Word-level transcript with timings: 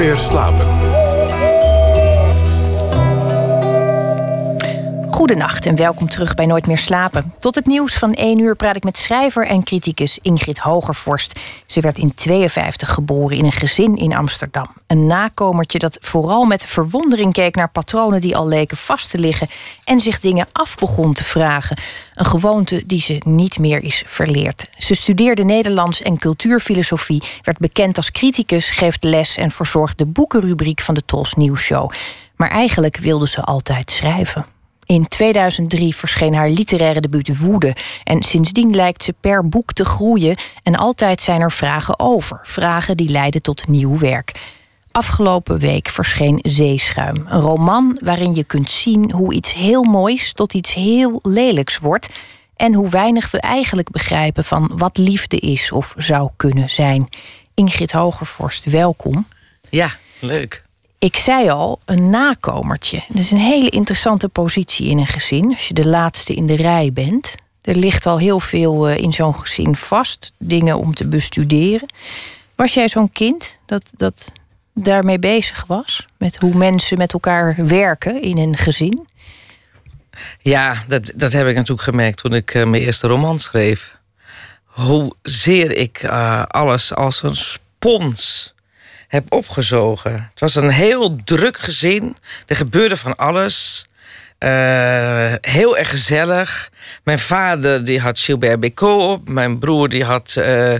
meer 0.00 0.18
slapen. 0.18 1.09
Goedenacht 5.20 5.66
en 5.66 5.76
welkom 5.76 6.08
terug 6.08 6.34
bij 6.34 6.46
Nooit 6.46 6.66
meer 6.66 6.78
slapen. 6.78 7.34
Tot 7.38 7.54
het 7.54 7.66
nieuws 7.66 7.94
van 7.94 8.12
1 8.12 8.38
uur 8.38 8.56
praat 8.56 8.76
ik 8.76 8.84
met 8.84 8.96
schrijver 8.96 9.46
en 9.46 9.62
criticus 9.62 10.18
Ingrid 10.18 10.58
Hogervorst. 10.58 11.38
Ze 11.66 11.80
werd 11.80 11.98
in 11.98 12.14
52 12.14 12.94
geboren 12.94 13.36
in 13.36 13.44
een 13.44 13.52
gezin 13.52 13.96
in 13.96 14.14
Amsterdam. 14.14 14.66
Een 14.86 15.06
nakomertje 15.06 15.78
dat 15.78 15.98
vooral 16.00 16.44
met 16.44 16.64
verwondering 16.64 17.32
keek 17.32 17.54
naar 17.54 17.70
patronen 17.70 18.20
die 18.20 18.36
al 18.36 18.48
leken 18.48 18.76
vast 18.76 19.10
te 19.10 19.18
liggen 19.18 19.48
en 19.84 20.00
zich 20.00 20.20
dingen 20.20 20.46
af 20.52 20.74
begon 20.74 21.12
te 21.12 21.24
vragen. 21.24 21.76
Een 22.14 22.26
gewoonte 22.26 22.82
die 22.86 23.00
ze 23.00 23.22
niet 23.24 23.58
meer 23.58 23.82
is 23.82 24.02
verleerd. 24.06 24.68
Ze 24.78 24.94
studeerde 24.94 25.44
Nederlands 25.44 26.02
en 26.02 26.18
cultuurfilosofie, 26.18 27.22
werd 27.42 27.58
bekend 27.58 27.96
als 27.96 28.10
criticus, 28.10 28.70
geeft 28.70 29.04
les 29.04 29.36
en 29.36 29.50
verzorgt 29.50 29.98
de 29.98 30.06
boekenrubriek 30.06 30.80
van 30.80 30.94
de 30.94 31.04
Tros 31.04 31.34
Nieuwsshow. 31.34 31.90
Maar 32.36 32.50
eigenlijk 32.50 32.96
wilde 32.96 33.28
ze 33.28 33.42
altijd 33.42 33.90
schrijven. 33.90 34.58
In 34.90 35.02
2003 35.02 35.94
verscheen 35.94 36.34
haar 36.34 36.48
literaire 36.48 37.00
debuut 37.00 37.38
Woede. 37.38 37.76
En 38.04 38.22
sindsdien 38.22 38.74
lijkt 38.74 39.02
ze 39.02 39.14
per 39.20 39.48
boek 39.48 39.72
te 39.72 39.84
groeien. 39.84 40.36
En 40.62 40.76
altijd 40.76 41.20
zijn 41.20 41.40
er 41.40 41.52
vragen 41.52 41.98
over. 41.98 42.40
Vragen 42.42 42.96
die 42.96 43.08
leiden 43.08 43.42
tot 43.42 43.68
nieuw 43.68 43.98
werk. 43.98 44.32
Afgelopen 44.90 45.58
week 45.58 45.88
verscheen 45.88 46.38
Zeeschuim. 46.42 47.16
Een 47.16 47.40
roman 47.40 47.98
waarin 48.02 48.34
je 48.34 48.44
kunt 48.44 48.70
zien 48.70 49.12
hoe 49.12 49.34
iets 49.34 49.54
heel 49.54 49.82
moois 49.82 50.32
tot 50.32 50.54
iets 50.54 50.74
heel 50.74 51.18
lelijks 51.22 51.78
wordt. 51.78 52.08
En 52.56 52.74
hoe 52.74 52.88
weinig 52.88 53.30
we 53.30 53.40
eigenlijk 53.40 53.90
begrijpen 53.90 54.44
van 54.44 54.72
wat 54.76 54.98
liefde 54.98 55.36
is 55.36 55.72
of 55.72 55.94
zou 55.96 56.30
kunnen 56.36 56.70
zijn. 56.70 57.08
Ingrid 57.54 57.92
Hogervorst, 57.92 58.64
welkom. 58.64 59.26
Ja, 59.68 59.90
leuk. 60.20 60.68
Ik 61.00 61.16
zei 61.16 61.48
al, 61.48 61.80
een 61.84 62.10
nakomertje. 62.10 63.02
Dat 63.08 63.18
is 63.18 63.30
een 63.30 63.38
hele 63.38 63.68
interessante 63.68 64.28
positie 64.28 64.88
in 64.88 64.98
een 64.98 65.06
gezin. 65.06 65.50
Als 65.50 65.68
je 65.68 65.74
de 65.74 65.86
laatste 65.86 66.34
in 66.34 66.46
de 66.46 66.56
rij 66.56 66.92
bent. 66.92 67.34
Er 67.62 67.76
ligt 67.76 68.06
al 68.06 68.18
heel 68.18 68.40
veel 68.40 68.88
eh, 68.88 68.96
in 68.96 69.12
zo'n 69.12 69.34
gezin 69.34 69.76
vast. 69.76 70.32
Dingen 70.38 70.78
om 70.78 70.94
te 70.94 71.08
bestuderen. 71.08 71.92
Was 72.54 72.74
jij 72.74 72.88
zo'n 72.88 73.12
kind 73.12 73.60
dat, 73.66 73.90
dat 73.96 74.32
daarmee 74.74 75.18
bezig 75.18 75.64
was? 75.66 76.06
Met 76.16 76.36
hoe 76.36 76.54
mensen 76.54 76.98
met 76.98 77.12
elkaar 77.12 77.56
werken 77.66 78.22
in 78.22 78.38
een 78.38 78.56
gezin? 78.56 79.08
Ja, 80.38 80.84
dat, 80.88 81.12
dat 81.14 81.32
heb 81.32 81.46
ik 81.46 81.54
natuurlijk 81.54 81.82
gemerkt 81.82 82.18
toen 82.18 82.34
ik 82.34 82.54
uh, 82.54 82.66
mijn 82.66 82.82
eerste 82.82 83.06
roman 83.06 83.38
schreef. 83.38 83.96
Hoezeer 84.64 85.76
ik 85.76 86.02
uh, 86.02 86.42
alles 86.44 86.94
als 86.94 87.22
een 87.22 87.36
spons 87.36 88.54
heb 89.10 89.32
opgezogen. 89.32 90.12
Het 90.12 90.40
was 90.40 90.54
een 90.54 90.70
heel 90.70 91.16
druk 91.24 91.58
gezin. 91.58 92.16
Er 92.46 92.56
gebeurde 92.56 92.96
van 92.96 93.16
alles. 93.16 93.86
Uh, 94.38 95.32
heel 95.40 95.76
erg 95.76 95.88
gezellig. 95.90 96.70
Mijn 97.04 97.18
vader 97.18 97.84
die 97.84 98.00
had 98.00 98.18
Gilbert 98.20 98.60
Bécaud 98.60 99.02
op. 99.02 99.28
Mijn 99.28 99.58
broer 99.58 99.88
die 99.88 100.04
had 100.04 100.34
uh, 100.38 100.74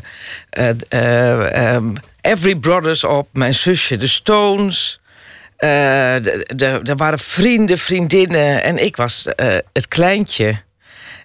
uh, 0.91 1.75
um, 1.75 1.95
Every 2.20 2.56
Brothers 2.56 3.05
op. 3.05 3.28
Mijn 3.33 3.55
zusje 3.55 3.97
de 3.97 4.06
Stones. 4.06 5.01
Er 5.56 6.97
waren 6.97 7.19
vrienden, 7.19 7.78
vriendinnen. 7.78 8.62
En 8.62 8.84
ik 8.84 8.97
was 8.97 9.28
het 9.73 9.89
kleintje. 9.89 10.55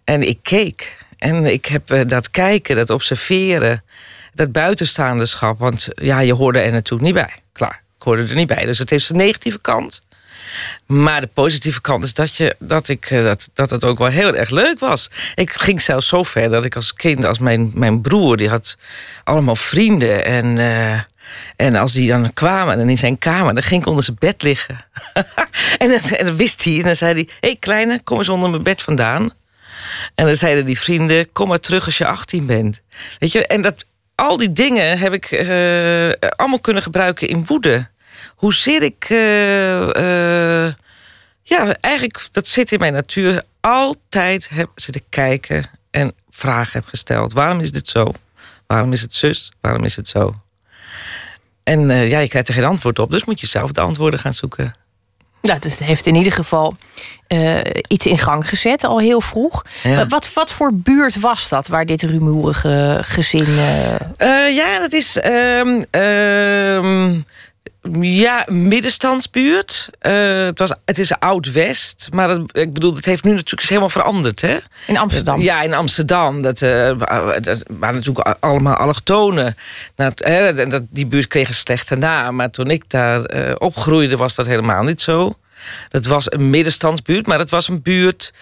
En 0.04 0.28
ik 0.28 0.40
keek. 0.42 0.98
En 1.18 1.46
ik 1.46 1.66
heb 1.66 2.10
dat 2.10 2.32
kijken, 2.32 2.76
dat 2.76 2.90
observeren 2.90 3.84
dat 4.36 4.52
buitenstaanderschap. 4.52 5.60
Want 5.60 5.88
ja, 5.96 6.20
je 6.20 6.34
hoorde 6.34 6.60
er 6.60 6.72
natuurlijk 6.72 7.04
niet 7.04 7.14
bij. 7.14 7.34
Klaar, 7.52 7.82
ik 7.98 8.04
hoorde 8.04 8.28
er 8.28 8.36
niet 8.36 8.48
bij. 8.48 8.66
Dus 8.66 8.78
het 8.78 8.90
heeft 8.90 9.10
een 9.10 9.18
negatieve 9.18 9.60
kant. 9.60 10.02
Maar 10.86 11.22
de 11.22 11.30
positieve 11.34 11.82
kant 11.82 12.04
is 12.04 12.14
dat, 12.14 12.36
je, 12.36 12.56
dat, 12.60 12.88
ik, 12.88 13.12
eh, 13.12 13.24
dat, 13.24 13.50
dat 13.54 13.70
het 13.70 13.84
ook 13.84 13.98
wel 13.98 14.08
heel 14.08 14.36
erg 14.36 14.50
leuk 14.50 14.80
was. 14.80 15.10
Ik 15.36 15.52
ging 15.52 15.82
zelfs 15.82 16.08
zo 16.08 16.24
ver 16.24 16.50
dat 16.50 16.66
ik 16.66 16.76
als 16.76 16.94
kind, 16.94 17.26
als 17.26 17.40
mijn, 17.40 17.72
mijn 17.74 18.02
broer, 18.02 18.38
die 18.38 18.50
had 18.50 18.78
allemaal 19.24 19.56
vrienden. 19.56 20.26
En, 20.26 20.58
uh, 20.58 21.00
en 21.56 21.76
als 21.76 21.94
die 21.94 22.08
dan 22.08 22.34
kwamen 22.34 22.80
en 22.80 22.90
in 22.90 22.98
zijn 22.98 23.18
kamer, 23.18 23.54
dan 23.54 23.64
ging 23.64 23.82
ik 23.82 23.88
onder 23.88 24.04
zijn 24.04 24.18
bed 24.20 24.42
liggen. 24.42 24.86
en, 25.78 25.90
dan, 25.90 26.00
en, 26.00 26.26
dan, 26.26 26.36
wist 26.36 26.64
hij, 26.64 26.78
en 26.78 26.84
dan 26.84 26.96
zei 26.96 27.14
hij: 27.14 27.28
Hé 27.28 27.36
hey, 27.40 27.58
kleine, 27.60 28.02
kom 28.04 28.18
eens 28.18 28.30
onder 28.30 28.50
mijn 28.50 28.64
bed 28.64 28.82
vandaan. 28.82 29.34
En 30.16 30.26
dan 30.26 30.36
zeiden 30.36 30.66
die 30.66 30.80
vrienden: 30.80 31.32
Kom 31.32 31.48
maar 31.48 31.60
terug 31.60 31.86
als 31.86 31.98
je 31.98 32.06
18 32.06 32.46
bent. 32.46 32.82
Weet 33.20 33.32
je, 33.32 33.48
en 33.48 33.62
dat, 33.62 33.86
al 34.16 34.38
die 34.38 34.54
dingen 34.54 34.98
heb 34.98 35.14
ik 35.14 35.32
uh, 35.32 36.12
allemaal 36.36 36.60
kunnen 36.60 36.82
gebruiken 36.82 37.28
in 37.28 37.46
woede. 37.46 37.88
Hoezeer 38.36 38.84
ik. 38.84 39.10
Uh, 39.10 40.74
ja, 41.42 41.76
eigenlijk, 41.80 42.28
dat 42.32 42.48
zit 42.48 42.72
in 42.72 42.80
mijn 42.80 42.94
natuur. 42.94 43.44
Altijd 43.60 44.50
heb 44.50 44.70
zitten 44.76 45.04
kijken 45.10 45.70
en 45.92 46.14
vragen 46.30 46.80
heb 46.80 46.90
gesteld. 46.90 47.34
Waarom 47.34 47.60
is 47.60 47.72
dit 47.72 47.88
zo? 47.88 48.12
Waarom 48.68 48.92
is 48.92 49.02
het 49.02 49.16
zus? 49.16 49.52
Waarom 49.62 49.84
is 49.84 49.96
het 49.96 50.08
zo? 50.08 50.36
En 51.64 51.88
ja, 51.88 52.20
je 52.20 52.28
krijgt 52.28 52.48
er 52.48 52.54
geen 52.54 52.64
antwoord 52.64 53.00
op, 53.00 53.12
dus 53.12 53.26
moet 53.26 53.40
je 53.40 53.48
zelf 53.48 53.72
de 53.72 53.82
antwoorden 53.82 54.20
gaan 54.20 54.34
zoeken. 54.34 54.74
Nou, 55.46 55.60
dat 55.60 55.74
heeft 55.74 56.06
in 56.06 56.16
ieder 56.16 56.32
geval 56.32 56.76
uh, 57.28 57.60
iets 57.88 58.06
in 58.06 58.18
gang 58.18 58.50
gezet, 58.50 58.84
al 58.84 59.00
heel 59.00 59.22
vroeg. 59.22 59.66
Ja. 59.84 60.06
Wat, 60.06 60.34
wat 60.34 60.52
voor 60.52 60.74
buurt 60.74 61.20
was 61.20 61.50
dat 61.50 61.68
waar 61.68 61.86
dit 61.86 62.02
rumoerige 62.02 63.00
gezin. 63.02 63.48
Uh... 63.48 63.94
Uh, 64.18 64.56
ja, 64.56 64.80
dat 64.80 64.94
is. 64.94 65.18
Ja, 68.02 68.46
middenstandsbuurt. 68.50 69.90
het, 70.00 70.60
was, 70.60 70.74
het 70.86 71.00
is 71.00 71.20
oud-West. 71.20 72.10
Maar 72.14 72.28
dat, 72.28 72.42
ik 72.52 72.74
bedoel, 72.74 72.96
het 72.96 73.06
heeft 73.06 73.24
nu 73.24 73.32
natuurlijk 73.32 73.62
is 73.62 73.70
helemaal 73.70 73.90
veranderd. 73.90 74.42
Hè? 74.42 74.58
In 74.88 74.98
Amsterdam? 74.98 75.42
ja, 75.42 75.62
in 75.62 75.74
Amsterdam. 75.74 76.42
Dat, 76.42 76.60
dat 76.60 77.64
waren 77.68 77.96
natuurlijk 77.96 78.36
allemaal 78.40 78.76
allochtonen. 78.76 79.58
Dat, 79.96 80.20
hè, 80.20 80.68
dat, 80.68 80.84
die 80.90 81.06
buurt 81.06 81.28
kreeg 81.28 81.48
een 81.48 81.54
slechte 81.54 81.96
naam. 81.96 82.36
Maar 82.36 82.52
toen 82.52 82.70
ik 82.70 82.90
daar 82.90 83.56
opgroeide, 83.58 84.18
was 84.18 84.36
dat 84.36 84.46
helemaal 84.46 84.84
niet 84.84 85.02
zo. 85.02 85.36
Dat 85.90 86.06
was 86.06 86.32
een 86.32 86.50
middenstandsbuurt, 86.50 87.28
maar 87.28 87.40
het 87.40 87.50
was 87.50 87.68
een 87.68 87.82
buurt 87.82 88.34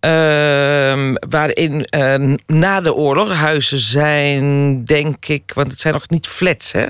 uh, 0.00 1.14
waarin 1.28 1.86
uh, 1.90 2.36
na 2.46 2.80
de 2.80 2.94
oorlog 2.94 3.32
huizen 3.32 3.78
zijn, 3.78 4.84
denk 4.84 5.26
ik, 5.26 5.52
want 5.54 5.70
het 5.70 5.80
zijn 5.80 5.94
nog 5.94 6.08
niet 6.08 6.26
flats, 6.26 6.72
hè? 6.72 6.86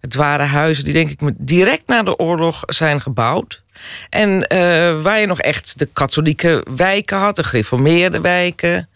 Het 0.00 0.14
waren 0.14 0.48
huizen 0.48 0.84
die, 0.84 0.92
denk 0.92 1.10
ik, 1.10 1.18
direct 1.36 1.86
na 1.86 2.02
de 2.02 2.18
oorlog 2.18 2.62
zijn 2.66 3.00
gebouwd. 3.00 3.62
En 4.10 4.30
uh, 4.52 5.02
waar 5.02 5.20
je 5.20 5.26
nog 5.26 5.40
echt 5.40 5.78
de 5.78 5.88
katholieke 5.92 6.64
wijken 6.76 7.18
had, 7.18 7.36
de 7.36 7.44
gereformeerde 7.44 8.20
wijken. 8.20 8.88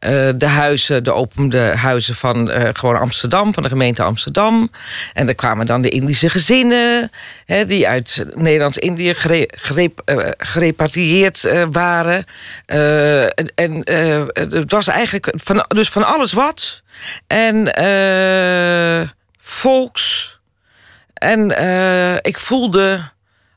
Uh, 0.00 0.28
de 0.36 0.46
huizen, 0.46 1.04
de 1.04 1.12
opende 1.12 1.58
huizen 1.58 2.14
van 2.14 2.50
uh, 2.50 2.68
gewoon 2.72 2.98
Amsterdam, 2.98 3.54
van 3.54 3.62
de 3.62 3.68
gemeente 3.68 4.02
Amsterdam. 4.02 4.70
En 5.12 5.28
er 5.28 5.34
kwamen 5.34 5.66
dan 5.66 5.82
de 5.82 5.88
Indische 5.88 6.28
gezinnen, 6.28 7.10
hè, 7.46 7.66
die 7.66 7.88
uit 7.88 8.24
Nederlands-Indië 8.34 9.14
gere, 9.14 9.48
gerep, 9.54 10.02
gerepatrieerd 10.38 11.48
waren. 11.70 12.24
en 12.66 13.52
en 13.54 13.82
het 14.34 14.70
was 14.70 14.86
eigenlijk 14.86 15.32
van, 15.34 15.64
dus 15.68 15.88
van 15.88 16.04
alles 16.04 16.32
wat. 16.32 16.82
En 17.26 17.72
volks. 19.40 20.37
En 21.18 21.50
ik 22.22 22.38
voelde 22.38 23.00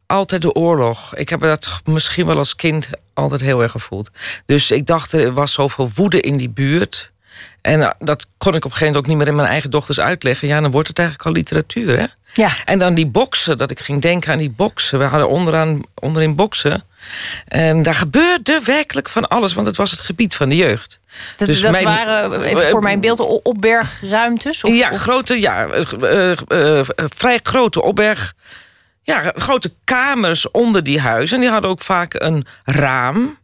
altijd 0.07 0.41
de 0.41 0.53
oorlog. 0.53 1.16
Ik 1.16 1.29
heb 1.29 1.39
dat 1.39 1.81
misschien 1.85 2.25
wel 2.25 2.38
als 2.38 2.55
kind 2.55 2.89
altijd 3.13 3.41
heel 3.41 3.61
erg 3.61 3.72
gevoeld. 3.72 4.09
Dus 4.45 4.72
ik 4.72 4.85
dacht, 4.85 5.13
er 5.13 5.33
was 5.33 5.53
zoveel 5.53 5.89
woede 5.95 6.22
in 6.22 6.38
die 6.38 6.49
buurt. 6.49 7.11
En 7.61 7.81
eh, 7.81 7.89
dat 7.99 8.27
kon 8.38 8.55
ik 8.55 8.66
op 8.66 8.72
een 8.72 8.77
gegeven 8.77 8.85
moment 8.85 8.97
ook 8.97 9.07
niet 9.07 9.17
meer 9.17 9.27
in 9.27 9.35
mijn 9.35 9.47
eigen 9.47 9.69
dochters 9.69 9.99
uitleggen. 9.99 10.47
Ja, 10.47 10.61
dan 10.61 10.72
wordt 10.72 10.87
het 10.87 10.99
eigenlijk 10.99 11.28
al 11.28 11.34
literatuur, 11.34 11.99
hè? 11.99 12.05
Ja. 12.34 12.49
En 12.66 12.79
dan 12.79 12.93
die 12.93 13.08
boksen, 13.08 13.58
dat 13.58 13.72
ik 13.72 13.79
ging 13.79 14.02
denken 14.02 14.31
aan 14.31 14.37
die 14.37 14.49
boksen. 14.49 14.99
We 14.99 15.05
hadden 15.05 15.29
onderaan, 15.29 15.81
onderin 15.96 16.35
boksen. 16.35 16.84
En 17.47 17.84
daar 17.84 17.96
gebeurde 17.96 18.61
werkelijk 18.66 19.09
van 19.09 19.28
alles, 19.28 19.53
want 19.53 19.67
het 19.67 19.78
was 19.78 19.91
het 19.91 19.99
gebied 19.99 20.35
van 20.35 20.49
de 20.49 20.55
jeugd. 20.55 20.99
Dat, 21.37 21.47
dus 21.47 21.61
dat 21.61 21.81
waren, 21.81 22.43
even 22.43 22.69
voor 22.69 22.81
mijn 22.81 22.99
beeld, 22.99 23.19
opbergruimtes? 23.43 24.63
Of, 24.63 24.73
ja, 24.73 24.90
of? 24.90 24.97
grote, 24.97 25.40
ja 25.40 25.67
uh, 25.99 26.37
uh, 26.47 26.85
vrij 26.96 27.40
grote 27.43 27.81
opberg 27.81 28.34
ja, 29.03 29.34
grote 29.35 29.73
kamers 29.84 30.52
onder 30.52 30.84
die 30.84 30.99
huizen. 30.99 31.35
En 31.35 31.41
die 31.41 31.52
hadden 31.52 31.69
ook 31.69 31.81
vaak 31.81 32.13
een 32.13 32.46
raam. 32.63 33.40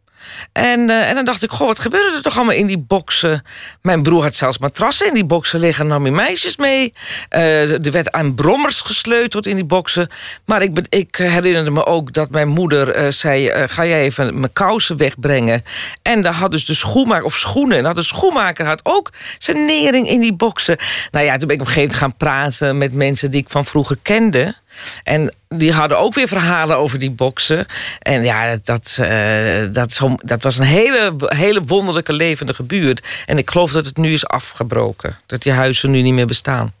En, 0.52 0.80
uh, 0.80 1.08
en 1.08 1.14
dan 1.14 1.24
dacht 1.24 1.42
ik, 1.42 1.50
goh, 1.50 1.66
wat 1.66 1.78
gebeurde 1.78 2.16
er 2.16 2.22
toch 2.22 2.36
allemaal 2.36 2.54
in 2.54 2.66
die 2.66 2.78
boksen? 2.78 3.42
Mijn 3.82 4.02
broer 4.02 4.22
had 4.22 4.34
zelfs 4.34 4.58
matrassen 4.58 5.06
in 5.06 5.14
die 5.14 5.24
boksen 5.24 5.60
liggen... 5.60 5.84
en 5.84 5.90
nam 5.90 6.02
hij 6.02 6.12
meisjes 6.12 6.56
mee. 6.56 6.92
Uh, 7.30 7.86
er 7.86 7.90
werd 7.90 8.12
aan 8.12 8.34
brommers 8.34 8.80
gesleuteld 8.80 9.46
in 9.46 9.54
die 9.54 9.64
boksen. 9.64 10.08
Maar 10.44 10.62
ik, 10.62 10.86
ik 10.88 11.16
herinnerde 11.16 11.70
me 11.70 11.84
ook 11.84 12.12
dat 12.12 12.30
mijn 12.30 12.48
moeder 12.48 13.02
uh, 13.02 13.10
zei... 13.10 13.68
ga 13.68 13.86
jij 13.86 14.00
even 14.00 14.40
mijn 14.40 14.52
kousen 14.52 14.96
wegbrengen? 14.96 15.64
En 16.02 16.22
daar 16.22 16.32
had 16.32 16.50
dus 16.50 16.64
de 16.64 16.74
schoenmaker, 16.74 17.24
of 17.24 17.36
schoenen... 17.36 17.78
en 17.78 17.84
had 17.84 17.96
de 17.96 18.02
schoenmaker 18.02 18.66
had 18.66 18.80
ook 18.82 19.12
zijn 19.38 19.64
nering 19.64 20.08
in 20.08 20.20
die 20.20 20.34
boksen. 20.34 20.76
Nou 21.10 21.24
ja, 21.24 21.36
toen 21.36 21.46
ben 21.46 21.56
ik 21.56 21.62
op 21.62 21.66
een 21.66 21.72
gegeven 21.72 21.98
moment 21.98 22.20
gaan 22.20 22.28
praten... 22.28 22.78
met 22.78 22.92
mensen 22.92 23.30
die 23.30 23.40
ik 23.40 23.50
van 23.50 23.64
vroeger 23.64 23.98
kende... 24.02 24.54
En 25.02 25.34
die 25.48 25.72
hadden 25.72 25.98
ook 25.98 26.14
weer 26.14 26.28
verhalen 26.28 26.76
over 26.76 26.98
die 26.98 27.10
boksen. 27.10 27.66
En 27.98 28.22
ja, 28.22 28.56
dat, 28.64 28.98
uh, 29.00 29.64
dat, 29.72 29.92
zo, 29.92 30.14
dat 30.22 30.42
was 30.42 30.58
een 30.58 30.66
hele, 30.66 31.14
hele 31.18 31.62
wonderlijke 31.62 32.12
levendige 32.12 32.62
buurt. 32.62 33.02
En 33.26 33.38
ik 33.38 33.50
geloof 33.50 33.72
dat 33.72 33.86
het 33.86 33.96
nu 33.96 34.12
is 34.12 34.26
afgebroken. 34.26 35.18
Dat 35.26 35.42
die 35.42 35.52
huizen 35.52 35.90
nu 35.90 36.02
niet 36.02 36.14
meer 36.14 36.26
bestaan. 36.26 36.72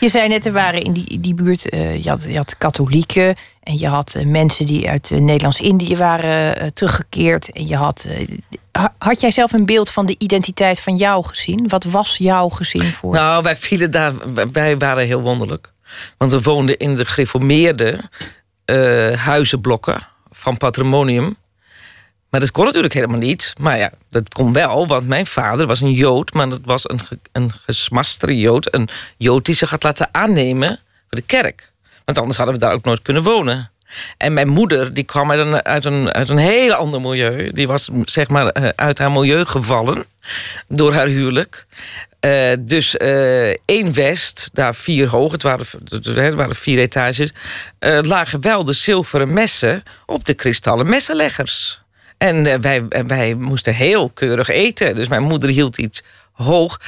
Je 0.00 0.08
zei 0.08 0.28
net, 0.28 0.46
er 0.46 0.52
waren 0.52 0.80
in 0.82 0.92
die, 0.92 1.20
die 1.20 1.34
buurt, 1.34 1.74
uh, 1.74 2.02
je, 2.04 2.08
had, 2.08 2.22
je 2.22 2.36
had 2.36 2.58
katholieken 2.58 3.34
en 3.62 3.78
je 3.78 3.88
had 3.88 4.14
uh, 4.16 4.26
mensen 4.26 4.66
die 4.66 4.88
uit 4.88 5.10
Nederlands-Indië 5.10 5.96
waren 5.96 6.74
teruggekeerd. 6.74 7.52
En 7.52 7.66
je 7.66 7.76
had. 7.76 8.06
had 8.98 9.20
jij 9.20 9.30
zelf 9.30 9.52
een 9.52 9.66
beeld 9.66 9.90
van 9.90 10.06
de 10.06 10.14
identiteit 10.18 10.80
van 10.80 10.96
jouw 10.96 11.22
gezin? 11.22 11.68
Wat 11.68 11.84
was 11.84 12.16
jouw 12.16 12.48
gezin 12.48 12.82
voor? 12.82 13.14
Nou, 13.14 13.42
wij 13.42 13.56
vielen 13.56 13.90
daar, 13.90 14.12
wij 14.52 14.78
waren 14.78 15.06
heel 15.06 15.20
wonderlijk. 15.20 15.72
Want 16.16 16.32
we 16.32 16.40
woonden 16.40 16.76
in 16.76 16.96
de 16.96 17.04
gereformeerde 17.04 18.00
huizenblokken 19.16 20.06
van 20.30 20.56
Patrimonium. 20.56 21.36
Maar 22.30 22.40
dat 22.40 22.50
kon 22.50 22.64
natuurlijk 22.64 22.94
helemaal 22.94 23.18
niet. 23.18 23.52
Maar 23.60 23.78
ja, 23.78 23.92
dat 24.10 24.28
kon 24.28 24.52
wel, 24.52 24.86
want 24.86 25.06
mijn 25.06 25.26
vader 25.26 25.66
was 25.66 25.80
een 25.80 25.92
Jood... 25.92 26.32
maar 26.32 26.48
dat 26.48 26.60
was 26.64 26.88
een, 26.88 27.00
een 27.32 27.52
gesmastere 27.52 28.38
Jood. 28.38 28.74
Een 28.74 28.88
Jood 29.16 29.44
die 29.44 29.54
zich 29.54 29.70
had 29.70 29.82
laten 29.82 30.08
aannemen 30.12 30.68
voor 30.68 31.18
de 31.18 31.22
kerk. 31.22 31.72
Want 32.04 32.18
anders 32.18 32.36
hadden 32.36 32.54
we 32.54 32.60
daar 32.60 32.72
ook 32.72 32.84
nooit 32.84 33.02
kunnen 33.02 33.22
wonen. 33.22 33.70
En 34.16 34.32
mijn 34.32 34.48
moeder, 34.48 34.94
die 34.94 35.04
kwam 35.04 35.30
uit 35.30 35.40
een, 35.40 35.64
uit 35.64 35.84
een, 35.84 36.12
uit 36.12 36.28
een 36.28 36.38
heel 36.38 36.72
ander 36.72 37.00
milieu. 37.00 37.50
Die 37.52 37.66
was 37.66 37.88
zeg 38.04 38.28
maar 38.28 38.48
eh, 38.48 38.68
uit 38.76 38.98
haar 38.98 39.12
milieu 39.12 39.44
gevallen 39.44 40.04
door 40.68 40.92
haar 40.92 41.06
huwelijk. 41.06 41.66
Uh, 42.20 42.52
dus 42.58 42.94
uh, 42.94 43.48
één 43.48 43.92
west, 43.94 44.50
daar 44.52 44.74
vier 44.74 45.08
hoog, 45.08 45.32
het 45.32 45.42
waren, 45.42 45.66
het 45.90 46.34
waren 46.34 46.56
vier 46.56 46.78
etages... 46.78 47.32
Lagen 48.00 48.40
wel 48.40 48.64
de 48.64 48.72
zilveren 48.72 49.32
messen 49.32 49.82
op 50.06 50.24
de 50.24 50.34
kristallen 50.34 50.88
messenleggers. 50.88 51.80
En 52.18 52.60
wij, 52.60 52.84
wij 53.06 53.34
moesten 53.34 53.74
heel 53.74 54.10
keurig 54.10 54.48
eten. 54.48 54.94
Dus 54.94 55.08
mijn 55.08 55.22
moeder 55.22 55.48
hield 55.48 55.78
iets 55.78 56.02
hoog. 56.36 56.80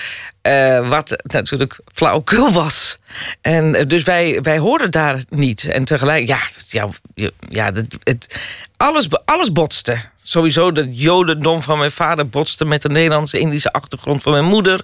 Uh, 0.43 0.89
wat 0.89 1.23
natuurlijk 1.23 1.79
flauwkul 1.93 2.53
was. 2.53 2.99
En 3.41 3.75
uh, 3.75 3.87
dus 3.87 4.03
wij, 4.03 4.41
wij 4.43 4.59
hoorden 4.59 4.91
daar 4.91 5.23
niet. 5.29 5.65
En 5.65 5.85
tegelijk, 5.85 6.27
ja, 6.27 6.39
ja, 6.69 6.89
ja 7.49 7.73
het, 8.03 8.41
alles, 8.77 9.09
alles 9.25 9.53
botste. 9.53 9.99
Sowieso 10.23 10.73
de 10.73 10.95
jodendom 10.95 11.63
van 11.63 11.79
mijn 11.79 11.91
vader 11.91 12.29
botste 12.29 12.65
met 12.65 12.83
de 12.83 12.89
Nederlandse 12.89 13.39
Indische 13.39 13.73
achtergrond 13.73 14.23
van 14.23 14.33
mijn 14.33 14.45
moeder. 14.45 14.81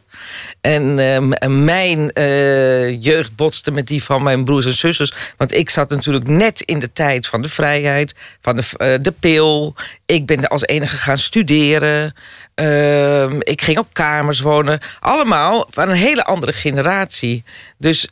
En, 0.61 0.99
uh, 0.99 1.49
mijn 1.49 2.11
uh, 2.15 3.03
jeugd 3.03 3.37
botste 3.37 3.71
met 3.71 3.87
die 3.87 4.03
van 4.03 4.23
mijn 4.23 4.45
broers 4.45 4.67
en 4.67 4.75
zusters. 4.75 5.13
Want 5.37 5.53
ik 5.55 5.71
zat 5.71 5.91
natuurlijk 5.91 6.29
net 6.29 6.61
in 6.61 6.79
de 6.79 6.93
tijd 6.93 7.27
van 7.27 7.43
de 7.43 7.49
vrijheid, 7.49 8.15
van 8.41 8.57
de, 8.57 8.99
de 9.03 9.13
pil. 9.21 9.75
Ik 10.07 10.27
ben 10.27 10.49
als 10.49 10.63
enige 10.63 10.97
gaan 10.97 11.19
studeren. 11.19 12.15
Ehm, 12.55 13.37
ik 13.41 13.63
ging 13.63 13.79
op 13.79 13.89
kamers 13.93 14.41
wonen. 14.41 14.81
Allemaal 15.01 15.67
van 15.71 15.89
een 15.89 15.97
hele 15.97 16.25
andere 16.25 16.53
generatie. 16.53 17.45
Dus 17.79 18.09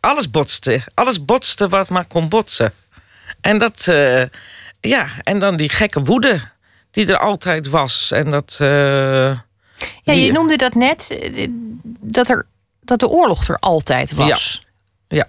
alles 0.00 0.30
botste. 0.30 0.80
Alles 0.94 1.24
botste 1.24 1.68
wat 1.68 1.88
maar 1.88 2.04
kon 2.04 2.28
botsen. 2.28 2.72
En 3.40 3.58
dat, 3.58 3.84
ja, 4.80 5.06
en 5.22 5.38
dan 5.38 5.56
die 5.56 5.68
gekke 5.68 6.00
woede 6.00 6.40
die 6.96 7.06
er 7.06 7.18
altijd 7.18 7.68
was. 7.68 8.10
En 8.10 8.30
dat. 8.30 8.58
Uh, 8.60 9.38
ja, 10.02 10.12
je 10.12 10.32
noemde 10.32 10.56
dat 10.56 10.74
net, 10.74 11.28
dat, 12.00 12.28
er, 12.28 12.46
dat 12.80 13.00
de 13.00 13.08
oorlog 13.08 13.48
er 13.48 13.56
altijd 13.56 14.12
was. 14.14 14.64
Ja. 15.08 15.16
ja. 15.16 15.28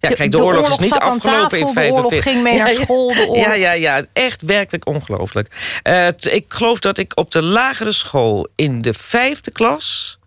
Ja, 0.00 0.08
kijk, 0.08 0.30
de, 0.30 0.36
de 0.36 0.44
oorlog, 0.44 0.62
oorlog, 0.62 0.78
is 0.78 0.84
niet 0.84 0.94
afgelopen 0.94 1.58
in 1.58 1.72
45. 1.72 1.74
De 1.74 1.92
oorlog 1.92 2.22
ging 2.22 2.42
mee 2.42 2.58
naar 2.58 2.70
school. 2.70 3.14
De 3.14 3.26
oorlog... 3.26 3.44
Ja, 3.44 3.54
ja, 3.54 3.72
ja, 3.72 4.04
echt 4.12 4.42
werkelijk 4.42 4.86
ongelooflijk. 4.86 5.80
Uh, 5.84 6.06
ik 6.06 6.44
geloof 6.48 6.78
dat 6.78 6.98
ik 6.98 7.12
op 7.14 7.30
de 7.30 7.42
lagere 7.42 7.92
school 7.92 8.48
in 8.54 8.82
de 8.82 8.94
vijfde 8.94 9.50
klas... 9.50 10.18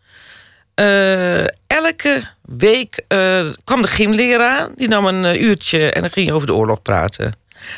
Uh, 0.75 1.43
elke 1.67 2.23
week 2.41 3.01
uh, 3.07 3.45
kwam 3.63 3.81
de 3.81 3.87
gymleraar. 3.87 4.69
Die 4.75 4.87
nam 4.87 5.05
een 5.05 5.43
uurtje 5.43 5.91
en 5.91 6.01
dan 6.01 6.09
ging 6.09 6.27
je 6.27 6.33
over 6.33 6.47
de 6.47 6.53
oorlog 6.53 6.81
praten. 6.81 7.35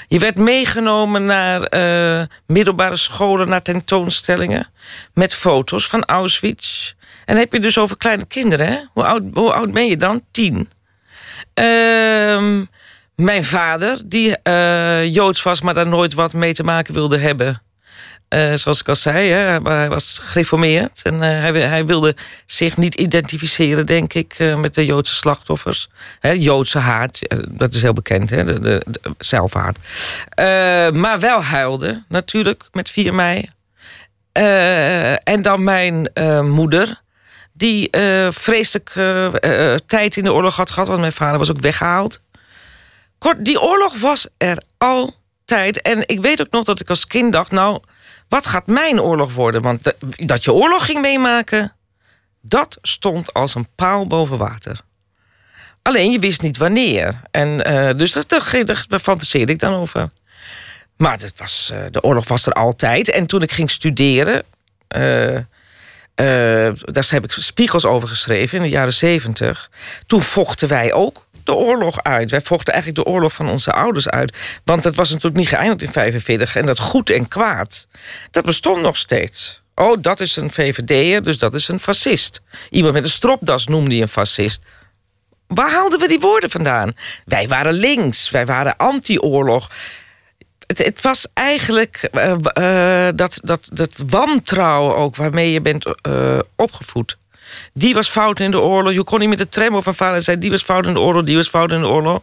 Je 0.08 0.20
werd 0.20 0.38
meegenomen 0.38 1.26
naar 1.26 1.76
uh, 1.76 2.26
middelbare 2.48 2.96
scholen, 2.96 3.50
naar 3.50 3.62
tentoonstellingen. 3.62 4.68
Met 5.14 5.34
foto's 5.34 5.88
van 5.88 6.06
Auschwitz. 6.06 6.94
En 7.00 7.34
dan 7.34 7.38
heb 7.38 7.54
je 7.54 7.60
dus 7.60 7.78
over 7.78 7.98
kleine 7.98 8.26
kinderen. 8.26 8.68
Hè? 8.68 8.80
Hoe, 8.94 9.04
oud, 9.04 9.22
hoe 9.34 9.54
oud 9.54 9.72
ben 9.72 9.88
je 9.88 9.98
dan? 9.98 10.22
Tien. 10.32 10.70
Uh, 11.56 12.62
mijn 13.16 13.44
vader, 13.44 14.02
die 14.06 14.38
uh, 14.44 15.14
Joods 15.14 15.44
was, 15.44 15.62
maar 15.62 15.74
daar 15.74 15.88
nooit 15.88 16.14
wat 16.14 16.34
mee 16.34 16.54
te 16.54 16.64
maken 16.64 16.94
wilde 16.94 17.18
hebben. 17.18 17.62
Uh, 18.30 18.54
zoals 18.54 18.80
ik 18.80 18.88
al 18.88 18.96
zei, 18.96 19.30
hè, 19.30 19.60
hij 19.62 19.90
was 19.90 20.20
gereformeerd. 20.24 21.02
En 21.02 21.14
uh, 21.14 21.20
hij, 21.20 21.52
hij, 21.52 21.86
wilde 21.86 22.16
zich 22.46 22.78
niet 22.78 22.96
identificeren, 22.96 23.86
denk 23.86 24.14
ik, 24.14 24.56
met 24.58 24.74
de 24.74 24.86
Joodse 24.86 25.16
slachtoffers. 25.16 25.90
Hè, 26.20 26.30
Joodse 26.30 26.80
haat, 26.80 27.20
dat 27.50 27.74
is 27.74 27.82
heel 27.82 27.94
bekend, 27.94 28.30
hè, 28.30 28.46
de, 28.46 28.60
de 28.60 28.86
zelfhaat. 29.18 29.80
maar 30.96 31.20
wel 31.20 31.44
huilde, 31.44 32.04
natuurlijk, 32.08 32.64
met 32.72 32.90
4 32.90 33.14
mei. 33.14 33.48
en 35.24 35.42
dan 35.42 35.64
mijn 35.64 36.10
moeder, 36.44 37.02
die 37.54 37.90
vreselijk 38.30 38.90
tijd 39.86 40.18
in 40.18 40.24
de 40.24 40.34
oorlog 40.34 40.56
had 40.56 40.72
gehad... 40.72 40.88
want 40.88 41.00
mijn 41.00 41.12
vader 41.12 41.38
was 41.38 41.52
ook 41.52 41.60
weggehaald. 41.60 42.22
Kort, 43.18 43.46
die 43.46 43.62
oorlog 43.62 44.00
was 44.00 44.28
er 44.38 44.64
altijd. 44.78 45.82
En 45.82 46.08
ik 46.08 46.22
weet 46.22 46.42
ook 46.42 46.52
nog 46.52 46.64
dat 46.64 46.80
ik 46.80 46.90
als 46.90 47.08
kind 47.08 47.34
dacht... 47.34 47.52
nou 47.52 47.82
wat 48.34 48.46
gaat 48.46 48.68
mijn 48.68 49.02
oorlog 49.02 49.34
worden? 49.34 49.62
Want 49.62 49.94
dat 50.16 50.44
je 50.44 50.54
oorlog 50.54 50.86
ging 50.86 51.02
meemaken, 51.02 51.74
dat 52.42 52.78
stond 52.82 53.34
als 53.34 53.56
een 53.56 53.68
paal 53.76 54.08
boven 54.08 54.38
water. 54.38 54.82
Alleen 55.82 56.12
je 56.12 56.20
wist 56.20 56.42
niet 56.42 56.58
wanneer. 56.58 57.22
En 57.32 57.72
uh, 57.72 57.98
dus 57.98 58.12
daar, 58.12 58.86
daar, 58.88 59.00
fantaseerde 59.00 59.52
ik 59.52 59.60
dan 59.60 59.74
over. 59.74 60.10
Maar 60.98 61.18
dat 61.18 61.34
was, 61.38 61.70
uh, 61.74 61.80
de 61.92 62.02
oorlog 62.02 62.28
was 62.28 62.46
er 62.46 62.54
altijd. 62.54 63.10
En 63.10 63.26
toen 63.26 63.42
ik 63.42 63.52
ging 63.52 63.72
studeren. 63.72 64.44
Uh, 64.96 65.38
daar 66.16 67.08
heb 67.10 67.24
ik 67.24 67.32
spiegels 67.32 67.86
over 67.86 68.08
geschreven 68.08 68.58
in 68.58 68.64
de 68.64 68.70
jaren 68.70 68.94
zeventig. 68.94 69.70
Toen 70.06 70.22
vochten 70.22 70.68
wij 70.68 70.94
ook 70.94 71.26
de 71.44 71.54
oorlog 71.54 72.04
uit. 72.04 72.32
Wij 72.32 72.42
vochten 72.42 72.74
eigenlijk 72.74 73.04
de 73.06 73.12
oorlog 73.12 73.34
van 73.34 73.50
onze 73.50 73.72
ouders 73.72 74.10
uit. 74.10 74.38
Want 74.64 74.84
het 74.84 74.96
was 74.96 75.10
natuurlijk 75.10 75.38
niet 75.38 75.48
geëindigd 75.48 75.82
in 75.82 75.92
45. 75.92 76.56
En 76.56 76.66
dat 76.66 76.80
goed 76.80 77.10
en 77.10 77.28
kwaad, 77.28 77.88
dat 78.32 78.46
bestond 78.46 78.82
nog 78.82 78.98
steeds. 78.98 79.62
Oh, 79.76 79.98
dat 80.02 80.20
is 80.20 80.36
een 80.36 80.52
VVD'er, 80.52 81.24
dus 81.24 81.38
dat 81.38 81.56
is 81.56 81.68
een 81.68 81.80
fascist. 81.80 82.42
Iemand 82.70 82.94
met 82.94 83.04
een 83.04 83.10
stropdas 83.10 83.68
noemde 83.68 83.96
je 83.96 84.02
een 84.02 84.08
fascist. 84.08 84.62
Waar 85.48 85.72
haalden 85.72 86.00
we 86.00 86.08
die 86.08 86.20
woorden 86.20 86.50
vandaan? 86.50 86.94
Wij 87.26 87.48
waren 87.48 87.74
links, 87.74 88.30
wij 88.30 88.46
waren 88.46 88.78
anti-oorlog. 88.78 89.70
Het, 90.68 90.78
het, 90.78 91.02
was 91.02 91.28
eigenlijk 91.34 92.10
uh, 92.14 92.36
uh, 92.58 93.08
dat, 93.16 93.40
dat, 93.42 93.70
dat 93.74 93.92
wantrouwen 94.08 94.96
ook 94.96 95.16
waarmee 95.16 95.52
je 95.52 95.62
bent 95.62 95.86
uh, 96.08 96.40
opgevoed. 96.56 97.18
Die 97.74 97.94
was 97.94 98.10
fout 98.10 98.40
in 98.40 98.52
de 98.52 98.60
oorlog. 98.60 98.94
Je 98.94 99.04
kon 99.04 99.20
niet 99.20 99.30
met 99.30 99.38
de 99.38 99.50
tram 99.50 99.76
of 99.76 99.86
een 99.86 99.94
vader 99.94 100.22
zei... 100.22 100.38
die 100.38 100.52
was 100.52 100.64
fout 100.64 100.86
in 100.86 100.94
de 100.94 101.00
oorlog, 101.00 101.24
die 101.24 101.36
was 101.36 101.50
fout 101.50 101.72
in 101.72 101.82
de 101.82 101.88
oorlog. 101.88 102.22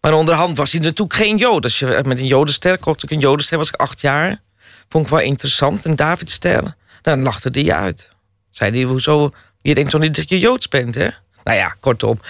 Maar 0.00 0.12
onderhand 0.12 0.56
was 0.56 0.72
hij 0.72 0.80
natuurlijk 0.80 1.14
geen 1.14 1.36
Jood. 1.36 1.64
Als 1.64 1.78
je 1.78 2.02
met 2.06 2.18
een 2.18 2.26
Jodenster 2.26 2.78
kocht 2.78 3.02
ik 3.02 3.10
een 3.10 3.18
Jodenster, 3.18 3.58
was 3.58 3.68
ik 3.68 3.74
acht 3.74 4.00
jaar. 4.00 4.40
Vond 4.88 5.04
ik 5.04 5.10
wel 5.10 5.20
interessant. 5.20 5.84
Een 5.84 5.96
Davidster. 5.96 6.74
Dan 7.02 7.22
lachte 7.22 7.50
die 7.50 7.74
uit. 7.74 8.08
Zei 8.50 8.70
die, 8.70 8.86
hoezo? 8.86 9.30
Je 9.62 9.74
denkt 9.74 9.90
toch 9.90 10.00
niet 10.00 10.16
dat 10.16 10.28
je 10.28 10.38
Joods 10.38 10.68
bent, 10.68 10.94
hè? 10.94 11.08
Nou 11.44 11.56
ja, 11.58 11.76
kortom. 11.80 12.20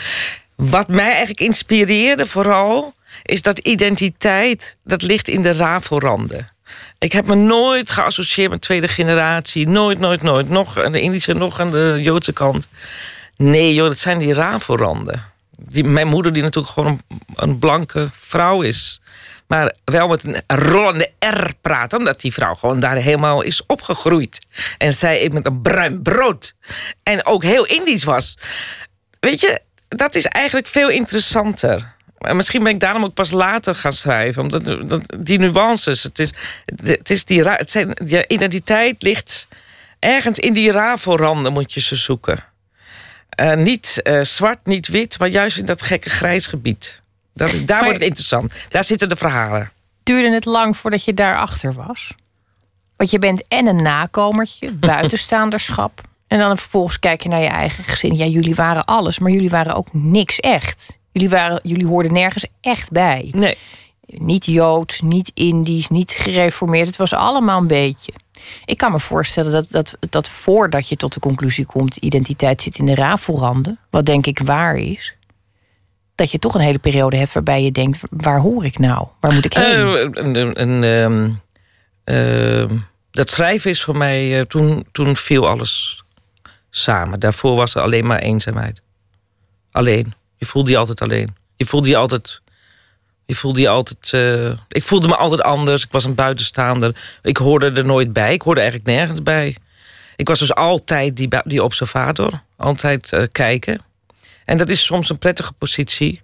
Wat 0.54 0.88
mij 0.88 1.08
eigenlijk 1.08 1.40
inspireerde 1.40 2.26
vooral... 2.26 2.94
is 3.26 3.42
dat 3.42 3.58
identiteit, 3.58 4.76
dat 4.84 5.02
ligt 5.02 5.28
in 5.28 5.42
de 5.42 5.52
rafelranden. 5.52 6.46
Ik 6.98 7.12
heb 7.12 7.26
me 7.26 7.34
nooit 7.34 7.90
geassocieerd 7.90 8.50
met 8.50 8.60
tweede 8.60 8.88
generatie. 8.88 9.68
Nooit, 9.68 9.98
nooit, 9.98 10.22
nooit. 10.22 10.48
Nog 10.48 10.78
aan 10.78 10.92
de 10.92 11.00
Indische, 11.00 11.34
nog 11.34 11.60
aan 11.60 11.70
de 11.70 11.98
Joodse 12.02 12.32
kant. 12.32 12.68
Nee, 13.36 13.74
joh, 13.74 13.86
dat 13.86 13.98
zijn 13.98 14.18
die 14.18 14.34
rafelranden. 14.34 15.24
Die, 15.56 15.84
mijn 15.84 16.06
moeder, 16.06 16.32
die 16.32 16.42
natuurlijk 16.42 16.74
gewoon 16.74 17.00
een, 17.08 17.20
een, 17.36 17.58
blanke 17.58 18.10
vrouw 18.12 18.62
is. 18.62 19.00
Maar 19.46 19.72
wel 19.84 20.08
met 20.08 20.24
een 20.24 20.42
rollende 20.46 21.10
R 21.18 21.50
praat. 21.60 21.92
Omdat 21.92 22.20
die 22.20 22.32
vrouw 22.32 22.54
gewoon 22.54 22.80
daar 22.80 22.96
helemaal 22.96 23.42
is 23.42 23.66
opgegroeid. 23.66 24.46
En 24.78 24.92
zij 24.92 25.22
eet 25.22 25.32
met 25.32 25.46
een 25.46 25.62
bruin 25.62 26.02
brood. 26.02 26.54
En 27.02 27.26
ook 27.26 27.42
heel 27.42 27.66
Indisch 27.66 28.04
was. 28.04 28.38
Weet 29.20 29.40
je, 29.40 29.60
dat 29.88 30.14
is 30.14 30.24
eigenlijk 30.24 30.66
veel 30.66 30.88
interessanter. 30.88 31.94
En 32.18 32.36
misschien 32.36 32.62
ben 32.62 32.72
ik 32.72 32.80
daarom 32.80 33.04
ook 33.04 33.14
pas 33.14 33.30
later 33.30 33.74
gaan 33.74 33.92
schrijven. 33.92 34.42
Omdat 34.42 34.88
dat, 34.88 35.00
die 35.18 35.38
nuances, 35.38 36.02
het 36.02 36.18
is, 36.18 36.32
het 36.82 37.10
is 37.10 37.24
die, 37.24 37.48
het 37.48 37.70
zijn, 37.70 37.96
je 38.06 38.24
identiteit 38.28 39.02
ligt 39.02 39.48
ergens 39.98 40.38
in 40.38 40.52
die 40.52 40.70
rafelranden 40.70 41.52
moet 41.52 41.72
je 41.72 41.80
ze 41.80 41.96
zoeken. 41.96 42.44
Uh, 43.40 43.54
niet 43.54 44.00
uh, 44.02 44.22
zwart, 44.22 44.66
niet 44.66 44.88
wit, 44.88 45.18
maar 45.18 45.28
juist 45.28 45.58
in 45.58 45.64
dat 45.64 45.82
gekke 45.82 46.10
grijs 46.10 46.46
gebied. 46.46 47.00
Dat, 47.34 47.62
daar 47.64 47.82
wordt 47.82 47.98
het 47.98 48.06
interessant. 48.06 48.52
Daar 48.68 48.84
zitten 48.84 49.08
de 49.08 49.16
verhalen. 49.16 49.70
Duurde 50.02 50.30
het 50.30 50.44
lang 50.44 50.76
voordat 50.76 51.04
je 51.04 51.14
daarachter 51.14 51.72
was? 51.72 52.14
Want 52.96 53.10
je 53.10 53.18
bent 53.18 53.48
en 53.48 53.66
een 53.66 53.82
nakomertje, 53.82 54.72
buitenstaanderschap. 54.92 56.00
En 56.26 56.38
dan 56.38 56.58
vervolgens 56.58 56.98
kijk 56.98 57.22
je 57.22 57.28
naar 57.28 57.40
je 57.40 57.48
eigen 57.48 57.84
gezin. 57.84 58.16
Ja, 58.16 58.24
jullie 58.24 58.54
waren 58.54 58.84
alles, 58.84 59.18
maar 59.18 59.30
jullie 59.30 59.50
waren 59.50 59.74
ook 59.74 59.88
niks 59.92 60.40
echt. 60.40 60.98
Jullie, 61.16 61.30
waren, 61.30 61.60
jullie 61.62 61.86
hoorden 61.86 62.12
nergens 62.12 62.46
echt 62.60 62.90
bij. 62.90 63.28
Nee. 63.36 63.56
Niet 64.06 64.44
Joods, 64.46 65.00
niet 65.00 65.30
Indisch, 65.34 65.88
niet 65.88 66.10
gereformeerd. 66.10 66.86
Het 66.86 66.96
was 66.96 67.12
allemaal 67.14 67.60
een 67.60 67.66
beetje. 67.66 68.12
Ik 68.64 68.76
kan 68.78 68.92
me 68.92 68.98
voorstellen 69.00 69.52
dat, 69.52 69.70
dat, 69.70 69.96
dat 70.10 70.28
voordat 70.28 70.88
je 70.88 70.96
tot 70.96 71.14
de 71.14 71.20
conclusie 71.20 71.66
komt... 71.66 71.96
identiteit 71.96 72.62
zit 72.62 72.78
in 72.78 72.84
de 72.86 72.94
rafelranden, 72.94 73.78
wat 73.90 74.06
denk 74.06 74.26
ik 74.26 74.38
waar 74.38 74.76
is... 74.76 75.16
dat 76.14 76.30
je 76.30 76.38
toch 76.38 76.54
een 76.54 76.60
hele 76.60 76.78
periode 76.78 77.16
hebt 77.16 77.32
waarbij 77.32 77.62
je 77.62 77.72
denkt... 77.72 78.00
waar 78.10 78.40
hoor 78.40 78.64
ik 78.64 78.78
nou? 78.78 79.06
Waar 79.20 79.32
moet 79.32 79.44
ik 79.44 79.52
heen? 79.52 79.64
Eh, 79.64 80.08
een- 80.12 80.60
een- 80.60 80.84
ehm, 80.84 81.30
ehm, 82.04 82.76
dat 83.10 83.30
schrijven 83.30 83.70
is 83.70 83.82
voor 83.82 83.96
mij... 83.96 84.38
eh, 84.38 84.44
toen, 84.44 84.86
toen 84.92 85.16
viel 85.16 85.48
alles 85.48 86.02
samen. 86.70 87.20
Daarvoor 87.20 87.56
was 87.56 87.74
er 87.74 87.82
alleen 87.82 88.06
maar 88.06 88.18
eenzaamheid. 88.18 88.82
Alleen. 89.70 90.14
Je 90.36 90.46
voelde 90.46 90.70
je 90.70 90.76
altijd 90.76 91.00
alleen. 91.00 91.34
Je 91.56 91.66
voelde 91.66 91.88
je 91.88 91.96
altijd... 91.96 92.40
Je 93.26 93.34
voelde 93.34 93.60
je 93.60 93.68
altijd... 93.68 94.12
eh, 94.12 94.58
ik 94.68 94.82
voelde 94.82 95.08
me 95.08 95.16
altijd 95.16 95.42
anders. 95.42 95.84
Ik 95.84 95.92
was 95.92 96.04
een 96.04 96.14
buitenstaander. 96.14 97.18
Ik 97.22 97.36
hoorde 97.36 97.70
er 97.70 97.84
nooit 97.84 98.12
bij. 98.12 98.32
Ik 98.32 98.42
hoorde 98.42 98.60
eigenlijk 98.60 98.90
nergens 98.90 99.22
bij. 99.22 99.56
Ik 100.16 100.28
was 100.28 100.38
dus 100.38 100.54
altijd 100.54 101.16
die, 101.16 101.28
die 101.44 101.62
observator. 101.62 102.42
Altijd 102.56 103.12
eh, 103.12 103.22
kijken. 103.32 103.80
En 104.44 104.58
dat 104.58 104.68
is 104.68 104.84
soms 104.84 105.10
een 105.10 105.18
prettige 105.18 105.52
positie. 105.52 106.22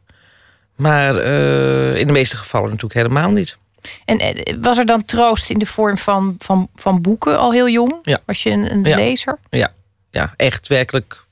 Maar 0.77 1.17
eh, 1.17 1.97
in 1.97 2.07
de 2.07 2.13
meeste 2.13 2.37
gevallen 2.37 2.67
natuurlijk 2.67 2.95
helemaal 2.95 3.31
niet. 3.31 3.59
En 4.05 4.21
was 4.61 4.79
er 4.79 4.87
dan 4.87 5.05
troost 5.05 5.51
in 5.51 5.59
de 5.59 5.67
vorm 5.67 5.99
van, 5.99 6.35
van, 6.39 6.69
van 6.75 7.01
boeken 7.03 7.39
al 7.39 7.53
heel 7.53 7.69
jong? 7.69 7.99
Ja. 8.03 8.19
Was 8.27 8.43
je 8.43 8.51
een, 8.51 8.73
een 8.73 8.85
Ja. 8.85 8.97
lezer? 8.97 9.39
Ja, 9.51 9.73
ja 10.11 10.35
echt 10.37 10.69
werkelijk. 10.69 11.25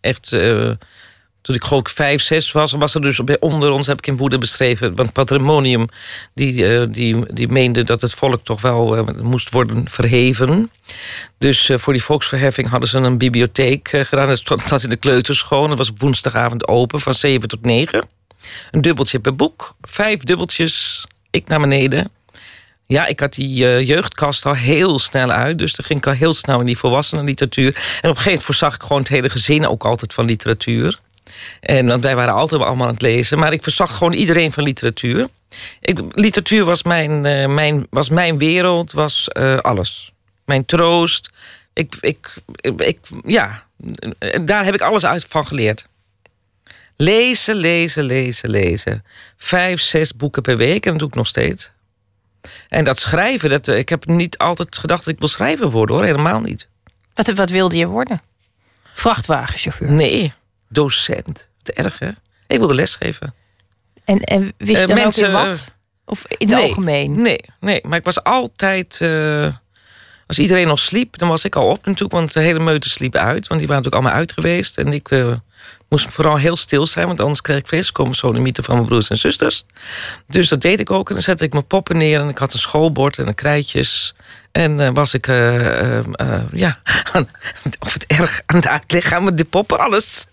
Echt, 0.00 0.32
toen 1.48 1.56
ik 1.56 1.64
gewoon 1.64 1.86
vijf, 1.94 2.22
zes 2.22 2.52
was, 2.52 2.72
was 2.72 2.94
er 2.94 3.02
dus 3.02 3.20
onder 3.40 3.70
ons, 3.70 3.86
heb 3.86 3.98
ik 3.98 4.06
in 4.06 4.16
woede 4.16 4.38
beschreven, 4.38 4.94
want 4.94 5.12
Patrimonium, 5.12 5.88
die, 6.34 6.66
eh, 6.66 6.86
die, 6.90 7.32
die 7.34 7.48
meende 7.48 7.84
dat 7.84 8.00
het 8.00 8.12
volk 8.12 8.44
toch 8.44 8.60
wel 8.60 8.96
eh, 8.96 9.14
moest 9.22 9.50
worden 9.50 9.88
verheven. 9.90 10.70
Dus 11.38 11.68
eh, 11.68 11.78
voor 11.78 11.92
die 11.92 12.02
volksverheffing 12.02 12.68
hadden 12.68 12.88
ze 12.88 12.98
een 12.98 13.18
bibliotheek 13.18 13.88
gedaan. 13.88 14.36
Dat 14.44 14.62
zat 14.66 14.82
in 14.82 14.88
de 14.88 14.96
kleuterschool. 14.96 15.68
Dat 15.68 15.78
was 15.78 15.90
woensdagavond 15.96 16.68
open 16.68 17.00
van 17.00 17.14
7 17.14 17.48
tot 17.48 17.62
9. 17.62 18.08
Een 18.70 18.80
dubbeltje 18.80 19.18
per 19.18 19.36
boek. 19.36 19.74
Vijf 19.80 20.18
dubbeltjes. 20.18 21.06
Ik 21.30 21.48
naar 21.48 21.60
beneden. 21.60 22.10
Ja, 22.86 23.06
ik 23.06 23.20
had 23.20 23.34
die 23.34 23.84
jeugdkast 23.84 24.46
al 24.46 24.54
heel 24.54 24.98
snel 24.98 25.30
uit. 25.30 25.58
Dus 25.58 25.74
dan 25.74 25.86
ging 25.86 25.98
ik 25.98 26.06
al 26.06 26.12
heel 26.12 26.34
snel 26.34 26.60
in 26.60 26.66
die 26.66 26.78
volwassenenliteratuur. 26.78 27.66
En 27.66 27.74
op 27.74 27.84
een 27.84 28.02
gegeven 28.02 28.24
moment 28.24 28.42
voorzag 28.42 28.74
ik 28.74 28.82
gewoon 28.82 28.98
het 28.98 29.08
hele 29.08 29.28
gezin 29.28 29.66
ook 29.66 29.84
altijd 29.84 30.14
van 30.14 30.24
literatuur. 30.24 30.98
En 31.60 31.86
want 31.86 32.02
wij 32.02 32.14
waren 32.16 32.34
altijd 32.34 32.62
allemaal 32.62 32.86
aan 32.86 32.92
het 32.92 33.02
lezen. 33.02 33.38
Maar 33.38 33.52
ik 33.52 33.62
verzag 33.62 33.96
gewoon 33.96 34.12
iedereen 34.12 34.52
van 34.52 34.62
literatuur. 34.64 35.28
Ik, 35.80 36.00
literatuur 36.10 36.64
was 36.64 36.82
mijn, 36.82 37.26
eh, 37.26 37.46
mijn, 37.48 37.86
was 37.90 38.08
mijn 38.08 38.38
wereld, 38.38 38.92
was 38.92 39.28
eh, 39.28 39.56
alles. 39.58 40.12
Mijn 40.44 40.64
troost. 40.64 41.30
Ik, 41.72 41.96
ik, 42.00 42.34
ik, 42.54 42.80
ik- 42.80 42.98
ja, 43.26 43.62
eh, 44.18 44.40
daar 44.44 44.64
heb 44.64 44.74
ik 44.74 44.80
alles 44.80 45.04
uit 45.06 45.24
van 45.28 45.46
geleerd. 45.46 45.86
Lezen, 46.96 47.54
lezen, 47.54 48.04
lezen, 48.04 48.50
lezen. 48.50 49.04
Vijf, 49.36 49.80
zes 49.80 50.16
boeken 50.16 50.42
per 50.42 50.56
week 50.56 50.84
en 50.84 50.90
dat 50.90 50.98
doe 51.00 51.08
ik 51.08 51.14
nog 51.14 51.26
steeds. 51.26 51.70
En 52.68 52.84
dat 52.84 52.98
schrijven, 52.98 53.50
dat, 53.50 53.68
ik 53.68 53.88
heb 53.88 54.06
niet 54.06 54.38
altijd 54.38 54.78
gedacht 54.78 55.04
dat 55.04 55.12
ik 55.14 55.18
wil 55.18 55.28
schrijver 55.28 55.70
worden 55.70 55.96
hoor, 55.96 56.04
helemaal 56.04 56.40
niet. 56.40 56.68
Wat, 57.14 57.26
wat 57.28 57.50
wilde 57.50 57.76
je 57.76 57.86
worden? 57.86 58.20
Vrachtwagenchauffeur. 58.94 59.90
Nee, 59.90 60.32
docent. 60.68 61.48
Te 61.62 61.72
erg 61.72 61.98
hè? 61.98 62.08
Ik 62.46 62.58
wilde 62.58 62.74
lesgeven. 62.74 63.34
En, 64.04 64.20
en 64.20 64.52
wist 64.56 64.70
je 64.70 64.76
Eh, 64.76 64.86
dan 64.86 64.96
mensen, 64.96 65.26
ook 65.26 65.42
in 65.42 65.46
wat? 65.48 65.76
Of 66.04 66.24
in 66.26 66.48
het 66.48 66.56
nee, 66.56 66.68
algemeen? 66.68 67.22
Nee, 67.22 67.40
nee, 67.60 67.80
maar 67.86 67.98
ik 67.98 68.04
was 68.04 68.22
altijd. 68.24 69.00
eh, 69.00 69.54
als 70.26 70.38
iedereen 70.38 70.66
nog 70.66 70.78
sliep, 70.78 71.18
dan 71.18 71.28
was 71.28 71.44
ik 71.44 71.56
al 71.56 71.68
op 71.68 71.84
natuurlijk, 71.84 72.12
want 72.12 72.32
de 72.32 72.40
hele 72.40 72.58
meute 72.58 72.88
sliep 72.88 73.14
uit. 73.14 73.46
Want 73.46 73.60
die 73.60 73.68
waren 73.68 73.82
natuurlijk 73.82 73.94
allemaal 73.94 74.12
uit 74.12 74.32
geweest. 74.32 74.78
En 74.78 74.92
ik 74.92 75.10
eh, 75.10 75.36
moest 75.88 76.06
vooral 76.08 76.36
heel 76.36 76.56
stil 76.56 76.86
zijn, 76.86 77.06
want 77.06 77.20
anders 77.20 77.40
kreeg 77.40 77.58
ik 77.58 77.66
feestkomen 77.66 78.14
van 78.14 78.42
mijn 78.42 78.84
broers 78.84 79.08
en 79.08 79.16
zusters. 79.16 79.64
Dus 80.26 80.48
dat 80.48 80.60
deed 80.60 80.80
ik 80.80 80.90
ook. 80.90 81.08
En 81.08 81.14
dan 81.14 81.22
zette 81.22 81.44
ik 81.44 81.52
mijn 81.52 81.66
poppen 81.66 81.96
neer 81.96 82.20
en 82.20 82.28
ik 82.28 82.38
had 82.38 82.52
een 82.52 82.58
schoolbord 82.58 83.18
en 83.18 83.26
een 83.26 83.34
krijtjes. 83.34 84.14
En 84.52 84.80
eh, 84.80 84.90
was 84.92 85.14
ik, 85.14 85.26
eh, 85.26 85.98
eh, 85.98 86.42
ja, 86.52 86.78
of 87.86 87.92
het 87.92 88.06
erg 88.06 88.40
aan 88.46 88.56
het 88.56 88.68
uitleggen 88.68 89.16
aan 89.16 89.36
de 89.36 89.44
poppen, 89.44 89.78
alles. 89.78 90.26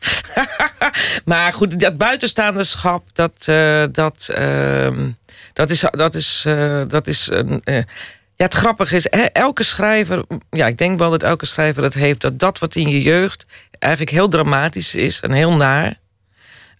maar 1.25 1.53
goed, 1.53 1.79
dat 1.79 1.97
buitenstaanderschap, 1.97 3.03
dat, 3.13 3.45
dat, 3.91 4.29
ehm, 4.33 5.09
dat 5.53 5.69
is, 5.69 5.85
dat 5.91 6.15
is, 6.15 6.41
dat 6.87 7.07
is 7.07 7.29
een. 7.31 7.61
ja, 7.65 7.83
het 8.35 8.53
grappige 8.53 8.95
is, 8.95 9.07
elke 9.31 9.63
schrijver, 9.63 10.23
ja, 10.49 10.67
ik 10.67 10.77
denk 10.77 10.99
wel 10.99 11.09
dat 11.09 11.23
elke 11.23 11.45
schrijver 11.45 11.81
dat 11.81 11.93
heeft, 11.93 12.21
dat 12.21 12.39
dat 12.39 12.59
wat 12.59 12.75
in 12.75 12.89
je 12.89 13.01
jeugd 13.01 13.45
eigenlijk 13.85 14.15
heel 14.15 14.29
dramatisch 14.29 14.95
is 14.95 15.19
en 15.19 15.31
heel 15.31 15.55
naar, 15.55 15.99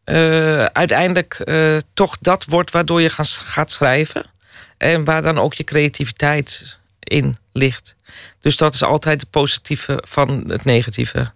eh, 0.03 0.65
uiteindelijk 0.65 1.33
eh, 1.33 1.77
toch 1.93 2.17
dat 2.19 2.45
wordt 2.45 2.71
waardoor 2.71 3.01
je 3.01 3.09
gaan, 3.09 3.25
gaat 3.25 3.71
schrijven. 3.71 4.25
En 4.77 5.03
waar 5.03 5.21
dan 5.21 5.39
ook 5.39 5.53
je 5.53 5.63
creativiteit 5.63 6.77
in 7.00 7.38
ligt. 7.53 7.95
Dus 8.39 8.57
dat 8.57 8.74
is 8.74 8.83
altijd 8.83 9.21
het 9.21 9.29
positieve 9.29 10.03
van 10.07 10.43
het 10.47 10.65
negatieve. 10.65 11.31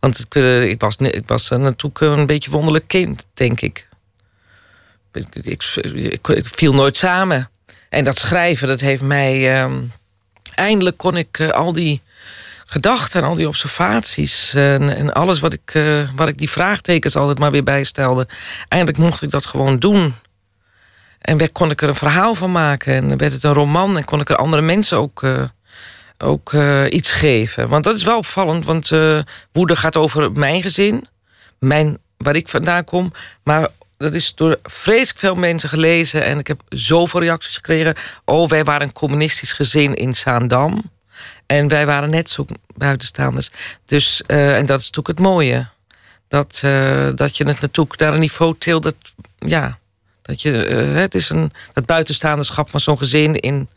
Want 0.00 0.18
ik, 0.18 0.34
eh, 0.34 0.62
ik 0.62 0.80
was, 0.80 0.96
ik 0.96 1.26
was 1.26 1.48
natuurlijk 1.48 2.00
een 2.00 2.26
beetje 2.26 2.50
wonderlijk 2.50 2.88
kind, 2.88 3.26
denk 3.34 3.60
ik. 3.60 3.88
Ik, 5.12 5.34
ik, 5.34 5.64
ik, 5.84 6.28
ik 6.28 6.48
viel 6.48 6.74
nooit 6.74 6.96
samen. 6.96 7.50
En 7.88 8.04
dat 8.04 8.18
schrijven, 8.18 8.68
dat 8.68 8.80
heeft 8.80 9.02
mij... 9.02 9.60
ehm, 9.60 9.78
eindelijk 10.54 10.96
kon 10.96 11.16
ik 11.16 11.40
al 11.40 11.72
die 11.72 12.02
gedachten 12.70 13.22
en 13.22 13.28
al 13.28 13.34
die 13.34 13.48
observaties... 13.48 14.54
en, 14.54 14.96
en 14.96 15.12
alles 15.12 15.40
wat 15.40 15.52
ik, 15.52 15.74
eh, 15.74 16.08
wat 16.14 16.28
ik 16.28 16.38
die 16.38 16.50
vraagtekens 16.50 17.16
altijd 17.16 17.38
maar 17.38 17.50
weer 17.50 17.62
bijstelde... 17.62 18.28
eindelijk 18.68 18.98
mocht 18.98 19.22
ik 19.22 19.30
dat 19.30 19.46
gewoon 19.46 19.78
doen. 19.78 20.14
En 21.18 21.52
kon 21.52 21.70
ik 21.70 21.82
er 21.82 21.88
een 21.88 21.94
verhaal 21.94 22.34
van 22.34 22.52
maken. 22.52 22.94
En 22.94 23.16
werd 23.16 23.32
het 23.32 23.42
een 23.42 23.52
roman 23.52 23.96
en 23.96 24.04
kon 24.04 24.20
ik 24.20 24.28
er 24.28 24.36
andere 24.36 24.62
mensen 24.62 24.98
ook... 24.98 25.22
eh, 25.22 25.42
ook 26.18 26.52
eh, 26.52 26.84
iets 26.88 27.12
geven. 27.12 27.68
Want 27.68 27.84
dat 27.84 27.94
is 27.94 28.04
wel 28.04 28.16
opvallend, 28.16 28.64
want 28.64 28.90
woede 29.52 29.76
gaat 29.76 29.96
over 29.96 30.32
mijn 30.32 30.62
gezin, 30.62 31.06
mijn, 31.58 31.98
waar 32.16 32.36
ik 32.36 32.48
vandaan 32.48 32.84
kom. 32.84 33.12
Maar 33.42 33.68
dat 33.96 34.14
is 34.14 34.34
door 34.34 34.58
vreselijk 34.62 35.18
veel 35.18 35.34
mensen 35.34 35.68
gelezen 35.68 36.24
en 36.24 36.38
ik 36.38 36.46
heb 36.46 36.60
zoveel 36.68 37.20
reacties 37.20 37.54
gekregen. 37.54 37.94
Oh, 38.24 38.48
wij 38.48 38.64
waren 38.64 38.86
een 38.86 38.92
communistisch 38.92 39.52
gezin 39.52 39.94
in 39.94 40.14
Zaandam. 40.14 40.90
En 41.46 41.68
wij 41.68 41.86
waren 41.86 42.10
net 42.10 42.30
zo 42.30 42.44
buitenstaanders. 42.76 43.50
Dus, 43.84 44.22
eh, 44.26 44.56
en 44.56 44.66
dat 44.66 44.80
is 44.80 44.86
natuurlijk 44.90 45.18
het 45.18 45.26
mooie. 45.26 45.66
Dat, 46.28 46.60
eh, 46.64 47.08
dat 47.14 47.36
je 47.36 47.44
het 47.44 47.60
natuurlijk 47.60 47.98
naar 48.00 48.12
een 48.12 48.20
niveau 48.20 48.54
tilt. 48.58 48.82
Dat, 48.82 48.94
ja, 49.38 49.78
dat 50.22 50.42
je, 50.42 50.64
eh, 50.66 50.94
het 50.94 51.14
is 51.14 51.28
een, 51.28 51.52
het 51.74 51.86
buitenstaanderschap 51.86 52.70
van 52.70 52.80
zo'n 52.80 52.98
gezin 52.98 53.34
in 53.36 53.68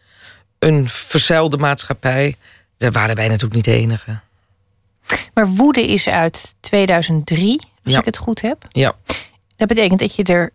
een 0.60 0.88
verzuilde 0.90 1.58
maatschappij. 1.58 2.36
Daar 2.78 2.92
waren 2.92 3.16
wij 3.16 3.28
natuurlijk 3.28 3.54
niet 3.56 3.66
de 3.66 3.72
enige. 3.82 4.20
Maar 5.34 5.48
Woede 5.48 5.88
is 5.88 6.08
uit 6.10 6.56
2003, 6.60 7.60
als 7.84 7.94
Ja. 7.94 8.00
ik 8.00 8.06
het 8.06 8.18
goed 8.18 8.42
heb. 8.42 8.66
Ja, 8.70 8.96
Dat 9.58 9.68
betekent 9.68 10.00
dat 10.00 10.16
je 10.16 10.24
er 10.24 10.52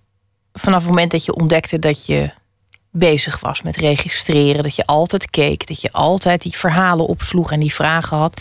vanaf 0.52 0.80
het 0.80 0.88
moment 0.88 1.10
dat 1.10 1.24
je 1.24 1.34
ontdekte 1.34 1.78
dat 1.78 2.06
je 2.06 2.30
bezig 2.90 3.40
was 3.40 3.62
met 3.62 3.76
registreren, 3.76 4.62
dat 4.62 4.76
je 4.76 4.86
altijd 4.86 5.30
keek, 5.30 5.66
dat 5.66 5.80
je 5.80 5.92
altijd 5.92 6.42
die 6.42 6.56
verhalen 6.56 7.06
opsloeg 7.06 7.52
en 7.52 7.60
die 7.60 7.74
vragen 7.74 8.16
had. 8.16 8.40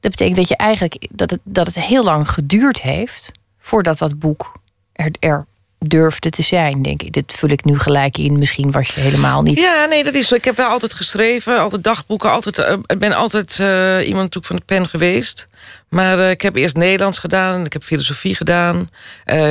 Dat 0.00 0.10
betekent 0.10 0.36
dat 0.36 0.48
je 0.48 0.56
eigenlijk 0.56 1.08
dat 1.10 1.30
het, 1.30 1.40
dat 1.44 1.66
het 1.66 1.74
heel 1.74 2.04
lang 2.04 2.30
geduurd 2.30 2.82
heeft 2.82 3.30
voordat 3.58 3.98
dat 3.98 4.18
boek 4.18 4.52
er, 4.92 5.10
er 5.20 5.46
durfde 5.78 6.30
te 6.30 6.42
zijn, 6.42 6.82
denk 6.82 7.02
ik. 7.02 7.12
Dit 7.12 7.32
vul 7.32 7.48
ik 7.48 7.64
nu 7.64 7.78
gelijk 7.78 8.18
in. 8.18 8.38
Misschien 8.38 8.70
was 8.70 8.88
je 8.88 9.00
helemaal 9.00 9.42
niet. 9.42 9.58
ja 9.58 9.84
nee, 9.84 10.04
dat 10.04 10.14
is 10.14 10.28
zo. 10.28 10.34
Ik 10.34 10.44
heb 10.44 10.56
wel 10.56 10.68
altijd 10.68 10.94
geschreven, 10.94 11.58
altijd 11.58 11.84
dagboeken. 11.84 12.30
Altijd, 12.30 12.58
eh, 12.58 12.76
ik 12.86 12.98
ben 12.98 13.12
altijd 13.12 13.60
eh, 13.60 13.66
iemand 14.06 14.34
natuurlijk 14.34 14.46
van 14.46 14.56
de 14.56 14.62
pen 14.64 14.88
geweest. 14.88 15.48
Maar 15.88 16.18
eh, 16.18 16.30
ik 16.30 16.42
heb 16.42 16.56
eerst 16.56 16.76
Nederlands 16.76 17.18
gedaan. 17.18 17.64
Ik 17.64 17.72
heb 17.72 17.82
filosofie 17.84 18.34
gedaan. 18.34 18.90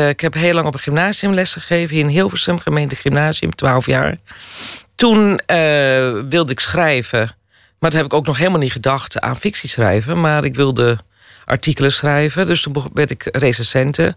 Ik 0.09 0.19
heb 0.19 0.33
heel 0.33 0.53
lang 0.53 0.65
op 0.65 0.73
een 0.73 0.79
gymnasium 0.79 1.33
les 1.33 1.53
gegeven. 1.53 1.95
Hier 1.95 2.05
in 2.05 2.11
Hilversum, 2.11 2.59
gemeente 2.59 2.95
gymnasium, 2.95 3.55
12 3.55 3.85
jaar. 3.85 4.17
Toen 4.95 5.41
wilde 6.29 6.51
ik 6.51 6.59
schrijven. 6.59 7.35
Maar 7.79 7.89
toen 7.89 7.99
heb 7.99 8.09
ik 8.09 8.17
ook 8.17 8.25
nog 8.25 8.37
helemaal 8.37 8.59
niet 8.59 8.71
gedacht 8.71 9.19
aan 9.19 9.35
fictie 9.35 9.69
schrijven. 9.69 10.19
Maar 10.19 10.43
ik 10.43 10.55
wilde 10.55 10.97
artikelen 11.45 11.91
schrijven. 11.91 12.47
Dus 12.47 12.61
toen 12.61 12.75
werd 12.93 13.11
ik 13.11 13.27
recensente. 13.31 14.15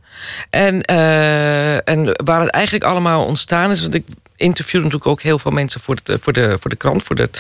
En, 0.51 0.91
uh, 0.91 1.89
en 1.89 2.23
waar 2.25 2.41
het 2.41 2.51
eigenlijk 2.51 2.85
allemaal 2.85 3.25
ontstaan 3.25 3.71
is... 3.71 3.81
want 3.81 3.95
ik 3.95 4.05
interviewde 4.37 4.87
natuurlijk 4.87 5.11
ook 5.11 5.23
heel 5.23 5.39
veel 5.39 5.51
mensen 5.51 5.81
voor 5.81 5.97
de, 6.03 6.19
voor 6.19 6.33
de, 6.33 6.57
voor 6.61 6.71
de 6.71 6.77
krant... 6.77 7.03
voor 7.03 7.17
de 7.17 7.31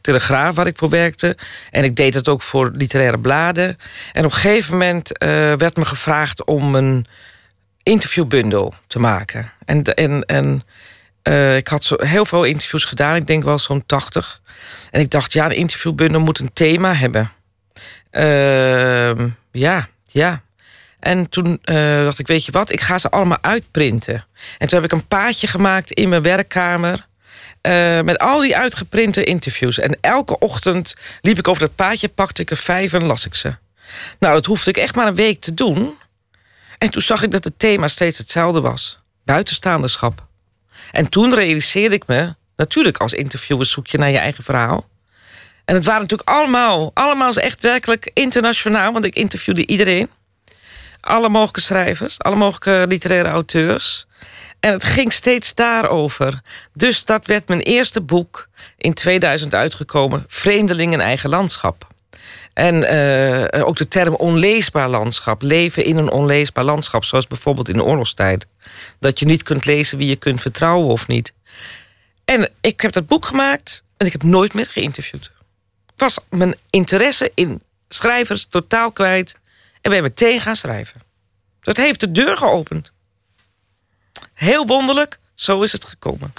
Telegraaf 0.00 0.54
waar 0.54 0.66
ik 0.66 0.78
voor 0.78 0.88
werkte. 0.88 1.36
En 1.70 1.84
ik 1.84 1.96
deed 1.96 2.14
het 2.14 2.28
ook 2.28 2.42
voor 2.42 2.70
literaire 2.74 3.18
bladen. 3.18 3.78
En 4.12 4.24
op 4.24 4.30
een 4.30 4.36
gegeven 4.36 4.72
moment 4.72 5.22
uh, 5.22 5.28
werd 5.54 5.76
me 5.76 5.84
gevraagd 5.84 6.44
om 6.44 6.74
een 6.74 7.06
interviewbundel 7.82 8.74
te 8.86 8.98
maken. 8.98 9.52
En, 9.64 9.82
en, 9.84 10.24
en 10.24 10.62
uh, 11.28 11.56
ik 11.56 11.68
had 11.68 11.84
zo 11.84 11.96
heel 11.98 12.24
veel 12.24 12.44
interviews 12.44 12.84
gedaan. 12.84 13.16
Ik 13.16 13.26
denk 13.26 13.44
wel 13.44 13.58
zo'n 13.58 13.86
80. 13.86 14.40
En 14.90 15.00
ik 15.00 15.10
dacht, 15.10 15.32
ja, 15.32 15.44
een 15.44 15.56
interviewbundel 15.56 16.20
moet 16.20 16.38
een 16.38 16.52
thema 16.52 16.94
hebben. 16.94 17.30
Uh, 18.12 19.26
ja, 19.52 19.88
ja. 20.06 20.42
En 20.98 21.28
toen 21.28 21.60
uh, 21.64 22.04
dacht 22.04 22.18
ik, 22.18 22.26
weet 22.26 22.44
je 22.44 22.52
wat, 22.52 22.72
ik 22.72 22.80
ga 22.80 22.98
ze 22.98 23.10
allemaal 23.10 23.38
uitprinten. 23.40 24.26
En 24.58 24.68
toen 24.68 24.82
heb 24.82 24.92
ik 24.92 24.98
een 24.98 25.06
paadje 25.06 25.46
gemaakt 25.46 25.90
in 25.90 26.08
mijn 26.08 26.22
werkkamer. 26.22 27.06
Uh, 27.62 28.00
met 28.00 28.18
al 28.18 28.40
die 28.40 28.56
uitgeprinte 28.56 29.24
interviews. 29.24 29.78
En 29.78 29.98
elke 30.00 30.38
ochtend 30.38 30.94
liep 31.20 31.38
ik 31.38 31.48
over 31.48 31.62
dat 31.62 31.74
paadje, 31.74 32.08
pakte 32.08 32.42
ik 32.42 32.50
er 32.50 32.56
vijf 32.56 32.92
en 32.92 33.04
las 33.04 33.26
ik 33.26 33.34
ze. 33.34 33.54
Nou, 34.18 34.34
dat 34.34 34.46
hoefde 34.46 34.70
ik 34.70 34.76
echt 34.76 34.94
maar 34.94 35.06
een 35.06 35.14
week 35.14 35.40
te 35.40 35.54
doen. 35.54 35.94
En 36.78 36.90
toen 36.90 37.02
zag 37.02 37.22
ik 37.22 37.30
dat 37.30 37.44
het 37.44 37.58
thema 37.58 37.88
steeds 37.88 38.18
hetzelfde 38.18 38.60
was: 38.60 38.98
buitenstaanderschap. 39.24 40.26
En 40.92 41.08
toen 41.08 41.34
realiseerde 41.34 41.94
ik 41.94 42.06
me, 42.06 42.34
natuurlijk 42.56 42.98
als 42.98 43.12
interviewer 43.12 43.66
zoek 43.66 43.86
je 43.86 43.98
naar 43.98 44.10
je 44.10 44.18
eigen 44.18 44.44
verhaal. 44.44 44.88
En 45.64 45.74
het 45.74 45.84
waren 45.84 46.00
natuurlijk 46.00 46.28
allemaal, 46.28 46.90
allemaal 46.94 47.34
echt 47.34 47.62
werkelijk 47.62 48.10
internationaal, 48.14 48.92
want 48.92 49.04
ik 49.04 49.14
interviewde 49.14 49.66
iedereen. 49.66 50.10
Alle 51.00 51.28
mogelijke 51.28 51.60
schrijvers, 51.60 52.18
alle 52.18 52.36
mogelijke 52.36 52.84
literaire 52.88 53.28
auteurs. 53.28 54.06
En 54.60 54.72
het 54.72 54.84
ging 54.84 55.12
steeds 55.12 55.54
daarover. 55.54 56.40
Dus 56.72 57.04
dat 57.04 57.26
werd 57.26 57.48
mijn 57.48 57.60
eerste 57.60 58.00
boek 58.00 58.48
in 58.78 58.94
2000 58.94 59.54
uitgekomen, 59.54 60.24
Vreemdeling 60.28 60.92
in 60.92 61.00
eigen 61.00 61.30
landschap. 61.30 61.86
En 62.52 62.94
uh, 62.94 63.66
ook 63.66 63.76
de 63.76 63.88
term 63.88 64.14
onleesbaar 64.14 64.88
landschap. 64.88 65.42
Leven 65.42 65.84
in 65.84 65.96
een 65.96 66.10
onleesbaar 66.10 66.64
landschap. 66.64 67.04
Zoals 67.04 67.26
bijvoorbeeld 67.26 67.68
in 67.68 67.76
de 67.76 67.84
oorlogstijd. 67.84 68.46
Dat 68.98 69.18
je 69.18 69.26
niet 69.26 69.42
kunt 69.42 69.64
lezen 69.64 69.98
wie 69.98 70.08
je 70.08 70.16
kunt 70.16 70.40
vertrouwen 70.40 70.88
of 70.88 71.06
niet. 71.06 71.34
En 72.24 72.50
ik 72.60 72.80
heb 72.80 72.92
dat 72.92 73.06
boek 73.06 73.26
gemaakt 73.26 73.84
en 73.96 74.06
ik 74.06 74.12
heb 74.12 74.22
nooit 74.22 74.54
meer 74.54 74.66
geïnterviewd. 74.66 75.30
Was 76.02 76.18
mijn 76.28 76.54
interesse 76.70 77.32
in 77.34 77.62
schrijvers 77.88 78.44
totaal 78.44 78.92
kwijt. 78.92 79.38
En 79.80 79.90
ben 79.90 80.02
meteen 80.02 80.40
gaan 80.40 80.56
schrijven. 80.56 81.02
Dat 81.60 81.76
heeft 81.76 82.00
de 82.00 82.12
deur 82.12 82.36
geopend. 82.36 82.92
Heel 84.34 84.66
wonderlijk, 84.66 85.18
zo 85.34 85.62
is 85.62 85.72
het 85.72 85.84
gekomen. 85.84 86.32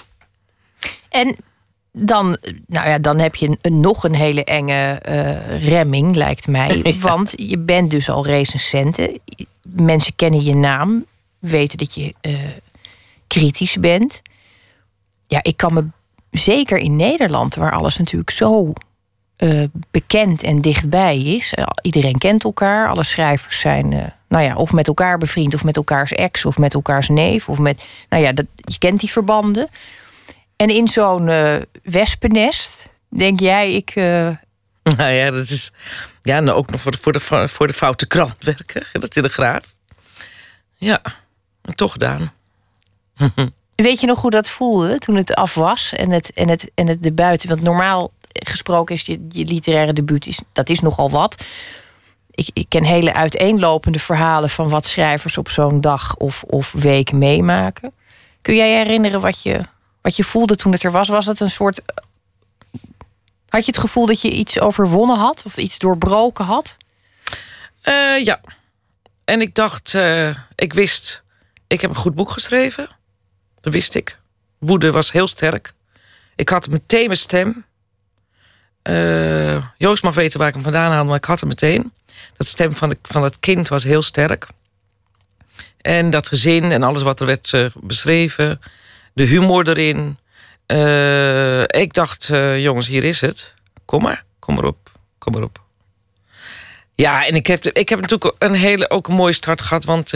En 1.08 1.36
dan, 1.92 2.36
nou 2.66 2.88
ja, 2.88 2.98
dan 2.98 3.18
heb 3.18 3.34
je 3.34 3.58
een, 3.60 3.80
nog 3.80 4.04
een 4.04 4.14
hele 4.14 4.44
enge 4.44 5.02
uh, 5.08 5.68
remming, 5.68 6.16
lijkt 6.16 6.46
mij. 6.46 6.96
Want 7.00 7.32
je 7.36 7.58
bent 7.58 7.90
dus 7.90 8.08
al 8.08 8.26
recensente. 8.26 9.20
Mensen 9.62 10.16
kennen 10.16 10.42
je 10.42 10.54
naam, 10.54 11.06
weten 11.38 11.78
dat 11.78 11.94
je 11.94 12.14
uh, 12.22 12.38
kritisch 13.26 13.76
bent. 13.76 14.22
Ja, 15.26 15.38
ik 15.42 15.56
kan 15.56 15.74
me 15.74 15.84
zeker 16.30 16.78
in 16.78 16.96
Nederland, 16.96 17.54
waar 17.54 17.72
alles 17.72 17.96
natuurlijk 17.96 18.30
zo 18.30 18.72
uh, 19.38 19.64
bekend 19.90 20.42
en 20.42 20.60
dichtbij 20.60 21.18
is. 21.22 21.54
iedereen 21.82 22.18
kent 22.18 22.44
elkaar. 22.44 22.88
Alle 22.88 23.04
schrijvers 23.04 23.60
zijn, 23.60 23.88
nou 24.28 24.44
ja, 24.44 24.56
of 24.56 24.72
met 24.72 24.86
elkaar 24.86 25.18
bevriend, 25.18 25.54
of 25.54 25.64
met 25.64 25.76
elkaars 25.76 26.12
ex, 26.12 26.44
of 26.44 26.58
met 26.58 26.74
elkaars 26.74 27.08
neef, 27.08 27.48
of 27.48 27.58
met, 27.58 27.84
nou 28.08 28.22
ja, 28.22 28.32
dat, 28.32 28.46
je 28.56 28.78
kent 28.78 29.00
die 29.00 29.10
verbanden. 29.10 29.68
En 30.56 30.70
in 30.70 30.88
zo'n 30.88 31.28
uh, 31.28 31.56
wespennest 31.82 32.88
denk 33.08 33.40
jij, 33.40 33.72
ik. 33.72 33.94
Nou 34.96 35.10
ja, 35.10 35.30
dat 35.30 35.48
is. 35.48 35.72
Ja, 36.22 36.36
en 36.36 36.50
ook 36.50 36.70
nog 36.70 36.80
voor 36.80 36.92
de, 36.92 36.98
voor 36.98 37.12
de, 37.12 37.48
voor 37.48 37.66
de 37.66 37.72
foute 37.72 38.06
krant 38.06 38.44
werken, 38.44 38.82
de 39.00 39.08
Telegraaf. 39.08 39.74
Ja, 40.74 41.02
toch 41.74 41.92
gedaan. 41.92 42.32
Weet 43.74 44.00
je 44.00 44.06
nog 44.06 44.20
hoe 44.20 44.30
dat 44.30 44.48
voelde 44.48 44.98
toen 44.98 45.16
het 45.16 45.34
af 45.34 45.54
was 45.54 45.92
en 45.92 46.10
het, 46.10 46.32
en 46.32 46.48
het, 46.48 46.70
en 46.74 46.88
het 46.88 47.02
de 47.02 47.12
buiten? 47.12 47.48
Want 47.48 47.62
normaal 47.62 48.12
gesproken 48.34 48.94
is 48.94 49.02
je, 49.02 49.26
je 49.28 49.44
literaire 49.44 49.92
debuut, 49.92 50.26
is, 50.26 50.40
dat 50.52 50.68
is 50.68 50.80
nogal 50.80 51.10
wat. 51.10 51.44
Ik, 52.30 52.48
ik 52.52 52.66
ken 52.68 52.84
hele 52.84 53.12
uiteenlopende 53.12 53.98
verhalen 53.98 54.50
van 54.50 54.68
wat 54.68 54.84
schrijvers 54.84 55.38
op 55.38 55.48
zo'n 55.48 55.80
dag 55.80 56.16
of, 56.16 56.42
of 56.42 56.72
week 56.72 57.12
meemaken. 57.12 57.92
Kun 58.42 58.56
jij 58.56 58.76
herinneren 58.76 59.20
wat 59.20 59.42
je, 59.42 59.60
wat 60.00 60.16
je 60.16 60.24
voelde 60.24 60.56
toen 60.56 60.72
het 60.72 60.82
er 60.82 60.90
was? 60.90 61.08
Was 61.08 61.26
het 61.26 61.40
een 61.40 61.50
soort. 61.50 61.80
Had 63.48 63.64
je 63.64 63.70
het 63.70 63.80
gevoel 63.80 64.06
dat 64.06 64.20
je 64.20 64.30
iets 64.30 64.60
overwonnen 64.60 65.16
had 65.16 65.42
of 65.46 65.56
iets 65.56 65.78
doorbroken 65.78 66.44
had? 66.44 66.76
Uh, 67.84 68.24
ja. 68.24 68.40
En 69.24 69.40
ik 69.40 69.54
dacht, 69.54 69.92
uh, 69.94 70.36
ik 70.54 70.72
wist, 70.72 71.22
ik 71.66 71.80
heb 71.80 71.90
een 71.90 71.96
goed 71.96 72.14
boek 72.14 72.30
geschreven. 72.30 72.88
Dat 73.60 73.72
wist 73.72 73.94
ik. 73.94 74.18
Woede 74.58 74.90
was 74.90 75.12
heel 75.12 75.26
sterk. 75.26 75.74
Ik 76.36 76.48
had 76.48 76.68
meteen 76.68 77.06
mijn 77.06 77.18
stem. 77.18 77.64
Uh, 78.88 79.62
Joost 79.78 80.02
mag 80.02 80.14
weten 80.14 80.38
waar 80.38 80.48
ik 80.48 80.54
hem 80.54 80.62
vandaan 80.62 80.90
haalde, 80.90 81.08
maar 81.08 81.18
ik 81.18 81.24
had 81.24 81.40
hem 81.40 81.48
meteen. 81.48 81.92
Dat 82.36 82.46
stem 82.46 82.72
van, 82.72 82.88
de, 82.88 82.98
van 83.02 83.22
het 83.22 83.40
kind 83.40 83.68
was 83.68 83.84
heel 83.84 84.02
sterk. 84.02 84.46
En 85.80 86.10
dat 86.10 86.28
gezin 86.28 86.72
en 86.72 86.82
alles 86.82 87.02
wat 87.02 87.20
er 87.20 87.26
werd 87.26 87.70
beschreven 87.80 88.60
de 89.12 89.24
humor 89.24 89.68
erin. 89.68 90.18
Uh, 90.66 91.62
ik 91.62 91.92
dacht, 91.92 92.26
jongens, 92.56 92.86
hier 92.86 93.04
is 93.04 93.20
het. 93.20 93.54
Kom 93.84 94.02
maar, 94.02 94.24
kom 94.38 94.54
maar 94.54 94.64
op, 94.64 94.90
kom 95.18 95.32
maar 95.32 95.42
op. 95.42 95.62
Ja, 96.94 97.26
en 97.26 97.34
ik 97.34 97.46
heb, 97.46 97.64
ik 97.64 97.88
heb 97.88 98.00
natuurlijk 98.00 98.34
een 98.38 98.54
hele 98.54 98.90
ook 98.90 99.08
een 99.08 99.14
mooie 99.14 99.32
start 99.32 99.62
gehad. 99.62 99.84
Want 99.84 100.12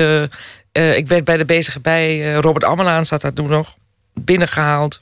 ik 0.73 1.07
werd 1.07 1.25
bij 1.25 1.37
de 1.37 1.45
bezige 1.45 1.81
bij. 1.81 2.33
Robert 2.33 2.65
Ammelaan 2.65 3.07
zat 3.07 3.21
daar 3.21 3.33
toen 3.33 3.49
nog 3.49 3.77
binnengehaald. 4.15 5.01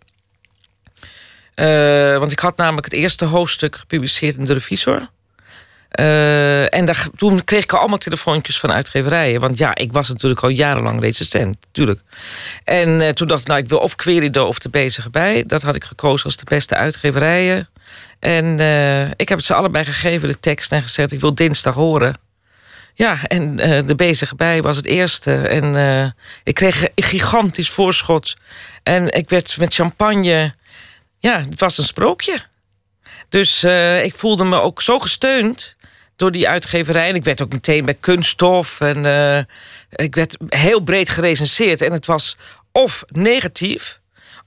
Want 2.18 2.32
ik 2.32 2.38
had 2.38 2.56
namelijk 2.56 2.84
het 2.84 2.94
eerste 2.94 3.24
hoofdstuk 3.24 3.76
gepubliceerd 3.76 4.36
in 4.36 4.44
de 4.44 4.52
Revisor. 4.52 5.08
Uh, 6.00 6.74
en 6.74 6.84
daar, 6.84 7.06
toen 7.16 7.44
kreeg 7.44 7.62
ik 7.62 7.72
al 7.72 7.78
allemaal 7.78 7.98
telefoontjes 7.98 8.60
van 8.60 8.72
uitgeverijen. 8.72 9.40
Want 9.40 9.58
ja, 9.58 9.74
ik 9.74 9.92
was 9.92 10.08
natuurlijk 10.08 10.42
al 10.42 10.48
jarenlang 10.48 11.00
recensent, 11.00 11.56
natuurlijk. 11.66 12.00
En 12.64 13.00
uh, 13.00 13.08
toen 13.08 13.26
dacht 13.26 13.40
ik, 13.40 13.46
nou, 13.46 13.60
ik 13.60 13.68
wil 13.68 13.78
of 13.78 13.96
Querido 13.96 14.46
of 14.46 14.58
De 14.58 14.68
Bezige 14.68 15.10
Bij. 15.10 15.44
Dat 15.46 15.62
had 15.62 15.74
ik 15.74 15.84
gekozen 15.84 16.24
als 16.24 16.36
de 16.36 16.44
beste 16.44 16.74
uitgeverijen. 16.74 17.68
En 18.18 18.52
ik 19.16 19.28
heb 19.28 19.38
het 19.38 19.46
ze 19.46 19.54
allebei 19.54 19.84
gegeven, 19.84 20.28
de 20.28 20.40
tekst, 20.40 20.72
en 20.72 20.82
gezegd... 20.82 21.12
ik 21.12 21.20
wil 21.20 21.34
dinsdag 21.34 21.74
horen. 21.74 22.18
Ja, 22.94 23.18
en 23.26 23.56
De 23.86 23.94
Bezige 23.96 24.34
Bij 24.34 24.62
was 24.62 24.76
het 24.76 24.86
eerste. 24.86 25.32
En 25.32 26.14
ik 26.44 26.54
kreeg 26.54 26.82
een 26.82 27.04
gigantisch 27.04 27.70
voorschot. 27.70 28.34
En 28.82 29.12
ik 29.12 29.28
werd 29.28 29.56
met 29.58 29.74
champagne... 29.74 30.54
Ja, 31.26 31.40
het 31.40 31.60
was 31.60 31.78
een 31.78 31.84
sprookje. 31.84 32.40
Dus 33.28 33.64
ik 34.02 34.14
voelde 34.14 34.44
me 34.44 34.60
ook 34.60 34.82
zo 34.82 34.98
gesteund 34.98 35.76
door 36.16 36.30
die 36.30 36.48
uitgeverij. 36.48 37.08
En 37.08 37.14
ik 37.14 37.24
werd 37.24 37.42
ook 37.42 37.52
meteen 37.52 37.84
bij 37.84 37.96
kunststof. 38.00 38.80
En 38.80 39.04
uh, 39.04 39.38
ik 39.90 40.14
werd 40.14 40.36
heel 40.48 40.80
breed 40.80 41.08
gerecenseerd. 41.08 41.80
En 41.80 41.92
het 41.92 42.06
was 42.06 42.36
of 42.72 43.04
negatief, 43.08 44.00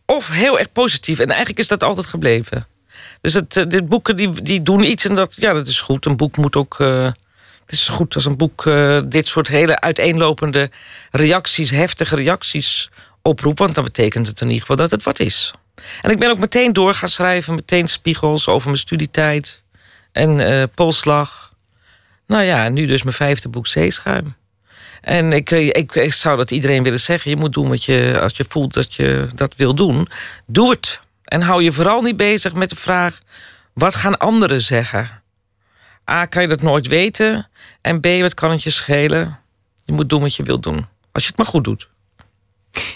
of 0.06 0.30
heel 0.30 0.60
erg 0.60 0.72
positief. 0.72 1.20
En 1.20 1.28
eigenlijk 1.28 1.60
is 1.60 1.68
dat 1.68 1.84
altijd 1.84 2.08
gebleven. 2.08 2.68
Dus 3.22 3.34
het, 3.34 3.56
uh, 3.56 3.66
dit 3.68 3.88
boeken 3.90 4.16
die, 4.16 4.42
die 4.42 4.64
doen 4.64 4.84
iets 4.84 5.06
en 5.06 5.16
dat, 5.16 5.34
ja, 5.36 5.54
dat 5.54 5.68
is 5.68 5.82
goed. 5.82 6.06
Een 6.06 6.18
boek 6.18 6.38
moet 6.38 6.56
ook... 6.56 6.78
Het 6.78 7.78
is 7.78 7.88
goed 7.88 8.16
als 8.16 8.26
een 8.26 8.38
boek 8.38 8.64
dit 9.06 9.28
soort 9.28 9.48
hele 9.48 9.80
uiteenlopende 9.80 10.72
reacties, 11.12 11.70
heftige 11.70 12.16
reacties 12.16 12.90
oproept. 13.22 13.60
Want 13.60 13.76
dan 13.76 13.84
betekent 13.84 14.28
het 14.28 14.42
in 14.42 14.48
ieder 14.48 14.62
geval 14.62 14.76
dat 14.76 14.92
het 14.92 15.04
wat 15.04 15.20
is. 15.20 15.54
En 16.02 16.12
ik 16.12 16.20
ben 16.20 16.30
ook 16.30 16.40
meteen 16.40 16.74
door 16.74 16.94
gaan 16.94 17.10
schrijven, 17.10 17.54
meteen 17.54 17.88
spiegels 17.88 18.48
over 18.48 18.68
mijn 18.68 18.80
studietijd 18.80 19.62
en 20.12 20.70
polslag. 20.76 21.54
Nou 22.28 22.44
ja, 22.44 22.70
nu 22.70 22.86
dus 22.86 23.04
mijn 23.04 23.16
vijfde 23.16 23.50
boek 23.50 23.68
Zeeschuim. 23.68 24.36
En 25.02 25.34
ik, 25.34 25.52
eh, 25.52 25.68
ik, 25.68 25.96
ik, 25.96 26.14
zou 26.14 26.38
dat 26.38 26.52
iedereen 26.52 26.84
willen 26.84 27.00
zeggen. 27.00 27.32
Je 27.32 27.38
moet 27.38 27.54
doen 27.54 27.70
wat 27.70 27.84
je, 27.84 28.20
als 28.22 28.38
je 28.38 28.46
voelt 28.48 28.74
dat 28.74 28.94
je 28.94 29.28
dat 29.36 29.56
wil 29.56 29.76
doen. 29.76 30.08
Doe 30.46 30.70
het. 30.70 31.00
En 31.24 31.42
hou 31.42 31.64
je 31.64 31.72
vooral 31.72 32.02
niet 32.02 32.18
bezig 32.18 32.54
met 32.54 32.70
de 32.70 32.76
vraag... 32.76 33.20
wat 33.74 33.96
gaan 33.96 34.18
anderen 34.18 34.62
zeggen? 34.62 35.22
A, 36.10 36.26
kan 36.26 36.42
je 36.42 36.48
dat 36.48 36.62
nooit 36.62 36.88
weten. 36.88 37.48
En 37.82 38.00
B, 38.00 38.06
wat 38.06 38.34
kan 38.34 38.52
het 38.52 38.64
je 38.64 38.70
schelen? 38.70 39.40
Je 39.86 39.94
moet 39.94 40.10
doen 40.10 40.22
wat 40.22 40.36
je 40.36 40.44
wilt 40.44 40.64
doen. 40.64 40.86
Als 41.12 41.24
je 41.24 41.30
het 41.30 41.38
maar 41.38 41.48
goed 41.48 41.64
doet. 41.64 41.90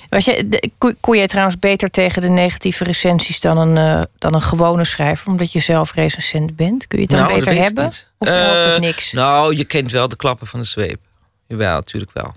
Was 0.09 0.25
je, 0.25 0.69
kon 0.99 1.17
jij 1.17 1.27
trouwens 1.27 1.59
beter 1.59 1.89
tegen 1.89 2.21
de 2.21 2.29
negatieve 2.29 2.83
recensies 2.83 3.39
dan 3.39 3.57
een, 3.57 3.99
uh, 3.99 4.03
dan 4.17 4.33
een 4.33 4.41
gewone 4.41 4.85
schrijver, 4.85 5.27
omdat 5.27 5.51
je 5.51 5.59
zelf 5.59 5.93
recensent 5.93 6.55
bent? 6.55 6.87
Kun 6.87 6.97
je 6.97 7.05
het 7.05 7.13
dan 7.13 7.23
nou, 7.23 7.33
beter 7.33 7.55
hebben? 7.55 7.85
Of 8.17 8.27
helpt 8.27 8.71
het 8.71 8.81
niks? 8.81 9.11
Nou, 9.11 9.55
je 9.55 9.65
kent 9.65 9.91
wel 9.91 10.07
de 10.07 10.15
klappen 10.15 10.47
van 10.47 10.59
de 10.59 10.65
zweep. 10.65 10.99
Jawel, 11.47 11.75
natuurlijk 11.75 12.11
wel. 12.13 12.35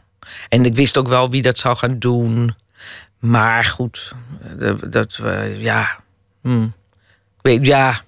En 0.49 0.64
ik 0.64 0.75
wist 0.75 0.96
ook 0.96 1.09
wel 1.09 1.31
wie 1.31 1.42
dat 1.42 1.59
zou 1.59 1.77
gaan 1.77 1.99
doen. 1.99 2.55
Maar 3.18 3.64
goed, 3.64 4.12
dat, 4.90 5.16
we 5.16 5.57
ja. 5.59 6.01
Hm. 6.42 6.62
Ik 6.62 7.42
weet, 7.42 7.66
ja. 7.66 8.01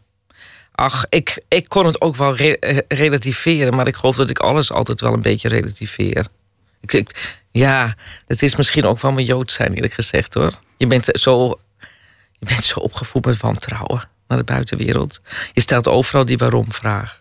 Ach, 0.72 1.04
ik, 1.08 1.42
ik 1.48 1.68
kon 1.68 1.86
het 1.86 2.00
ook 2.00 2.16
wel 2.16 2.36
re 2.36 2.84
relativeren, 2.88 3.74
maar 3.74 3.86
ik 3.86 3.96
geloof 3.96 4.16
dat 4.16 4.30
ik 4.30 4.38
alles 4.38 4.72
altijd 4.72 5.00
wel 5.00 5.12
een 5.12 5.22
beetje 5.22 5.48
relativeer. 5.48 6.26
Ik, 6.80 6.92
ik, 6.92 7.38
ja, 7.58 7.94
het 8.26 8.42
is 8.42 8.56
misschien 8.56 8.84
ook 8.84 8.98
van 8.98 9.14
mijn 9.14 9.26
Jood 9.26 9.52
zijn, 9.52 9.72
eerlijk 9.72 9.92
gezegd 9.92 10.34
hoor. 10.34 10.58
Je 10.76 10.86
bent 10.86 11.08
zo, 11.12 11.58
je 12.38 12.46
bent 12.46 12.64
zo 12.64 12.78
opgevoed 12.80 13.24
met 13.24 13.40
wantrouwen 13.40 14.08
naar 14.28 14.38
de 14.38 14.44
buitenwereld. 14.44 15.20
Je 15.52 15.60
stelt 15.60 15.88
overal 15.88 16.24
die 16.24 16.38
waarom-vraag. 16.38 17.20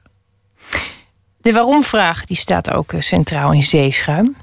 De 1.37 1.51
waarom-vraag 1.51 2.25
die 2.25 2.37
staat 2.37 2.71
ook 2.71 2.93
eh, 2.93 3.01
centraal 3.01 3.53
in 3.53 3.63
Zeeschuim. 3.63 4.35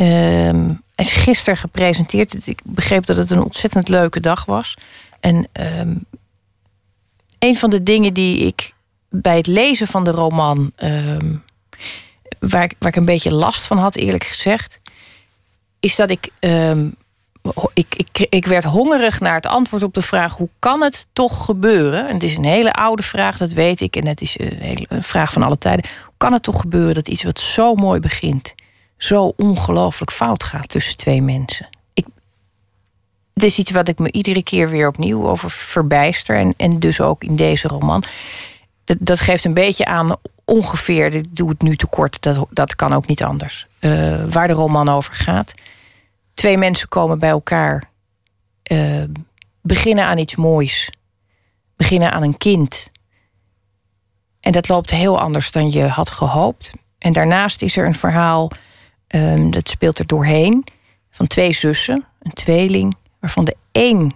Uh, 0.00 0.70
is 0.96 1.12
gisteren 1.12 1.58
gepresenteerd. 1.58 2.46
Ik 2.46 2.60
begreep 2.64 3.06
dat 3.06 3.16
het 3.16 3.30
een 3.30 3.42
ontzettend 3.42 3.88
leuke 3.88 4.20
dag 4.20 4.44
was. 4.44 4.76
En 5.20 5.48
uh, 5.60 5.80
een 7.38 7.56
van 7.56 7.70
de 7.70 7.82
dingen 7.82 8.14
die 8.14 8.46
ik 8.46 8.72
bij 9.08 9.36
het 9.36 9.46
lezen 9.46 9.86
van 9.86 10.04
de 10.04 10.10
roman. 10.10 10.72
Ehm, 10.76 11.36
waar, 12.38 12.70
waar 12.78 12.88
ik 12.90 12.96
een 12.96 13.04
beetje 13.04 13.34
last 13.34 13.62
van 13.62 13.78
had, 13.78 13.96
eerlijk 13.96 14.24
gezegd. 14.24 14.80
Is 15.80 15.96
dat 15.96 16.10
ik, 16.10 16.28
um, 16.40 16.94
ik, 17.74 17.94
ik. 17.96 18.26
Ik 18.28 18.46
werd 18.46 18.64
hongerig 18.64 19.20
naar 19.20 19.34
het 19.34 19.46
antwoord 19.46 19.82
op 19.82 19.94
de 19.94 20.02
vraag: 20.02 20.36
hoe 20.36 20.48
kan 20.58 20.82
het 20.82 21.06
toch 21.12 21.44
gebeuren? 21.44 22.08
En 22.08 22.14
het 22.14 22.22
is 22.22 22.36
een 22.36 22.44
hele 22.44 22.72
oude 22.72 23.02
vraag, 23.02 23.36
dat 23.36 23.52
weet 23.52 23.80
ik. 23.80 23.96
En 23.96 24.06
het 24.06 24.20
is 24.20 24.38
een, 24.38 24.58
hele, 24.58 24.86
vraag 24.88 25.32
van 25.32 25.42
alle 25.42 25.58
tijden. 25.58 25.90
Hoe 26.04 26.14
kan 26.16 26.32
het 26.32 26.42
toch 26.42 26.60
gebeuren 26.60 26.94
dat 26.94 27.08
iets 27.08 27.22
wat 27.22 27.40
zo 27.40 27.74
mooi 27.74 28.00
begint 28.00 28.54
zo 28.98 29.32
ongelooflijk 29.36 30.10
fout 30.10 30.44
gaat 30.44 30.68
tussen 30.68 30.96
twee 30.96 31.22
mensen. 31.22 31.68
Ik, 31.94 32.06
het 33.34 33.42
is 33.42 33.58
iets 33.58 33.70
wat 33.70 33.88
ik 33.88 33.98
me 33.98 34.12
iedere 34.12 34.42
keer 34.42 34.70
weer 34.70 34.88
opnieuw 34.88 35.28
over 35.28 35.50
verbijster. 35.50 36.36
En, 36.36 36.54
en 36.56 36.78
dus 36.78 37.00
ook 37.00 37.24
in 37.24 37.36
deze 37.36 37.68
roman. 37.68 38.04
Dat, 38.84 38.96
dat 39.00 39.20
geeft 39.20 39.44
een 39.44 39.54
beetje 39.54 39.84
aan 39.84 40.16
ongeveer, 40.48 41.14
ik 41.14 41.36
doe 41.36 41.48
het 41.48 41.62
nu 41.62 41.76
te 41.76 41.86
kort, 41.86 42.22
dat, 42.22 42.46
dat 42.50 42.76
kan 42.76 42.92
ook 42.92 43.06
niet 43.06 43.22
anders. 43.22 43.66
Uh, 43.80 44.24
waar 44.28 44.46
de 44.46 44.52
roman 44.52 44.88
over 44.88 45.14
gaat. 45.14 45.54
Twee 46.34 46.58
mensen 46.58 46.88
komen 46.88 47.18
bij 47.18 47.28
elkaar, 47.28 47.90
uh, 48.72 49.02
beginnen 49.62 50.04
aan 50.04 50.18
iets 50.18 50.36
moois, 50.36 50.90
beginnen 51.76 52.12
aan 52.12 52.22
een 52.22 52.36
kind. 52.36 52.90
En 54.40 54.52
dat 54.52 54.68
loopt 54.68 54.90
heel 54.90 55.20
anders 55.20 55.52
dan 55.52 55.70
je 55.70 55.86
had 55.86 56.10
gehoopt. 56.10 56.70
En 56.98 57.12
daarnaast 57.12 57.62
is 57.62 57.76
er 57.76 57.86
een 57.86 57.94
verhaal 57.94 58.50
Um, 59.14 59.50
dat 59.50 59.68
speelt 59.68 59.98
er 59.98 60.06
doorheen. 60.06 60.64
Van 61.10 61.26
twee 61.26 61.52
zussen, 61.52 62.04
een 62.22 62.32
tweeling, 62.32 62.96
waarvan 63.20 63.44
de 63.44 63.56
één 63.72 64.12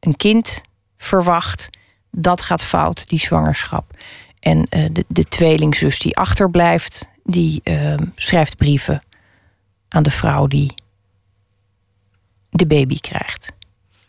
een 0.00 0.16
kind 0.16 0.62
verwacht. 0.96 1.68
Dat 2.10 2.42
gaat 2.42 2.64
fout, 2.64 3.08
die 3.08 3.18
zwangerschap. 3.18 3.90
En 4.46 4.66
uh, 4.70 4.84
de, 4.92 5.04
de 5.08 5.24
tweelingzus 5.24 5.98
die 5.98 6.16
achterblijft, 6.16 7.08
die 7.24 7.60
uh, 7.64 7.94
schrijft 8.14 8.56
brieven 8.56 9.02
aan 9.88 10.02
de 10.02 10.10
vrouw 10.10 10.46
die 10.46 10.74
de 12.50 12.66
baby 12.66 13.00
krijgt. 13.00 13.52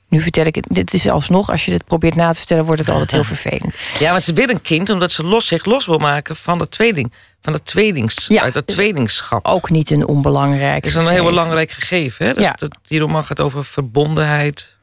Nu 0.07 0.21
vertel 0.21 0.45
ik 0.45 0.55
het, 0.55 0.65
dit 0.69 0.93
is 0.93 1.09
alsnog, 1.09 1.49
als 1.49 1.65
je 1.65 1.71
dit 1.71 1.85
probeert 1.85 2.15
na 2.15 2.31
te 2.31 2.37
vertellen, 2.37 2.65
wordt 2.65 2.81
het 2.81 2.89
altijd 2.89 3.11
heel 3.11 3.23
vervelend. 3.35 3.75
Ja, 3.99 4.11
maar 4.11 4.21
ze 4.21 4.33
wil 4.33 4.49
een 4.49 4.61
kind 4.61 4.89
omdat 4.89 5.11
ze 5.11 5.23
los, 5.23 5.47
zich 5.47 5.65
los 5.65 5.85
wil 5.85 5.97
maken 5.97 6.35
van 6.35 6.57
de 6.57 6.69
tweeling. 6.69 7.13
Van 7.41 7.53
het 7.53 7.65
tweelings, 7.65 8.27
ja, 8.27 8.41
uit 8.41 8.53
het 8.53 8.67
tweelingschap. 8.67 9.45
Ook 9.45 9.69
niet 9.69 9.91
een 9.91 10.07
onbelangrijk 10.07 10.85
Het 10.85 10.95
is 10.95 10.95
een 10.95 11.07
heel 11.07 11.23
belangrijk 11.23 11.71
gegeven. 11.71 12.25
Hè? 12.25 12.33
Dus 12.33 12.43
ja. 12.43 12.53
dat, 12.53 12.77
die 12.87 12.99
roman 12.99 13.23
gaat 13.23 13.39
over 13.39 13.65
verbondenheid, 13.65 14.75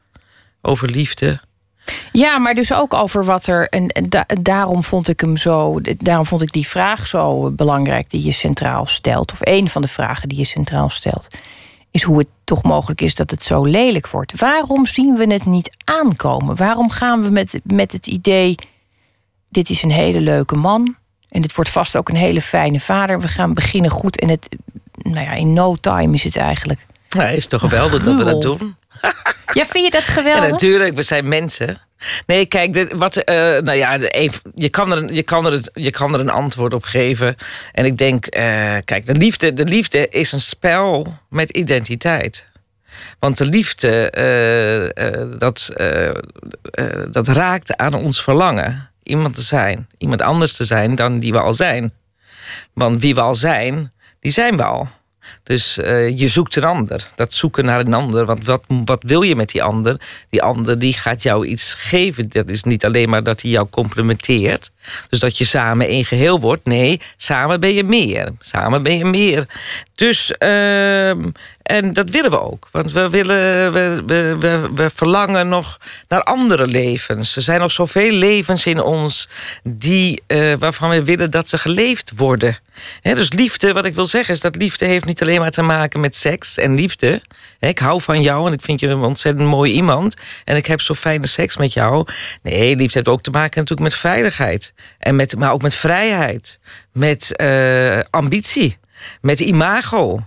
over 0.61 0.89
liefde. 0.89 1.39
Ja, 2.11 2.37
maar 2.37 2.53
dus 2.53 2.73
ook 2.73 2.93
over 2.93 3.25
wat 3.25 3.47
er. 3.47 3.69
En, 3.69 4.07
daarom 4.41 4.83
vond 4.83 5.07
ik 5.07 5.19
hem 5.19 5.37
zo. 5.37 5.79
Daarom 5.97 6.25
vond 6.25 6.41
ik 6.41 6.51
die 6.51 6.67
vraag 6.67 7.07
zo 7.07 7.51
belangrijk 7.51 8.09
die 8.09 8.23
je 8.23 8.31
centraal 8.31 8.85
stelt. 8.85 9.31
Of 9.31 9.39
een 9.41 9.69
van 9.69 9.81
de 9.81 9.87
vragen 9.87 10.29
die 10.29 10.37
je 10.37 10.43
centraal 10.43 10.89
stelt 10.89 11.27
is 11.95 12.03
hoe 12.03 12.17
het 12.17 12.27
toch 12.43 12.63
mogelijk 12.63 13.01
is 13.01 13.15
dat 13.15 13.31
het 13.31 13.43
zo 13.43 13.65
lelijk 13.65 14.07
wordt. 14.07 14.39
Waarom 14.39 14.85
zien 14.85 15.15
we 15.15 15.33
het 15.33 15.45
niet 15.45 15.75
aankomen? 15.83 16.55
Waarom 16.55 16.89
gaan 16.89 17.21
we 17.23 17.29
met, 17.29 17.59
met 17.63 17.91
het 17.91 18.07
idee: 18.07 18.55
dit 19.49 19.69
is 19.69 19.83
een 19.83 19.91
hele 19.91 20.19
leuke 20.19 20.55
man 20.55 20.95
en 21.29 21.41
dit 21.41 21.55
wordt 21.55 21.69
vast 21.69 21.97
ook 21.97 22.09
een 22.09 22.15
hele 22.15 22.41
fijne 22.41 22.79
vader. 22.79 23.19
We 23.19 23.27
gaan 23.27 23.53
beginnen 23.53 23.91
goed 23.91 24.19
en 24.19 24.29
het, 24.29 24.47
nou 24.95 25.25
ja, 25.25 25.31
in 25.31 25.53
no 25.53 25.75
time 25.75 26.13
is 26.13 26.23
het 26.23 26.37
eigenlijk. 26.37 26.85
Ja, 27.15 27.27
is 27.27 27.47
toch 27.47 27.61
geweldig 27.61 28.03
dat 28.03 28.17
we 28.17 28.23
dat 28.23 28.41
doen? 28.41 28.75
Ja, 29.53 29.65
vind 29.65 29.85
je 29.85 29.91
dat 29.91 30.03
geweldig? 30.03 30.43
Ja, 30.43 30.51
natuurlijk, 30.51 30.95
we 30.95 31.03
zijn 31.03 31.27
mensen. 31.27 31.77
Nee, 32.25 32.45
kijk, 32.45 32.73
dit, 32.73 32.93
wat, 32.95 33.17
uh, 33.17 33.25
nou 33.35 33.73
ja, 33.73 33.93
je, 34.55 34.69
kan 34.69 34.91
er, 34.91 35.13
je, 35.13 35.23
kan 35.23 35.45
er, 35.45 35.61
je 35.73 35.91
kan 35.91 36.13
er 36.13 36.19
een 36.19 36.29
antwoord 36.29 36.73
op 36.73 36.83
geven. 36.83 37.35
En 37.71 37.85
ik 37.85 37.97
denk, 37.97 38.25
uh, 38.25 38.41
kijk, 38.85 39.05
de 39.05 39.15
liefde, 39.15 39.53
de 39.53 39.63
liefde 39.63 40.07
is 40.07 40.31
een 40.31 40.41
spel 40.41 41.17
met 41.29 41.49
identiteit. 41.49 42.47
Want 43.19 43.37
de 43.37 43.45
liefde, 43.45 44.11
uh, 44.97 45.39
dat, 45.39 45.73
dat 47.11 47.27
raakt 47.27 47.77
aan 47.77 47.93
ons 47.93 48.23
verlangen. 48.23 48.89
Iemand 49.03 49.35
te 49.35 49.41
zijn, 49.41 49.87
iemand 49.97 50.21
anders 50.21 50.53
te 50.53 50.63
zijn 50.63 50.95
dan 50.95 51.19
die 51.19 51.31
we 51.31 51.39
al 51.39 51.53
zijn. 51.53 51.93
Want 52.73 53.01
wie 53.01 53.15
we 53.15 53.21
al 53.21 53.35
zijn, 53.35 53.91
die 54.19 54.31
zijn 54.31 54.57
we 54.57 54.63
al. 54.63 54.89
Dus 55.43 55.77
uh, 55.77 56.19
je 56.19 56.27
zoekt 56.27 56.55
een 56.55 56.63
ander. 56.63 57.07
Dat 57.15 57.33
zoeken 57.33 57.65
naar 57.65 57.79
een 57.79 57.93
ander. 57.93 58.25
Want 58.25 58.45
wat, 58.45 58.63
wat 58.85 59.03
wil 59.03 59.21
je 59.21 59.35
met 59.35 59.49
die 59.49 59.63
ander? 59.63 60.01
Die 60.29 60.41
ander 60.41 60.79
die 60.79 60.93
gaat 60.93 61.23
jou 61.23 61.45
iets 61.45 61.73
geven. 61.73 62.29
Dat 62.29 62.49
is 62.49 62.63
niet 62.63 62.85
alleen 62.85 63.09
maar 63.09 63.23
dat 63.23 63.41
hij 63.41 63.51
jou 63.51 63.67
complementeert. 63.69 64.71
Dus 65.09 65.19
dat 65.19 65.37
je 65.37 65.45
samen 65.45 65.87
één 65.87 66.05
geheel 66.05 66.39
wordt. 66.39 66.65
Nee, 66.65 67.01
samen 67.17 67.59
ben 67.59 67.73
je 67.73 67.83
meer. 67.83 68.31
Samen 68.39 68.83
ben 68.83 68.97
je 68.97 69.05
meer. 69.05 69.47
Dus, 69.95 70.33
uh, 70.39 71.09
en 71.65 71.93
dat 71.93 72.09
willen 72.09 72.31
we 72.31 72.41
ook. 72.41 72.67
Want 72.71 72.91
we, 72.91 73.09
willen, 73.09 73.73
we, 73.73 74.03
we, 74.39 74.69
we, 74.75 74.89
verlangen 74.95 75.47
nog 75.47 75.79
naar 76.07 76.23
andere 76.23 76.67
levens. 76.67 77.35
Er 77.35 77.41
zijn 77.41 77.59
nog 77.59 77.71
zoveel 77.71 78.11
levens 78.11 78.65
in 78.65 78.81
ons 78.81 79.29
die, 79.63 80.23
uh, 80.27 80.53
waarvan 80.59 80.89
we 80.89 81.03
willen 81.03 81.31
dat 81.31 81.49
ze 81.49 81.57
geleefd 81.57 82.11
worden. 82.15 82.57
dus 83.01 83.31
liefde, 83.31 83.73
wat 83.73 83.85
ik 83.85 83.95
wil 83.95 84.05
zeggen, 84.05 84.33
is 84.33 84.41
dat 84.41 84.55
liefde 84.55 84.85
heeft 84.85 85.05
niet 85.05 85.21
alleen 85.21 85.39
maar 85.39 85.51
te 85.51 85.61
maken 85.61 85.99
met 85.99 86.15
seks 86.15 86.57
en 86.57 86.75
liefde. 86.75 87.21
ik 87.59 87.79
hou 87.79 88.01
van 88.01 88.21
jou 88.21 88.47
en 88.47 88.53
ik 88.53 88.61
vind 88.61 88.79
je 88.79 88.87
een 88.87 88.99
ontzettend 88.99 89.47
mooi 89.47 89.71
iemand. 89.73 90.15
En 90.43 90.55
ik 90.55 90.65
heb 90.65 90.81
zo 90.81 90.93
fijne 90.93 91.27
seks 91.27 91.57
met 91.57 91.73
jou. 91.73 92.07
Nee, 92.41 92.75
liefde 92.75 92.93
heeft 92.93 93.07
ook 93.07 93.21
te 93.21 93.31
maken 93.31 93.59
natuurlijk 93.59 93.89
met 93.89 93.99
veiligheid. 93.99 94.73
En 94.99 95.15
met, 95.15 95.35
maar 95.37 95.51
ook 95.51 95.61
met 95.61 95.75
vrijheid. 95.75 96.59
Met 96.91 97.33
uh, 97.41 97.99
ambitie. 98.09 98.77
Met 99.21 99.39
imago 99.39 100.23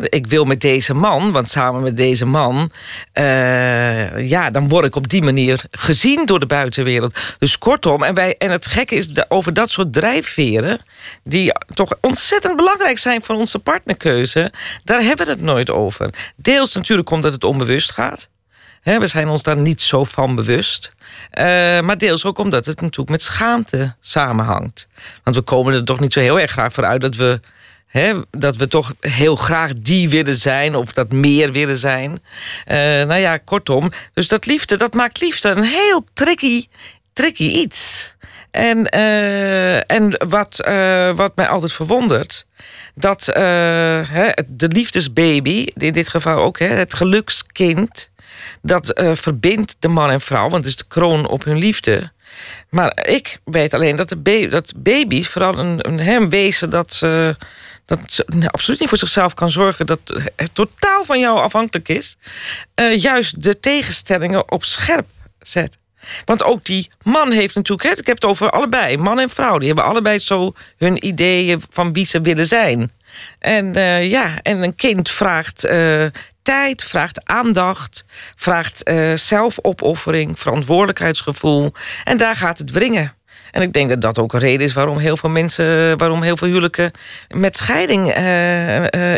ik 0.00 0.26
wil 0.26 0.44
met 0.44 0.60
deze 0.60 0.94
man, 0.94 1.32
want 1.32 1.50
samen 1.50 1.82
met 1.82 1.96
deze 1.96 2.26
man, 2.26 2.70
uh, 3.14 4.28
ja, 4.28 4.50
dan 4.50 4.68
word 4.68 4.84
ik 4.84 4.96
op 4.96 5.08
die 5.08 5.22
manier 5.22 5.64
gezien 5.70 6.26
door 6.26 6.40
de 6.40 6.46
buitenwereld. 6.46 7.14
Dus 7.38 7.58
kortom, 7.58 8.02
en, 8.02 8.14
wij, 8.14 8.36
en 8.38 8.50
het 8.50 8.66
gekke 8.66 8.94
is 8.94 9.30
over 9.30 9.54
dat 9.54 9.70
soort 9.70 9.92
drijfveren, 9.92 10.80
die 11.24 11.52
toch 11.74 11.92
ontzettend 12.00 12.56
belangrijk 12.56 12.98
zijn 12.98 13.22
voor 13.22 13.34
onze 13.34 13.58
partnerkeuze, 13.58 14.52
daar 14.84 15.02
hebben 15.02 15.26
we 15.26 15.32
het 15.32 15.42
nooit 15.42 15.70
over. 15.70 16.32
Deels 16.36 16.74
natuurlijk 16.74 17.10
omdat 17.10 17.32
het 17.32 17.44
onbewust 17.44 17.92
gaat. 17.92 18.28
We 18.82 19.06
zijn 19.06 19.28
ons 19.28 19.42
daar 19.42 19.56
niet 19.56 19.82
zo 19.82 20.04
van 20.04 20.34
bewust. 20.34 20.92
Uh, 21.32 21.44
maar 21.80 21.98
deels 21.98 22.24
ook 22.24 22.38
omdat 22.38 22.66
het 22.66 22.80
natuurlijk 22.80 23.10
met 23.10 23.22
schaamte 23.22 23.94
samenhangt. 24.00 24.88
Want 25.22 25.36
we 25.36 25.42
komen 25.42 25.74
er 25.74 25.84
toch 25.84 26.00
niet 26.00 26.12
zo 26.12 26.20
heel 26.20 26.40
erg 26.40 26.50
graag 26.50 26.72
voor 26.72 26.84
uit 26.84 27.00
dat 27.00 27.16
we 27.16 27.40
dat 28.30 28.56
we 28.56 28.68
toch 28.68 28.94
heel 29.00 29.36
graag 29.36 29.72
die 29.76 30.08
willen 30.08 30.36
zijn 30.36 30.74
of 30.74 30.92
dat 30.92 31.12
meer 31.12 31.52
willen 31.52 31.78
zijn. 31.78 32.10
Uh, 32.10 32.76
nou 32.76 33.14
ja, 33.14 33.36
kortom. 33.36 33.92
Dus 34.14 34.28
dat 34.28 34.46
liefde, 34.46 34.76
dat 34.76 34.94
maakt 34.94 35.20
liefde 35.20 35.48
een 35.48 35.64
heel 35.64 36.04
tricky, 36.14 36.66
tricky 37.12 37.44
iets. 37.44 38.14
En, 38.50 38.94
uh, 38.94 39.90
en 39.90 40.26
wat, 40.28 40.56
wat 41.16 41.36
mij 41.36 41.48
altijd 41.48 41.72
verwondert, 41.72 42.46
dat 42.94 43.24
de 43.24 44.68
liefdesbaby, 44.68 45.66
in 45.74 45.92
dit 45.92 46.08
geval 46.08 46.38
ook 46.38 46.58
het 46.58 46.94
gelukskind, 46.94 48.10
dat 48.62 49.02
verbindt 49.12 49.76
de 49.78 49.88
man 49.88 50.10
en 50.10 50.20
vrouw, 50.20 50.48
want 50.48 50.64
het 50.64 50.66
is 50.66 50.76
de 50.76 50.84
kroon 50.88 51.28
op 51.28 51.44
hun 51.44 51.58
liefde. 51.58 52.10
Maar 52.70 53.06
ik 53.06 53.40
weet 53.44 53.74
alleen 53.74 53.96
dat, 53.96 54.08
de 54.08 54.48
dat 54.50 54.72
baby's, 54.76 55.28
vooral 55.28 55.58
een, 55.58 55.88
een, 55.88 56.08
een 56.08 56.30
wezen 56.30 56.70
dat 56.70 57.00
dat 57.84 57.98
ze 58.06 58.24
absoluut 58.50 58.80
niet 58.80 58.88
voor 58.88 58.98
zichzelf 58.98 59.34
kan 59.34 59.50
zorgen, 59.50 59.86
dat 59.86 60.00
het 60.36 60.54
totaal 60.54 61.04
van 61.04 61.20
jou 61.20 61.38
afhankelijk 61.38 61.88
is, 61.88 62.16
uh, 62.74 62.96
juist 62.96 63.42
de 63.42 63.60
tegenstellingen 63.60 64.50
op 64.52 64.64
scherp 64.64 65.06
zet. 65.40 65.76
Want 66.24 66.42
ook 66.42 66.64
die 66.64 66.90
man 67.02 67.32
heeft 67.32 67.54
natuurlijk, 67.54 67.88
hè, 67.88 68.00
ik 68.00 68.06
heb 68.06 68.16
het 68.16 68.24
over 68.24 68.50
allebei, 68.50 68.96
man 68.96 69.18
en 69.18 69.28
vrouw, 69.28 69.58
die 69.58 69.66
hebben 69.66 69.84
allebei 69.84 70.18
zo 70.18 70.54
hun 70.76 71.06
ideeën 71.06 71.62
van 71.70 71.92
wie 71.92 72.06
ze 72.06 72.20
willen 72.20 72.46
zijn. 72.46 72.92
En 73.38 73.76
uh, 73.76 74.10
ja, 74.10 74.38
en 74.42 74.62
een 74.62 74.74
kind 74.74 75.10
vraagt 75.10 75.64
tijd, 76.42 76.84
vraagt 76.84 77.28
aandacht, 77.28 78.04
vraagt 78.36 78.88
uh, 78.88 79.16
zelfopoffering, 79.16 80.38
verantwoordelijkheidsgevoel. 80.38 81.72
En 82.04 82.16
daar 82.16 82.36
gaat 82.36 82.58
het 82.58 82.70
wringen. 82.70 83.14
En 83.50 83.62
ik 83.62 83.72
denk 83.72 83.88
dat 83.88 84.00
dat 84.00 84.18
ook 84.18 84.32
een 84.32 84.40
reden 84.40 84.66
is 84.66 84.72
waarom 84.72 84.98
heel 84.98 85.16
veel 85.16 85.30
mensen, 85.30 85.98
waarom 85.98 86.22
heel 86.22 86.36
veel 86.36 86.48
huwelijken 86.48 86.92
met 87.28 87.56
scheiding 87.56 88.06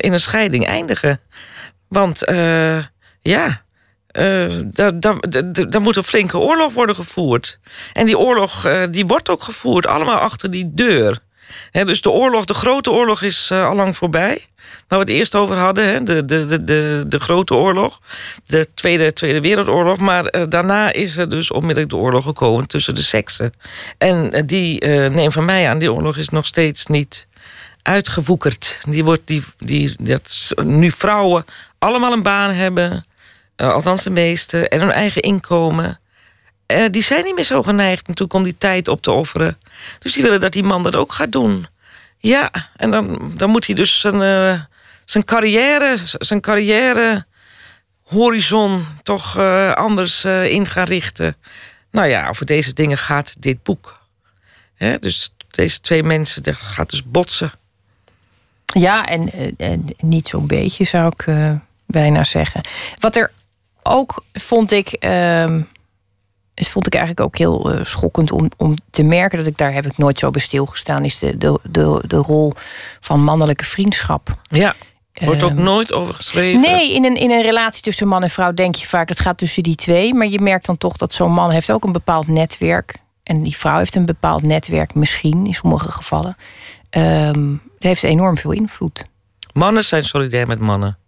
in 0.01 0.13
een 0.13 0.21
scheiding 0.21 0.67
eindigen. 0.67 1.21
Want 1.89 2.23
ja, 3.21 3.63
daar, 5.69 5.81
moet 5.81 5.97
een 5.97 6.05
flinke 6.05 6.39
oorlog 6.39 6.73
worden 6.73 6.95
gevoerd. 6.95 7.59
En 7.93 8.07
die 8.07 8.19
oorlog 8.19 8.69
die 8.91 9.07
wordt 9.07 9.29
ook 9.29 9.43
gevoerd, 9.43 9.87
allemaal 9.87 10.19
achter 10.19 10.51
die 10.51 10.71
deur. 10.75 11.19
Dus 11.72 12.00
de 12.00 12.11
oorlog, 12.11 12.44
de 12.44 12.54
grote 12.54 12.90
oorlog 12.90 13.22
is 13.22 13.50
uh, 13.52 13.66
al 13.68 13.74
lang 13.74 13.96
voorbij. 13.96 14.46
Waar 14.88 14.98
we 14.98 15.04
het 15.04 15.14
eerst 15.14 15.35
over 15.35 15.57
hadden, 15.57 16.04
de, 16.04 16.24
de, 16.24 16.44
de, 16.44 16.64
de, 16.64 17.04
de 17.09 17.20
grote 17.20 17.54
oorlog. 17.54 18.00
De 18.46 18.68
Tweede, 18.74 19.12
tweede 19.12 19.40
Wereldoorlog. 19.40 19.98
Maar 19.98 20.48
daarna 20.48 20.92
is 20.92 21.16
er 21.16 21.30
dus 21.30 21.50
onmiddellijk 21.50 21.90
de 21.90 21.96
oorlog 21.98 22.24
gekomen 22.24 22.68
tussen 22.68 22.94
de 22.94 23.02
seksen. 23.02 23.52
En 23.98 24.46
die, 24.46 24.85
neem 24.87 25.33
van 25.33 25.44
mij 25.44 25.68
aan, 25.68 25.78
die 25.78 25.92
oorlog 25.92 26.16
is 26.16 26.28
nog 26.28 26.46
steeds 26.46 26.87
niet 26.87 27.26
uitgewoekerd. 27.83 28.78
Die 28.88 29.04
wordt 29.04 29.22
die, 29.24 29.44
die, 29.59 29.94
dat 29.98 30.52
nu 30.64 30.90
vrouwen 30.90 31.44
allemaal 31.78 32.12
een 32.12 32.22
baan 32.22 32.50
hebben 32.50 33.04
althans 33.57 34.02
de 34.02 34.11
meeste, 34.11 34.68
en 34.68 34.80
hun 34.80 34.90
eigen 34.90 35.22
inkomen. 35.22 35.98
Uh, 36.66 36.85
die 36.90 37.03
zijn 37.03 37.24
niet 37.24 37.35
meer 37.35 37.44
zo 37.44 37.62
geneigd 37.62 38.07
natuurlijk 38.07 38.35
om 38.35 38.42
die 38.42 38.59
tijd 38.59 38.88
op 38.88 39.03
te 39.03 39.11
offeren. 39.11 39.59
Dus 39.98 40.12
die 40.12 40.22
willen 40.22 40.40
dat 40.40 40.53
die 40.53 40.62
man 40.62 40.83
dat 40.83 40.96
ook 40.96 41.12
gaat 41.12 41.33
doen. 41.33 41.66
Ja, 42.18 42.50
en 42.77 42.90
dan, 42.90 43.33
dan 43.37 43.50
moet 43.50 43.66
hij 43.66 43.74
dus 43.74 44.00
zijn, 44.00 44.14
uh, 44.14 44.61
zijn 45.05 45.24
carrière, 45.24 45.96
zijn 46.05 46.40
carrière 46.40 47.27
horizon 48.03 48.87
toch 49.03 49.38
anders 49.74 50.24
in 50.24 50.66
gaan 50.66 50.87
richten. 50.87 51.37
Nou 51.90 52.09
ja, 52.09 52.29
over 52.29 52.46
deze 52.46 52.72
dingen 52.72 52.98
gaat 52.98 53.35
dit 53.38 53.62
boek. 53.62 54.07
Dus 54.77 55.35
deze 55.50 55.81
twee 55.81 56.03
mensen, 56.03 56.42
dat 56.42 56.55
gaat 56.55 56.90
dus 56.90 57.05
botsen. 57.05 57.53
Ja, 58.64 59.07
en, 59.07 59.31
en 59.57 59.85
niet 59.98 60.29
zo'n 60.29 60.46
beetje 60.46 60.85
zou 60.85 61.12
ik 61.16 61.35
bijna 61.87 62.24
zeggen. 62.24 62.61
Wat 62.98 63.16
er 63.16 63.31
ook 63.83 64.24
vond 64.33 64.70
ik. 64.70 64.96
Uh, 66.55 66.67
vond 66.67 66.87
ik 66.87 66.95
eigenlijk 66.95 67.27
ook 67.27 67.38
heel 67.38 67.75
uh, 67.75 67.85
schokkend 67.85 68.33
om, 68.33 68.51
om 68.57 68.75
te 68.90 69.03
merken 69.03 69.38
dat 69.38 69.47
ik 69.47 69.59
daar 69.59 69.73
heb 69.73 69.87
ik 69.87 69.99
nooit 69.99 70.19
zo 70.19 70.31
bij 70.31 70.40
stilgestaan, 70.40 71.05
is 71.05 71.19
de, 71.19 71.38
de, 71.38 71.59
de, 71.71 72.03
de 72.07 72.17
rol 72.17 72.53
van 73.01 73.25
mannelijke 73.25 73.64
vriendschap. 73.64 74.38
Ja. 74.43 74.75
Wordt 75.21 75.43
ook 75.43 75.53
nooit 75.53 75.93
over 75.93 76.14
geschreven? 76.14 76.61
Nee, 76.61 76.95
in 76.95 77.05
een, 77.05 77.17
in 77.17 77.31
een 77.31 77.43
relatie 77.43 77.83
tussen 77.83 78.09
man 78.09 78.23
en 78.23 78.31
vrouw 78.31 78.53
denk 78.53 78.75
je 78.75 78.87
vaak... 78.87 79.09
het 79.09 79.21
gaat 79.21 79.38
tussen 79.38 79.62
die 79.62 79.75
twee. 79.75 80.14
Maar 80.14 80.27
je 80.27 80.40
merkt 80.40 80.67
dan 80.67 80.79
toch 80.79 80.97
dat 80.97 81.12
zo'n 81.12 81.33
man 81.33 81.51
heeft 81.51 81.73
ook 81.73 81.85
een 81.85 81.93
bepaald 81.93 82.27
netwerk. 82.27 82.95
En 83.23 83.43
die 83.43 83.57
vrouw 83.57 83.79
heeft 83.79 83.95
een 83.95 84.07
bepaald 84.07 84.43
netwerk, 84.43 84.95
misschien 84.95 85.47
in 85.47 85.55
sommige 85.55 85.93
gevallen. 85.93 86.37
Um, 86.90 87.62
het 87.75 87.83
heeft 87.83 88.03
enorm 88.03 88.38
veel 88.38 88.53
invloed. 88.53 89.05
Mannen 89.53 89.85
zijn 89.85 90.05
solidair 90.05 90.47
met 90.47 90.59
mannen. 90.59 90.99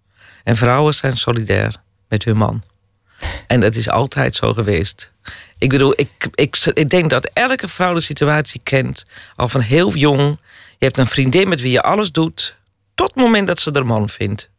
En 0.45 0.57
vrouwen 0.57 0.95
zijn 0.95 1.17
solidair 1.17 1.77
met 2.09 2.25
hun 2.25 2.37
man. 2.37 2.63
En 3.47 3.61
dat 3.61 3.75
is 3.75 3.89
altijd 3.91 4.35
zo 4.35 4.53
geweest. 4.53 5.11
Ik 5.59 5.69
bedoel, 5.69 5.93
ik, 5.97 6.29
ik, 6.35 6.57
ik 6.73 6.91
denk 6.91 7.11
dat 7.11 7.31
elke 7.33 7.69
vrouw 7.69 7.95
de 7.95 8.01
situatie 8.01 8.61
kent. 8.63 9.07
Al 9.37 9.49
van 9.49 9.61
heel 9.61 9.95
jong. 9.95 10.39
Je 10.79 10.85
hebt 10.85 10.99
een 10.99 11.07
vriendin 11.07 11.49
met 11.49 11.61
wie 11.61 11.71
je 11.71 11.83
alles 11.83 12.13
doet. 12.13 12.57
Tot 12.95 13.07
het 13.07 13.17
moment 13.17 13.47
dat 13.47 13.61
ze 13.61 13.73
er 13.73 13.87
man 13.87 14.09
vindt. 14.09 14.51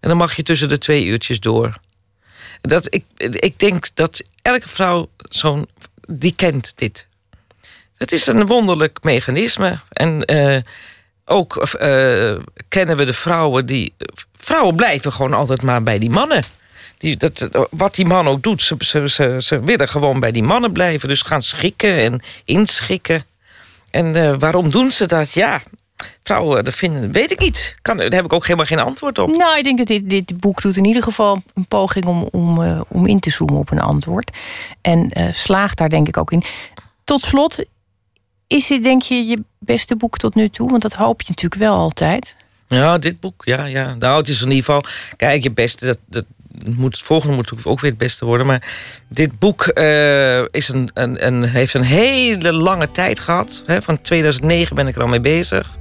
En 0.00 0.08
dan 0.08 0.18
mag 0.18 0.36
je 0.36 0.42
tussen 0.42 0.68
de 0.68 0.78
twee 0.78 1.04
uurtjes 1.04 1.40
door. 1.40 1.76
Dat, 2.60 2.94
ik, 2.94 3.04
ik 3.16 3.58
denk 3.58 3.88
dat 3.94 4.22
elke 4.42 4.68
vrouw 4.68 5.08
zo'n. 5.16 5.68
die 6.06 6.34
kent 6.34 6.72
dit. 6.76 7.06
Het 7.96 8.12
is 8.12 8.26
een 8.26 8.46
wonderlijk 8.46 9.02
mechanisme. 9.02 9.78
En 9.92 10.32
uh, 10.32 10.60
ook 11.24 11.56
uh, 11.56 12.38
kennen 12.68 12.96
we 12.96 13.04
de 13.04 13.12
vrouwen 13.12 13.66
die. 13.66 13.94
Vrouwen 14.36 14.76
blijven 14.76 15.12
gewoon 15.12 15.34
altijd 15.34 15.62
maar 15.62 15.82
bij 15.82 15.98
die 15.98 16.10
mannen. 16.10 16.42
Die, 17.04 17.16
dat, 17.16 17.48
wat 17.70 17.94
die 17.94 18.06
man 18.06 18.28
ook 18.28 18.42
doet, 18.42 18.62
ze, 18.62 18.76
ze, 18.78 19.08
ze, 19.08 19.36
ze, 19.38 19.60
willen 19.60 19.88
gewoon 19.88 20.20
bij 20.20 20.32
die 20.32 20.42
mannen 20.42 20.72
blijven. 20.72 21.08
Dus 21.08 21.22
gaan 21.22 21.42
schikken 21.42 21.96
en 21.98 22.22
inschikken. 22.44 23.24
En 23.90 24.16
uh, 24.16 24.34
waarom 24.38 24.70
doen 24.70 24.90
ze 24.90 25.06
dat? 25.06 25.32
Ja, 25.32 25.62
vrouwen, 26.22 26.64
dat 26.64 26.74
vinden, 26.74 27.12
weet 27.12 27.30
ik 27.30 27.38
niet. 27.38 27.76
Kan, 27.82 27.96
daar 27.96 28.10
heb 28.10 28.24
ik 28.24 28.32
ook 28.32 28.42
helemaal 28.42 28.66
geen 28.66 28.78
antwoord 28.78 29.18
op. 29.18 29.36
Nou, 29.36 29.58
ik 29.58 29.64
denk 29.64 29.78
dat 29.78 29.86
dit, 29.86 30.10
dit 30.10 30.40
boek 30.40 30.62
doet 30.62 30.76
in 30.76 30.84
ieder 30.84 31.02
geval 31.02 31.42
een 31.54 31.66
poging 31.66 32.06
om, 32.06 32.28
om, 32.30 32.62
uh, 32.62 32.80
om 32.88 33.06
in 33.06 33.20
te 33.20 33.30
zoomen 33.30 33.58
op 33.58 33.70
een 33.70 33.80
antwoord. 33.80 34.30
En 34.80 35.10
uh, 35.18 35.32
slaagt 35.32 35.78
daar 35.78 35.88
denk 35.88 36.08
ik 36.08 36.16
ook 36.16 36.32
in. 36.32 36.42
Tot 37.04 37.22
slot, 37.22 37.64
is 38.46 38.66
dit 38.66 38.82
denk 38.82 39.02
je 39.02 39.14
je 39.14 39.42
beste 39.58 39.96
boek 39.96 40.18
tot 40.18 40.34
nu 40.34 40.48
toe? 40.48 40.70
Want 40.70 40.82
dat 40.82 40.94
hoop 40.94 41.20
je 41.20 41.28
natuurlijk 41.28 41.60
wel 41.60 41.76
altijd. 41.76 42.36
Ja, 42.66 42.98
dit 42.98 43.20
boek, 43.20 43.44
ja, 43.44 43.64
ja. 43.64 43.94
Nou, 43.94 44.18
het 44.18 44.28
is 44.28 44.42
in 44.42 44.50
ieder 44.50 44.64
geval... 44.64 44.84
Kijk, 45.16 45.42
je 45.42 45.50
beste, 45.50 45.86
dat, 45.86 45.98
dat, 46.06 46.24
moet, 46.62 46.96
het 46.96 47.04
volgende 47.04 47.34
moet 47.36 47.52
ook 47.64 47.80
weer 47.80 47.90
het 47.90 47.98
beste 47.98 48.24
worden. 48.24 48.46
Maar 48.46 48.72
dit 49.08 49.38
boek 49.38 49.70
uh, 49.74 50.38
is 50.38 50.68
een, 50.68 50.90
een, 50.94 51.44
heeft 51.44 51.74
een 51.74 51.82
hele 51.82 52.52
lange 52.52 52.90
tijd 52.90 53.20
gehad. 53.20 53.62
Hè. 53.66 53.82
Van 53.82 54.00
2009 54.00 54.76
ben 54.76 54.86
ik 54.86 54.94
er 54.94 55.02
al 55.02 55.08
mee 55.08 55.20
bezig. 55.20 55.76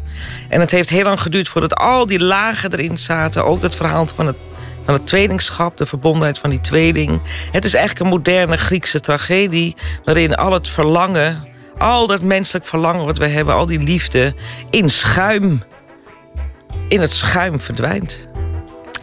En 0.50 0.60
het 0.60 0.72
heeft 0.72 0.90
heel 0.90 1.04
lang 1.04 1.22
geduurd 1.22 1.50
voordat 1.50 1.76
al 1.76 2.06
die 2.06 2.24
lagen 2.24 2.72
erin 2.72 2.98
zaten. 2.98 3.46
Ook 3.46 3.62
het 3.62 3.76
verhaal 3.76 4.08
van 4.08 4.28
het, 4.28 4.36
van 4.84 4.94
het 4.94 5.08
tweelingschap, 5.08 5.78
de 5.78 5.86
verbondenheid 5.86 6.40
van 6.40 6.50
die 6.50 6.62
tweeling. 6.62 7.22
Het 7.52 7.66
is 7.66 7.74
eigenlijk 7.74 8.06
een 8.06 8.18
moderne 8.18 8.58
Griekse 8.58 9.00
tragedie... 9.00 9.76
waarin 10.04 10.36
al 10.36 10.54
het 10.54 10.70
verlangen, 10.70 11.48
al 11.78 12.08
dat 12.08 12.22
menselijk 12.22 12.66
verlangen 12.66 13.06
wat 13.06 13.18
we 13.18 13.28
hebben... 13.28 13.54
al 13.54 13.66
die 13.66 13.80
liefde, 13.80 14.34
in 14.70 14.90
schuim, 14.90 15.64
in 16.88 17.02
het 17.02 17.12
schuim 17.12 17.60
verdwijnt. 17.60 18.28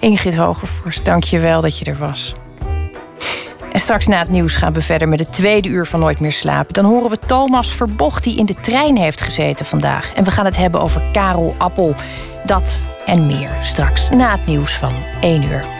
Ingrid 0.00 0.36
Hogevorst, 0.36 1.04
dank 1.04 1.24
je 1.24 1.38
wel 1.38 1.60
dat 1.60 1.78
je 1.78 1.84
er 1.84 1.98
was. 1.98 2.34
En 3.72 3.80
straks 3.80 4.06
na 4.06 4.18
het 4.18 4.28
nieuws 4.28 4.54
gaan 4.54 4.72
we 4.72 4.82
verder 4.82 5.08
met 5.08 5.18
het 5.18 5.32
tweede 5.32 5.68
uur 5.68 5.86
van 5.86 6.00
Nooit 6.00 6.20
meer 6.20 6.32
slapen. 6.32 6.74
Dan 6.74 6.84
horen 6.84 7.10
we 7.10 7.18
Thomas 7.18 7.74
Verbocht 7.74 8.24
die 8.24 8.36
in 8.36 8.46
de 8.46 8.54
trein 8.54 8.96
heeft 8.96 9.20
gezeten 9.20 9.64
vandaag. 9.64 10.12
En 10.12 10.24
we 10.24 10.30
gaan 10.30 10.44
het 10.44 10.56
hebben 10.56 10.80
over 10.80 11.02
Karel 11.12 11.54
Appel. 11.58 11.94
Dat 12.44 12.82
en 13.06 13.26
meer 13.26 13.50
straks 13.62 14.10
na 14.10 14.36
het 14.36 14.46
nieuws 14.46 14.72
van 14.72 14.92
1 15.20 15.42
uur. 15.42 15.79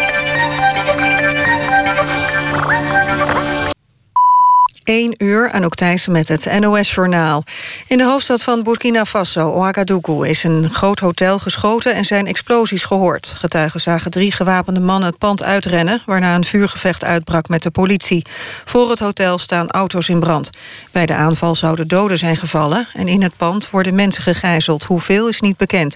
1 4.83 5.13
uur, 5.17 5.51
aan 5.51 5.69
Thijssen 5.69 6.11
met 6.11 6.27
het 6.27 6.59
NOS-journaal. 6.59 7.43
In 7.87 7.97
de 7.97 8.03
hoofdstad 8.03 8.43
van 8.43 8.63
Burkina 8.63 9.05
Faso, 9.05 9.53
Ouagadougou... 9.53 10.27
is 10.27 10.43
een 10.43 10.69
groot 10.69 10.99
hotel 10.99 11.39
geschoten 11.39 11.93
en 11.93 12.05
zijn 12.05 12.27
explosies 12.27 12.83
gehoord. 12.83 13.33
Getuigen 13.37 13.81
zagen 13.81 14.11
drie 14.11 14.31
gewapende 14.31 14.79
mannen 14.79 15.09
het 15.09 15.17
pand 15.17 15.43
uitrennen... 15.43 16.01
waarna 16.05 16.35
een 16.35 16.45
vuurgevecht 16.45 17.03
uitbrak 17.03 17.47
met 17.47 17.63
de 17.63 17.71
politie. 17.71 18.25
Voor 18.65 18.89
het 18.89 18.99
hotel 18.99 19.37
staan 19.37 19.69
auto's 19.69 20.09
in 20.09 20.19
brand. 20.19 20.49
Bij 20.91 21.05
de 21.05 21.13
aanval 21.13 21.55
zouden 21.55 21.87
doden 21.87 22.17
zijn 22.17 22.37
gevallen... 22.37 22.87
en 22.93 23.07
in 23.07 23.21
het 23.21 23.37
pand 23.37 23.69
worden 23.69 23.95
mensen 23.95 24.23
gegijzeld. 24.23 24.83
Hoeveel 24.83 25.27
is 25.27 25.41
niet 25.41 25.57
bekend. 25.57 25.95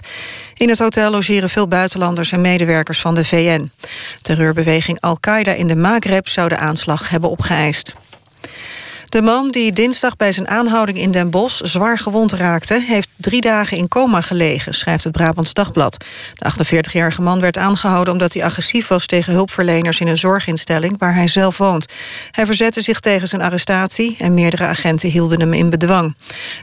In 0.54 0.68
het 0.68 0.78
hotel 0.78 1.10
logeren 1.10 1.50
veel 1.50 1.68
buitenlanders 1.68 2.32
en 2.32 2.40
medewerkers 2.40 3.00
van 3.00 3.14
de 3.14 3.24
VN. 3.24 3.70
Terreurbeweging 4.22 5.00
Al-Qaeda 5.00 5.52
in 5.52 5.66
de 5.66 5.76
Maghreb 5.76 6.28
zou 6.28 6.48
de 6.48 6.56
aanslag 6.56 7.08
hebben 7.08 7.30
opgeëist. 7.30 7.94
De 9.08 9.22
man 9.22 9.50
die 9.50 9.72
dinsdag 9.72 10.16
bij 10.16 10.32
zijn 10.32 10.48
aanhouding 10.48 10.98
in 10.98 11.10
Den 11.10 11.30
Bosch 11.30 11.60
zwaar 11.64 11.98
gewond 11.98 12.32
raakte... 12.32 12.84
heeft 12.86 13.08
drie 13.16 13.40
dagen 13.40 13.76
in 13.76 13.88
coma 13.88 14.20
gelegen, 14.20 14.74
schrijft 14.74 15.04
het 15.04 15.12
Brabants 15.12 15.52
Dagblad. 15.52 16.04
De 16.34 16.52
48-jarige 16.52 17.22
man 17.22 17.40
werd 17.40 17.58
aangehouden 17.58 18.12
omdat 18.12 18.34
hij 18.34 18.44
agressief 18.44 18.88
was... 18.88 19.06
tegen 19.06 19.32
hulpverleners 19.32 20.00
in 20.00 20.06
een 20.06 20.16
zorginstelling 20.16 20.94
waar 20.98 21.14
hij 21.14 21.28
zelf 21.28 21.58
woont. 21.58 21.92
Hij 22.30 22.46
verzette 22.46 22.80
zich 22.80 23.00
tegen 23.00 23.28
zijn 23.28 23.42
arrestatie... 23.42 24.16
en 24.18 24.34
meerdere 24.34 24.66
agenten 24.66 25.08
hielden 25.08 25.40
hem 25.40 25.52
in 25.52 25.70
bedwang. 25.70 26.14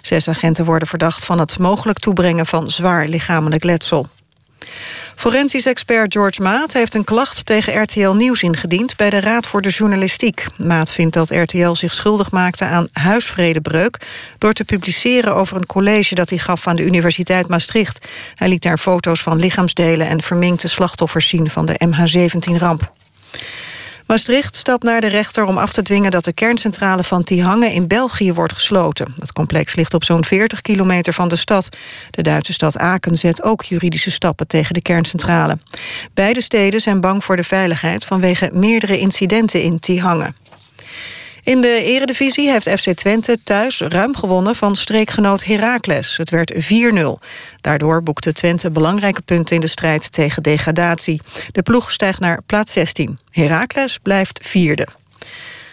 Zes 0.02 0.28
agenten 0.28 0.66
worden 0.66 0.88
verdacht 0.88 1.26
van 1.26 1.40
het 1.40 1.60
mogelijk 1.60 2.00
toebrengen... 2.00 2.46
van 2.46 2.70
zwaar 2.70 3.08
lichamelijk 3.08 3.64
letsel. 3.64 4.08
Forensisch 5.16 5.66
expert 5.66 6.14
George 6.14 6.42
Maat 6.42 6.74
heeft 6.74 6.94
een 6.94 7.04
klacht 7.04 7.46
tegen 7.46 7.82
RTL 7.82 8.10
Nieuws 8.10 8.44
ingediend 8.44 8.96
bij 8.96 9.10
de 9.10 9.20
Raad 9.20 9.48
voor 9.48 9.62
de 9.62 9.70
Journalistiek. 9.70 10.46
Maat 10.58 10.92
vindt 10.92 11.14
dat 11.14 11.30
RTL 11.30 11.74
zich 11.74 11.94
schuldig 11.94 12.32
maakte 12.32 12.66
aan 12.66 12.88
huisvredebreuk 12.92 13.98
door 14.38 14.54
te 14.54 14.66
publiceren 14.66 15.36
over 15.36 15.58
een 15.58 15.66
college 15.66 16.16
dat 16.16 16.30
hij 16.30 16.40
gaf 16.40 16.68
aan 16.68 16.76
de 16.76 16.84
Universiteit 16.84 17.48
Maastricht. 17.48 18.08
Hij 18.36 18.48
liet 18.48 18.62
daar 18.62 18.78
foto's 18.78 19.22
van 19.22 19.40
lichaamsdelen 19.40 20.08
en 20.08 20.22
verminkte 20.22 20.68
slachtoffers 20.68 21.28
zien 21.28 21.50
van 21.50 21.66
de 21.66 21.80
MH17-ramp. 21.86 22.92
Maastricht 24.08 24.56
stapt 24.56 24.84
naar 24.84 25.02
de 25.02 25.08
rechter 25.08 25.46
om 25.46 25.58
af 25.58 25.74
te 25.74 25.82
dwingen 25.82 26.12
dat 26.12 26.24
de 26.24 26.34
kerncentrale 26.34 27.04
van 27.04 27.24
Tihange 27.24 27.74
in 27.74 27.88
België 27.88 28.34
wordt 28.34 28.54
gesloten. 28.54 29.14
Het 29.20 29.34
complex 29.34 29.76
ligt 29.76 29.94
op 29.94 30.04
zo'n 30.04 30.26
40 30.26 30.62
kilometer 30.62 31.14
van 31.14 31.28
de 31.28 31.36
stad. 31.36 31.70
De 32.10 32.22
Duitse 32.22 32.54
stad 32.54 32.78
Aken 32.78 33.18
zet 33.18 33.44
ook 33.44 33.64
juridische 33.64 34.12
stappen 34.12 34.48
tegen 34.48 34.74
de 34.74 34.82
kerncentrale. 34.82 35.58
Beide 36.14 36.42
steden 36.42 36.82
zijn 36.82 37.02
bang 37.02 37.24
voor 37.24 37.36
de 37.36 37.44
veiligheid 37.44 38.06
vanwege 38.06 38.50
meerdere 38.54 39.00
incidenten 39.00 39.62
in 39.62 39.80
Tihange. 39.80 40.34
In 41.44 41.62
de 41.62 41.84
eredivisie 41.84 42.50
heeft 42.50 42.70
FC 42.70 42.90
Twente 42.94 43.38
thuis 43.44 43.80
ruim 43.80 44.16
gewonnen 44.16 44.56
van 44.56 44.76
streekgenoot 44.76 45.44
Heracles. 45.44 46.18
Het 46.18 46.30
werd 46.30 46.54
4-0. 46.54 46.58
Daardoor 47.62 48.04
boekte 48.04 48.34
Twente 48.34 48.72
belangrijke 48.72 49.22
punten 49.22 49.56
in 49.56 49.62
de 49.62 49.68
strijd 49.68 50.12
tegen 50.12 50.44
degradatie. 50.44 51.22
De 51.52 51.62
ploeg 51.62 51.92
stijgt 51.92 52.20
naar 52.20 52.42
plaats 52.46 52.72
16. 52.72 53.20
Heracles 53.30 53.98
blijft 53.98 54.40
vierde. 54.44 54.88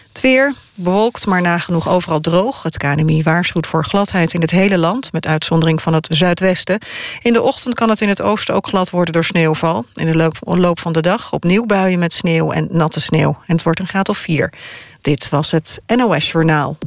Het 0.07 0.21
weer 0.21 0.53
bewolkt, 0.75 1.25
maar 1.25 1.41
nagenoeg 1.41 1.89
overal 1.89 2.19
droog. 2.19 2.63
Het 2.63 2.77
KNMI 2.77 3.23
waarschuwt 3.23 3.67
voor 3.67 3.85
gladheid 3.85 4.33
in 4.33 4.41
het 4.41 4.51
hele 4.51 4.77
land... 4.77 5.11
met 5.11 5.27
uitzondering 5.27 5.81
van 5.81 5.93
het 5.93 6.07
zuidwesten. 6.09 6.79
In 7.21 7.33
de 7.33 7.41
ochtend 7.41 7.73
kan 7.73 7.89
het 7.89 8.01
in 8.01 8.09
het 8.09 8.21
oosten 8.21 8.55
ook 8.55 8.67
glad 8.67 8.89
worden 8.89 9.13
door 9.13 9.23
sneeuwval. 9.23 9.85
In 9.93 10.05
de 10.05 10.15
loop, 10.43 10.79
van 10.79 10.93
de 10.93 11.01
dag 11.01 11.33
opnieuw 11.33 11.65
buien 11.65 11.99
met 11.99 12.13
sneeuw 12.13 12.51
en 12.51 12.67
natte 12.71 12.99
sneeuw. 12.99 13.37
En 13.45 13.53
het 13.55 13.63
wordt 13.63 13.79
een 13.79 13.87
graad 13.87 14.09
of 14.09 14.17
4. 14.17 14.53
Dit 15.01 15.29
was 15.29 15.51
het 15.51 15.81
NOS 15.95 16.31
Journaal. 16.31 16.77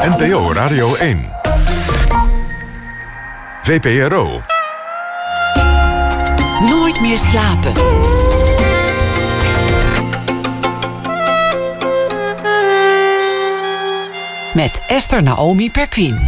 NPO 0.00 0.52
Radio 0.52 0.94
1. 0.94 1.30
VPRO. 3.62 4.40
Nooit 6.60 7.00
meer 7.00 7.18
slapen. 7.18 7.72
Met 14.54 14.84
Esther 14.88 15.22
Naomi 15.22 15.70
Perquin. 15.70 16.20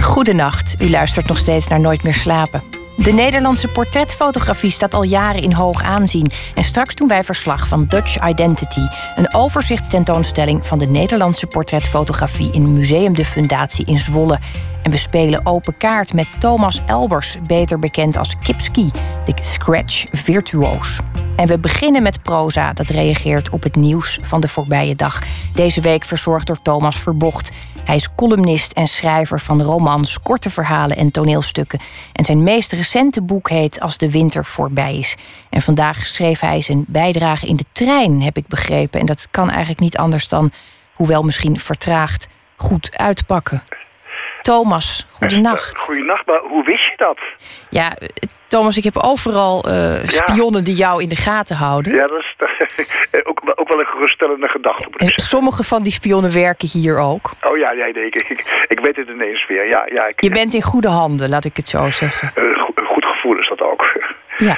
Goedenacht, 0.00 0.74
u 0.78 0.90
luistert 0.90 1.26
nog 1.26 1.38
steeds 1.38 1.66
naar 1.66 1.80
Nooit 1.80 2.02
meer 2.02 2.14
slapen. 2.14 2.62
De 2.98 3.12
Nederlandse 3.12 3.68
portretfotografie 3.68 4.70
staat 4.70 4.94
al 4.94 5.02
jaren 5.02 5.42
in 5.42 5.52
hoog 5.52 5.82
aanzien. 5.82 6.30
En 6.54 6.64
straks 6.64 6.94
doen 6.94 7.08
wij 7.08 7.24
verslag 7.24 7.68
van 7.68 7.84
Dutch 7.84 8.28
Identity, 8.28 8.86
een 9.16 9.34
overzichtstentoonstelling 9.34 10.66
van 10.66 10.78
de 10.78 10.86
Nederlandse 10.86 11.46
portretfotografie 11.46 12.52
in 12.52 12.72
Museum 12.72 13.14
de 13.14 13.24
Fundatie 13.24 13.86
in 13.86 13.98
Zwolle. 13.98 14.38
En 14.82 14.90
we 14.90 14.96
spelen 14.96 15.46
open 15.46 15.76
kaart 15.76 16.12
met 16.12 16.26
Thomas 16.38 16.80
Elbers, 16.86 17.36
beter 17.46 17.78
bekend 17.78 18.16
als 18.16 18.38
Kipski, 18.38 18.90
de 19.24 19.32
scratch 19.40 20.04
virtuoos. 20.10 21.00
En 21.36 21.46
we 21.46 21.58
beginnen 21.58 22.02
met 22.02 22.22
proza, 22.22 22.72
dat 22.72 22.86
reageert 22.86 23.50
op 23.50 23.62
het 23.62 23.76
nieuws 23.76 24.18
van 24.22 24.40
de 24.40 24.48
voorbije 24.48 24.96
dag. 24.96 25.22
Deze 25.54 25.80
week 25.80 26.04
verzorgd 26.04 26.46
door 26.46 26.58
Thomas 26.62 26.96
Verbocht. 26.96 27.50
Hij 27.88 27.96
is 27.96 28.14
columnist 28.14 28.72
en 28.72 28.86
schrijver 28.86 29.40
van 29.40 29.62
romans, 29.62 30.20
korte 30.20 30.50
verhalen 30.50 30.96
en 30.96 31.10
toneelstukken. 31.10 31.80
En 32.12 32.24
zijn 32.24 32.42
meest 32.42 32.72
recente 32.72 33.22
boek 33.22 33.48
heet 33.48 33.80
Als 33.80 33.98
de 33.98 34.10
winter 34.10 34.44
voorbij 34.44 34.98
is. 34.98 35.16
En 35.50 35.60
vandaag 35.60 36.06
schreef 36.06 36.40
hij 36.40 36.60
zijn 36.60 36.84
bijdrage 36.86 37.46
in 37.46 37.56
de 37.56 37.64
trein, 37.72 38.22
heb 38.22 38.36
ik 38.36 38.46
begrepen. 38.46 39.00
En 39.00 39.06
dat 39.06 39.28
kan 39.30 39.50
eigenlijk 39.50 39.80
niet 39.80 39.96
anders 39.96 40.28
dan, 40.28 40.52
hoewel 40.94 41.22
misschien 41.22 41.58
vertraagd, 41.58 42.28
goed 42.56 42.90
uitpakken. 42.96 43.62
Thomas, 44.42 45.06
goedenacht. 45.10 45.78
Goedenacht, 45.78 46.26
maar 46.26 46.40
hoe 46.40 46.64
wist 46.64 46.84
je 46.84 46.94
dat? 46.96 47.18
Ja, 47.70 47.92
Thomas, 48.46 48.76
ik 48.76 48.84
heb 48.84 48.96
overal 48.96 49.68
uh, 49.68 49.94
spionnen 50.06 50.64
die 50.64 50.74
jou 50.74 51.02
in 51.02 51.08
de 51.08 51.16
gaten 51.16 51.56
houden. 51.56 51.94
Ja, 51.94 52.06
dat 52.06 52.18
is 52.18 52.36
ook, 53.30 53.40
ook 53.54 53.68
wel 53.68 53.80
een 53.80 53.86
geruststellende 53.86 54.48
gedachte. 54.48 54.88
En 54.96 55.12
sommige 55.14 55.62
van 55.62 55.82
die 55.82 55.92
spionnen 55.92 56.32
werken 56.32 56.68
hier 56.68 56.98
ook. 56.98 57.30
Oh 57.42 57.56
ja, 57.56 57.70
ja 57.70 57.86
nee, 57.86 58.06
ik, 58.06 58.14
ik, 58.14 58.64
ik 58.68 58.80
weet 58.80 58.96
het 58.96 59.08
ineens 59.08 59.46
weer. 59.46 59.68
Ja, 59.68 59.86
ja, 59.92 60.06
ik, 60.06 60.22
je 60.22 60.30
bent 60.30 60.54
in 60.54 60.62
goede 60.62 60.88
handen, 60.88 61.28
laat 61.28 61.44
ik 61.44 61.56
het 61.56 61.68
zo 61.68 61.90
zeggen. 61.90 62.32
Uh, 62.36 62.62
goed 62.86 63.04
gevoel 63.04 63.38
is 63.38 63.48
dat 63.48 63.60
ook. 63.60 63.92
Ja. 64.38 64.56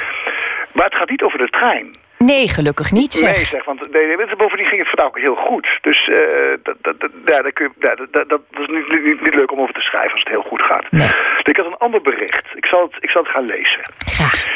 Maar 0.73 0.85
het 0.85 0.95
gaat 0.95 1.11
niet 1.11 1.23
over 1.23 1.39
de 1.39 1.49
trein. 1.49 1.97
Nee, 2.25 2.49
gelukkig 2.49 2.93
niet, 2.93 3.13
zeg. 3.13 3.35
Nee, 3.35 3.45
zeg, 3.45 3.65
want 3.65 3.91
nee, 3.91 4.37
bovendien 4.37 4.67
ging 4.67 4.81
het 4.81 4.89
vandaag 4.89 5.07
ook 5.07 5.19
heel 5.19 5.35
goed. 5.35 5.79
Dus 5.81 6.09
uh, 6.09 6.17
dat, 6.63 6.77
dat, 6.81 7.11
ja, 7.25 7.43
dat, 7.43 7.53
kun 7.53 7.65
je, 7.65 7.87
ja, 7.87 7.95
dat, 7.95 8.29
dat, 8.29 8.41
is 8.51 8.67
niet, 8.67 8.89
niet, 8.89 9.21
niet, 9.21 9.35
leuk 9.35 9.53
om 9.53 9.61
over 9.61 9.75
te 9.75 9.81
schrijven 9.81 10.13
als 10.13 10.21
het 10.21 10.33
heel 10.33 10.43
goed 10.43 10.63
gaat. 10.63 10.91
Nee. 10.91 11.09
Ik 11.43 11.57
had 11.57 11.67
een 11.67 11.77
ander 11.77 12.03
bericht. 12.03 12.47
Ik 12.55 12.67
zal 12.67 12.83
het, 12.83 12.97
ik 13.01 13.11
zal 13.11 13.23
het 13.23 13.31
gaan 13.31 13.47
lezen. 13.47 13.81
Graag. 13.99 14.49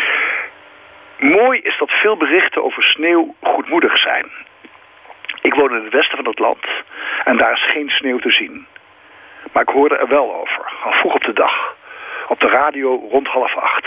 Mooi 1.19 1.59
is 1.59 1.79
dat 1.79 1.91
veel 1.91 2.17
berichten 2.17 2.65
over 2.65 2.83
sneeuw 2.83 3.35
goedmoedig 3.43 3.99
zijn. 3.99 4.27
Ik 5.43 5.55
woon 5.55 5.77
in 5.77 5.85
het 5.85 5.93
westen 5.93 6.17
van 6.17 6.27
het 6.27 6.39
land 6.39 6.67
en 7.25 7.37
daar 7.37 7.53
is 7.53 7.65
geen 7.67 7.89
sneeuw 7.89 8.19
te 8.19 8.31
zien. 8.31 8.67
Maar 9.53 9.63
ik 9.63 9.69
hoorde 9.69 9.97
er 9.97 10.09
wel 10.09 10.35
over, 10.35 10.73
al 10.85 10.93
vroeg 10.93 11.15
op 11.15 11.25
de 11.25 11.33
dag. 11.33 11.77
Op 12.29 12.41
de 12.41 12.49
radio 12.49 13.09
rond 13.11 13.29
half 13.29 13.57
acht. 13.57 13.87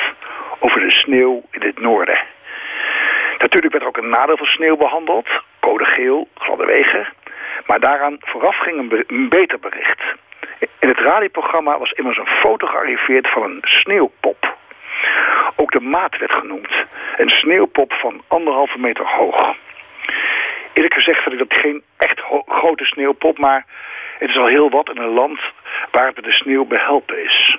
Over 0.59 0.79
de 0.79 0.91
sneeuw 0.91 1.43
in 1.51 1.61
het 1.61 1.79
noorden. 1.79 2.19
Natuurlijk 3.37 3.73
werd 3.73 3.83
er 3.83 3.89
ook 3.89 3.97
een 3.97 4.09
nadeel 4.09 4.37
van 4.37 4.45
sneeuw 4.45 4.77
behandeld. 4.77 5.27
Code 5.59 5.85
geel, 5.85 6.27
gladde 6.33 6.65
wegen. 6.65 7.07
Maar 7.65 7.79
daaraan 7.79 8.17
vooraf 8.19 8.57
ging 8.57 9.05
een, 9.07 9.29
beter 9.29 9.59
bericht. 9.59 10.01
In 10.79 10.87
het 10.87 10.99
radioprogramma 10.99 11.79
was 11.79 11.91
immers 11.91 12.17
een 12.17 12.27
foto 12.27 12.67
gearriveerd 12.67 13.29
van 13.29 13.43
een 13.43 13.61
sneeuwpop. 13.61 14.55
Ook 15.55 15.71
de 15.71 15.79
maat 15.79 16.17
werd 16.17 16.35
genoemd. 16.35 16.71
Een 17.17 17.29
sneeuwpop 17.29 17.93
van 17.93 18.21
anderhalve 18.27 18.79
meter 18.79 19.05
hoog. 19.05 19.55
Eerlijk 20.73 20.93
gezegd 20.93 21.23
vind 21.23 21.41
ik 21.41 21.49
dat 21.49 21.59
geen 21.59 21.83
echt 21.97 22.21
grote 22.47 22.85
sneeuwpop, 22.85 23.37
maar 23.37 23.65
het 24.19 24.29
is 24.29 24.37
al 24.37 24.47
heel 24.47 24.69
wat 24.69 24.89
in 24.89 24.97
een 24.97 25.13
land 25.13 25.39
waar 25.91 26.07
het 26.07 26.23
de 26.23 26.31
sneeuw 26.31 26.65
behelpen 26.65 27.23
is. 27.23 27.57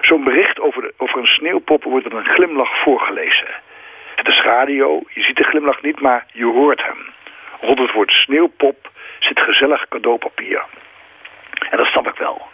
Zo'n 0.00 0.24
bericht 0.24 0.60
over, 0.60 0.92
over 0.96 1.18
een 1.18 1.26
sneeuwpop 1.26 1.84
wordt 1.84 2.04
met 2.04 2.12
een 2.12 2.32
glimlach 2.34 2.82
voorgelezen. 2.82 3.46
Het 4.26 4.34
is 4.34 4.40
radio, 4.40 5.02
je 5.08 5.22
ziet 5.22 5.36
de 5.36 5.44
glimlach 5.44 5.82
niet, 5.82 6.00
maar 6.00 6.26
je 6.32 6.44
hoort 6.44 6.82
hem. 6.82 6.96
Rond 7.60 7.78
het 7.78 7.92
woord 7.92 8.12
sneeuwpop 8.12 8.90
zit 9.18 9.40
gezellig 9.40 9.88
cadeaupapier. 9.88 10.64
En 11.70 11.76
dat 11.76 11.86
snap 11.86 12.08
ik 12.08 12.16
wel. 12.16 12.46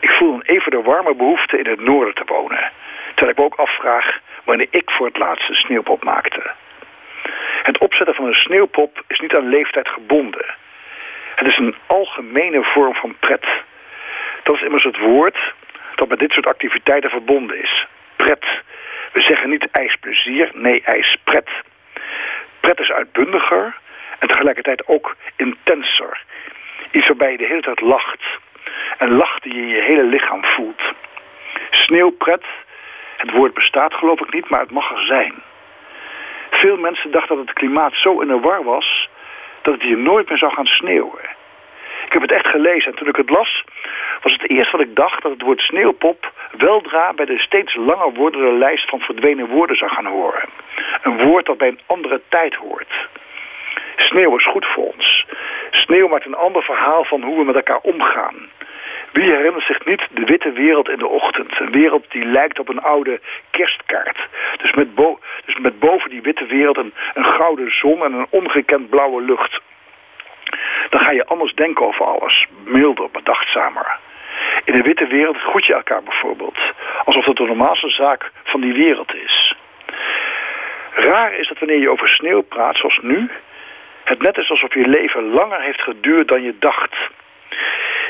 Ik 0.00 0.10
voel 0.10 0.34
een 0.34 0.42
even 0.42 0.70
de 0.70 0.82
warme 0.82 1.14
behoefte 1.14 1.58
in 1.58 1.66
het 1.66 1.80
noorden 1.80 2.14
te 2.14 2.22
wonen. 2.26 2.70
Terwijl 3.14 3.30
ik 3.30 3.38
me 3.38 3.44
ook 3.44 3.54
afvraag 3.54 4.20
wanneer 4.44 4.66
ik 4.70 4.90
voor 4.90 5.06
het 5.06 5.18
laatst 5.18 5.48
een 5.48 5.54
sneeuwpop 5.54 6.04
maakte. 6.04 6.50
Het 7.62 7.78
opzetten 7.78 8.14
van 8.14 8.26
een 8.26 8.34
sneeuwpop 8.34 9.02
is 9.06 9.18
niet 9.18 9.36
aan 9.36 9.48
leeftijd 9.48 9.88
gebonden. 9.88 10.54
Het 11.34 11.46
is 11.46 11.56
een 11.56 11.74
algemene 11.86 12.64
vorm 12.64 12.94
van 12.94 13.16
pret. 13.20 13.46
Dat 14.42 14.54
is 14.54 14.62
immers 14.62 14.84
het 14.84 14.98
woord 14.98 15.54
dat 15.94 16.08
met 16.08 16.18
dit 16.18 16.32
soort 16.32 16.46
activiteiten 16.46 17.10
verbonden 17.10 17.62
is. 17.62 17.86
Pret. 18.16 18.62
We 19.14 19.20
zeggen 19.20 19.50
niet 19.50 19.70
ijsplezier, 19.70 20.50
nee 20.54 20.82
ijspret. 20.84 21.48
Pret 22.60 22.80
is 22.80 22.92
uitbundiger 22.92 23.76
en 24.18 24.28
tegelijkertijd 24.28 24.86
ook 24.86 25.16
intenser. 25.36 26.22
Iets 26.90 27.06
waarbij 27.06 27.30
je 27.30 27.36
de 27.36 27.46
hele 27.48 27.60
tijd 27.60 27.80
lacht. 27.80 28.22
En 28.98 29.16
lacht 29.16 29.42
die 29.42 29.54
je 29.54 29.60
in 29.60 29.68
je 29.68 29.82
hele 29.82 30.02
lichaam 30.02 30.44
voelt. 30.44 30.82
Sneeuwpret, 31.70 32.44
het 33.16 33.30
woord 33.30 33.54
bestaat 33.54 33.94
geloof 33.94 34.20
ik 34.20 34.32
niet, 34.32 34.48
maar 34.48 34.60
het 34.60 34.70
mag 34.70 34.90
er 34.90 35.04
zijn. 35.04 35.34
Veel 36.50 36.76
mensen 36.76 37.10
dachten 37.10 37.36
dat 37.36 37.46
het 37.46 37.54
klimaat 37.54 37.92
zo 37.94 38.20
in 38.20 38.28
de 38.28 38.40
war 38.40 38.64
was... 38.64 39.08
dat 39.62 39.74
het 39.74 39.82
hier 39.82 39.98
nooit 39.98 40.28
meer 40.28 40.38
zou 40.38 40.52
gaan 40.52 40.66
sneeuwen. 40.66 41.28
Ik 42.04 42.12
heb 42.12 42.22
het 42.22 42.32
echt 42.32 42.48
gelezen 42.48 42.90
en 42.90 42.98
toen 42.98 43.08
ik 43.08 43.16
het 43.16 43.30
las... 43.30 43.64
was 44.22 44.32
het 44.32 44.50
eerst 44.50 44.70
wat 44.70 44.80
ik 44.80 44.96
dacht 44.96 45.22
dat 45.22 45.32
het 45.32 45.42
woord 45.42 45.60
sneeuwpop... 45.60 46.32
weldra 46.56 47.12
bij 47.12 47.24
de 47.24 47.38
steeds 47.38 47.74
langer 47.74 48.12
wordende 48.12 48.52
lijst 48.52 48.88
van 48.88 49.00
verdwenen 49.00 49.46
woorden 49.46 49.76
zou 49.76 49.90
gaan 49.90 50.06
horen. 50.06 50.48
Een 51.02 51.18
woord 51.18 51.46
dat 51.46 51.58
bij 51.58 51.68
een 51.68 51.80
andere 51.86 52.20
tijd 52.28 52.54
hoort. 52.54 53.08
Sneeuw 53.96 54.36
is 54.36 54.46
goed 54.46 54.66
voor 54.66 54.92
ons. 54.92 55.26
Sneeuw 55.70 56.08
maakt 56.08 56.26
een 56.26 56.34
ander 56.34 56.62
verhaal 56.62 57.04
van 57.04 57.22
hoe 57.22 57.36
we 57.38 57.44
met 57.44 57.54
elkaar 57.54 57.80
omgaan. 57.82 58.48
Wie 59.12 59.34
herinnert 59.34 59.64
zich 59.64 59.84
niet 59.84 60.06
de 60.10 60.24
witte 60.24 60.52
wereld 60.52 60.88
in 60.88 60.98
de 60.98 61.06
ochtend? 61.06 61.60
Een 61.60 61.70
wereld 61.70 62.04
die 62.10 62.24
lijkt 62.24 62.58
op 62.58 62.68
een 62.68 62.82
oude 62.82 63.20
kerstkaart. 63.50 64.28
Dus 64.62 64.74
met, 64.74 64.88
dus 65.44 65.58
met 65.58 65.78
boven 65.78 66.10
die 66.10 66.22
witte 66.22 66.46
wereld 66.46 66.76
een, 66.76 66.94
een 67.14 67.24
gouden 67.24 67.70
zon 67.70 68.04
en 68.04 68.12
een 68.12 68.26
ongekend 68.30 68.88
blauwe 68.88 69.22
lucht. 69.22 69.60
Dan 70.90 71.00
ga 71.00 71.12
je 71.12 71.26
anders 71.26 71.54
denken 71.54 71.86
over 71.86 72.04
alles. 72.04 72.46
Milder, 72.64 73.10
bedachtzamer. 73.10 73.98
In 74.64 74.72
de 74.72 74.82
witte 74.82 75.06
wereld 75.06 75.36
groet 75.36 75.66
je 75.66 75.74
elkaar 75.74 76.02
bijvoorbeeld. 76.02 76.58
Alsof 77.04 77.24
het 77.24 77.36
de 77.36 77.44
normaalste 77.44 77.88
zaak 77.88 78.30
van 78.44 78.60
die 78.60 78.72
wereld 78.72 79.14
is. 79.14 79.56
Raar 80.94 81.34
is 81.34 81.48
dat 81.48 81.58
wanneer 81.58 81.78
je 81.78 81.90
over 81.90 82.08
sneeuw 82.08 82.42
praat, 82.42 82.76
zoals 82.76 82.98
nu... 83.02 83.30
het 84.04 84.22
net 84.22 84.36
is 84.36 84.50
alsof 84.50 84.74
je 84.74 84.88
leven 84.88 85.30
langer 85.30 85.60
heeft 85.60 85.80
geduurd 85.80 86.28
dan 86.28 86.42
je 86.42 86.54
dacht. 86.58 86.96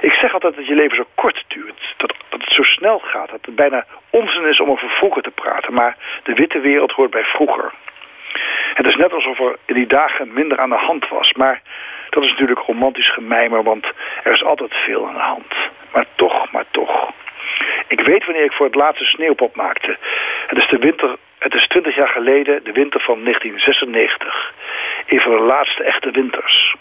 Ik 0.00 0.12
zeg 0.12 0.32
altijd 0.32 0.56
dat 0.56 0.66
je 0.66 0.74
leven 0.74 0.96
zo 0.96 1.06
kort 1.14 1.44
duurt. 1.48 1.94
Dat, 1.96 2.14
dat 2.28 2.40
het 2.40 2.52
zo 2.52 2.62
snel 2.62 2.98
gaat. 2.98 3.30
Dat 3.30 3.46
het 3.46 3.54
bijna 3.54 3.86
onzin 4.10 4.44
is 4.44 4.60
om 4.60 4.70
over 4.70 4.88
vroeger 4.88 5.22
te 5.22 5.30
praten. 5.30 5.74
Maar 5.74 5.96
de 6.22 6.34
witte 6.34 6.60
wereld 6.60 6.92
hoort 6.92 7.10
bij 7.10 7.24
vroeger. 7.24 7.72
Het 8.74 8.86
is 8.86 8.94
net 8.94 9.12
alsof 9.12 9.40
er 9.40 9.56
in 9.64 9.74
die 9.74 9.86
dagen 9.86 10.32
minder 10.32 10.58
aan 10.58 10.68
de 10.68 10.84
hand 10.86 11.08
was. 11.08 11.32
Maar 11.32 11.62
dat 12.10 12.22
is 12.22 12.30
natuurlijk 12.30 12.60
romantisch 12.60 13.10
gemijmer, 13.10 13.62
want 13.62 13.86
er 14.22 14.32
is 14.32 14.44
altijd 14.44 14.74
veel 14.74 15.08
aan 15.08 15.14
de 15.14 15.20
hand. 15.20 15.54
Maar 15.92 16.06
toch, 16.14 16.52
maar 16.52 16.64
toch. 16.70 17.12
Ik 17.88 18.00
weet 18.00 18.24
wanneer 18.24 18.44
ik 18.44 18.52
voor 18.52 18.66
het 18.66 18.74
laatste 18.74 19.04
sneeuwpop 19.04 19.56
maakte. 19.56 19.96
Het 20.46 20.58
is 20.58 20.68
de 20.68 20.78
winter 20.78 21.16
het 21.44 21.54
is 21.54 21.66
twintig 21.66 21.94
jaar 21.94 22.08
geleden, 22.08 22.64
de 22.64 22.72
winter 22.72 23.00
van 23.00 23.24
1996. 23.24 24.54
Een 25.06 25.20
van 25.20 25.30
de 25.36 25.42
laatste 25.42 25.84
echte 25.84 26.10
winters. 26.10 26.76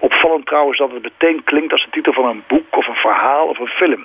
Opvallend 0.00 0.46
trouwens 0.46 0.78
dat 0.78 0.92
het 0.92 1.02
meteen 1.02 1.44
klinkt 1.44 1.72
als 1.72 1.82
de 1.82 1.90
titel 1.90 2.12
van 2.12 2.24
een 2.24 2.44
boek 2.46 2.76
of 2.76 2.86
een 2.86 2.94
verhaal 2.94 3.46
of 3.46 3.58
een 3.58 3.66
film. 3.66 4.04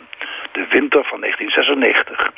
De 0.52 0.66
winter 0.70 1.04
van 1.04 1.20
1996. 1.20 2.32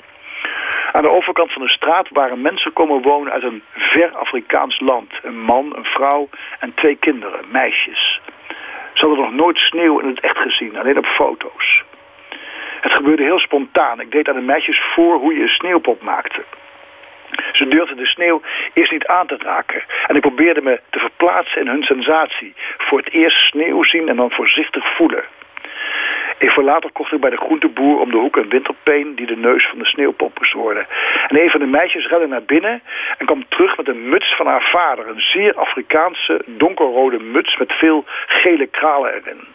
Aan 0.91 1.01
de 1.01 1.11
overkant 1.11 1.51
van 1.53 1.61
de 1.61 1.69
straat 1.69 2.09
waren 2.09 2.41
mensen 2.41 2.73
komen 2.73 3.01
wonen 3.01 3.33
uit 3.33 3.43
een 3.43 3.63
ver 3.73 4.11
Afrikaans 4.15 4.79
land. 4.79 5.11
Een 5.21 5.39
man, 5.39 5.75
een 5.75 5.85
vrouw 5.85 6.29
en 6.59 6.73
twee 6.73 6.95
kinderen, 6.95 7.39
meisjes. 7.51 8.21
Ze 8.93 9.05
hadden 9.05 9.25
nog 9.25 9.33
nooit 9.33 9.57
sneeuw 9.57 9.99
in 9.99 10.07
het 10.07 10.19
echt 10.19 10.37
gezien, 10.37 10.77
alleen 10.77 10.97
op 10.97 11.05
foto's. 11.05 11.83
Het 12.81 12.93
gebeurde 12.93 13.23
heel 13.23 13.39
spontaan. 13.39 13.99
Ik 13.99 14.11
deed 14.11 14.29
aan 14.29 14.35
de 14.35 14.41
meisjes 14.41 14.81
voor 14.95 15.15
hoe 15.15 15.33
je 15.33 15.41
een 15.41 15.49
sneeuwpop 15.49 16.01
maakte. 16.01 16.43
Ze 17.51 17.67
durfden 17.67 17.97
de 17.97 18.05
sneeuw 18.05 18.41
eerst 18.73 18.91
niet 18.91 19.07
aan 19.07 19.27
te 19.27 19.37
raken. 19.37 19.83
En 20.07 20.15
ik 20.15 20.21
probeerde 20.21 20.61
me 20.61 20.79
te 20.89 20.99
verplaatsen 20.99 21.61
in 21.61 21.67
hun 21.67 21.83
sensatie. 21.83 22.53
Voor 22.77 22.97
het 22.97 23.11
eerst 23.11 23.37
sneeuw 23.37 23.83
zien 23.83 24.09
en 24.09 24.15
dan 24.15 24.31
voorzichtig 24.31 24.95
voelen. 24.95 25.23
Even 26.37 26.63
later 26.63 26.91
kocht 26.91 27.11
ik 27.11 27.19
bij 27.19 27.29
de 27.29 27.37
groenteboer 27.37 27.99
om 27.99 28.11
de 28.11 28.17
hoek 28.17 28.35
een 28.35 28.49
winterpeen... 28.49 29.15
die 29.15 29.25
de 29.25 29.35
neus 29.35 29.67
van 29.67 29.79
de 29.79 29.85
sneeuwpop 29.85 30.39
moest 30.39 30.53
worden. 30.53 30.87
En 31.27 31.41
een 31.41 31.49
van 31.49 31.59
de 31.59 31.65
meisjes 31.65 32.07
rende 32.07 32.27
naar 32.27 32.43
binnen 32.43 32.81
en 33.17 33.25
kwam 33.25 33.45
terug 33.47 33.77
met 33.77 33.87
een 33.87 34.09
muts 34.09 34.35
van 34.35 34.47
haar 34.47 34.69
vader. 34.71 35.07
Een 35.07 35.21
zeer 35.21 35.55
Afrikaanse 35.55 36.41
donkerrode 36.45 37.19
muts 37.19 37.57
met 37.57 37.73
veel 37.73 38.03
gele 38.27 38.67
kralen 38.67 39.13
erin. 39.13 39.47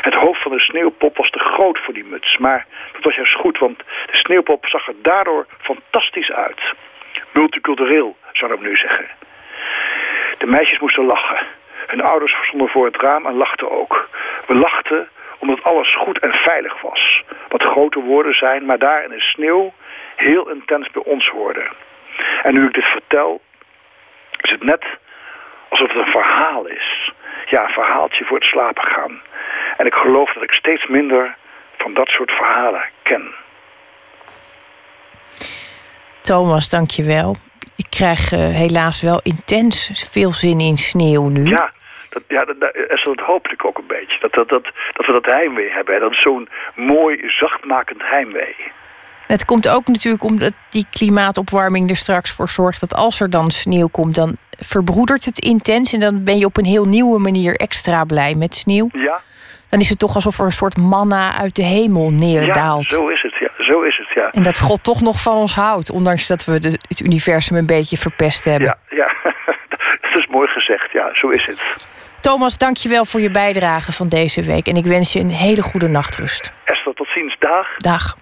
Het 0.00 0.14
hoofd 0.14 0.42
van 0.42 0.52
de 0.52 0.60
sneeuwpop 0.60 1.16
was 1.16 1.30
te 1.30 1.38
groot 1.38 1.78
voor 1.78 1.94
die 1.94 2.04
muts. 2.04 2.36
Maar 2.36 2.66
dat 2.92 3.02
was 3.02 3.14
juist 3.14 3.34
goed, 3.34 3.58
want 3.58 3.78
de 3.78 4.16
sneeuwpop 4.16 4.66
zag 4.66 4.88
er 4.88 4.94
daardoor 5.02 5.46
fantastisch 5.60 6.32
uit. 6.32 6.60
Multicultureel, 7.32 8.16
zou 8.32 8.52
ik 8.52 8.60
nu 8.60 8.76
zeggen. 8.76 9.06
De 10.38 10.46
meisjes 10.46 10.78
moesten 10.78 11.04
lachen. 11.04 11.46
Hun 11.86 12.00
ouders 12.00 12.36
stonden 12.42 12.68
voor 12.68 12.86
het 12.86 12.96
raam 12.96 13.26
en 13.26 13.34
lachten 13.34 13.70
ook. 13.70 14.08
We 14.46 14.54
lachten 14.54 15.08
omdat 15.38 15.62
alles 15.62 15.94
goed 15.94 16.18
en 16.18 16.32
veilig 16.32 16.80
was. 16.80 17.22
Wat 17.48 17.62
grote 17.62 18.00
woorden 18.00 18.34
zijn, 18.34 18.64
maar 18.64 18.78
daar 18.78 19.04
in 19.04 19.10
de 19.10 19.20
sneeuw 19.20 19.72
heel 20.16 20.50
intens 20.50 20.90
bij 20.90 21.02
ons 21.02 21.28
hoorden. 21.28 21.68
En 22.42 22.54
nu 22.54 22.66
ik 22.66 22.74
dit 22.74 22.84
vertel, 22.84 23.40
is 24.40 24.50
het 24.50 24.62
net 24.62 24.84
alsof 25.68 25.88
het 25.88 25.96
een 25.96 26.12
verhaal 26.12 26.66
is. 26.66 27.12
Ja, 27.46 27.62
een 27.62 27.72
verhaaltje 27.72 28.24
voor 28.24 28.36
het 28.36 28.46
slapen 28.46 28.84
gaan. 28.84 29.20
En 29.76 29.86
ik 29.86 29.94
geloof 29.94 30.32
dat 30.32 30.42
ik 30.42 30.52
steeds 30.52 30.86
minder 30.86 31.36
van 31.76 31.94
dat 31.94 32.08
soort 32.08 32.30
verhalen 32.30 32.84
ken. 33.02 33.34
Thomas, 36.20 36.70
dankjewel. 36.70 37.36
Ik 37.76 37.86
krijg 37.90 38.32
uh, 38.32 38.38
helaas 38.38 39.02
wel 39.02 39.20
intens 39.22 40.08
veel 40.10 40.32
zin 40.32 40.60
in 40.60 40.76
sneeuw 40.76 41.28
nu. 41.28 41.44
Ja, 41.44 41.72
dat, 42.08 42.22
ja, 42.28 42.44
dat, 42.44 42.60
dat, 42.60 43.00
dat 43.02 43.20
hoopte 43.20 43.52
ik 43.52 43.64
ook 43.64 43.78
een 43.78 43.86
beetje. 43.86 44.18
Dat, 44.20 44.32
dat, 44.32 44.48
dat, 44.48 44.64
dat 44.92 45.06
we 45.06 45.12
dat 45.12 45.26
heimwee 45.26 45.70
hebben. 45.70 46.00
Dat 46.00 46.12
is 46.12 46.22
zo'n 46.22 46.48
mooi, 46.74 47.28
zachtmakend 47.28 48.02
heimwee. 48.02 48.56
Het 49.26 49.44
komt 49.44 49.68
ook 49.68 49.86
natuurlijk 49.86 50.24
omdat 50.24 50.52
die 50.70 50.86
klimaatopwarming 50.90 51.90
er 51.90 51.96
straks 51.96 52.30
voor 52.32 52.48
zorgt... 52.48 52.80
dat 52.80 52.94
als 52.94 53.20
er 53.20 53.30
dan 53.30 53.50
sneeuw 53.50 53.88
komt, 53.88 54.14
dan 54.14 54.36
verbroedert 54.50 55.24
het 55.24 55.38
intens... 55.38 55.92
en 55.92 56.00
dan 56.00 56.24
ben 56.24 56.38
je 56.38 56.44
op 56.44 56.56
een 56.56 56.64
heel 56.64 56.84
nieuwe 56.84 57.18
manier 57.18 57.56
extra 57.56 58.04
blij 58.04 58.34
met 58.34 58.54
sneeuw. 58.54 58.88
Ja. 58.92 59.20
Dan 59.68 59.80
is 59.80 59.88
het 59.88 59.98
toch 59.98 60.14
alsof 60.14 60.38
er 60.38 60.44
een 60.44 60.52
soort 60.52 60.76
manna 60.76 61.38
uit 61.38 61.56
de 61.56 61.62
hemel 61.62 62.10
neerdaalt. 62.10 62.90
Ja, 62.90 62.96
zo 62.96 63.06
is 63.06 63.22
het, 63.22 63.34
ja. 63.34 63.64
Zo 63.64 63.82
is 63.82 63.96
het, 63.96 64.08
ja. 64.14 64.30
En 64.32 64.42
dat 64.42 64.58
God 64.58 64.84
toch 64.84 65.00
nog 65.00 65.22
van 65.22 65.36
ons 65.36 65.54
houdt, 65.54 65.90
ondanks 65.90 66.26
dat 66.26 66.44
we 66.44 66.58
de, 66.58 66.78
het 66.88 67.00
universum 67.00 67.56
een 67.56 67.66
beetje 67.66 67.96
verpest 67.96 68.44
hebben. 68.44 68.76
Ja, 68.88 68.96
ja. 68.96 69.32
dat 70.00 70.18
is 70.18 70.26
mooi 70.26 70.48
gezegd, 70.48 70.92
ja. 70.92 71.08
Zo 71.12 71.28
is 71.28 71.46
het. 71.46 71.58
Thomas, 72.20 72.58
dank 72.58 72.76
je 72.76 72.88
wel 72.88 73.04
voor 73.04 73.20
je 73.20 73.30
bijdrage 73.30 73.92
van 73.92 74.08
deze 74.08 74.42
week. 74.42 74.66
En 74.66 74.76
ik 74.76 74.84
wens 74.84 75.12
je 75.12 75.20
een 75.20 75.30
hele 75.30 75.62
goede 75.62 75.88
nachtrust. 75.88 76.52
Esther, 76.64 76.94
tot 76.94 77.08
ziens. 77.08 77.36
Dag. 77.38 77.76
Dag. 77.76 78.16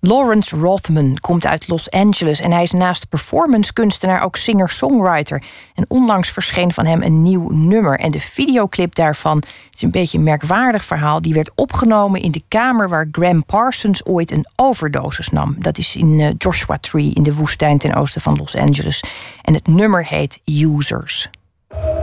Lawrence 0.00 0.56
Rothman 0.56 1.16
komt 1.20 1.46
uit 1.46 1.68
Los 1.68 1.90
Angeles 1.90 2.40
en 2.40 2.52
hij 2.52 2.62
is 2.62 2.72
naast 2.72 3.08
performancekunstenaar 3.08 4.22
ook 4.22 4.36
singer-songwriter. 4.36 5.42
En 5.74 5.84
onlangs 5.88 6.30
verscheen 6.30 6.72
van 6.72 6.86
hem 6.86 7.02
een 7.02 7.22
nieuw 7.22 7.50
nummer. 7.50 7.98
En 7.98 8.10
de 8.10 8.20
videoclip 8.20 8.94
daarvan 8.94 9.42
is 9.72 9.82
een 9.82 9.90
beetje 9.90 10.18
een 10.18 10.24
merkwaardig 10.24 10.84
verhaal. 10.84 11.22
Die 11.22 11.34
werd 11.34 11.52
opgenomen 11.54 12.22
in 12.22 12.30
de 12.30 12.42
kamer 12.48 12.88
waar 12.88 13.08
Graham 13.12 13.44
Parsons 13.44 14.06
ooit 14.06 14.30
een 14.30 14.46
overdosis 14.56 15.28
nam. 15.28 15.56
Dat 15.58 15.78
is 15.78 15.96
in 15.96 16.20
eh, 16.20 16.30
Joshua 16.38 16.78
Tree 16.78 17.10
in 17.14 17.22
de 17.22 17.34
woestijn 17.34 17.78
ten 17.78 17.94
oosten 17.94 18.20
van 18.20 18.36
Los 18.36 18.56
Angeles. 18.56 19.04
En 19.42 19.54
het 19.54 19.66
nummer 19.66 20.06
heet 20.06 20.40
Users. 20.44 21.30
you 21.74 22.01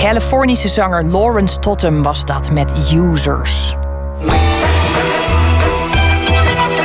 Californische 0.00 0.68
zanger 0.68 1.04
Lawrence 1.04 1.58
Totham 1.58 2.02
was 2.02 2.24
dat 2.24 2.50
met 2.50 2.72
Users. 2.92 3.76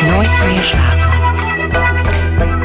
Nooit 0.08 0.46
meer 0.46 0.64
slapen. 0.64 1.14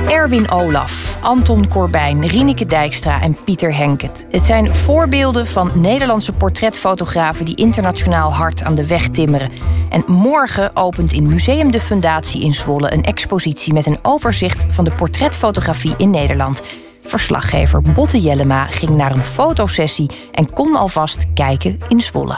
Erwin 0.09 0.51
Olaf, 0.51 1.17
Anton 1.21 1.69
Corbijn, 1.69 2.27
Rieneke 2.27 2.67
Dijkstra 2.67 3.21
en 3.21 3.37
Pieter 3.45 3.75
Henket. 3.75 4.27
Het 4.31 4.47
zijn 4.47 4.75
voorbeelden 4.75 5.47
van 5.47 5.71
Nederlandse 5.75 6.33
portretfotografen 6.33 7.45
die 7.45 7.57
internationaal 7.57 8.33
hard 8.33 8.63
aan 8.63 8.75
de 8.75 8.87
weg 8.87 9.09
timmeren. 9.09 9.51
En 9.89 10.05
morgen 10.07 10.77
opent 10.77 11.13
in 11.13 11.29
Museum 11.29 11.71
de 11.71 11.81
Fundatie 11.81 12.43
in 12.43 12.55
Zwolle 12.55 12.93
een 12.93 13.05
expositie 13.05 13.73
met 13.73 13.87
een 13.87 13.99
overzicht 14.03 14.65
van 14.69 14.85
de 14.85 14.93
portretfotografie 14.93 15.95
in 15.97 16.11
Nederland. 16.11 16.63
Verslaggever 17.11 17.83
Botte 17.83 18.21
Jellema 18.21 18.67
ging 18.67 18.97
naar 18.97 19.13
een 19.13 19.25
fotosessie 19.25 20.11
en 20.33 20.53
kon 20.53 20.77
alvast 20.77 21.27
kijken 21.35 21.79
in 21.89 22.01
Zwolle. 22.01 22.37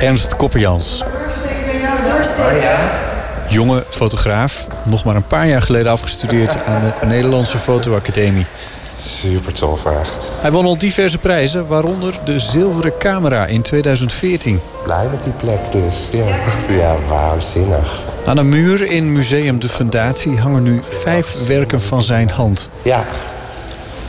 Ernst 0.00 0.36
Kopperjans. 0.36 1.04
Jonge 3.48 3.84
fotograaf, 3.88 4.66
nog 4.84 5.04
maar 5.04 5.16
een 5.16 5.26
paar 5.26 5.46
jaar 5.46 5.62
geleden 5.62 5.92
afgestudeerd 5.92 6.64
aan 6.64 6.80
de 7.00 7.06
Nederlandse 7.06 7.58
Fotoacademie. 7.58 8.46
Super 9.00 9.52
tof, 9.52 9.84
echt. 9.84 10.30
Hij 10.40 10.50
won 10.50 10.64
al 10.64 10.78
diverse 10.78 11.18
prijzen, 11.18 11.66
waaronder 11.66 12.18
de 12.24 12.40
Zilveren 12.40 12.98
Camera 12.98 13.46
in 13.46 13.62
2014. 13.62 14.60
Blij 14.84 15.08
met 15.10 15.22
die 15.22 15.32
plek 15.32 15.72
dus. 15.72 16.00
Ja, 16.12 16.36
ja 16.80 16.96
waanzinnig. 17.08 18.07
Aan 18.28 18.36
een 18.36 18.48
muur 18.48 18.82
in 18.82 19.12
Museum 19.12 19.60
de 19.60 19.68
Fundatie 19.68 20.36
hangen 20.40 20.62
nu 20.62 20.82
vijf 20.88 21.46
werken 21.46 21.80
van 21.80 22.02
zijn 22.02 22.30
hand. 22.30 22.70
Ja. 22.82 23.04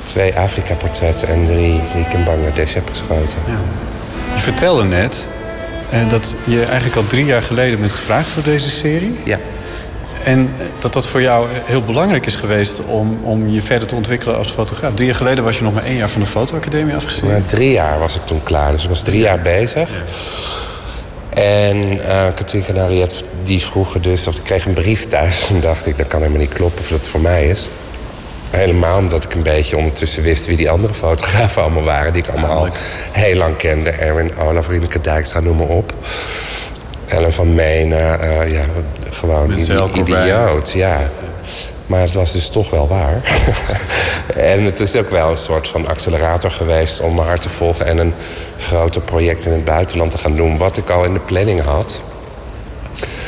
Twee 0.03 0.35
Afrika-portretten 0.35 1.27
en 1.27 1.45
drie 1.45 1.81
die 1.93 2.01
ik 2.05 2.13
in 2.13 2.23
Bangladesh 2.23 2.73
heb 2.73 2.89
geschoten. 2.89 3.37
Je 4.35 4.41
vertelde 4.41 4.83
net 4.83 5.27
eh, 5.89 6.09
dat 6.09 6.35
je 6.43 6.63
eigenlijk 6.63 6.95
al 6.95 7.07
drie 7.07 7.25
jaar 7.25 7.41
geleden 7.41 7.79
bent 7.79 7.91
gevraagd 7.91 8.29
voor 8.29 8.43
deze 8.43 8.69
serie. 8.69 9.19
Ja. 9.23 9.39
En 10.23 10.49
eh, 10.57 10.65
dat 10.79 10.93
dat 10.93 11.07
voor 11.07 11.21
jou 11.21 11.47
heel 11.51 11.83
belangrijk 11.83 12.25
is 12.25 12.35
geweest 12.35 12.81
om, 12.85 13.19
om 13.23 13.49
je 13.49 13.61
verder 13.61 13.87
te 13.87 13.95
ontwikkelen 13.95 14.37
als 14.37 14.51
fotograaf. 14.51 14.93
Drie 14.93 15.07
jaar 15.07 15.17
geleden 15.17 15.43
was 15.43 15.57
je 15.57 15.63
nog 15.63 15.73
maar 15.73 15.85
één 15.85 15.97
jaar 15.97 16.09
van 16.09 16.21
de 16.21 16.27
fotoacademie 16.27 16.95
afgestudeerd. 16.95 17.39
Maar 17.39 17.47
drie 17.47 17.71
jaar 17.71 17.99
was 17.99 18.15
ik 18.15 18.21
toen 18.21 18.43
klaar, 18.43 18.71
dus 18.71 18.83
ik 18.83 18.89
was 18.89 19.01
drie 19.01 19.21
jaar 19.21 19.41
bezig. 19.41 19.89
En 21.33 22.01
eh 22.07 22.25
Katinka 22.35 22.67
en 22.67 22.77
Harriet 22.77 23.23
die 23.43 23.61
vroegen 23.61 24.01
dus, 24.01 24.27
of 24.27 24.35
ik 24.35 24.43
kreeg 24.43 24.65
een 24.65 24.73
brief 24.73 25.07
thuis. 25.07 25.49
En 25.49 25.61
dacht 25.61 25.85
ik, 25.85 25.97
dat 25.97 26.07
kan 26.07 26.19
helemaal 26.19 26.41
niet 26.41 26.53
kloppen 26.53 26.81
of 26.81 26.87
dat 26.87 27.07
voor 27.07 27.21
mij 27.21 27.47
is. 27.47 27.69
Helemaal 28.49 28.97
omdat 28.97 29.23
ik 29.23 29.33
een 29.33 29.43
beetje 29.43 29.77
ondertussen 29.77 30.23
wist 30.23 30.45
wie 30.47 30.57
die 30.57 30.69
andere 30.69 30.93
fotografen 30.93 31.61
allemaal 31.61 31.83
waren. 31.83 32.13
Die 32.13 32.23
ik 32.23 32.29
allemaal 32.29 32.65
al 32.65 32.67
heel 33.11 33.35
lang 33.35 33.57
kende. 33.57 33.89
Erwin 33.89 34.37
Olaf, 34.37 34.67
Rieneke 34.67 35.01
Dijkstra, 35.01 35.39
noem 35.39 35.57
maar 35.57 35.67
op. 35.67 35.93
Ellen 37.07 37.33
van 37.33 37.53
Menen, 37.53 38.19
eh, 38.19 38.51
ja, 38.51 38.63
gewoon 39.09 39.53
idioot, 39.93 40.71
ja. 40.71 40.99
Maar 41.89 42.01
het 42.01 42.13
was 42.13 42.31
dus 42.31 42.49
toch 42.49 42.69
wel 42.69 42.87
waar. 42.87 43.41
en 44.35 44.63
het 44.63 44.79
is 44.79 44.95
ook 44.95 45.09
wel 45.09 45.29
een 45.29 45.37
soort 45.37 45.67
van 45.67 45.87
accelerator 45.87 46.51
geweest 46.51 46.99
om 46.99 47.19
hart 47.19 47.41
te 47.41 47.49
volgen... 47.49 47.85
en 47.85 47.97
een 47.97 48.13
groter 48.57 49.01
project 49.01 49.45
in 49.45 49.51
het 49.51 49.65
buitenland 49.65 50.11
te 50.11 50.17
gaan 50.17 50.35
doen... 50.35 50.57
wat 50.57 50.77
ik 50.77 50.89
al 50.89 51.03
in 51.03 51.13
de 51.13 51.19
planning 51.19 51.61
had. 51.61 52.01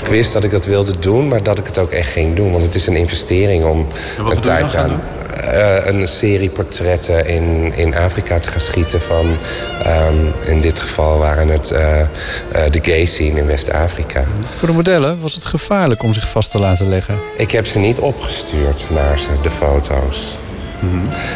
Ik 0.01 0.07
wist 0.07 0.34
dat 0.34 0.43
ik 0.43 0.51
dat 0.51 0.66
wilde 0.66 0.99
doen, 0.99 1.28
maar 1.28 1.43
dat 1.43 1.57
ik 1.57 1.66
het 1.66 1.78
ook 1.78 1.91
echt 1.91 2.12
ging 2.12 2.36
doen. 2.36 2.51
Want 2.51 2.64
het 2.64 2.76
is 2.76 2.88
een 2.88 2.95
investering 2.95 3.64
om 3.64 3.88
een 4.30 4.39
tijd 4.39 4.72
dan 4.72 5.01
eh, 5.41 5.85
een 5.85 6.07
serie 6.07 6.49
portretten 6.49 7.27
in, 7.27 7.73
in 7.75 7.95
Afrika 7.95 8.39
te 8.39 8.47
gaan 8.47 8.61
schieten 8.61 9.01
van... 9.01 9.37
ehm, 9.83 10.15
in 10.45 10.61
dit 10.61 10.79
geval 10.79 11.17
waren 11.17 11.47
het 11.47 11.71
eh, 11.71 12.01
eh, 12.01 12.07
de 12.69 12.79
gay 12.81 13.05
scene 13.05 13.39
in 13.39 13.45
West-Afrika. 13.45 14.23
Voor 14.55 14.67
de 14.67 14.73
modellen 14.73 15.19
was 15.19 15.33
het 15.33 15.45
gevaarlijk 15.45 16.03
om 16.03 16.13
zich 16.13 16.29
vast 16.29 16.51
te 16.51 16.59
laten 16.59 16.89
leggen. 16.89 17.19
Ik 17.37 17.51
heb 17.51 17.65
ze 17.65 17.79
niet 17.79 17.99
opgestuurd 17.99 18.87
naar 18.89 19.19
ze, 19.19 19.27
de 19.41 19.51
foto's. 19.51 20.37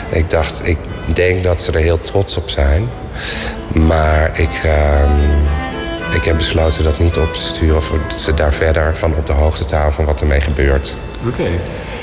Ik 0.10 0.30
dacht, 0.30 0.68
ik 0.68 0.78
denk 1.14 1.44
dat 1.44 1.62
ze 1.62 1.72
er 1.72 1.80
heel 1.80 2.02
trots 2.02 2.38
op 2.38 2.50
zijn. 2.50 2.90
Maar 3.74 4.40
ik, 4.40 4.64
ehm, 4.64 5.22
ik 6.16 6.24
heb 6.24 6.38
besloten 6.38 6.84
dat 6.84 7.00
niet 7.00 7.18
op 7.18 7.34
te 7.34 7.42
sturen... 7.42 7.84
voor 7.84 8.00
ze 8.18 8.34
daar 8.34 8.54
verder 8.54 8.98
van 8.98 9.16
op 9.16 9.28
de 9.28 9.34
hoogte 9.34 9.66
te 9.66 9.76
houden 9.76 9.96
van 9.96 10.06
wat 10.06 10.22
ermee 10.22 10.42
gebeurt. 10.42 10.96
Oké. 11.28 11.50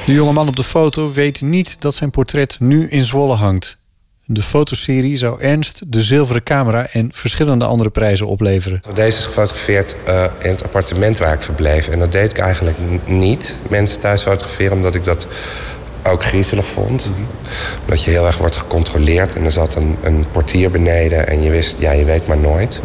De 0.06 0.12
jonge 0.12 0.32
man 0.32 0.48
op 0.48 0.56
de 0.56 0.64
foto 0.64 1.12
weet 1.12 1.40
niet 1.40 1.80
dat 1.80 1.94
zijn 1.94 2.10
portret 2.10 2.56
nu 2.60 2.88
in 2.88 3.02
Zwolle 3.02 3.34
hangt. 3.34 3.78
De 4.24 4.42
fotoserie 4.42 5.16
zou 5.16 5.40
Ernst 5.40 5.92
de 5.92 6.02
zilveren 6.02 6.42
camera 6.42 6.86
en 6.86 7.10
verschillende 7.12 7.64
andere 7.64 7.90
prijzen 7.90 8.26
opleveren. 8.26 8.80
Deze 8.94 9.18
is 9.18 9.26
gefotografeerd 9.26 9.96
eh, 10.04 10.24
in 10.42 10.50
het 10.50 10.64
appartement 10.64 11.18
waar 11.18 11.34
ik 11.34 11.42
verbleef. 11.42 11.88
En 11.88 11.98
dat 11.98 12.12
deed 12.12 12.30
ik 12.30 12.38
eigenlijk 12.38 12.76
niet. 13.04 13.54
Mensen 13.68 14.00
thuis 14.00 14.22
fotograferen 14.22 14.72
omdat 14.72 14.94
ik 14.94 15.04
dat 15.04 15.26
ook 16.02 16.24
griezelig 16.24 16.66
vond. 16.66 17.10
Dat 17.86 18.02
je 18.02 18.10
heel 18.10 18.26
erg 18.26 18.38
wordt 18.38 18.56
gecontroleerd. 18.56 19.34
En 19.34 19.44
er 19.44 19.52
zat 19.52 19.74
een, 19.74 19.96
een 20.02 20.26
portier 20.32 20.70
beneden. 20.70 21.26
En 21.26 21.42
je 21.42 21.50
wist, 21.50 21.76
ja, 21.78 21.92
je 21.92 22.04
weet 22.04 22.26
maar 22.26 22.38
nooit. 22.38 22.80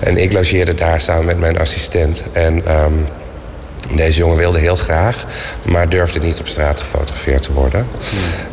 En 0.00 0.16
ik 0.16 0.32
logeerde 0.32 0.74
daar 0.74 1.00
samen 1.00 1.24
met 1.24 1.38
mijn 1.38 1.58
assistent. 1.58 2.24
En 2.32 2.66
ehm, 2.66 2.92
deze 3.96 4.18
jongen 4.18 4.36
wilde 4.36 4.58
heel 4.58 4.76
graag, 4.76 5.24
maar 5.62 5.88
durfde 5.88 6.20
niet 6.20 6.40
op 6.40 6.48
straat 6.48 6.80
gefotografeerd 6.80 7.42
te 7.42 7.52
worden. 7.52 7.86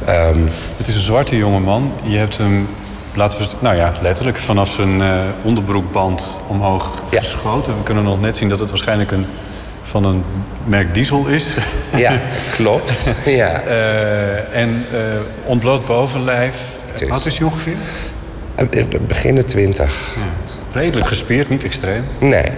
Ehm, 0.05 0.39
Het 0.77 0.87
is 0.87 0.95
een 0.95 1.01
zwarte 1.01 1.37
jongeman. 1.37 1.91
Je 2.03 2.17
hebt 2.17 2.37
hem, 2.37 2.67
laten 3.13 3.37
we 3.37 3.43
het, 3.43 3.61
nou 3.61 3.75
ja, 3.75 3.93
letterlijk 4.01 4.37
vanaf 4.37 4.69
zijn 4.69 5.01
eh, 5.01 5.19
onderbroekband 5.41 6.39
omhoog 6.47 7.01
Ja. 7.09 7.19
geschoten. 7.21 7.77
We 7.77 7.83
kunnen 7.83 8.03
nog 8.03 8.21
net 8.21 8.37
zien 8.37 8.49
dat 8.49 8.59
het 8.59 8.69
waarschijnlijk 8.69 9.11
een, 9.11 9.25
van 9.83 10.03
een 10.05 10.23
merk 10.63 10.93
diesel 10.93 11.25
is. 11.27 11.53
ja, 11.95 12.21
klopt. 12.55 13.09
ja. 13.25 13.61
Eh, 13.61 14.55
en 14.61 14.85
eh, 14.91 14.99
ontbloot 15.45 15.85
bovenlijf. 15.85 16.57
Wat 17.07 17.25
is 17.25 17.37
hij 17.37 17.47
ongeveer? 17.47 17.75
Begin 19.07 19.35
de 19.35 19.43
twintig. 19.45 20.15
Redelijk 20.71 21.07
gespierd, 21.07 21.49
niet 21.49 21.63
extreem. 21.63 22.03
Nee. 22.19 22.51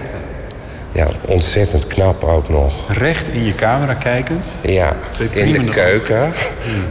Ja, 0.92 1.08
ontzettend 1.26 1.88
knap 1.88 2.24
ook 2.24 2.50
nog. 2.50 2.98
Recht 2.98 3.28
in 3.28 3.46
je 3.46 3.56
camera 3.56 3.94
kijkend. 3.94 4.48
Ja, 4.62 4.96
in 5.32 5.52
de 5.52 5.70
keuken. 5.70 6.32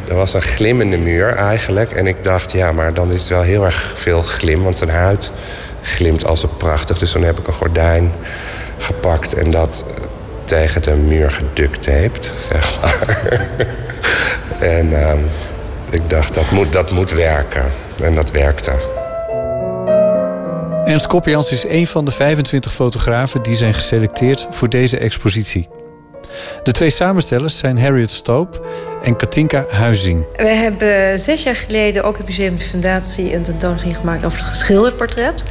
Er 0.09 0.14
was 0.14 0.34
een 0.34 0.42
glimmende 0.42 0.97
muur 0.97 1.34
eigenlijk. 1.34 1.92
En 1.92 2.07
ik 2.07 2.24
dacht, 2.24 2.53
ja, 2.53 2.72
maar 2.72 2.94
dan 2.94 3.12
is 3.12 3.20
het 3.20 3.28
wel 3.28 3.42
heel 3.42 3.64
erg 3.64 3.92
veel 3.97 4.22
glim. 4.22 4.62
Want 4.62 4.78
zijn 4.78 4.90
huid 4.90 5.30
glimt 5.82 6.26
als 6.26 6.42
een 6.42 6.57
prachtig. 6.57 6.99
Dus 6.99 7.12
dan 7.12 7.22
heb 7.22 7.38
ik 7.38 7.47
een 7.47 7.53
gordijn 7.53 8.12
gepakt 8.78 9.34
en 9.34 9.51
dat 9.51 9.84
eh, 9.88 10.05
tegen 10.44 10.82
de 10.82 10.94
muur 10.94 11.30
geducttaped, 11.30 12.32
zeg 12.38 12.80
maar. 12.80 13.16
en 14.78 15.03
ehm, 15.03 15.18
ik 15.90 16.11
dacht, 16.11 16.34
dat 16.34 16.51
moet, 16.51 16.72
dat 16.72 16.90
moet 16.90 17.11
werken. 17.11 17.64
En 18.01 18.14
dat 18.14 18.30
werkte. 18.30 18.95
Ernst 20.87 21.07
Koppians 21.07 21.51
is 21.51 21.64
een 21.64 21.87
van 21.87 22.05
de 22.05 22.11
25 22.11 22.72
fotografen 22.72 23.43
die 23.43 23.55
zijn 23.55 23.74
geselecteerd 23.74 24.47
voor 24.51 24.68
deze 24.68 24.99
expositie. 24.99 25.68
De 26.62 26.72
twee 26.72 26.91
samenstellers 26.91 27.57
zijn 27.59 27.80
Harriet 27.80 28.11
Stoop 28.11 28.66
en 29.07 29.16
Katinka 29.16 29.64
Huizing. 29.68 30.24
We 30.36 30.48
hebben 30.48 31.18
zes 31.18 31.42
jaar 31.42 31.57
geleden 31.57 32.04
ook 32.04 32.16
het 32.16 32.26
Museum 32.26 32.57
de 32.57 32.62
Fundatie 32.62 33.34
een 33.34 33.42
tentoonstelling 33.42 33.96
gemaakt 33.98 34.24
over 34.24 34.38
het 34.38 34.48
geschilderd 34.48 34.96
portret. 34.96 35.44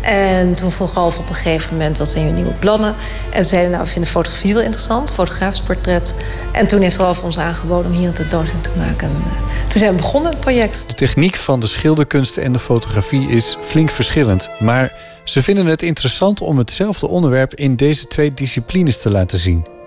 En 0.00 0.54
toen 0.54 0.70
vroeg 0.70 0.94
Ralf 0.94 1.18
op 1.18 1.28
een 1.28 1.34
gegeven 1.34 1.76
moment 1.76 1.98
wat 1.98 2.08
zijn 2.08 2.26
je 2.26 2.32
nieuwe 2.32 2.52
plannen. 2.52 2.94
En 3.30 3.44
zeiden 3.44 3.70
nou, 3.70 3.84
we 3.84 3.90
vinden 3.90 4.10
fotografie 4.10 4.54
wel 4.54 4.62
interessant, 4.62 5.12
fotografisch 5.12 5.62
portret. 5.62 6.14
En 6.52 6.66
toen 6.66 6.80
heeft 6.80 6.96
Ralf 6.96 7.22
ons 7.22 7.38
aangeboden 7.38 7.90
om 7.90 7.98
hier 7.98 8.08
een 8.08 8.14
tentoonstelling 8.14 8.64
te 8.64 8.76
maken. 8.76 9.08
En 9.08 9.22
eh, 9.24 9.68
toen 9.68 9.80
zijn 9.80 9.90
we 9.90 9.96
begonnen 9.96 10.30
het 10.30 10.40
project. 10.40 10.84
De 10.86 10.94
techniek 10.94 11.36
van 11.36 11.60
de 11.60 11.66
schilderkunst 11.66 12.36
en 12.36 12.52
de 12.52 12.58
fotografie 12.58 13.28
is 13.28 13.56
flink 13.62 13.90
verschillend, 13.90 14.50
maar 14.58 14.92
ze 15.24 15.42
vinden 15.42 15.66
het 15.66 15.82
interessant 15.82 16.40
om 16.40 16.58
hetzelfde 16.58 17.08
onderwerp 17.08 17.54
in 17.54 17.76
deze 17.76 18.06
twee 18.06 18.30
disciplines 18.30 19.00
te 19.00 19.10
laten 19.10 19.38
zien. 19.38 19.81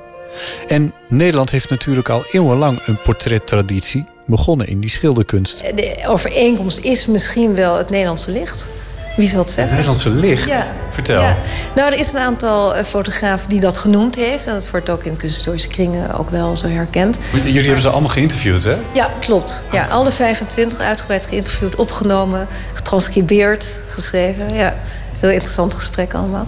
En 0.67 0.93
Nederland 1.07 1.49
heeft 1.49 1.69
natuurlijk 1.69 2.09
al 2.09 2.25
eeuwenlang 2.31 2.79
een 2.85 3.01
portrettraditie, 3.01 4.05
begonnen 4.25 4.67
in 4.67 4.79
die 4.79 4.89
schilderkunst. 4.89 5.63
De 5.75 5.95
overeenkomst 6.07 6.77
is 6.77 7.05
misschien 7.05 7.55
wel 7.55 7.77
het 7.77 7.89
Nederlandse 7.89 8.31
licht. 8.31 8.69
Wie 9.15 9.27
zal 9.27 9.39
het 9.39 9.49
zeggen? 9.49 9.71
Nederlandse 9.71 10.09
licht? 10.09 10.47
Ja. 10.47 10.63
Vertel. 10.89 11.21
Ja. 11.21 11.37
Nou, 11.75 11.93
er 11.93 11.99
is 11.99 12.13
een 12.13 12.19
aantal 12.19 12.75
eh, 12.75 12.83
fotografen 12.83 13.49
die 13.49 13.59
dat 13.59 13.77
genoemd 13.77 14.15
heeft. 14.15 14.45
En 14.45 14.53
dat 14.53 14.69
wordt 14.69 14.89
ook 14.89 15.03
in 15.03 15.17
kunsthistorische 15.17 15.67
kringen 15.67 16.17
ook 16.17 16.29
wel 16.29 16.55
zo 16.55 16.67
herkend. 16.67 17.17
Jullie 17.43 17.63
hebben 17.63 17.81
ze 17.81 17.89
allemaal 17.89 18.09
geïnterviewd, 18.09 18.63
hè? 18.63 18.75
Ja, 18.93 19.11
klopt. 19.19 19.63
Ja, 19.71 19.85
alle 19.87 20.11
25 20.11 20.79
uitgebreid 20.79 21.25
geïnterviewd, 21.25 21.75
opgenomen, 21.75 22.47
getranscribeerd, 22.73 23.79
geschreven. 23.89 24.55
Ja, 24.55 24.75
heel 25.25 25.33
interessant 25.33 25.73
gesprek 25.73 26.13
allemaal. 26.13 26.47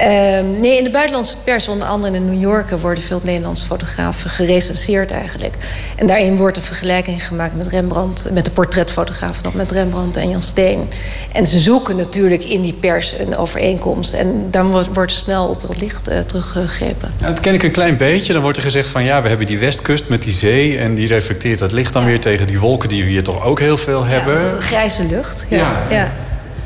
Ehm, 0.00 0.60
nee, 0.60 0.78
in 0.78 0.84
de 0.84 0.90
buitenlandse 0.90 1.36
pers, 1.44 1.68
onder 1.68 1.86
andere 1.88 2.14
in 2.14 2.24
New 2.24 2.40
Yorker, 2.40 2.80
worden 2.80 3.04
veel 3.04 3.20
Nederlandse 3.24 3.66
fotografen 3.66 4.30
gerecenseerd 4.30 5.10
eigenlijk. 5.10 5.54
En 5.96 6.06
daarin 6.06 6.36
wordt 6.36 6.56
een 6.56 6.62
vergelijking 6.62 7.26
gemaakt 7.26 7.56
met 7.56 7.66
Rembrandt, 7.66 8.30
met 8.32 8.44
de 8.44 8.50
portretfotografen 8.50 9.42
dan 9.42 9.52
met 9.54 9.70
Rembrandt 9.70 10.16
en 10.16 10.30
Jan 10.30 10.42
Steen. 10.42 10.88
En 11.32 11.46
ze 11.46 11.58
zoeken 11.58 11.96
natuurlijk 11.96 12.44
in 12.44 12.62
die 12.62 12.72
pers 12.72 13.18
een 13.18 13.36
overeenkomst. 13.36 14.12
En 14.12 14.50
dan 14.50 14.70
wordt, 14.70 14.88
wordt 14.92 15.12
snel 15.12 15.48
op 15.48 15.62
het 15.62 15.80
licht 15.80 16.08
uh, 16.08 16.18
teruggegrepen. 16.18 17.12
Ja, 17.20 17.26
dat 17.26 17.40
ken 17.40 17.54
ik 17.54 17.62
een 17.62 17.70
klein 17.70 17.96
beetje. 17.96 18.32
Dan 18.32 18.42
wordt 18.42 18.56
er 18.56 18.62
gezegd 18.62 18.88
van 18.88 19.04
ja, 19.04 19.22
we 19.22 19.28
hebben 19.28 19.46
die 19.46 19.58
westkust 19.58 20.08
met 20.08 20.22
die 20.22 20.32
zee 20.32 20.78
en 20.78 20.94
die 20.94 21.06
reflecteert 21.08 21.58
dat 21.58 21.72
licht 21.72 21.92
dan 21.92 22.04
weer 22.04 22.20
tegen 22.20 22.46
die 22.46 22.60
wolken 22.60 22.88
die 22.88 23.04
we 23.04 23.10
hier 23.10 23.24
toch 23.24 23.44
ook 23.44 23.58
heel 23.58 23.76
veel 23.76 24.04
hebben. 24.04 24.40
Ja, 24.40 24.60
grijze 24.60 25.04
lucht. 25.04 25.46
ja. 25.48 25.86
ja. 25.90 26.12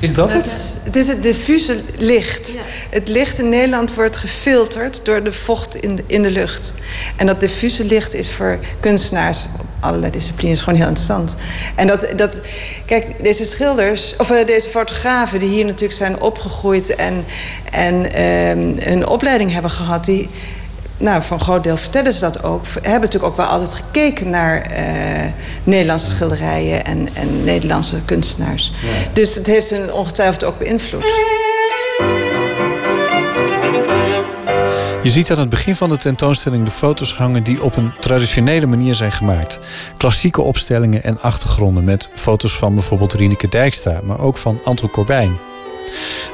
Is 0.05 0.15
dat 0.15 0.33
het? 0.33 0.77
Het 0.83 0.97
is 0.97 1.09
het 1.09 1.23
diffuse 1.23 1.81
licht. 1.99 2.59
Het 2.91 3.09
licht 3.09 3.39
in 3.39 3.49
Nederland 3.49 3.95
wordt 3.95 4.17
gefilterd 4.17 5.05
door 5.05 5.23
de 5.23 5.33
vocht 5.33 5.75
in 5.75 5.97
de, 5.97 6.05
in 6.07 6.23
de 6.23 6.31
lucht. 6.31 6.75
En 7.17 7.27
dat 7.27 7.41
diffuse 7.41 7.85
licht 7.85 8.15
is 8.15 8.31
voor 8.31 8.59
kunstenaars 8.81 9.47
op 9.61 9.67
allerlei 9.81 10.13
disciplines 10.13 10.63
gewoon 10.63 10.79
heel 10.79 10.89
interessant. 10.89 11.37
En 11.75 11.87
dat, 11.87 12.13
dat 12.17 12.41
kijk, 12.87 13.25
deze 13.25 13.45
schilders, 13.45 14.17
of 14.17 14.31
uh, 14.31 14.47
deze 14.47 14.69
fotografen 14.69 15.39
die 15.39 15.49
hier 15.49 15.65
natuurlijk 15.65 15.99
zijn 15.99 16.21
opgegroeid 16.21 16.95
en, 16.95 17.25
en 17.71 17.95
uh, 17.95 18.85
hun 18.85 19.07
opleiding 19.07 19.53
hebben 19.53 19.71
gehad, 19.71 20.05
die 20.05 20.31
nou, 21.05 21.23
voor 21.23 21.37
een 21.37 21.43
groot 21.43 21.63
deel 21.63 21.77
vertellen 21.77 22.13
ze 22.13 22.21
dat 22.21 22.43
ook. 22.43 22.67
We 22.67 22.81
hebben 22.83 23.01
natuurlijk 23.01 23.33
ook 23.33 23.37
wel 23.37 23.47
altijd 23.47 23.75
gekeken 23.75 24.31
naar 24.31 24.73
uh, 24.73 24.79
Nederlandse 25.65 26.11
schilderijen 26.11 26.85
en, 26.85 27.09
en 27.15 27.45
Nederlandse 27.45 28.03
kunstenaars. 28.05 28.73
Dus 29.13 29.35
het 29.35 29.47
heeft 29.47 29.71
hun 29.71 29.93
ongetwijfeld 29.93 30.45
ook 30.45 30.59
beïnvloed. 30.59 31.23
Je 35.03 35.11
ziet 35.11 35.31
aan 35.31 35.39
het 35.39 35.49
begin 35.49 35.77
van 35.77 35.89
de 35.89 35.97
tentoonstelling 35.97 36.65
de 36.65 36.71
foto's 36.71 37.15
hangen 37.15 37.43
die 37.43 37.63
op 37.63 37.77
een 37.77 37.93
traditionele 38.01 38.67
manier 38.67 38.95
zijn 38.95 39.13
gemaakt. 39.13 39.59
Klassieke 39.97 40.43
opstellingen 40.43 41.03
en 41.03 41.21
achtergronden 41.21 41.85
met 41.85 42.09
foto's 42.15 42.57
van 42.57 42.75
bijvoorbeeld 42.75 43.13
Rieneke 43.13 43.49
Dijkstra, 43.49 44.01
maar 44.05 44.21
ook 44.21 44.39
van 44.39 44.61
Anton 44.65 44.91
Corbijn. 44.91 45.39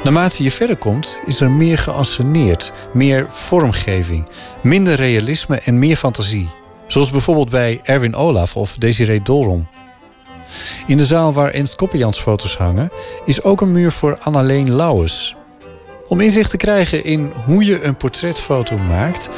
Naarmate 0.02 0.42
je 0.42 0.50
verder 0.50 0.76
komt, 0.76 1.18
is 1.26 1.40
er 1.40 1.50
meer 1.50 1.78
geanceneerd, 1.78 2.72
meer 2.92 3.26
vormgeving, 3.30 4.28
minder 4.62 4.94
realisme 4.94 5.60
en 5.64 5.78
meer 5.78 5.96
fantasie. 5.96 6.48
Zoals 6.86 7.10
bijvoorbeeld 7.10 7.50
bij 7.50 7.80
Erwin 7.82 8.14
Olaf 8.14 8.56
of 8.56 8.74
Desiree 8.74 9.22
Dolron. 9.22 9.68
In 10.86 10.96
de 10.96 11.06
zaal 11.06 11.32
waar 11.32 11.50
Ernst 11.50 11.74
Koppenjans 11.74 12.20
foto's 12.20 12.56
hangen, 12.56 12.90
is 13.24 13.42
ook 13.42 13.60
een 13.60 13.72
muur 13.72 13.92
voor 13.92 14.18
Annaleen 14.18 14.74
Lauwes. 14.74 15.36
Om 16.08 16.20
inzicht 16.20 16.50
te 16.50 16.56
krijgen 16.56 17.04
in 17.04 17.32
hoe 17.44 17.64
je 17.64 17.82
een 17.82 17.96
portretfoto 17.96 18.78
maakt, 18.78 19.28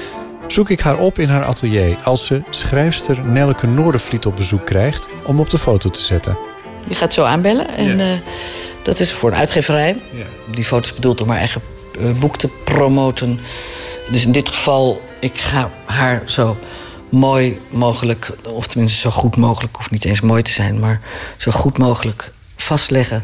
zoek 0.46 0.70
ik 0.70 0.80
haar 0.80 0.98
op 0.98 1.18
in 1.18 1.28
haar 1.28 1.44
atelier 1.44 1.96
als 2.04 2.26
ze 2.26 2.42
schrijfster 2.50 3.24
Nelke 3.24 3.66
Noordervliet 3.66 4.26
op 4.26 4.36
bezoek 4.36 4.66
krijgt 4.66 5.08
om 5.24 5.40
op 5.40 5.50
de 5.50 5.58
foto 5.58 5.90
te 5.90 6.02
zetten. 6.02 6.38
Je 6.88 6.94
gaat 6.94 7.12
zo 7.12 7.24
aanbellen 7.24 7.68
en 7.68 7.96
ja. 7.96 8.12
uh, 8.12 8.18
dat 8.82 9.00
is 9.00 9.12
voor 9.12 9.30
een 9.30 9.36
uitgeverij. 9.36 9.96
Ja. 10.12 10.24
Die 10.54 10.64
foto 10.64 10.88
is 10.88 10.94
bedoeld 10.94 11.20
om 11.20 11.28
haar 11.28 11.38
eigen 11.38 11.62
uh, 12.00 12.10
boek 12.18 12.36
te 12.36 12.48
promoten. 12.64 13.40
Dus 14.10 14.24
in 14.24 14.32
dit 14.32 14.48
geval, 14.48 15.00
ik 15.20 15.38
ga 15.38 15.70
haar 15.84 16.22
zo 16.26 16.56
mooi 17.08 17.60
mogelijk, 17.70 18.32
of 18.48 18.66
tenminste 18.66 18.98
zo 18.98 19.10
goed 19.10 19.36
mogelijk, 19.36 19.76
hoeft 19.76 19.90
niet 19.90 20.04
eens 20.04 20.20
mooi 20.20 20.42
te 20.42 20.52
zijn, 20.52 20.80
maar 20.80 21.00
zo 21.36 21.50
goed 21.50 21.78
mogelijk 21.78 22.32
vastleggen. 22.56 23.22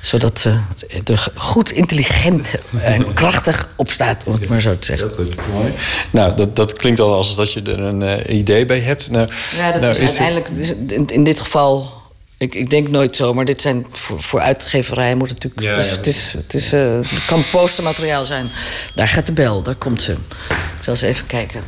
Zodat 0.00 0.38
ze 0.38 0.58
er 1.04 1.32
goed 1.34 1.70
intelligent 1.70 2.54
en 2.80 3.12
krachtig 3.14 3.68
op 3.76 3.90
staat, 3.90 4.24
om 4.24 4.32
het 4.32 4.48
maar 4.48 4.60
zo 4.60 4.78
te 4.78 4.86
zeggen. 4.86 5.12
Heel 5.16 5.24
goed, 5.24 5.36
mooi. 5.52 5.72
Nou, 6.10 6.36
dat, 6.36 6.56
dat 6.56 6.72
klinkt 6.72 7.00
al 7.00 7.14
als 7.14 7.36
dat 7.36 7.52
je 7.52 7.62
er 7.62 7.80
een 7.80 8.00
uh, 8.00 8.38
idee 8.38 8.66
bij 8.66 8.80
hebt. 8.80 9.10
Nou, 9.10 9.28
ja, 9.56 9.72
dat 9.72 9.80
nou, 9.80 9.92
is 9.92 9.98
uiteindelijk, 9.98 10.48
het... 10.48 10.92
in, 10.92 11.06
in 11.06 11.24
dit 11.24 11.40
geval 11.40 11.99
ik, 12.40 12.54
ik, 12.54 12.70
denk 12.70 12.88
nooit 12.88 13.16
zo, 13.16 13.34
maar 13.34 13.44
dit 13.44 13.60
zijn 13.60 13.86
voor, 13.90 14.22
voor 14.22 14.40
uitgeverijen 14.40 15.18
moet 15.18 15.28
het 15.28 15.42
natuurlijk. 15.44 15.84
Ja, 15.84 15.90
het, 15.90 16.06
is, 16.06 16.32
het, 16.32 16.54
is, 16.54 16.72
uh, 16.72 16.98
het 17.00 17.24
kan 17.26 17.42
postermateriaal 17.50 18.24
zijn. 18.24 18.50
Daar 18.94 19.08
gaat 19.08 19.26
de 19.26 19.32
bel, 19.32 19.62
daar 19.62 19.74
komt 19.74 20.02
ze. 20.02 20.12
Ik 20.48 20.80
zal 20.80 20.92
eens 20.92 21.02
even 21.02 21.26
kijken. 21.26 21.62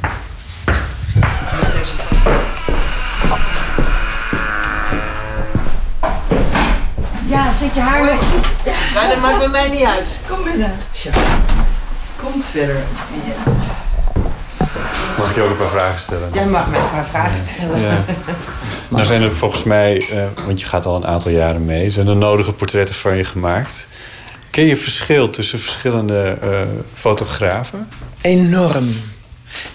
Ja, 7.26 7.52
zet 7.52 7.74
je 7.74 7.80
haar 7.80 8.04
weg. 8.04 8.20
Ja, 8.94 9.08
dat 9.08 9.20
maakt 9.20 9.38
bij 9.38 9.48
mij 9.48 9.68
niet 9.68 9.84
uit. 9.84 10.08
Kom 10.28 10.44
binnen. 10.44 10.78
Ja. 10.92 11.10
Kom 12.16 12.42
verder. 12.50 12.82
Yes. 13.26 13.64
Mag 15.22 15.30
ik 15.30 15.36
je 15.36 15.42
ook 15.42 15.50
een 15.50 15.56
paar 15.56 15.66
vragen 15.66 16.00
stellen? 16.00 16.30
Jij 16.32 16.46
mag 16.46 16.70
mij 16.70 16.80
een 16.80 16.90
paar 16.90 17.06
vragen 17.06 17.38
stellen. 17.38 17.80
Ja. 17.80 18.04
Nou 18.88 19.04
zijn 19.04 19.22
er 19.22 19.32
volgens 19.32 19.62
mij, 19.62 20.08
uh, 20.12 20.24
want 20.46 20.60
je 20.60 20.66
gaat 20.66 20.86
al 20.86 20.96
een 20.96 21.06
aantal 21.06 21.30
jaren 21.30 21.64
mee, 21.64 21.90
zijn 21.90 22.06
er 22.06 22.16
nodige 22.16 22.52
portretten 22.52 22.94
van 22.94 23.16
je 23.16 23.24
gemaakt. 23.24 23.88
Ken 24.50 24.64
je 24.64 24.76
verschil 24.76 25.30
tussen 25.30 25.58
verschillende 25.58 26.38
uh, 26.42 26.60
fotografen? 26.94 27.88
Enorm. 28.20 28.88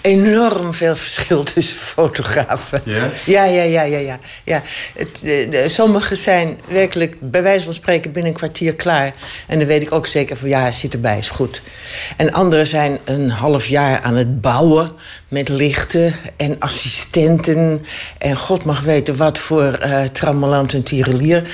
Enorm 0.00 0.74
veel 0.74 0.96
verschil 0.96 1.42
tussen 1.42 1.78
fotografen. 1.78 2.82
Ja? 2.84 3.10
Ja, 3.24 3.44
ja, 3.44 3.62
ja, 3.62 3.82
ja. 3.82 3.98
ja. 3.98 4.18
ja. 4.44 4.62
Het, 4.94 5.20
de, 5.22 5.46
de, 5.50 5.68
sommige 5.68 6.14
zijn 6.14 6.58
werkelijk, 6.66 7.16
bij 7.20 7.42
wijze 7.42 7.64
van 7.64 7.74
spreken, 7.74 8.12
binnen 8.12 8.32
een 8.32 8.38
kwartier 8.38 8.74
klaar. 8.74 9.12
En 9.46 9.58
dan 9.58 9.66
weet 9.66 9.82
ik 9.82 9.92
ook 9.92 10.06
zeker 10.06 10.36
van 10.36 10.48
ja, 10.48 10.72
zit 10.72 10.92
erbij, 10.92 11.18
is 11.18 11.30
goed. 11.30 11.62
En 12.16 12.32
anderen 12.32 12.66
zijn 12.66 12.98
een 13.04 13.30
half 13.30 13.66
jaar 13.66 14.00
aan 14.00 14.16
het 14.16 14.40
bouwen 14.40 14.90
met 15.28 15.48
lichten 15.48 16.14
en 16.36 16.56
assistenten. 16.58 17.84
En 18.18 18.36
God 18.36 18.64
mag 18.64 18.80
weten 18.80 19.16
wat 19.16 19.38
voor 19.38 19.78
uh, 19.82 20.02
trammelant 20.02 20.74
en 20.74 20.82
tirelier. 20.82 21.50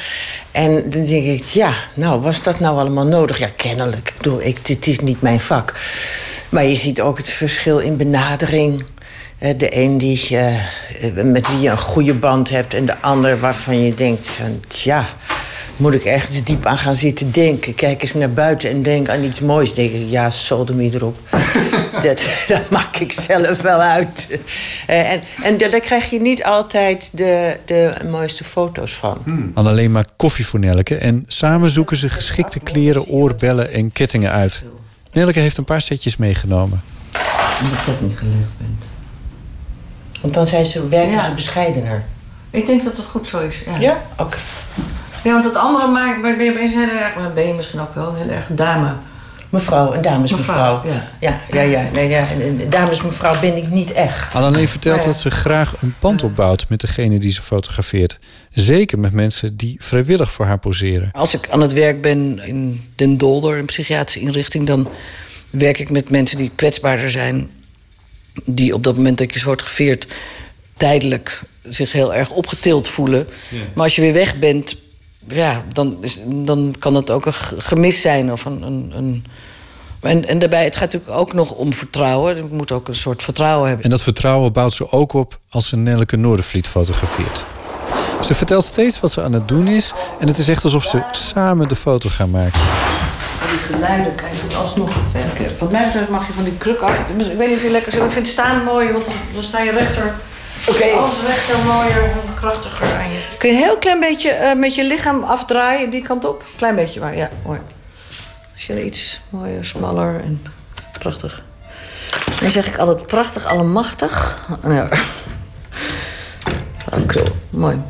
En 0.52 0.90
dan 0.90 1.04
denk 1.04 1.24
ik, 1.24 1.44
ja, 1.44 1.72
nou, 1.94 2.20
was 2.20 2.42
dat 2.42 2.60
nou 2.60 2.78
allemaal 2.78 3.06
nodig? 3.06 3.38
Ja, 3.38 3.48
kennelijk. 3.56 4.08
Ik 4.08 4.16
bedoel, 4.16 4.42
ik, 4.42 4.66
dit 4.66 4.86
is 4.86 4.98
niet 4.98 5.20
mijn 5.20 5.40
vak. 5.40 5.74
Maar 6.54 6.64
je 6.64 6.76
ziet 6.76 7.00
ook 7.00 7.16
het 7.16 7.28
verschil 7.28 7.78
in 7.78 7.96
benadering. 7.96 8.84
De 9.38 9.76
een 9.76 9.98
die, 9.98 10.28
uh, 10.30 10.54
met 11.24 11.48
wie 11.48 11.60
je 11.60 11.68
een 11.68 11.78
goede 11.78 12.14
band 12.14 12.48
hebt... 12.48 12.74
en 12.74 12.86
de 12.86 13.00
ander 13.00 13.40
waarvan 13.40 13.82
je 13.82 13.94
denkt 13.94 14.26
van, 14.26 14.62
tja... 14.68 15.06
moet 15.76 15.94
ik 15.94 16.04
ergens 16.04 16.44
diep 16.44 16.66
aan 16.66 16.78
gaan 16.78 16.96
zitten 16.96 17.32
denken. 17.32 17.74
Kijk 17.74 18.02
eens 18.02 18.14
naar 18.14 18.32
buiten 18.32 18.70
en 18.70 18.82
denk 18.82 19.08
aan 19.08 19.24
iets 19.24 19.40
moois. 19.40 19.74
denk 19.74 19.92
ik, 19.92 20.06
ja, 20.08 20.30
sodomie 20.30 20.94
erop. 20.94 21.18
dat, 22.02 22.22
dat 22.48 22.70
maak 22.70 22.96
ik 22.96 23.12
zelf 23.12 23.60
wel 23.60 23.80
uit. 23.80 24.26
Uh, 24.30 25.10
en, 25.12 25.20
en 25.42 25.58
daar 25.58 25.80
krijg 25.80 26.10
je 26.10 26.20
niet 26.20 26.44
altijd 26.44 27.10
de, 27.12 27.56
de 27.64 27.94
mooiste 28.10 28.44
foto's 28.44 28.92
van. 28.92 29.20
Hmm. 29.24 29.50
Alleen 29.54 29.92
maar 29.92 30.06
koffie 30.16 30.46
voor 30.46 30.60
Nelke. 30.60 30.96
En 30.96 31.24
samen 31.26 31.70
zoeken 31.70 31.96
ze 31.96 32.08
geschikte 32.08 32.60
kleren, 32.60 33.06
oorbellen 33.06 33.72
en 33.72 33.92
kettingen 33.92 34.30
uit. 34.30 34.64
Nelke 35.14 35.40
heeft 35.40 35.56
een 35.56 35.64
paar 35.64 35.80
setjes 35.80 36.16
meegenomen. 36.16 36.82
Omdat 37.62 37.84
dat 37.86 38.00
niet 38.00 38.18
gelukt 38.18 38.58
bent. 38.58 38.84
Want 40.20 40.34
dan 40.34 40.46
zijn 40.46 40.66
ze, 40.66 40.88
werken 40.88 41.12
ja. 41.12 41.24
ze 41.24 41.34
bescheidener. 41.34 42.04
Ik 42.50 42.66
denk 42.66 42.82
dat 42.82 42.96
het 42.96 43.06
goed 43.06 43.26
zo 43.26 43.40
is. 43.40 43.62
Ja? 43.66 43.78
ja? 43.80 44.02
Oké. 44.12 44.22
Okay. 44.22 44.38
Ja, 45.22 45.32
want 45.32 45.44
het 45.44 45.56
andere 45.56 45.88
maakt, 45.88 46.22
je 46.38 46.52
heel 46.68 47.00
erg, 47.02 47.14
dan 47.14 47.34
ben 47.34 47.46
je 47.46 47.54
misschien 47.54 47.80
ook 47.80 47.94
wel 47.94 48.14
heel 48.14 48.28
erg 48.28 48.48
dame. 48.50 48.94
Mevrouw, 49.54 49.94
een 49.94 50.02
damesmevrouw. 50.02 50.76
Mevrouw, 50.76 50.92
ja. 51.20 51.40
Ja, 51.50 51.62
ja, 51.62 51.62
ja. 51.62 51.90
Nee, 51.92 52.08
ja. 52.08 52.26
Een 52.40 52.70
damesmevrouw 52.70 53.40
ben 53.40 53.56
ik 53.56 53.68
niet 53.70 53.92
echt. 53.92 54.34
Annelien 54.34 54.68
vertelt 54.68 54.98
ja. 54.98 55.04
dat 55.04 55.16
ze 55.16 55.30
graag 55.30 55.82
een 55.82 55.94
pand 55.98 56.22
opbouwt 56.22 56.68
met 56.68 56.80
degene 56.80 57.18
die 57.18 57.30
ze 57.30 57.42
fotografeert. 57.42 58.18
Zeker 58.50 58.98
met 58.98 59.12
mensen 59.12 59.56
die 59.56 59.76
vrijwillig 59.78 60.32
voor 60.32 60.46
haar 60.46 60.58
poseren. 60.58 61.08
Als 61.12 61.34
ik 61.34 61.48
aan 61.50 61.60
het 61.60 61.72
werk 61.72 62.02
ben 62.02 62.46
in 62.46 62.90
Den 62.94 63.18
Dolder, 63.18 63.58
een 63.58 63.64
psychiatrische 63.64 64.20
inrichting, 64.20 64.66
dan 64.66 64.88
werk 65.50 65.78
ik 65.78 65.90
met 65.90 66.10
mensen 66.10 66.36
die 66.36 66.50
kwetsbaarder 66.54 67.10
zijn. 67.10 67.50
Die 68.44 68.74
op 68.74 68.84
dat 68.84 68.96
moment 68.96 69.18
dat 69.18 69.32
je 69.32 69.38
ze 69.38 69.44
fotografeert 69.44 70.06
tijdelijk 70.76 71.42
zich 71.62 71.92
heel 71.92 72.14
erg 72.14 72.30
opgetild 72.30 72.88
voelen. 72.88 73.28
Ja. 73.48 73.58
Maar 73.74 73.84
als 73.84 73.94
je 73.94 74.02
weer 74.02 74.12
weg 74.12 74.38
bent, 74.38 74.76
ja, 75.28 75.64
dan, 75.72 75.96
is, 76.00 76.20
dan 76.26 76.74
kan 76.78 76.94
het 76.94 77.10
ook 77.10 77.26
een 77.26 77.34
gemis 77.58 78.00
zijn 78.00 78.32
of 78.32 78.44
een. 78.44 78.62
een, 78.62 78.92
een 78.96 79.24
en, 80.04 80.28
en 80.28 80.38
daarbij, 80.38 80.64
het 80.64 80.76
gaat 80.76 80.92
natuurlijk 80.92 81.20
ook 81.20 81.32
nog 81.32 81.50
om 81.50 81.72
vertrouwen. 81.72 82.36
Je 82.36 82.44
moet 82.50 82.72
ook 82.72 82.88
een 82.88 82.94
soort 82.94 83.22
vertrouwen 83.22 83.66
hebben. 83.66 83.84
En 83.84 83.90
dat 83.90 84.02
vertrouwen 84.02 84.52
bouwt 84.52 84.72
ze 84.72 84.90
ook 84.90 85.12
op 85.12 85.38
als 85.50 85.68
ze 85.68 85.76
Nelleke 85.76 86.16
Noordervliet 86.16 86.66
fotografeert. 86.66 87.44
Ze 88.20 88.34
vertelt 88.34 88.64
steeds 88.64 89.00
wat 89.00 89.12
ze 89.12 89.22
aan 89.22 89.32
het 89.32 89.48
doen 89.48 89.66
is. 89.66 89.92
En 90.20 90.28
het 90.28 90.38
is 90.38 90.48
echt 90.48 90.64
alsof 90.64 90.84
ze 90.84 91.02
samen 91.12 91.68
de 91.68 91.76
foto 91.76 92.08
gaan 92.08 92.30
maken. 92.30 92.60
Die 93.48 93.58
geluiden 93.58 94.12
je 94.50 94.56
alsnog 94.56 94.92
verwerken. 94.92 95.58
Wat 95.58 95.70
mij 95.70 95.84
betreft 95.84 96.08
mag 96.08 96.26
je 96.26 96.32
van 96.32 96.44
die 96.44 96.56
kruk 96.56 96.80
af. 96.80 96.98
Ik 96.98 97.36
weet 97.38 97.48
niet 97.48 97.56
of 97.56 97.62
je 97.62 97.70
lekker 97.70 97.92
zit. 97.92 98.02
Ik 98.02 98.10
vind 98.10 98.26
staan 98.26 98.64
mooi, 98.64 98.92
want 98.92 99.04
dan 99.34 99.42
sta 99.42 99.62
je 99.62 99.70
rechter. 99.70 100.14
Oké. 100.68 100.76
Okay. 100.76 100.90
Als 100.90 101.12
rechter 101.26 101.56
mooier, 101.64 102.12
krachtiger 102.34 102.96
aan 102.96 103.12
je. 103.12 103.18
Kun 103.38 103.48
je 103.48 103.54
een 103.54 103.62
heel 103.62 103.76
klein 103.76 104.00
beetje 104.00 104.38
uh, 104.42 104.54
met 104.60 104.74
je 104.74 104.84
lichaam 104.84 105.22
afdraaien 105.22 105.90
die 105.90 106.02
kant 106.02 106.24
op? 106.24 106.44
Klein 106.56 106.74
beetje 106.74 107.00
maar, 107.00 107.16
ja, 107.16 107.30
mooi. 107.44 107.58
Je 108.66 108.84
iets 108.84 109.20
mooier, 109.30 109.64
smaller 109.64 110.20
en 110.20 110.42
prachtig. 110.98 111.42
Dan 112.40 112.50
zeg 112.50 112.66
ik 112.66 112.78
altijd 112.78 113.06
prachtig, 113.06 113.46
allemachtig. 113.46 114.40
Ja. 114.68 114.88
Oké, 117.02 117.22
mooi. 117.50 117.82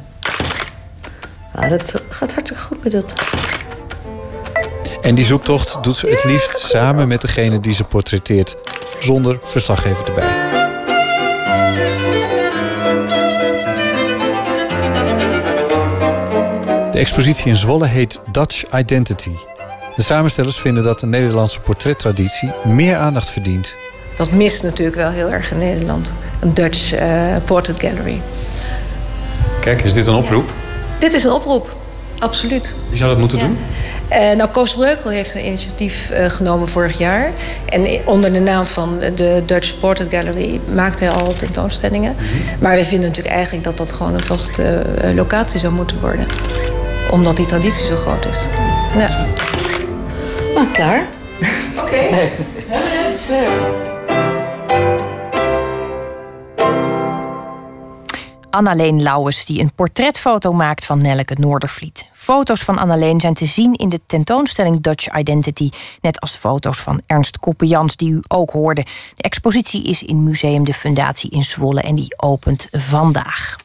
Ja, 1.54 1.68
dat 1.68 1.94
gaat 2.08 2.32
hartstikke 2.32 2.62
goed 2.62 2.82
met 2.82 2.92
dat. 2.92 3.12
En 5.02 5.14
die 5.14 5.24
zoektocht 5.24 5.82
doet 5.82 5.96
ze 5.96 6.08
het 6.08 6.24
liefst 6.24 6.58
samen 6.58 7.08
met 7.08 7.20
degene 7.20 7.60
die 7.60 7.74
ze 7.74 7.84
portretteert, 7.84 8.56
zonder 9.00 9.38
verslaggever 9.42 10.06
erbij. 10.06 10.52
De 16.90 16.98
expositie 16.98 17.46
in 17.46 17.56
Zwolle 17.56 17.86
heet 17.86 18.20
Dutch 18.32 18.64
Identity. 18.72 19.34
De 19.96 20.02
samenstellers 20.02 20.58
vinden 20.58 20.84
dat 20.84 21.00
de 21.00 21.06
Nederlandse 21.06 21.60
portrettraditie 21.60 22.52
meer 22.64 22.96
aandacht 22.96 23.30
verdient. 23.30 23.76
Dat 24.16 24.30
mist 24.30 24.62
natuurlijk 24.62 24.96
wel 24.96 25.10
heel 25.10 25.30
erg 25.30 25.50
in 25.50 25.58
Nederland. 25.58 26.14
Een 26.40 26.54
Dutch 26.54 26.92
uh, 26.92 27.36
portrait 27.44 27.80
gallery. 27.80 28.22
Kijk, 29.60 29.82
is 29.82 29.92
dit 29.92 30.06
een 30.06 30.14
oproep? 30.14 30.50
Dit 30.98 31.12
is 31.12 31.24
een 31.24 31.30
oproep, 31.30 31.76
absoluut. 32.18 32.76
Wie 32.88 32.98
zou 32.98 33.10
dat 33.10 33.18
moeten 33.18 33.38
doen? 33.38 33.58
Uh, 34.10 34.32
nou, 34.32 34.50
Koos 34.50 34.74
Breukel 34.74 35.10
heeft 35.10 35.34
een 35.34 35.46
initiatief 35.46 36.10
uh, 36.10 36.24
genomen 36.28 36.68
vorig 36.68 36.98
jaar. 36.98 37.32
En 37.66 37.86
onder 38.04 38.32
de 38.32 38.40
naam 38.40 38.66
van 38.66 38.98
de 38.98 39.42
Dutch 39.46 39.78
Portrait 39.78 40.10
Gallery 40.10 40.60
maakt 40.74 41.00
hij 41.00 41.10
al 41.10 41.34
tentoonstellingen. 41.34 42.12
Mm 42.12 42.18
-hmm. 42.18 42.58
Maar 42.60 42.76
we 42.76 42.84
vinden 42.84 43.08
natuurlijk 43.08 43.34
eigenlijk 43.34 43.64
dat 43.64 43.76
dat 43.76 43.92
gewoon 43.92 44.14
een 44.14 44.24
vaste 44.24 44.82
locatie 45.14 45.60
zou 45.60 45.72
moeten 45.72 46.00
worden. 46.00 46.26
Omdat 47.10 47.36
die 47.36 47.46
traditie 47.46 47.86
zo 47.86 47.96
groot 47.96 48.26
is. 48.26 48.38
Ja. 48.96 49.26
Nou, 50.54 50.66
klaar. 50.66 51.06
Oké. 51.76 51.80
Okay. 51.80 52.10
Nee. 53.28 53.84
Annaleen 58.50 59.02
Lauwers 59.02 59.44
die 59.44 59.60
een 59.60 59.72
portretfoto 59.74 60.52
maakt 60.52 60.84
van 60.84 61.02
Nelleke 61.02 61.34
Noordervliet. 61.38 62.08
Foto's 62.12 62.62
van 62.62 62.78
Annaleen 62.78 63.20
zijn 63.20 63.34
te 63.34 63.46
zien 63.46 63.74
in 63.74 63.88
de 63.88 64.00
tentoonstelling 64.06 64.80
Dutch 64.80 65.16
Identity, 65.16 65.70
net 66.00 66.20
als 66.20 66.36
foto's 66.36 66.80
van 66.80 67.00
Ernst 67.06 67.38
Koppejans 67.38 67.96
die 67.96 68.10
u 68.10 68.20
ook 68.28 68.50
hoorde. 68.50 68.84
De 69.14 69.22
expositie 69.22 69.84
is 69.84 70.02
in 70.02 70.22
Museum 70.22 70.64
de 70.64 70.74
Fundatie 70.74 71.30
in 71.30 71.44
Zwolle 71.44 71.80
en 71.80 71.94
die 71.94 72.14
opent 72.16 72.68
vandaag. 72.72 73.63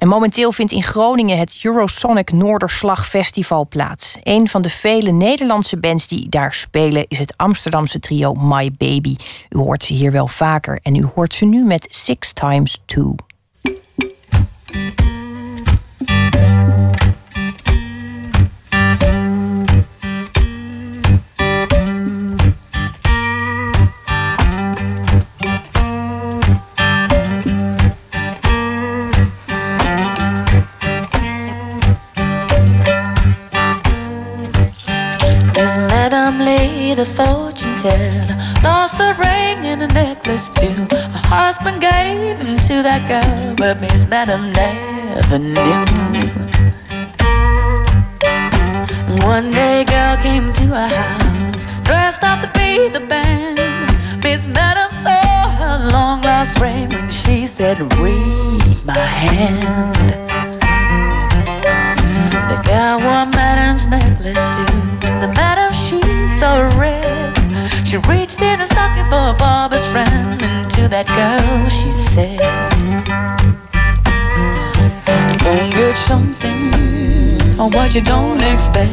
En 0.00 0.08
momenteel 0.08 0.52
vindt 0.52 0.72
in 0.72 0.82
Groningen 0.82 1.38
het 1.38 1.58
Eurosonic 1.62 2.32
Noorderslag 2.32 3.08
Festival 3.08 3.68
plaats. 3.68 4.18
Een 4.22 4.48
van 4.48 4.62
de 4.62 4.70
vele 4.70 5.10
Nederlandse 5.10 5.76
bands 5.76 6.08
die 6.08 6.28
daar 6.28 6.54
spelen 6.54 7.04
is 7.08 7.18
het 7.18 7.36
Amsterdamse 7.36 7.98
trio 7.98 8.34
My 8.34 8.72
Baby. 8.78 9.16
U 9.48 9.58
hoort 9.58 9.84
ze 9.84 9.94
hier 9.94 10.12
wel 10.12 10.28
vaker 10.28 10.80
en 10.82 10.94
u 10.94 11.04
hoort 11.14 11.34
ze 11.34 11.44
nu 11.44 11.64
met 11.64 11.86
Six 11.88 12.32
Times 12.32 12.82
Two. 12.86 13.14
Fortune 37.24 37.76
teller 37.76 38.36
lost 38.62 38.96
the 38.96 39.12
ring 39.18 39.58
and 39.66 39.82
a 39.82 39.88
necklace 39.88 40.48
too. 40.48 40.86
Her 40.90 41.28
husband 41.28 41.80
gave 41.80 42.38
him 42.38 42.56
to 42.68 42.82
that 42.82 43.02
girl, 43.08 43.54
but 43.56 43.80
Miss 43.80 44.06
Madam 44.08 44.52
never 44.52 45.38
knew. 45.38 45.84
One 49.26 49.50
day, 49.50 49.84
girl 49.84 50.16
came 50.16 50.52
to 50.60 50.66
her 50.80 50.88
house, 50.88 51.64
dressed 51.84 52.22
up 52.22 52.40
to 52.42 52.50
be 52.58 52.88
the 52.88 53.04
band. 53.06 53.58
Miss 54.22 54.46
Madam 54.46 54.90
saw 54.92 55.50
her 55.60 55.76
long 55.92 56.22
lost 56.22 56.58
ring 56.58 56.88
when 56.88 57.10
she 57.10 57.46
said, 57.46 57.76
"Read 57.98 58.84
my 58.84 59.06
hand." 59.24 60.20
The 62.50 62.58
girl 62.68 62.96
wore 63.04 63.26
Madam's 63.40 63.86
necklace 63.88 64.44
too. 64.56 64.78
The 65.22 65.28
Madam 65.40 65.72
she 65.72 66.19
so 66.40 66.70
red. 66.78 67.36
She 67.86 67.98
reached 68.08 68.40
in 68.40 68.62
a 68.62 68.66
stocking 68.66 69.04
for 69.12 69.24
a 69.28 69.36
barber's 69.36 69.86
friend, 69.92 70.40
and 70.42 70.70
to 70.70 70.88
that 70.88 71.06
girl 71.18 71.68
she 71.68 71.90
said, 71.90 72.40
Don't 75.44 75.70
get 75.76 75.94
something 75.94 77.60
on 77.60 77.70
what 77.72 77.94
you 77.94 78.00
don't 78.00 78.40
expect. 78.52 78.88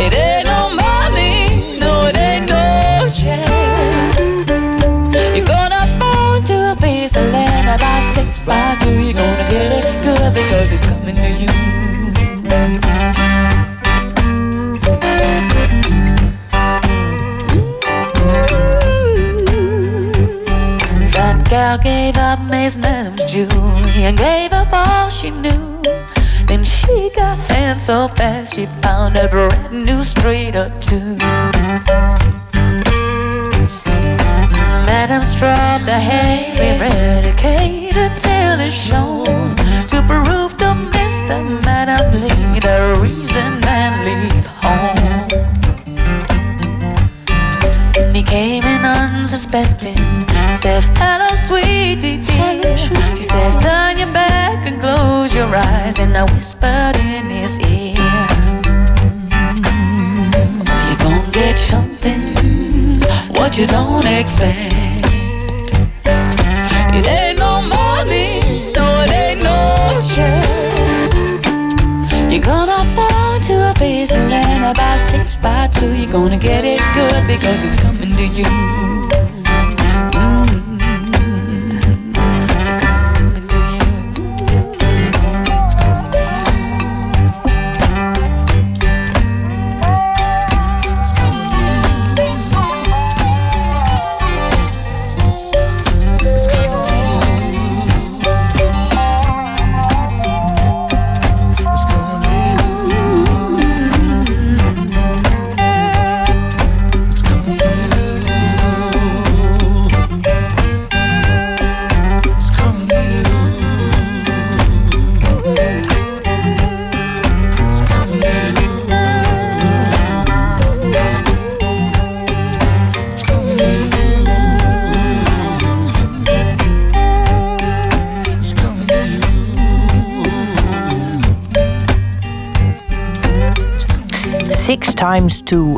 It 0.00 0.12
ain't 0.16 0.46
no 0.48 0.72
money, 0.80 1.76
no, 1.84 2.08
it 2.08 2.16
ain't 2.16 2.48
no 2.48 3.04
check. 3.12 4.16
You're 5.36 5.44
gonna 5.44 5.84
fall 6.00 6.36
into 6.36 6.56
a 6.72 6.76
piece 6.80 7.16
of 7.16 7.26
land 7.36 7.68
about 7.68 8.02
six 8.14 8.40
by 8.48 8.78
two. 8.80 8.96
You're 9.04 9.20
gonna 9.20 9.46
get 9.50 9.76
it 9.76 9.84
good 10.02 10.32
because 10.32 10.72
it's 10.72 10.80
coming 10.80 11.01
gave 21.78 22.16
up 22.16 22.40
Miss 22.50 22.76
Madam's 22.76 23.24
jewelry 23.32 24.04
and 24.04 24.18
gave 24.18 24.52
up 24.52 24.68
all 24.72 25.08
she 25.08 25.30
knew. 25.30 25.80
Then 26.46 26.64
she 26.64 27.10
got 27.14 27.38
hands 27.38 27.84
so 27.84 28.08
fast 28.08 28.54
she 28.54 28.66
found 28.82 29.16
a 29.16 29.28
brand 29.28 29.72
new 29.72 30.02
street 30.04 30.54
or 30.54 30.68
two. 30.80 31.16
Miss 34.50 34.74
Madam 34.84 35.22
stroked 35.22 35.86
the 35.86 35.98
heavy 35.98 36.78
eradicator 36.78 38.08
till 38.20 38.60
it 38.60 38.72
shone 38.72 39.56
to 39.86 40.02
prove 40.06 40.56
to 40.58 40.74
Mr. 40.92 41.64
Madam 41.64 42.12
Lee 42.20 42.60
the 42.60 42.98
reason 43.00 43.60
man 43.60 44.04
leave 44.04 44.46
home. 44.46 44.98
And 47.96 48.16
he 48.16 48.22
came 48.22 48.62
in 48.64 48.84
unsuspecting 48.84 50.22
said 50.62 50.84
Hello, 50.96 51.31
sweetie 51.52 52.18
dear. 52.24 52.76
She 52.76 53.24
says, 53.24 53.54
Turn 53.56 53.98
your 53.98 54.12
back 54.12 54.66
and 54.66 54.80
close 54.80 55.34
your 55.34 55.48
eyes. 55.54 55.98
And 55.98 56.16
I 56.16 56.24
whispered 56.32 56.96
in 56.96 57.28
his 57.28 57.58
ear, 57.60 57.96
You're 60.88 61.02
gonna 61.04 61.30
get 61.30 61.54
something, 61.54 62.22
what 63.36 63.58
you 63.58 63.66
don't 63.66 64.06
expect. 64.06 65.04
It 66.96 67.04
ain't 67.18 67.38
no 67.38 67.52
money, 67.78 68.40
no, 68.76 68.86
it 69.04 69.12
ain't 69.24 69.42
no 69.50 69.58
check. 70.14 70.48
You're 72.32 72.46
gonna 72.52 72.82
fall 72.96 73.40
to 73.48 73.54
a 73.70 73.74
piece 73.74 74.10
about 74.10 75.00
six 75.00 75.36
by 75.36 75.68
two. 75.68 75.92
You're 75.94 76.12
gonna 76.12 76.38
get 76.38 76.64
it 76.64 76.80
good 76.94 77.26
because 77.26 77.60
it's 77.66 77.78
coming 77.82 78.16
to 78.16 78.26
you. 78.38 79.11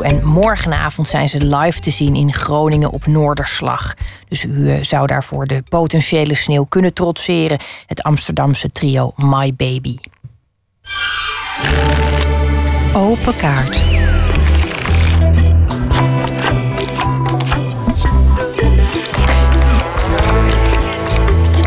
En 0.01 0.23
morgenavond 0.23 1.07
zijn 1.07 1.29
ze 1.29 1.45
live 1.45 1.79
te 1.79 1.89
zien 1.89 2.15
in 2.15 2.33
Groningen 2.33 2.91
op 2.91 3.07
Noorderslag. 3.07 3.93
Dus 4.27 4.45
u 4.45 4.69
eh, 4.69 4.83
zou 4.83 5.07
daarvoor 5.07 5.45
de 5.45 5.63
potentiële 5.69 6.35
sneeuw 6.35 6.63
kunnen 6.63 6.93
trotseren. 6.93 7.59
Het 7.85 8.03
Amsterdamse 8.03 8.71
trio 8.71 9.13
My 9.15 9.53
Baby. 9.53 9.97
Open 12.93 13.35
kaart. 13.35 14.04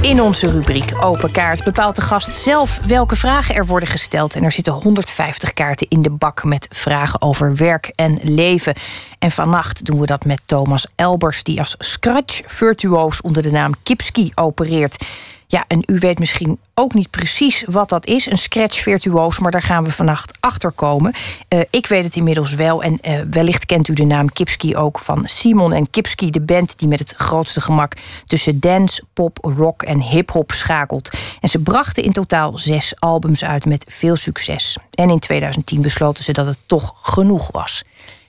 In 0.09 0.21
onze 0.21 0.51
rubriek 0.51 1.05
Open 1.05 1.31
Kaart 1.31 1.65
bepaalt 1.65 1.97
de 1.97 2.03
gast 2.03 2.37
zelf 2.37 2.81
welke 2.87 3.17
vragen 3.17 3.55
er 3.55 3.67
worden 3.67 3.89
gesteld. 3.89 4.35
En 4.35 4.45
er 4.45 4.53
zitten 4.53 4.73
150 4.73 5.53
kaarten 5.53 5.87
in 5.89 6.03
de 6.03 6.11
bak 6.11 6.45
met 6.45 6.67
vragen 6.71 7.23
over 7.23 7.57
werk 7.57 7.93
en 7.95 8.19
leven. 8.23 8.75
En 9.19 9.31
vannacht 9.31 9.85
doen 9.85 10.01
we 10.01 10.07
dat 10.07 10.25
met 10.25 10.41
Thomas 10.45 10.87
Elbers, 10.95 11.43
die 11.43 11.61
als 11.61 11.75
scratch-virtuoos 11.79 13.21
onder 13.21 13.43
de 13.43 13.51
naam 13.51 13.73
Kipski 13.83 14.33
opereert. 14.35 15.05
Ja, 15.51 15.65
en 15.69 15.83
u 15.87 15.99
weet 15.99 16.19
misschien 16.19 16.59
ook 16.75 16.95
niet 16.95 17.11
precies 17.11 17.65
wat 17.67 17.89
dat 17.89 18.07
is, 18.07 18.27
een 18.27 18.39
scratch-virtuoos, 18.39 19.39
maar 19.39 19.51
daar 19.51 19.63
gaan 19.63 19.85
we 19.85 19.93
vannacht 19.93 20.37
achter 20.41 20.71
komen. 20.71 21.15
Eh, 21.49 21.61
ik 21.71 21.87
weet 21.87 22.05
het 22.05 22.17
inmiddels 22.17 22.55
wel 22.55 22.83
en 22.83 23.01
eh, 23.01 23.21
wellicht 23.31 23.67
kent 23.67 23.89
u 23.89 23.95
de 23.95 24.05
naam 24.05 24.33
Kipski 24.33 24.77
ook 24.77 24.99
van 24.99 25.29
Simon 25.29 25.73
en 25.73 25.91
Kipski, 25.91 26.31
de 26.31 26.41
band 26.41 26.79
die 26.79 26.89
met 26.89 26.99
het 26.99 27.15
grootste 27.17 27.61
gemak 27.61 27.93
tussen 28.25 28.61
dance, 28.61 29.03
pop, 29.13 29.39
rock 29.41 29.83
en 29.83 30.03
hip-hop 30.03 30.53
schakelt. 30.53 31.11
En 31.41 31.49
ze 31.49 31.59
brachten 31.59 32.03
in 32.03 32.13
totaal 32.13 32.59
zes 32.59 32.95
albums 32.99 33.45
uit 33.45 33.65
met 33.65 33.85
veel 33.89 34.17
succes. 34.17 34.79
En 34.91 35.11
in 35.11 35.19
2010 35.19 35.83
besloten 35.83 36.25
ze 36.25 36.33
dat 36.33 36.47
het 36.47 36.59
toch 36.67 36.95
genoeg 37.03 37.51
was. 37.53 37.83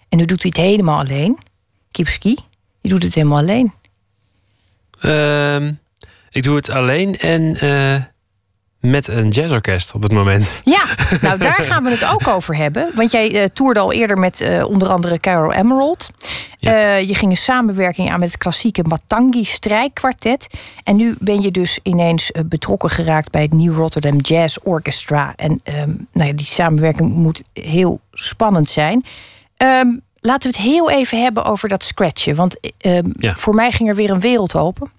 En 0.09 0.17
nu 0.17 0.25
doet 0.25 0.41
hij 0.41 0.51
het 0.55 0.65
helemaal 0.69 0.99
alleen. 0.99 1.37
Kipski, 1.91 2.35
die 2.81 2.91
doet 2.91 3.03
het 3.03 3.15
helemaal 3.15 3.37
alleen. 3.37 3.73
Ehm, 4.99 5.71
ik 6.29 6.43
doe 6.43 6.55
het 6.55 6.69
alleen 6.69 7.17
en 7.17 7.55
eh, 7.59 8.03
met 8.79 9.07
een 9.07 9.29
jazzorkest 9.29 9.93
op 9.93 10.03
het 10.03 10.11
moment. 10.11 10.61
Ja, 10.63 10.83
nou 11.21 11.37
daar 11.39 11.59
gaan 11.61 11.83
we 11.83 11.89
het 11.89 12.05
ook 12.13 12.27
over 12.35 12.55
hebben. 12.55 12.91
Want 12.95 13.11
jij 13.11 13.41
eh, 13.41 13.45
toerde 13.53 13.79
al 13.79 13.93
eerder 13.93 14.17
met 14.17 14.41
eh, 14.41 14.65
onder 14.65 14.87
andere 14.87 15.19
Carol 15.19 15.53
Emerald. 15.53 16.09
Eh, 16.59 17.01
je 17.01 17.15
ging 17.15 17.31
een 17.31 17.37
samenwerking 17.37 18.11
aan 18.11 18.19
met 18.19 18.29
het 18.29 18.37
klassieke 18.37 18.83
Matangi 18.83 19.45
strijkkwartet. 19.45 20.47
En 20.83 20.95
nu 20.95 21.15
ben 21.19 21.41
je 21.41 21.51
dus 21.51 21.79
ineens 21.83 22.31
betrokken 22.45 22.89
geraakt 22.89 23.31
bij 23.31 23.41
het 23.41 23.53
New 23.53 23.75
Rotterdam 23.75 24.17
Jazz 24.19 24.57
Orchestra. 24.63 25.33
En 25.35 25.59
ehm, 25.63 25.91
nou 26.13 26.27
ja, 26.27 26.33
die 26.33 26.45
samenwerking 26.45 27.13
moet 27.13 27.41
heel 27.53 27.99
spannend 28.11 28.69
zijn. 28.69 29.05
Ehm, 29.57 29.87
laten 30.19 30.51
we 30.51 30.57
het 30.57 30.67
heel 30.67 30.89
even 30.89 31.21
hebben 31.23 31.45
over 31.45 31.69
dat 31.69 31.83
scratchen. 31.83 32.35
Want 32.35 32.59
ehm, 32.77 33.09
Ja. 33.13 33.35
voor 33.35 33.53
mij 33.55 33.71
ging 33.71 33.89
er 33.89 33.95
weer 33.95 34.09
een 34.09 34.19
wereld 34.19 34.55
open. 34.55 34.91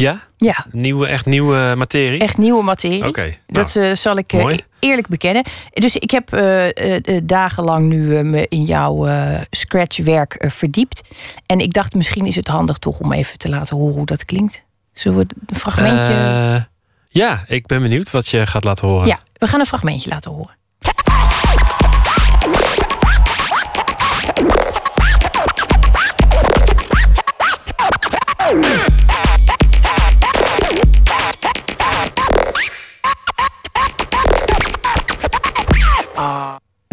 Ja? 0.00 0.20
Ja. 0.36 0.66
Nieuwe, 0.70 1.06
echt 1.06 1.26
nieuwe 1.26 1.74
materie? 1.76 2.20
Echt 2.20 2.38
nieuwe 2.38 2.62
materie. 2.62 3.06
Oké, 3.06 3.32
Dat 3.46 3.76
eh, 3.76 3.94
zal 3.94 4.16
ik 4.16 4.32
eh, 4.32 4.40
mooi. 4.40 4.60
eerlijk 4.78 5.08
bekennen. 5.08 5.44
Dus 5.72 5.96
ik 5.96 6.10
heb 6.10 6.32
eh, 6.32 6.96
dagenlang 7.22 7.88
nu 7.88 8.22
me 8.22 8.46
in 8.48 8.64
jouw 8.64 9.08
scratch-werk 9.50 10.44
verdiept. 10.48 11.00
En 11.46 11.58
ik 11.58 11.72
dacht, 11.72 11.94
misschien 11.94 12.26
is 12.26 12.36
het 12.36 12.48
handig 12.48 12.78
toch 12.78 13.00
om 13.00 13.12
even 13.12 13.38
te 13.38 13.48
laten 13.48 13.76
horen 13.76 13.94
hoe 13.94 14.06
dat 14.06 14.24
klinkt. 14.24 14.64
Zullen 14.92 15.18
we 15.18 15.26
een 15.46 15.56
fragmentje... 15.56 16.68
Ja, 17.08 17.44
ik 17.46 17.66
ben 17.66 17.82
benieuwd 17.82 18.10
wat 18.10 18.28
je 18.28 18.46
gaat 18.46 18.64
laten 18.64 18.88
horen. 18.88 19.06
ja, 19.06 19.20
we 19.32 19.46
gaan 19.46 19.60
een 19.60 19.66
fragmentje 19.66 20.10
laten 20.10 20.30
horen. 20.30 20.58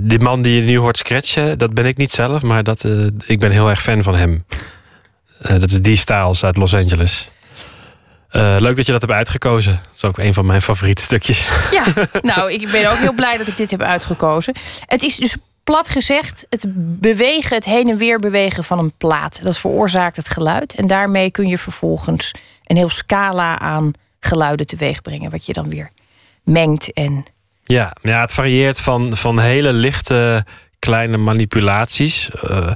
Die 0.07 0.19
man 0.19 0.41
die 0.41 0.55
je 0.55 0.61
nu 0.61 0.77
hoort 0.77 0.97
scratchen, 0.97 1.57
dat 1.57 1.73
ben 1.73 1.85
ik 1.85 1.97
niet 1.97 2.11
zelf, 2.11 2.41
maar 2.41 2.63
dat, 2.63 2.83
eh, 2.83 3.05
ik 3.25 3.39
ben 3.39 3.51
heel 3.51 3.69
erg 3.69 3.81
fan 3.81 4.03
van 4.03 4.15
hem. 4.15 4.45
Eh, 5.39 5.59
dat 5.59 5.71
is 5.71 5.81
die 5.81 5.95
Styles 5.95 6.43
uit 6.43 6.57
Los 6.57 6.75
Angeles. 6.75 7.29
Eh, 8.29 8.55
leuk 8.59 8.75
dat 8.75 8.85
je 8.85 8.91
dat 8.91 9.01
hebt 9.01 9.13
uitgekozen. 9.13 9.73
Dat 9.73 9.95
is 9.95 10.03
ook 10.03 10.17
een 10.17 10.33
van 10.33 10.45
mijn 10.45 10.61
favoriete 10.61 11.01
stukjes. 11.01 11.49
Ja, 11.71 11.83
nou, 12.35 12.51
ik 12.51 12.71
ben 12.71 12.91
ook 12.91 12.97
heel 12.97 13.13
blij 13.13 13.37
dat 13.37 13.47
ik 13.47 13.57
dit 13.57 13.71
heb 13.71 13.81
uitgekozen. 13.81 14.55
Het 14.85 15.03
is 15.03 15.15
dus 15.15 15.35
plat 15.63 15.89
gezegd 15.89 16.45
het 16.49 16.65
bewegen, 16.99 17.55
het 17.55 17.65
heen 17.65 17.89
en 17.89 17.97
weer 17.97 18.19
bewegen 18.19 18.63
van 18.63 18.79
een 18.79 18.93
plaat. 18.97 19.39
Dat 19.43 19.57
veroorzaakt 19.57 20.17
het 20.17 20.29
geluid. 20.29 20.75
En 20.75 20.87
daarmee 20.87 21.31
kun 21.31 21.47
je 21.47 21.57
vervolgens 21.57 22.31
een 22.65 22.77
heel 22.77 22.89
scala 22.89 23.59
aan 23.59 23.91
geluiden 24.19 24.67
teweeg 24.67 25.01
brengen. 25.01 25.31
Wat 25.31 25.45
je 25.45 25.53
dan 25.53 25.69
weer 25.69 25.89
mengt 26.43 26.93
en 26.93 27.25
Ja, 27.67 27.93
ja 28.01 28.21
het 28.21 28.33
varieert 28.33 28.79
van, 28.79 29.17
van 29.17 29.39
hele 29.39 29.73
lichte 29.73 30.45
kleine 30.79 31.17
manipulaties. 31.17 32.29
eh, 32.29 32.71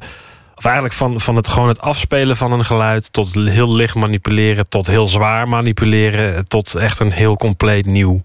of 0.56 0.66
eigenlijk 0.66 0.96
van, 0.96 1.22
van 1.22 1.36
het, 1.36 1.48
gewoon 1.48 1.68
het 1.68 1.82
afspelen 1.82 2.38
van 2.38 2.52
een 2.52 2.66
geluid... 2.66 3.14
tot 3.14 3.34
heel 3.34 3.76
licht 3.76 3.96
manipuleren, 3.96 4.70
tot 4.70 4.88
heel 4.88 5.08
zwaar 5.08 5.48
manipuleren... 5.48 6.48
tot 6.48 6.76
echt 6.76 7.00
een 7.00 7.12
heel 7.12 7.38
compleet 7.38 7.86
nieuw 7.86 8.22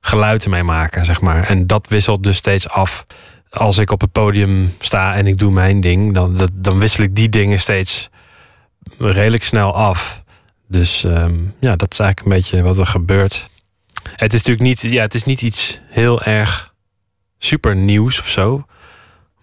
geluid 0.00 0.44
ermee 0.44 0.62
maken, 0.62 1.04
zeg 1.04 1.20
maar. 1.20 1.42
En 1.42 1.66
dat 1.66 1.86
wisselt 1.88 2.22
dus 2.22 2.36
steeds 2.36 2.68
af. 2.68 3.04
Als 3.50 3.78
ik 3.78 3.90
op 3.90 4.00
het 4.00 4.12
podium 4.12 4.74
sta 4.80 5.14
en 5.14 5.26
ik 5.26 5.38
doe 5.38 5.50
mijn 5.50 5.80
ding... 5.80 6.14
dan, 6.14 6.48
dan 6.52 6.78
wissel 6.78 7.04
ik 7.04 7.16
die 7.16 7.28
dingen 7.28 7.60
steeds 7.60 8.08
redelijk 8.98 9.42
snel 9.42 9.74
af. 9.74 10.22
Dus 10.68 11.04
ehm, 11.04 11.34
ja, 11.60 11.76
dat 11.76 11.92
is 11.92 11.98
eigenlijk 11.98 12.20
een 12.20 12.36
beetje 12.42 12.62
wat 12.62 12.78
er 12.78 12.86
gebeurt. 12.86 13.48
Het 14.16 14.32
is 14.32 14.42
natuurlijk 14.42 14.60
niet, 14.60 14.80
ja, 14.80 15.02
het 15.02 15.14
is 15.14 15.24
niet 15.24 15.42
iets 15.42 15.80
heel 15.88 16.22
erg 16.22 16.74
super 17.38 17.76
nieuws 17.76 18.20
of 18.20 18.28
zo. 18.28 18.64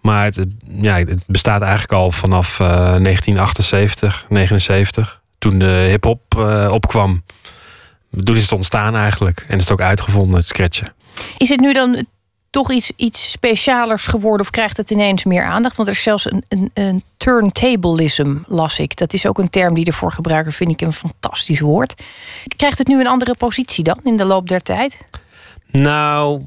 Maar 0.00 0.24
het, 0.24 0.46
ja, 0.80 0.96
het 0.96 1.22
bestaat 1.26 1.60
eigenlijk 1.62 1.92
al 1.92 2.12
vanaf 2.12 2.60
eh, 2.60 2.66
1978, 2.68 4.26
79. 4.28 5.22
Toen 5.38 5.58
de 5.58 5.86
hip-hop 5.88 6.22
eh, 6.38 6.68
opkwam. 6.70 7.24
Toen 8.22 8.36
is 8.36 8.42
het 8.42 8.52
ontstaan 8.52 8.96
eigenlijk. 8.96 9.44
En 9.48 9.56
is 9.56 9.62
het 9.62 9.72
ook 9.72 9.80
uitgevonden, 9.80 10.36
het 10.36 10.46
scratchen. 10.46 10.92
Is 11.36 11.48
het 11.48 11.60
nu 11.60 11.72
dan 11.72 12.06
toch 12.58 12.70
iets, 12.70 12.90
iets 12.96 13.30
specialers 13.30 14.06
geworden 14.06 14.40
of 14.40 14.50
krijgt 14.50 14.76
het 14.76 14.90
ineens 14.90 15.24
meer 15.24 15.44
aandacht? 15.44 15.76
Want 15.76 15.88
er 15.88 15.94
is 15.94 16.02
zelfs 16.02 16.30
een, 16.30 16.44
een, 16.48 16.70
een 16.74 18.44
las 18.46 18.78
ik. 18.78 18.96
Dat 18.96 19.12
is 19.12 19.26
ook 19.26 19.38
een 19.38 19.50
term 19.50 19.74
die 19.74 19.84
ervoor 19.84 20.12
gebruiken, 20.12 20.52
vind 20.52 20.70
ik 20.70 20.80
een 20.80 20.92
fantastisch 20.92 21.60
woord. 21.60 22.02
Krijgt 22.56 22.78
het 22.78 22.86
nu 22.86 23.00
een 23.00 23.06
andere 23.06 23.34
positie 23.34 23.84
dan 23.84 24.00
in 24.02 24.16
de 24.16 24.24
loop 24.24 24.48
der 24.48 24.60
tijd? 24.60 24.96
Nou, 25.70 26.42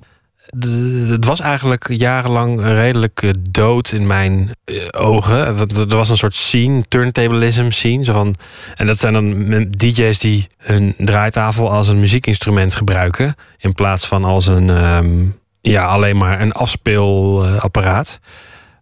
het 1.07 1.25
was 1.25 1.39
eigenlijk 1.39 1.87
jarenlang 1.87 2.61
redelijk 2.61 3.21
eh, 3.21 3.29
dood 3.39 3.91
in 3.91 4.07
mijn 4.07 4.51
eh, 4.63 4.87
ogen. 4.91 5.37
Er 5.37 5.87
was 5.87 6.09
een 6.09 6.17
soort 6.17 6.35
scene, 6.35 6.83
turntablism 6.87 7.69
scene. 7.69 8.03
Zo 8.03 8.13
van, 8.13 8.35
en 8.75 8.87
dat 8.87 8.99
zijn 8.99 9.13
dan 9.13 9.67
DJ's 9.69 10.19
die 10.19 10.47
hun 10.57 10.95
draaitafel 10.97 11.71
als 11.71 11.87
een 11.87 11.99
muziekinstrument 11.99 12.75
gebruiken. 12.75 13.35
In 13.57 13.73
plaats 13.73 14.07
van 14.07 14.23
als 14.23 14.47
een, 14.47 14.69
ehm, 14.69 15.25
ja, 15.61 15.81
alleen 15.81 16.17
maar 16.17 16.41
een 16.41 16.51
afspeelapparaat. 16.51 18.19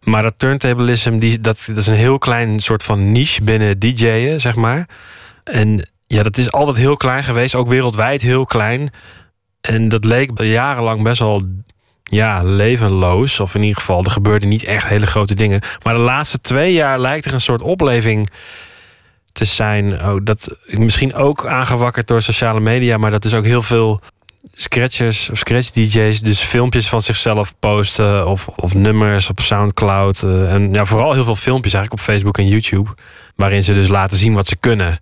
Maar 0.03 0.23
dat 0.23 0.33
turntablism, 0.37 1.19
die, 1.19 1.41
dat, 1.41 1.69
is 1.75 1.87
een 1.87 1.95
heel 1.95 2.17
klein 2.17 2.59
soort 2.59 2.83
van 2.83 3.11
niche 3.11 3.43
binnen 3.43 3.79
DJ'en, 3.79 4.41
zeg 4.41 4.55
maar. 4.55 4.87
En 5.43 5.89
ja, 6.07 6.23
dat 6.23 6.37
is 6.37 6.51
altijd 6.51 6.77
heel 6.77 6.97
klein 6.97 7.23
geweest, 7.23 7.55
ook 7.55 7.67
wereldwijd 7.67 8.21
heel 8.21 8.45
klein. 8.45 8.91
En 9.61 9.89
dat 9.89 10.05
leek 10.05 10.41
jarenlang 10.41 11.03
best 11.03 11.19
wel 11.19 11.43
ja, 12.03 12.43
levenloos. 12.43 13.39
Of 13.39 13.55
in 13.55 13.61
ieder 13.61 13.79
geval, 13.79 14.03
er 14.03 14.11
gebeurden 14.11 14.49
niet 14.49 14.63
echt 14.63 14.87
hele 14.87 15.07
grote 15.07 15.35
dingen. 15.35 15.61
Maar 15.83 15.93
de 15.93 15.99
laatste 15.99 16.41
twee 16.41 16.73
jaar 16.73 16.99
lijkt 16.99 17.25
er 17.25 17.33
een 17.33 17.41
soort 17.41 17.61
opleving 17.61 18.29
te 19.31 19.45
zijn. 19.45 19.93
Oh, 20.05 20.17
dat, 20.23 20.57
misschien 20.65 21.13
ook 21.13 21.45
aangewakkerd 21.45 22.07
door 22.07 22.21
sociale 22.21 22.59
media. 22.59 22.97
Maar 22.97 23.11
dat 23.11 23.25
is 23.25 23.33
ook 23.33 23.45
heel 23.45 23.63
veel 23.63 24.01
scratchers 24.53 25.29
of 25.29 25.37
scratch 25.37 25.69
DJ's. 25.69 26.19
Dus 26.19 26.39
filmpjes 26.39 26.89
van 26.89 27.01
zichzelf 27.01 27.53
posten. 27.59 28.27
Of, 28.27 28.47
of 28.47 28.73
nummers 28.75 29.29
op 29.29 29.39
Soundcloud. 29.39 30.23
eh, 30.23 30.53
en 30.53 30.73
ja, 30.73 30.85
vooral 30.85 31.13
heel 31.13 31.23
veel 31.23 31.35
filmpjes 31.35 31.73
eigenlijk 31.73 32.03
op 32.03 32.09
Facebook 32.13 32.37
en 32.37 32.47
YouTube. 32.47 32.89
Waarin 33.35 33.63
ze 33.63 33.73
dus 33.73 33.87
laten 33.87 34.17
zien 34.17 34.33
wat 34.33 34.47
ze 34.47 34.55
kunnen. 34.55 34.99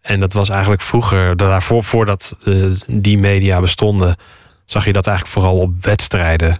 En 0.00 0.20
dat 0.20 0.32
was 0.32 0.48
eigenlijk 0.48 0.82
vroeger, 0.82 1.36
daarvoor, 1.36 1.82
voordat 1.84 2.36
eh, 2.44 2.64
die 2.86 3.18
media 3.18 3.60
bestonden, 3.60 4.16
zag 4.64 4.84
je 4.84 4.92
dat 4.92 5.06
eigenlijk 5.06 5.38
vooral 5.38 5.58
op 5.60 5.70
wedstrijden 5.84 6.58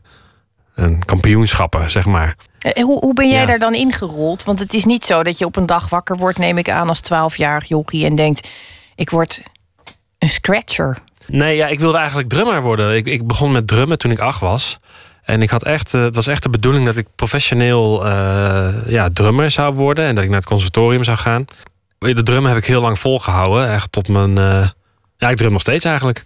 en 0.75 1.05
kampioenschappen, 1.05 1.91
zeg 1.91 2.05
maar. 2.07 2.37
Eh, 2.59 2.83
Hoe, 2.85 2.99
hoe 2.99 3.15
ben 3.15 3.29
jij 3.31 3.41
Ja. 3.41 3.47
daar 3.47 3.59
dan 3.59 3.75
ingerold? 3.75 4.45
Want 4.45 4.59
het 4.59 4.75
is 4.75 4.85
niet 4.85 5.05
zo 5.05 5.23
dat 5.23 5.39
je 5.39 5.45
op 5.45 5.57
een 5.57 5.67
dag 5.67 5.89
wakker 5.89 6.17
wordt, 6.17 6.39
neem 6.39 6.59
ik 6.59 6.71
aan, 6.71 6.89
als 6.89 7.01
12-jarig 7.01 7.69
jochie 7.69 8.05
en 8.05 8.15
denkt: 8.15 8.49
ik 8.95 9.11
word 9.11 9.43
een 10.19 10.29
scratcher. 10.29 10.99
Nee, 11.27 11.57
ja, 11.57 11.67
ik 11.67 11.81
wilde 11.81 11.99
eigenlijk 11.99 12.29
drummer 12.29 12.63
worden. 12.63 12.97
Ik, 12.97 13.07
ik 13.07 13.27
begon 13.27 13.53
met 13.53 13.67
drummen 13.67 13.99
toen 13.99 14.11
ik 14.11 14.19
acht 14.19 14.41
was. 14.41 14.79
En 15.23 15.43
ik 15.43 15.51
had 15.51 15.63
echt, 15.65 15.95
eh, 15.95 16.03
het 16.03 16.15
was 16.15 16.27
echt 16.27 16.43
de 16.43 16.49
bedoeling 16.49 16.85
dat 16.85 16.97
ik 16.97 17.07
professioneel 17.15 18.07
eh, 18.07 18.69
ja, 18.87 19.09
drummer 19.13 19.51
zou 19.51 19.75
worden. 19.75 20.05
En 20.05 20.15
dat 20.15 20.25
ik 20.25 20.31
naar 20.31 20.39
het 20.39 20.49
conservatorium 20.49 21.05
zou 21.05 21.17
gaan. 21.17 21.45
De 21.99 22.23
drummen 22.23 22.51
heb 22.51 22.59
ik 22.61 22.67
heel 22.67 22.81
lang 22.81 22.99
volgehouden. 22.99 23.73
Echt 23.73 23.93
tot 23.93 24.09
mijn. 24.09 24.39
eh, 24.39 24.69
ja, 25.19 25.31
ik 25.31 25.37
drum 25.37 25.53
nog 25.53 25.61
steeds 25.61 25.85
eigenlijk. 25.85 26.23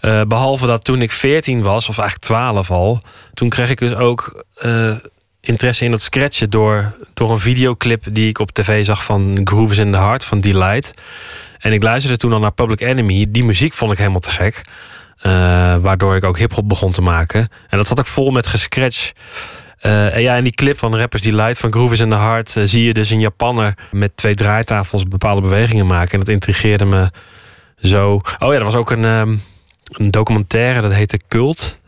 Eh, 0.00 0.20
behalve 0.22 0.66
dat 0.66 0.84
toen 0.84 1.02
ik 1.02 1.12
14 1.12 1.62
was, 1.62 1.88
of 1.88 1.98
eigenlijk 1.98 2.26
12 2.26 2.70
al. 2.70 3.02
Toen 3.34 3.48
kreeg 3.48 3.70
ik 3.70 3.78
dus 3.78 3.94
ook 3.94 4.44
interesse 5.40 5.84
in 5.84 5.92
het 5.92 6.02
scratchen 6.02 6.50
door, 6.50 6.96
door 7.14 7.32
een 7.32 7.40
videoclip 7.40 8.04
die 8.10 8.28
ik 8.28 8.38
op 8.38 8.50
tv 8.50 8.84
zag 8.84 9.04
van 9.04 9.40
Grooves 9.44 9.78
in 9.78 9.92
the 9.92 9.98
Heart 9.98 10.24
van 10.24 10.40
Delight. 10.40 10.90
En 11.60 11.72
ik 11.72 11.82
luisterde 11.82 12.16
toen 12.16 12.32
al 12.32 12.38
naar 12.38 12.52
Public 12.52 12.80
Enemy. 12.80 13.26
Die 13.28 13.44
muziek 13.44 13.74
vond 13.74 13.92
ik 13.92 13.98
helemaal 13.98 14.20
te 14.20 14.30
gek. 14.30 14.62
Eh, 15.16 15.32
waardoor 15.76 16.16
ik 16.16 16.24
ook 16.24 16.38
hip-hop 16.38 16.68
begon 16.68 16.92
te 16.92 17.02
maken. 17.02 17.48
En 17.68 17.78
dat 17.78 17.86
zat 17.86 17.98
ook 17.98 18.06
vol 18.06 18.30
met 18.30 18.46
gescratch. 18.46 19.12
Eh, 19.78 20.14
en 20.14 20.22
ja, 20.22 20.34
in 20.34 20.44
die 20.44 20.54
clip 20.54 20.78
van 20.78 20.96
Rappers 20.96 21.22
Delight 21.22 21.58
van 21.58 21.72
Groove 21.72 22.02
in 22.02 22.10
the 22.10 22.16
Heart 22.16 22.56
eh, 22.56 22.62
zie 22.66 22.84
je 22.84 22.94
dus 22.94 23.10
een 23.10 23.20
Japanner 23.20 23.74
met 23.90 24.16
twee 24.16 24.34
draaitafels 24.34 25.08
bepaalde 25.08 25.40
bewegingen 25.40 25.86
maken. 25.86 26.12
En 26.12 26.18
dat 26.18 26.28
intrigeerde 26.28 26.84
me 26.84 27.10
zo. 27.82 28.20
Oh 28.38 28.52
ja, 28.52 28.58
er 28.58 28.64
was 28.64 28.74
ook 28.74 28.90
een, 28.90 29.04
ehm, 29.04 29.36
een 29.92 30.10
documentaire, 30.10 30.80
dat 30.80 30.92
heette 30.92 31.20
Cult. 31.28 31.78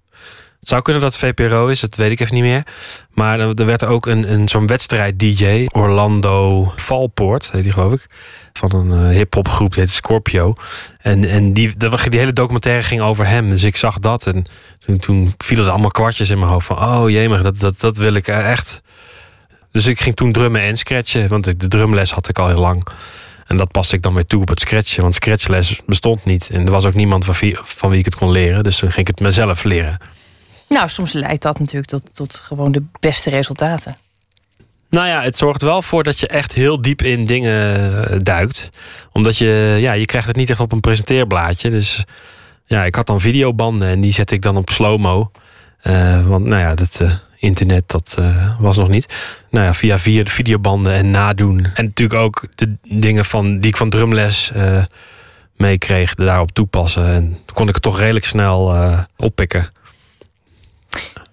Het 0.60 0.70
zou 0.70 0.82
kunnen 0.82 1.02
dat 1.02 1.12
het 1.12 1.20
VPRO 1.20 1.66
is, 1.66 1.80
dat 1.80 1.94
weet 1.94 2.10
ik 2.10 2.20
even 2.20 2.34
niet 2.34 2.42
meer. 2.42 2.66
Maar 3.10 3.40
er 3.40 3.54
er 3.54 3.66
werd 3.66 3.84
ook 3.84 4.06
een, 4.06 4.32
een, 4.32 4.48
zo'n 4.48 4.66
wedstrijd-DJ, 4.66 5.66
Orlando 5.66 6.72
Valpoort, 6.76 7.50
heet 7.50 7.62
die 7.62 7.72
geloof 7.72 7.92
ik. 7.92 8.06
Van 8.52 8.72
een 8.74 9.10
uh, 9.10 9.16
hip-hop 9.16 9.48
groep, 9.48 9.72
die 9.74 9.82
heet 9.82 9.92
Scorpio. 9.92 10.54
En, 10.98 11.28
en 11.28 11.52
die, 11.52 11.76
die 11.76 12.18
hele 12.18 12.32
documentaire 12.32 12.82
ging 12.82 13.00
over 13.00 13.26
hem. 13.26 13.50
Dus 13.50 13.62
ik 13.62 13.76
zag 13.76 13.98
dat. 13.98 14.26
En 14.26 14.44
toen, 14.78 14.98
toen 14.98 15.34
vielen 15.38 15.64
er 15.64 15.70
allemaal 15.70 15.90
kwartjes 15.90 16.30
in 16.30 16.38
mijn 16.38 16.50
hoofd 16.50 16.66
van: 16.66 16.78
oh 16.78 17.10
jee, 17.10 17.28
dat, 17.28 17.60
dat, 17.60 17.80
dat 17.80 17.96
wil 17.96 18.14
ik 18.14 18.28
eh, 18.28 18.50
echt. 18.50 18.82
Dus 19.70 19.86
ik 19.86 20.00
ging 20.00 20.16
toen 20.16 20.32
drummen 20.32 20.60
en 20.60 20.76
scratchen. 20.76 21.28
Want 21.28 21.44
de 21.44 21.68
drumles 21.68 22.12
had 22.12 22.28
ik 22.28 22.38
al 22.38 22.48
heel 22.48 22.60
lang. 22.60 22.86
En 23.46 23.56
dat 23.56 23.70
paste 23.70 23.96
ik 23.96 24.02
dan 24.02 24.14
weer 24.14 24.26
toe 24.26 24.40
op 24.40 24.48
het 24.48 24.60
scratchen. 24.60 25.02
Want 25.02 25.14
scratchles 25.14 25.80
bestond 25.86 26.24
niet. 26.24 26.50
En 26.50 26.64
er 26.64 26.70
was 26.70 26.84
ook 26.84 26.94
niemand 26.94 27.24
van 27.24 27.34
wie, 27.40 27.58
van 27.62 27.90
wie 27.90 27.98
ik 27.98 28.04
het 28.04 28.14
kon 28.14 28.30
leren. 28.30 28.62
Dus 28.62 28.78
toen 28.78 28.92
ging 28.92 29.08
ik 29.08 29.16
het 29.16 29.26
mezelf 29.26 29.64
leren. 29.64 29.98
Nou, 30.68 30.88
soms 30.88 31.12
leidt 31.12 31.42
dat 31.42 31.58
natuurlijk 31.58 31.90
tot, 31.90 32.02
tot 32.12 32.34
gewoon 32.34 32.72
de 32.72 32.82
beste 33.00 33.30
resultaten. 33.30 33.96
Nou 34.92 35.06
ja, 35.06 35.22
het 35.22 35.36
zorgt 35.36 35.62
wel 35.62 35.82
voor 35.82 36.02
dat 36.02 36.20
je 36.20 36.26
echt 36.26 36.52
heel 36.52 36.82
diep 36.82 37.02
in 37.02 37.26
dingen 37.26 38.06
eh, 38.10 38.16
duikt. 38.22 38.70
Omdat 39.12 39.36
je, 39.36 39.76
ja, 39.78 39.92
je 39.92 40.04
krijgt 40.04 40.26
het 40.26 40.36
niet 40.36 40.50
echt 40.50 40.60
op 40.60 40.72
een 40.72 40.80
presenteerblaadje. 40.80 41.70
Dus 41.70 42.04
ja, 42.64 42.84
ik 42.84 42.94
had 42.94 43.06
dan 43.06 43.20
videobanden 43.20 43.88
en 43.88 44.00
die 44.00 44.12
zette 44.12 44.34
ik 44.34 44.42
dan 44.42 44.56
op 44.56 44.70
slow-mo. 44.70 45.30
Eh, 45.80 46.26
want 46.26 46.44
nou 46.44 46.60
ja, 46.60 46.74
dat 46.74 47.00
eh, 47.00 47.12
internet, 47.36 47.90
dat 47.90 48.18
was 48.58 48.76
nog 48.76 48.88
niet. 48.88 49.14
Nou 49.50 49.66
ja, 49.66 49.74
via, 49.74 49.98
via 49.98 50.24
de 50.24 50.30
videobanden 50.30 50.92
en 50.92 51.10
nadoen. 51.10 51.66
En 51.74 51.84
natuurlijk 51.84 52.20
ook 52.20 52.44
de 52.54 52.76
dingen 52.82 53.24
van, 53.24 53.60
die 53.60 53.70
ik 53.70 53.76
van 53.76 53.90
drumles 53.90 54.52
meekreeg, 55.56 56.14
daarop 56.14 56.52
toepassen. 56.52 57.06
En 57.06 57.38
kon 57.52 57.68
ik 57.68 57.74
het 57.74 57.82
toch 57.82 57.98
redelijk 57.98 58.24
snel 58.24 58.74
oppikken. 59.16 59.66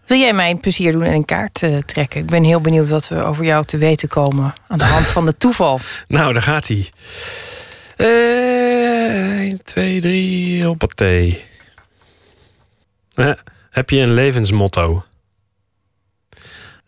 Wil 0.10 0.18
jij 0.18 0.34
mij 0.34 0.50
een 0.50 0.60
plezier 0.60 0.92
doen 0.92 1.04
en 1.04 1.14
een 1.14 1.26
kaart 1.26 1.64
eh, 1.64 1.78
trekken? 1.78 2.20
Ik 2.20 2.26
ben 2.26 2.44
heel 2.44 2.62
benieuwd 2.62 2.90
wat 2.90 3.08
we 3.08 3.24
over 3.24 3.46
jou 3.46 3.66
te 3.66 3.78
weten 3.78 4.08
komen 4.08 4.54
aan 4.68 4.78
de 4.78 4.84
hand 4.84 5.08
van 5.08 5.26
de 5.26 5.38
toeval. 5.38 5.80
Nou, 6.08 6.34
daar 6.34 6.42
gaat 6.42 6.68
hij. 6.68 6.90
1, 7.98 9.64
2, 9.64 10.02
3, 10.02 10.66
hoppatee. 10.66 11.44
Eh, 13.14 13.32
heb 13.70 13.90
je 13.90 14.00
een 14.00 14.14
levensmotto? 14.14 15.04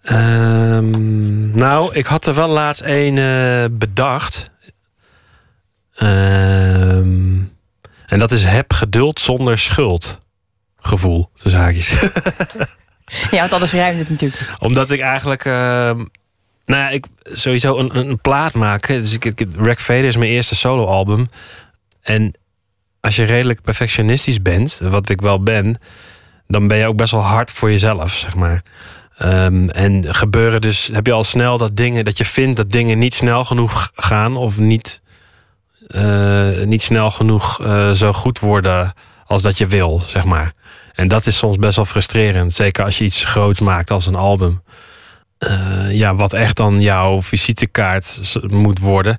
Ehm, 0.01 1.51
nou, 1.51 1.93
ik 1.93 2.05
had 2.05 2.26
er 2.26 2.36
wel 2.36 2.49
laatst 2.49 2.82
een 2.86 3.17
eh, 3.17 3.65
bedacht. 3.72 4.49
Ehm, 5.95 7.39
en 8.05 8.19
dat 8.19 8.32
is 8.32 8.45
heb 8.45 8.74
geduld 8.74 9.19
zonder 9.19 9.57
schuld. 9.57 10.17
Gevoel, 10.78 11.30
haakjes. 11.51 11.95
Ja, 13.32 13.39
want 13.39 13.53
anders 13.53 13.72
rijmt 13.72 13.99
het 13.99 14.09
natuurlijk. 14.09 14.53
Omdat 14.59 14.91
ik 14.91 14.99
eigenlijk. 14.99 15.45
ehm, 15.45 15.97
nou 16.66 16.82
ja, 16.82 16.89
ik 16.89 17.05
sowieso 17.24 17.78
een, 17.78 17.97
een, 17.97 18.09
een 18.09 18.22
plaat 18.22 18.53
maken. 18.53 19.01
Dus 19.01 19.14
ik, 19.14 19.26
ik, 19.26 19.47
Rack 19.57 19.80
Vader 19.80 20.05
is 20.05 20.18
mijn 20.18 20.32
eerste 20.32 20.55
soloalbum. 20.55 21.28
En 22.01 22.34
als 22.99 23.16
je 23.16 23.24
redelijk 23.24 23.62
perfectionistisch 23.62 24.41
bent, 24.41 24.80
wat 24.84 25.09
ik 25.09 25.22
wel 25.22 25.43
ben, 25.43 25.80
dan 26.47 26.68
ben 26.68 26.78
je 26.78 26.86
ook 26.86 26.95
best 26.95 27.12
wel 27.12 27.22
hard 27.22 27.51
voor 27.51 27.72
jezelf, 27.72 28.14
zeg 28.14 28.36
maar. 28.36 28.62
Ehm, 29.18 29.70
en 29.70 30.14
gebeuren 30.14 30.62
dus, 30.62 30.89
heb 30.93 31.05
je 31.05 31.12
al 31.12 31.24
snel 31.24 31.57
dat 31.57 31.78
dingen, 31.78 32.05
dat 32.05 32.18
je 32.18 32.26
vindt 32.26 32.57
dat 32.57 32.72
dingen 32.72 32.99
niet 32.99 33.14
snel 33.14 33.45
genoeg 33.45 33.91
gaan 33.95 34.38
of 34.38 34.59
niet, 34.59 35.01
eh, 35.88 36.62
niet 36.64 36.82
snel 36.82 37.12
genoeg 37.12 37.64
eh, 37.64 37.91
zo 37.91 38.14
goed 38.14 38.39
worden 38.39 38.93
als 39.26 39.41
dat 39.41 39.57
je 39.57 39.68
wil, 39.68 40.01
zeg 40.05 40.26
maar. 40.26 40.53
En 40.93 41.07
dat 41.07 41.25
is 41.25 41.37
soms 41.37 41.57
best 41.57 41.75
wel 41.75 41.85
frustrerend. 41.85 42.53
Zeker 42.53 42.85
als 42.85 42.97
je 42.97 43.03
iets 43.03 43.23
groots 43.25 43.59
maakt 43.59 43.91
als 43.91 44.05
een 44.05 44.15
album. 44.15 44.61
Eh, 45.37 45.91
ja, 45.91 46.15
wat 46.15 46.33
echt 46.33 46.57
dan 46.57 46.81
jouw 46.81 47.21
visitekaart 47.21 48.19
moet 48.47 48.79
worden. 48.79 49.17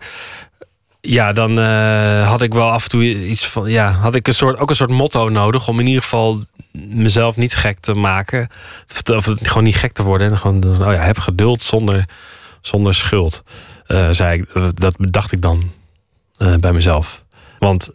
Ja, 1.00 1.32
dan 1.32 1.58
eh, 1.58 2.28
had 2.28 2.42
ik 2.42 2.52
wel 2.52 2.70
af 2.70 2.82
en 2.82 2.90
toe 2.90 3.26
iets 3.26 3.46
van. 3.46 3.70
Ja, 3.70 3.90
had 3.90 4.14
ik 4.14 4.26
een 4.28 4.34
soort, 4.34 4.58
ook 4.58 4.70
een 4.70 4.76
soort 4.76 4.90
motto 4.90 5.28
nodig 5.28 5.68
om 5.68 5.80
in 5.80 5.86
ieder 5.86 6.02
geval 6.02 6.40
mezelf 6.72 7.36
niet 7.36 7.54
gek 7.54 7.78
te 7.78 7.94
maken. 7.94 8.48
Of, 9.14 9.24
gewoon 9.42 9.64
niet 9.64 9.76
gek 9.76 9.92
te 9.92 10.02
worden. 10.02 10.30
En 10.30 10.38
gewoon, 10.38 10.64
oh 10.64 10.92
ja, 10.92 11.02
heb 11.02 11.18
geduld 11.18 11.62
zonder, 11.62 12.08
zonder 12.60 12.94
schuld. 12.94 13.42
eh, 13.86 14.10
zei 14.10 14.40
ik, 14.40 14.74
dat 14.80 14.96
bedacht 14.96 15.32
ik 15.32 15.42
dan 15.42 15.70
bij 16.60 16.72
mezelf. 16.72 17.24
Want 17.58 17.90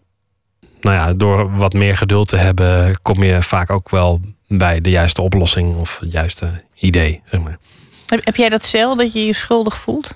nou 0.87 1.07
ja, 1.07 1.13
door 1.13 1.55
wat 1.55 1.73
meer 1.73 1.97
geduld 1.97 2.27
te 2.27 2.37
hebben, 2.37 3.01
kom 3.01 3.23
je 3.23 3.41
vaak 3.41 3.69
ook 3.69 3.89
wel 3.89 4.21
bij 4.47 4.81
de 4.81 4.89
juiste 4.89 5.21
oplossing 5.21 5.75
of 5.75 5.99
het 5.99 6.11
juiste 6.11 6.61
idee. 6.75 7.21
Zeg 7.25 7.41
maar. 7.41 7.57
Heb, 8.07 8.25
heb 8.25 8.35
jij 8.35 8.49
dat 8.49 8.63
zelf, 8.63 8.97
dat 8.97 9.13
je 9.13 9.25
je 9.25 9.33
schuldig 9.33 9.77
voelt? 9.77 10.11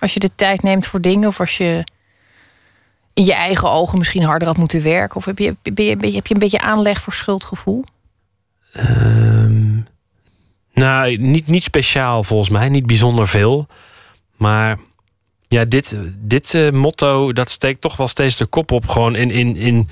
Als 0.00 0.14
je 0.14 0.20
de 0.20 0.30
tijd 0.34 0.62
neemt 0.62 0.86
voor 0.86 1.00
dingen 1.00 1.28
of 1.28 1.40
als 1.40 1.56
je 1.56 1.84
in 3.14 3.24
je 3.24 3.34
eigen 3.34 3.70
ogen 3.70 3.98
misschien 3.98 4.22
harder 4.22 4.48
had 4.48 4.56
moeten 4.56 4.82
werken? 4.82 5.16
Of 5.16 5.24
heb 5.24 5.38
je, 5.38 5.56
ben 5.72 5.84
je, 5.84 5.96
ben 5.96 6.10
je- 6.10 6.16
heb 6.16 6.26
je 6.26 6.34
een 6.34 6.40
beetje 6.40 6.60
aanleg 6.60 7.02
voor 7.02 7.12
schuldgevoel? 7.12 7.84
Ehm, 8.72 9.76
nou, 10.72 11.16
niet, 11.16 11.46
niet 11.46 11.62
speciaal 11.62 12.24
volgens 12.24 12.50
mij, 12.50 12.68
niet 12.68 12.86
bijzonder 12.86 13.28
veel. 13.28 13.66
Maar 14.36 14.78
ja, 15.48 15.64
dit, 15.64 15.96
dit 16.18 16.54
eh, 16.54 16.70
motto, 16.70 17.32
dat 17.32 17.50
steekt 17.50 17.80
toch 17.80 17.96
wel 17.96 18.08
steeds 18.08 18.36
de 18.36 18.46
kop 18.46 18.70
op. 18.72 18.88
Gewoon 18.88 19.14
in, 19.16 19.30
in, 19.30 19.56
in 19.56 19.88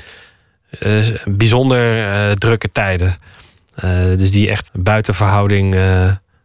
eh, 0.70 1.06
bijzonder 1.24 2.12
eh, 2.12 2.30
drukke 2.36 2.68
tijden. 2.68 3.16
Dus 4.16 4.30
die 4.30 4.50
echt 4.50 4.70
buiten 4.72 5.14
verhouding 5.14 5.74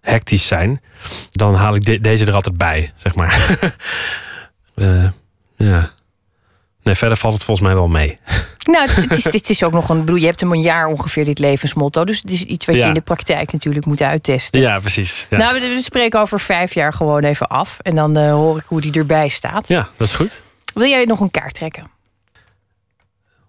hectisch 0.02 0.48
zijn. 0.48 0.82
Dan 1.32 1.56
haal 1.56 1.76
ik 1.76 1.86
de- 1.86 2.00
deze 2.02 2.26
er 2.26 2.34
altijd 2.34 2.58
bij, 2.58 2.92
zeg 2.96 3.16
maar. 3.16 3.60
Ja. 5.58 5.90
Nee, 6.84 6.96
verder 6.96 7.18
valt 7.18 7.34
het 7.34 7.44
volgens 7.44 7.68
mij 7.68 7.76
wel 7.76 7.88
mee. 7.88 8.18
Nou, 8.62 8.88
het, 8.88 8.98
is- 8.98 9.04
het 9.04 9.12
is, 9.18 9.24
het 9.24 9.50
is 9.50 9.64
ook 9.64 9.72
nog 9.72 9.90
een. 9.90 10.00
bedoel, 10.00 10.16
Je 10.16 10.26
hebt 10.26 10.40
hem 10.40 10.52
een 10.52 10.62
jaar 10.62 10.88
ongeveer, 10.88 11.26
dit 11.26 11.40
levensmotto. 11.40 12.04
Dus 12.06 12.18
het 12.22 12.30
is 12.32 12.44
iets 12.44 12.66
wat 12.66 12.76
je 12.76 12.82
in 12.82 12.94
de 12.94 13.02
praktijk 13.02 13.52
natuurlijk 13.52 13.86
moet 13.86 14.02
uittesten. 14.02 14.60
Ja, 14.60 14.80
precies. 14.80 15.28
Ja, 15.30 15.38
Nou, 15.38 15.60
we, 15.60 15.82
spreken 15.82 16.20
over 16.20 16.40
vijf 16.40 16.74
jaar 16.74 16.94
gewoon 16.94 17.24
even 17.24 17.48
af. 17.48 17.80
En 17.80 17.96
dan 17.96 18.18
eh, 18.18 18.32
hoor 18.32 18.58
ik 18.58 18.64
hoe 18.68 18.82
die 18.82 18.92
erbij 18.92 19.28
staat. 19.28 19.68
ja 19.68 19.90
dat 19.98 20.08
is 20.08 20.14
goed. 20.14 20.42
Wil 20.74 20.88
jij 20.90 21.06
nog 21.06 21.20
een 21.20 21.32
kaart 21.32 21.54
trekken? 21.54 21.92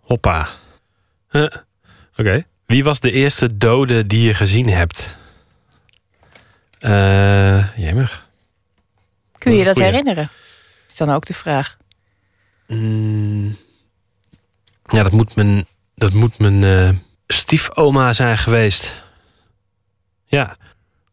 Hoppa. 0.01 0.49
Huh. 1.31 1.47
Oké. 2.17 2.45
Wie 2.67 2.85
was 2.85 3.01
de 3.01 3.11
eerste 3.13 3.57
dode 3.57 4.07
die 4.07 4.23
je 4.27 4.35
gezien 4.35 4.69
hebt? 4.69 5.15
Eh 6.79 7.77
jemig. 7.77 8.27
Kun 9.39 9.53
je 9.53 9.59
je 9.59 9.65
dat 9.65 9.75
Goeie. 9.75 9.89
herinneren? 9.91 10.31
Is 10.91 10.97
dan 10.97 11.11
ook 11.11 11.25
de 11.27 11.35
vraag. 11.35 11.77
Mm, 12.73 13.57
ja, 14.85 15.03
dat 15.03 15.13
moet 15.13 15.35
mijn, 15.35 15.67
dat 15.95 16.13
moet 16.13 16.39
mijn 16.39 16.65
eh, 16.65 16.89
stiefoma 17.27 18.13
zijn 18.13 18.39
geweest. 18.39 19.03
Ja. 20.27 20.57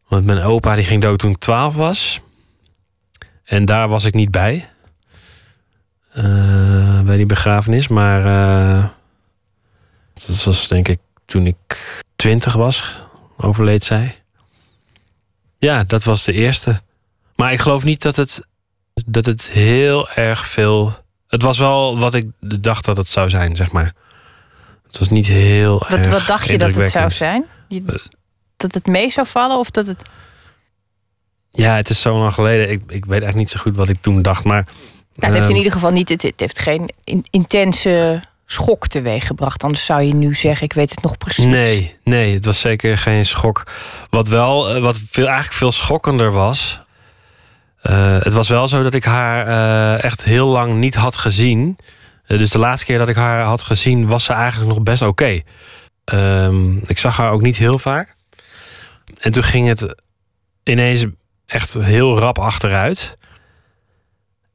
Want 0.08 0.24
mijn 0.24 0.40
opa 0.40 0.74
die 0.74 0.84
ging 0.84 1.02
dood 1.02 1.18
toen 1.18 1.30
ik 1.30 1.38
12 1.38 1.74
was. 1.74 2.20
En 3.44 3.64
daar 3.64 3.88
was 3.88 4.04
ik 4.04 4.14
niet 4.14 4.30
bij. 4.30 4.68
Eh, 6.12 7.00
bij 7.00 7.16
die 7.16 7.26
begrafenis. 7.26 7.88
Maar 7.88 8.24
eh, 8.26 8.88
dat 10.14 10.44
was 10.44 10.68
denk 10.68 10.88
ik 10.88 10.98
toen 11.24 11.46
ik 11.46 12.02
20 12.16 12.52
was. 12.52 12.98
Overleed 13.36 13.84
zij. 13.84 14.22
Ja, 15.58 15.84
dat 15.84 16.04
was 16.04 16.24
de 16.24 16.32
eerste. 16.32 16.82
Maar 17.36 17.52
ik 17.52 17.60
geloof 17.60 17.84
niet 17.84 18.02
dat 18.02 18.16
het, 18.16 18.46
dat 19.06 19.26
het 19.26 19.48
heel 19.48 20.10
erg 20.10 20.46
veel. 20.46 20.98
Het 21.30 21.42
was 21.42 21.58
wel 21.58 21.98
wat 21.98 22.14
ik 22.14 22.26
dacht 22.60 22.84
dat 22.84 22.96
het 22.96 23.08
zou 23.08 23.30
zijn, 23.30 23.56
zeg 23.56 23.72
maar. 23.72 23.92
Het 24.86 24.98
was 24.98 25.08
niet 25.08 25.26
heel 25.26 25.78
Wat, 25.78 25.98
erg. 25.98 26.10
wat 26.10 26.26
dacht 26.26 26.48
je 26.48 26.58
dat 26.58 26.74
het 26.74 26.90
zou 26.90 27.10
zijn? 27.10 27.44
Je- 27.68 28.02
dat 28.56 28.74
het 28.74 28.86
mee 28.86 29.10
zou 29.10 29.26
vallen? 29.26 29.58
Of 29.58 29.70
dat 29.70 29.86
het... 29.86 30.02
Ja, 31.50 31.76
het 31.76 31.90
is 31.90 32.00
zo 32.00 32.18
lang 32.18 32.34
geleden. 32.34 32.70
Ik, 32.70 32.80
ik 32.86 33.04
weet 33.04 33.08
eigenlijk 33.22 33.36
niet 33.36 33.50
zo 33.50 33.60
goed 33.60 33.76
wat 33.76 33.88
ik 33.88 33.96
toen 34.00 34.22
dacht. 34.22 34.44
Maar, 34.44 34.64
Nou, 34.64 34.74
het 35.14 35.24
heeft 35.24 35.36
in 35.36 35.48
ehm, 35.48 35.56
ieder 35.56 35.72
geval 35.72 35.90
niet, 35.90 36.08
het, 36.08 36.22
het 36.22 36.40
heeft 36.40 36.58
geen 36.58 36.90
in- 37.04 37.24
intense 37.30 38.22
schok 38.46 38.86
teweeggebracht. 38.86 39.62
Anders 39.62 39.84
zou 39.84 40.02
je 40.02 40.14
nu 40.14 40.34
zeggen, 40.34 40.64
ik 40.64 40.72
weet 40.72 40.90
het 40.90 41.02
nog 41.02 41.16
precies. 41.18 41.44
Nee, 41.44 41.96
nee, 42.04 42.34
het 42.34 42.44
was 42.44 42.60
zeker 42.60 42.98
geen 42.98 43.26
schok. 43.26 43.62
Wat 44.10 44.28
wel, 44.28 44.74
eh, 44.74 44.82
wat 44.82 44.98
veel, 45.10 45.26
eigenlijk 45.26 45.56
veel 45.56 45.72
schokkender 45.72 46.32
was. 46.32 46.80
Eh, 47.82 48.18
het 48.20 48.32
was 48.32 48.48
wel 48.48 48.68
zo 48.68 48.82
dat 48.82 48.94
ik 48.94 49.04
haar 49.04 49.46
eh, 49.46 50.04
echt 50.04 50.24
heel 50.24 50.46
lang 50.46 50.74
niet 50.74 50.94
had 50.94 51.16
gezien. 51.16 51.78
Eh, 52.24 52.38
dus 52.38 52.50
de 52.50 52.58
laatste 52.58 52.86
keer 52.86 52.98
dat 52.98 53.08
ik 53.08 53.16
haar 53.16 53.44
had 53.44 53.62
gezien, 53.62 54.06
was 54.06 54.24
ze 54.24 54.32
eigenlijk 54.32 54.72
nog 54.72 54.82
best 54.82 55.02
oké. 55.02 55.40
Ehm, 56.04 56.76
ik 56.76 56.98
zag 56.98 57.16
haar 57.16 57.30
ook 57.30 57.42
niet 57.42 57.56
heel 57.56 57.78
vaak. 57.78 58.14
En 59.18 59.32
toen 59.32 59.42
ging 59.42 59.68
het 59.68 59.94
ineens 60.64 61.04
echt 61.46 61.74
heel 61.74 62.18
rap 62.18 62.38
achteruit. 62.38 63.16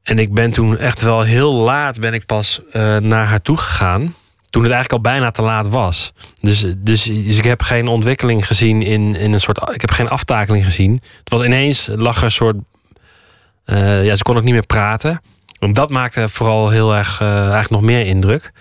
En 0.02 0.18
ik 0.18 0.34
ben 0.34 0.50
toen 0.52 0.78
echt 0.78 1.02
wel 1.02 1.22
heel 1.22 1.52
laat 1.52 2.00
ben 2.00 2.14
ik 2.14 2.26
pas 2.26 2.60
naar 3.00 3.26
haar 3.26 3.42
toe 3.42 3.56
gegaan. 3.56 4.14
Toen 4.50 4.62
het 4.62 4.72
eigenlijk 4.72 4.92
al 4.92 5.12
bijna 5.12 5.30
te 5.30 5.42
laat 5.42 5.68
was. 5.68 6.12
Dus, 6.34 6.60
dus, 6.76 7.02
dus 7.02 7.38
ik 7.38 7.44
heb 7.44 7.62
geen 7.62 7.88
ontwikkeling 7.88 8.46
gezien 8.46 8.82
in, 8.82 9.14
in 9.14 9.32
een 9.32 9.40
soort. 9.40 9.70
Ik 9.74 9.80
heb 9.80 9.90
geen 9.90 10.08
aftakeling 10.08 10.64
gezien. 10.64 10.92
Het 10.92 11.30
was 11.30 11.44
ineens 11.44 11.90
lag 11.94 12.16
er 12.16 12.24
een 12.24 12.30
soort. 12.30 12.56
Eh, 13.66 14.04
ja, 14.04 14.14
ze 14.14 14.22
kon 14.22 14.36
ook 14.36 14.42
niet 14.42 14.52
meer 14.52 14.66
praten. 14.66 15.20
En 15.58 15.72
dat 15.72 15.90
maakte 15.90 16.28
vooral 16.28 16.70
heel 16.70 16.94
erg 16.94 17.20
eh, 17.20 17.28
eigenlijk 17.28 17.70
nog 17.70 17.82
meer 17.82 18.06
indruk. 18.06 18.52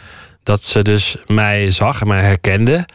Dat 0.43 0.63
ze 0.63 0.81
dus 0.81 1.15
mij 1.25 1.71
zag 1.71 2.01
en 2.01 2.07
mij 2.07 2.21
herkende. 2.21 2.87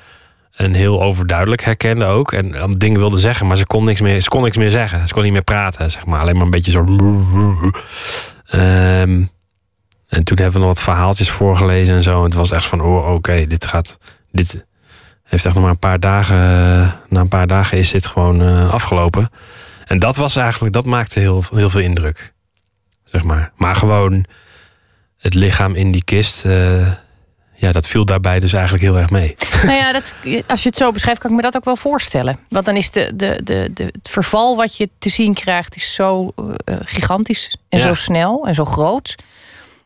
En 0.56 0.74
heel 0.74 1.02
overduidelijk 1.02 1.62
herkende 1.62 2.04
ook. 2.04 2.32
En 2.32 2.78
dingen 2.78 3.00
wilde 3.00 3.18
zeggen, 3.18 3.46
maar 3.46 3.56
ze 3.56 3.66
kon 3.66 3.84
niks 3.84 4.00
meer, 4.00 4.20
ze 4.20 4.28
kon 4.28 4.42
niks 4.42 4.56
meer 4.56 4.70
zeggen. 4.70 5.08
Ze 5.08 5.14
kon 5.14 5.22
niet 5.22 5.32
meer 5.32 5.42
praten, 5.42 5.90
zeg 5.90 6.06
maar. 6.06 6.20
Alleen 6.20 6.34
maar 6.34 6.44
een 6.44 6.50
beetje 6.50 6.70
zo. 6.70 6.84
Ehm, 8.46 9.22
en 10.08 10.24
toen 10.24 10.36
hebben 10.36 10.52
we 10.52 10.58
nog 10.58 10.74
wat 10.74 10.80
verhaaltjes 10.80 11.30
voorgelezen 11.30 11.94
en 11.94 12.02
zo. 12.02 12.18
En 12.18 12.24
het 12.24 12.34
was 12.34 12.50
echt 12.50 12.66
van, 12.66 12.80
oh, 12.80 13.12
oké, 13.14 13.46
dit 13.46 13.66
gaat. 13.66 13.98
Dit 14.32 14.64
heeft 15.22 15.44
echt 15.44 15.54
nog 15.54 15.62
maar 15.62 15.72
een 15.72 15.78
paar 15.78 16.00
dagen. 16.00 16.36
Na 17.08 17.20
een 17.20 17.28
paar 17.28 17.46
dagen 17.46 17.78
is 17.78 17.90
dit 17.90 18.06
gewoon 18.06 18.42
eh, 18.42 18.70
afgelopen. 18.70 19.30
En 19.91 19.99
dat 19.99 20.16
was 20.16 20.36
eigenlijk, 20.36 20.74
dat 20.74 20.86
maakte 20.86 21.20
heel, 21.20 21.45
heel 21.55 21.70
veel 21.70 21.80
indruk. 21.80 22.32
Zeg 23.05 23.22
maar. 23.24 23.53
Maar 23.57 23.74
gewoon 23.76 24.24
het 25.18 25.34
lichaam 25.34 25.74
in 25.74 25.91
die 25.93 26.05
kist. 26.05 26.45
eh, 26.45 26.93
ja, 27.55 27.72
dat 27.72 27.86
viel 27.88 28.05
daarbij 28.05 28.41
dus 28.41 28.53
eigenlijk 28.53 28.82
heel 28.84 28.99
erg 28.99 29.11
mee. 29.11 29.36
Nou 29.64 29.76
ja, 29.76 29.93
dat, 29.93 30.14
als 30.47 30.62
je 30.62 30.68
het 30.68 30.78
zo 30.78 30.93
beschrijft, 30.93 31.20
kan 31.20 31.30
ik 31.30 31.36
me 31.36 31.43
dat 31.43 31.57
ook 31.57 31.64
wel 31.64 31.76
voorstellen. 31.76 32.38
Want 32.49 32.64
dan 32.66 32.76
is 32.76 32.91
de, 32.91 33.12
de, 33.14 33.41
de, 33.45 33.70
de, 33.74 33.84
het 33.84 34.09
verval 34.11 34.57
wat 34.57 34.76
je 34.76 34.88
te 34.99 35.09
zien 35.09 35.34
krijgt, 35.34 35.76
is 35.76 35.95
zo 35.95 36.33
eh, 36.64 36.76
gigantisch 36.84 37.57
en 37.68 37.79
Ja. 37.79 37.84
zo 37.87 37.95
snel 37.95 38.46
en 38.46 38.54
zo 38.54 38.64
groot. 38.64 39.14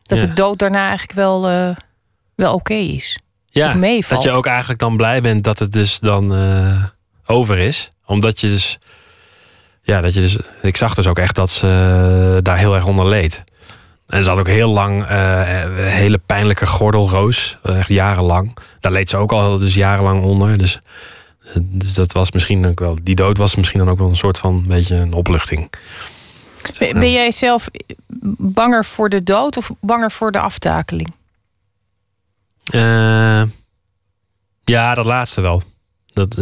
Dat 0.03 0.19
Ja. 0.19 0.25
de 0.25 0.33
dood 0.33 0.59
daarna 0.59 0.79
eigenlijk 0.87 1.11
wel, 1.13 1.47
eh, 1.49 1.75
wel 2.35 2.53
oké 2.53 2.73
is. 2.73 3.19
Ja, 3.49 3.67
Of 3.67 3.75
meevalt. 3.75 4.21
dat 4.23 4.31
je 4.31 4.37
ook 4.37 4.45
eigenlijk 4.45 4.79
dan 4.79 4.97
blij 4.97 5.21
bent 5.21 5.43
dat 5.43 5.59
het 5.59 5.73
dus 5.73 5.99
dan 5.99 6.35
eh, 6.35 6.83
over 7.25 7.57
is. 7.57 7.89
Omdat 8.05 8.39
je 8.39 8.47
dus. 8.47 8.77
Ja, 9.85 10.01
dat 10.01 10.13
je 10.13 10.21
dus. 10.21 10.37
Ik 10.61 10.77
zag 10.77 10.95
dus 10.95 11.07
ook 11.07 11.19
echt 11.19 11.35
dat 11.35 11.49
ze 11.49 11.67
eh, 12.35 12.43
daar 12.43 12.57
heel 12.57 12.75
erg 12.75 12.85
onder 12.85 13.07
leed. 13.07 13.43
En 14.07 14.23
ze 14.23 14.29
had 14.29 14.39
ook 14.39 14.47
heel 14.47 14.69
lang 14.69 15.05
een 15.09 15.75
hele 15.75 16.17
pijnlijke 16.17 16.65
gordelroos. 16.65 17.57
Echt 17.63 17.89
jarenlang. 17.89 18.57
Daar 18.79 18.91
leed 18.91 19.09
ze 19.09 19.17
ook 19.17 19.31
al 19.31 19.57
dus 19.57 19.73
jarenlang 19.73 20.23
onder. 20.23 20.57
Dus, 20.57 20.79
dus 21.59 21.93
dat 21.93 22.11
was 22.11 22.31
misschien 22.31 22.67
ook 22.67 22.79
wel. 22.79 22.97
Die 23.03 23.15
dood 23.15 23.37
was 23.37 23.55
misschien 23.55 23.79
dan 23.79 23.89
ook 23.89 23.97
wel 23.97 24.09
een 24.09 24.17
soort 24.17 24.37
van 24.37 24.63
beetje 24.67 24.95
een 24.95 25.13
opluchting. 25.13 25.69
Ben, 26.79 26.93
ben 26.93 27.11
jij 27.11 27.31
zelf 27.31 27.69
banger 28.37 28.85
voor 28.85 29.09
de 29.09 29.23
dood 29.23 29.57
of 29.57 29.71
banger 29.79 30.11
voor 30.11 30.31
de 30.31 30.39
aftakeling? 30.39 31.13
Ja, 34.63 34.95
dat 34.95 35.05
laatste 35.05 35.41
wel. 35.41 35.63
Dat, 36.13 36.37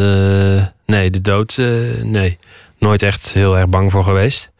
nee, 0.85 1.09
de 1.09 1.21
dood, 1.21 1.57
nee. 2.03 2.39
Nooit 2.83 3.03
echt 3.03 3.33
heel 3.33 3.57
erg 3.57 3.67
bang 3.67 3.91
voor 3.91 4.03
geweest. 4.03 4.51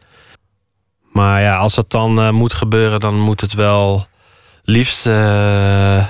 Maar 1.12 1.40
ja, 1.40 1.56
als 1.56 1.74
dat 1.74 1.90
dan 1.90 2.20
eh, 2.20 2.30
moet 2.30 2.54
gebeuren, 2.54 3.00
dan 3.00 3.18
moet 3.18 3.40
het 3.40 3.54
wel 3.54 4.06
liefst 4.64 5.06
eh, 5.06 6.06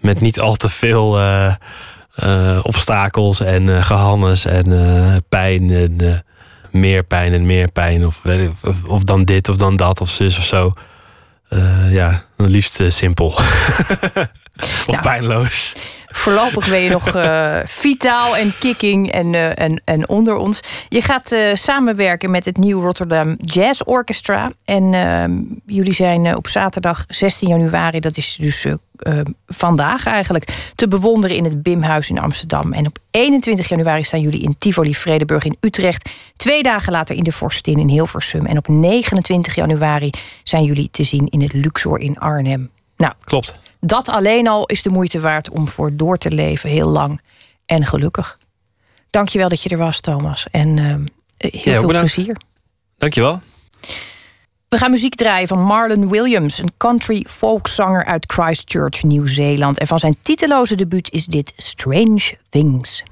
met 0.00 0.20
niet 0.20 0.40
al 0.40 0.54
te 0.54 0.68
veel 0.68 1.18
eh, 1.18 2.58
obstakels 2.62 3.40
en 3.40 3.76
eh, 3.76 3.84
gehannes 3.84 4.44
en 4.44 5.24
pijn 5.28 5.70
en 5.70 6.24
meer 6.70 7.04
pijn 7.04 7.32
en 7.32 7.46
meer 7.46 7.70
pijn. 7.70 8.06
Of, 8.06 8.22
of, 8.62 8.84
of 8.84 9.02
dan 9.02 9.24
dit 9.24 9.48
of 9.48 9.56
dan 9.56 9.76
dat 9.76 10.00
of 10.00 10.10
zus 10.10 10.38
of 10.38 10.44
zo. 10.44 10.72
Ja, 11.90 12.24
liefst 12.36 12.80
simpel. 12.88 13.26
of 14.86 15.00
pijnloos. 15.00 15.74
Voorlopig 16.10 16.68
ben 16.68 16.80
je 16.80 16.90
nog 16.90 17.14
eh, 17.14 17.58
vitaal 17.64 18.36
en 18.36 18.52
kicking 18.58 19.10
en, 19.12 19.34
eh, 19.34 19.58
en, 19.58 19.82
en 19.84 20.08
onder 20.08 20.36
ons. 20.36 20.60
Je 20.88 21.02
gaat 21.02 21.32
eh, 21.32 21.54
samenwerken 21.54 22.30
met 22.30 22.44
het 22.44 22.56
Nieuw 22.56 22.80
Rotterdam 22.80 23.36
Jazz 23.38 23.80
Orchestra. 23.84 24.50
En 24.64 24.94
ehm, 24.94 25.42
jullie 25.66 25.92
zijn 25.92 26.36
op 26.36 26.48
zaterdag 26.48 27.04
16 27.08 27.48
januari, 27.48 28.00
dat 28.00 28.16
is 28.16 28.36
dus 28.40 28.66
vandaag 29.46 30.06
eigenlijk, 30.06 30.70
te 30.74 30.88
bewonderen 30.88 31.36
in 31.36 31.44
het 31.44 31.62
Bimhuis 31.62 32.10
in 32.10 32.18
Amsterdam. 32.18 32.72
En 32.72 32.86
op 32.86 32.98
21 33.10 33.68
januari 33.68 34.04
staan 34.04 34.20
jullie 34.20 34.42
in 34.42 34.54
Tivoli 34.58 34.94
Vredeburg 34.94 35.44
in 35.44 35.56
Utrecht. 35.60 36.10
Twee 36.36 36.62
dagen 36.62 36.92
later 36.92 37.16
in 37.16 37.22
de 37.22 37.32
Vorstin 37.32 37.78
in 37.78 37.88
Hilversum. 37.88 38.46
En 38.46 38.56
op 38.56 38.68
29 38.68 39.54
januari 39.54 40.10
zijn 40.42 40.64
jullie 40.64 40.88
te 40.90 41.04
zien 41.04 41.28
in 41.28 41.42
het 41.42 41.52
Luxor 41.52 42.00
in 42.00 42.18
Arnhem. 42.18 42.70
Nou, 42.96 43.12
Klopt. 43.24 43.58
Dat 43.80 44.08
alleen 44.08 44.48
al 44.48 44.66
is 44.66 44.82
de 44.82 44.90
moeite 44.90 45.20
waard 45.20 45.50
om 45.50 45.68
voor 45.68 45.96
door 45.96 46.18
te 46.18 46.30
leven, 46.30 46.70
heel 46.70 46.88
lang 46.88 47.20
en 47.66 47.86
gelukkig. 47.86 48.38
Dankjewel 49.10 49.48
dat 49.48 49.62
je 49.62 49.68
er 49.68 49.78
was, 49.78 50.00
Thomas. 50.00 50.46
En 50.50 50.78
ehm, 50.78 51.04
heel 51.36 51.50
ook 51.50 51.78
veel 51.78 51.86
bedankt. 51.86 52.14
plezier. 52.14 52.36
Dankjewel. 52.98 53.40
We 54.68 54.78
gaan 54.78 54.90
muziek 54.90 55.14
draaien 55.14 55.48
van 55.48 55.62
Marlon 55.62 56.08
Williams, 56.08 56.58
een 56.58 56.72
country 56.76 57.24
folkzanger 57.28 58.04
uit 58.04 58.32
Christchurch, 58.32 59.02
Nieuw-Zeeland. 59.02 59.78
En 59.78 59.86
van 59.86 59.98
zijn 59.98 60.16
titeloze 60.20 60.74
debuut 60.74 61.10
is 61.10 61.26
dit 61.26 61.52
Strange 61.56 62.34
Things. 62.48 63.04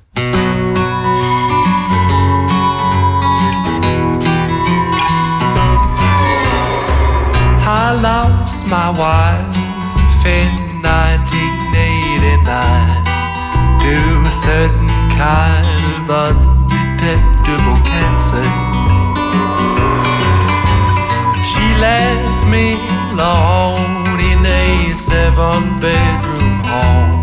I 7.67 8.01
lost 8.01 8.67
my 8.67 8.93
wife 8.93 9.69
in 10.29 10.58
1989 10.83 12.39
to 13.83 13.95
a 14.27 14.33
certain 14.33 14.89
kind 15.19 15.67
of 15.67 16.09
undetectable 16.09 17.81
cancer. 17.83 18.47
She 21.43 21.67
left 21.81 22.47
me 22.49 22.77
alone 23.13 24.21
in 24.21 24.41
a 24.47 24.95
seven 24.95 25.81
bedroom 25.81 26.61
home 26.67 27.23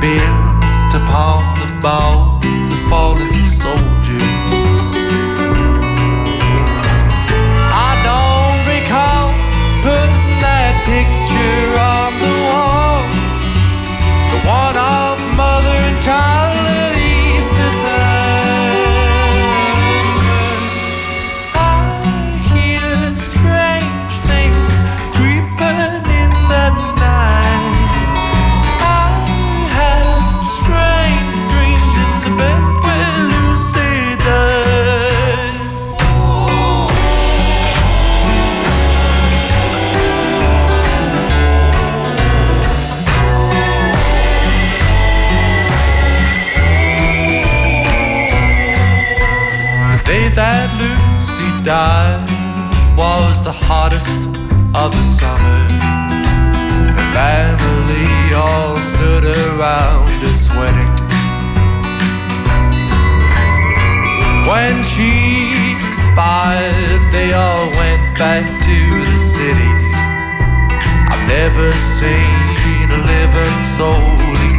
built 0.00 0.62
upon 0.94 1.42
the 1.58 1.68
bones 1.82 2.70
of 2.70 2.80
fallen 2.88 3.42
soldiers. 3.42 4.27
around 59.58 60.08
a 60.22 60.34
sweating. 60.34 60.94
When 64.46 64.82
she 64.84 65.74
expired, 65.88 67.02
they 67.12 67.32
all 67.32 67.68
went 67.70 68.16
back 68.18 68.46
to 68.46 68.78
the 69.04 69.16
city. 69.16 69.74
I've 71.10 71.26
never 71.28 71.72
seen 71.98 72.86
a 72.90 73.00
living 73.02 73.58
soul 73.76 74.14
again. 74.46 74.57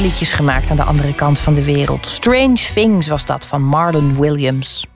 Liedjes 0.00 0.32
gemaakt 0.32 0.70
aan 0.70 0.76
de 0.76 0.82
andere 0.82 1.14
kant 1.14 1.38
van 1.38 1.54
de 1.54 1.64
wereld. 1.64 2.06
Strange 2.06 2.58
Things 2.74 3.08
was 3.08 3.26
dat 3.26 3.46
van 3.46 3.62
Marlon 3.62 4.20
Williams. 4.20 4.86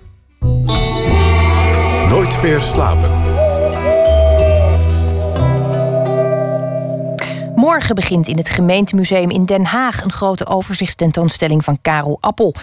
Nooit 2.08 2.42
meer 2.42 2.60
slapen. 2.60 3.29
Morgen 7.60 7.94
begint 7.94 8.28
in 8.28 8.36
het 8.36 8.48
gemeentemuseum 8.48 9.30
in 9.30 9.44
Den 9.44 9.64
Haag 9.64 10.04
een 10.04 10.12
grote 10.12 10.46
overzichtstentoonstelling 10.46 11.64
van 11.64 11.78
Karel 11.82 12.18
Appel. 12.20 12.54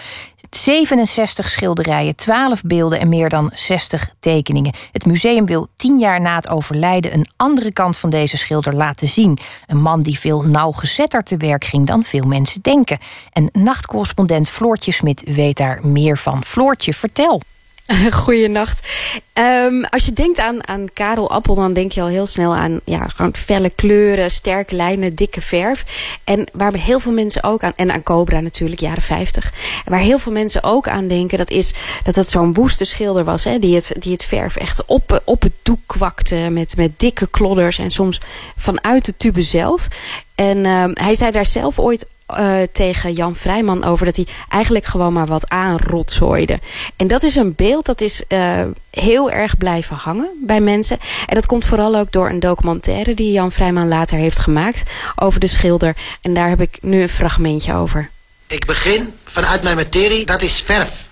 67 0.50 1.48
schilderijen, 1.48 2.16
12 2.16 2.62
beelden 2.62 3.00
en 3.00 3.08
meer 3.08 3.28
dan 3.28 3.50
60 3.54 4.08
tekeningen. 4.20 4.74
Het 4.92 5.06
museum 5.06 5.46
wil 5.46 5.68
tien 5.76 5.98
jaar 5.98 6.20
na 6.20 6.34
het 6.34 6.48
overlijden 6.48 7.14
een 7.14 7.26
andere 7.36 7.72
kant 7.72 7.96
van 7.96 8.10
deze 8.10 8.36
schilder 8.36 8.74
laten 8.74 9.08
zien. 9.08 9.38
Een 9.66 9.80
man 9.80 10.02
die 10.02 10.18
veel 10.18 10.42
nauwgezetter 10.42 11.22
te 11.22 11.36
werk 11.36 11.64
ging 11.64 11.86
dan 11.86 12.04
veel 12.04 12.24
mensen 12.24 12.62
denken. 12.62 12.98
En 13.32 13.48
nachtcorrespondent 13.52 14.48
Floortje 14.48 14.92
Smit 14.92 15.22
weet 15.24 15.56
daar 15.56 15.86
meer 15.86 16.18
van. 16.18 16.44
Floortje, 16.44 16.94
vertel. 16.94 17.40
Goeienacht. 18.22 18.86
Ehm 19.32 19.82
als 19.82 20.04
je 20.04 20.12
denkt 20.12 20.38
aan, 20.38 20.68
aan 20.68 20.86
Karel 20.92 21.30
Appel, 21.30 21.54
dan 21.54 21.72
denk 21.72 21.92
je 21.92 22.00
al 22.00 22.06
heel 22.06 22.26
snel 22.26 22.54
aan 22.54 22.80
ja, 22.84 23.06
gewoon 23.06 23.34
felle 23.34 23.70
kleuren, 23.70 24.30
sterke 24.30 24.74
lijnen, 24.74 25.14
dikke 25.14 25.40
verf. 25.40 25.84
En 26.24 26.46
waar 26.52 26.72
heel 26.72 27.00
veel 27.00 27.12
mensen 27.12 27.42
ook 27.42 27.62
aan, 27.62 27.72
en 27.76 27.90
aan 27.90 28.02
Cobra 28.02 28.40
natuurlijk, 28.40 28.80
jaren 28.80 29.02
50. 29.02 29.52
En 29.84 29.90
waar 29.90 30.00
heel 30.00 30.18
veel 30.18 30.32
mensen 30.32 30.62
ook 30.62 30.88
aan 30.88 31.08
denken, 31.08 31.38
dat 31.38 31.50
is 31.50 31.74
dat 32.04 32.14
dat 32.14 32.28
zo'n 32.28 32.54
woeste 32.54 32.84
schilder 32.84 33.24
was. 33.24 33.44
Hè, 33.44 33.58
die, 33.58 33.74
het, 33.74 33.92
die 33.98 34.12
het 34.12 34.24
verf 34.24 34.56
echt 34.56 34.84
op, 34.86 35.22
op 35.24 35.42
het 35.42 35.54
doek 35.62 35.80
kwakte 35.86 36.36
met, 36.50 36.76
met 36.76 36.92
dikke 36.96 37.28
klodders 37.30 37.78
en 37.78 37.90
soms 37.90 38.20
vanuit 38.56 39.04
de 39.04 39.16
tube 39.16 39.42
zelf. 39.42 39.88
En 40.34 40.64
ehm 40.64 40.90
hij 40.94 41.14
zei 41.14 41.30
daar 41.30 41.46
zelf 41.46 41.78
ooit 41.78 42.06
eh, 42.28 42.62
tegen 42.72 43.12
Jan 43.12 43.36
Vrijman 43.36 43.84
over 43.84 44.06
dat 44.06 44.16
hij 44.16 44.26
eigenlijk 44.48 44.84
gewoon 44.84 45.12
maar 45.12 45.26
wat 45.26 45.48
aanrotzooide. 45.48 46.60
En 46.96 47.06
dat 47.06 47.22
is 47.22 47.34
een 47.34 47.54
beeld 47.56 47.86
dat 47.86 48.00
is 48.00 48.26
eh, 48.26 48.64
heel 48.90 49.30
erg 49.30 49.56
blijven 49.56 49.96
hangen 49.96 50.28
bij 50.42 50.60
mensen. 50.60 50.98
En 51.26 51.34
dat 51.34 51.46
komt 51.46 51.64
vooral 51.64 51.96
ook 51.96 52.12
door 52.12 52.28
een 52.28 52.40
documentaire 52.40 53.14
die 53.14 53.32
Jan 53.32 53.52
Vrijman 53.52 53.88
later 53.88 54.18
heeft 54.18 54.38
gemaakt 54.38 54.90
over 55.16 55.40
de 55.40 55.46
schilder. 55.46 55.96
En 56.20 56.34
daar 56.34 56.48
heb 56.48 56.60
ik 56.60 56.78
nu 56.80 57.02
een 57.02 57.08
fragmentje 57.08 57.74
over. 57.74 58.10
Ik 58.46 58.66
begin 58.66 59.12
vanuit 59.24 59.62
mijn 59.62 59.76
materie, 59.76 60.26
dat 60.26 60.42
is 60.42 60.60
verf. 60.60 61.06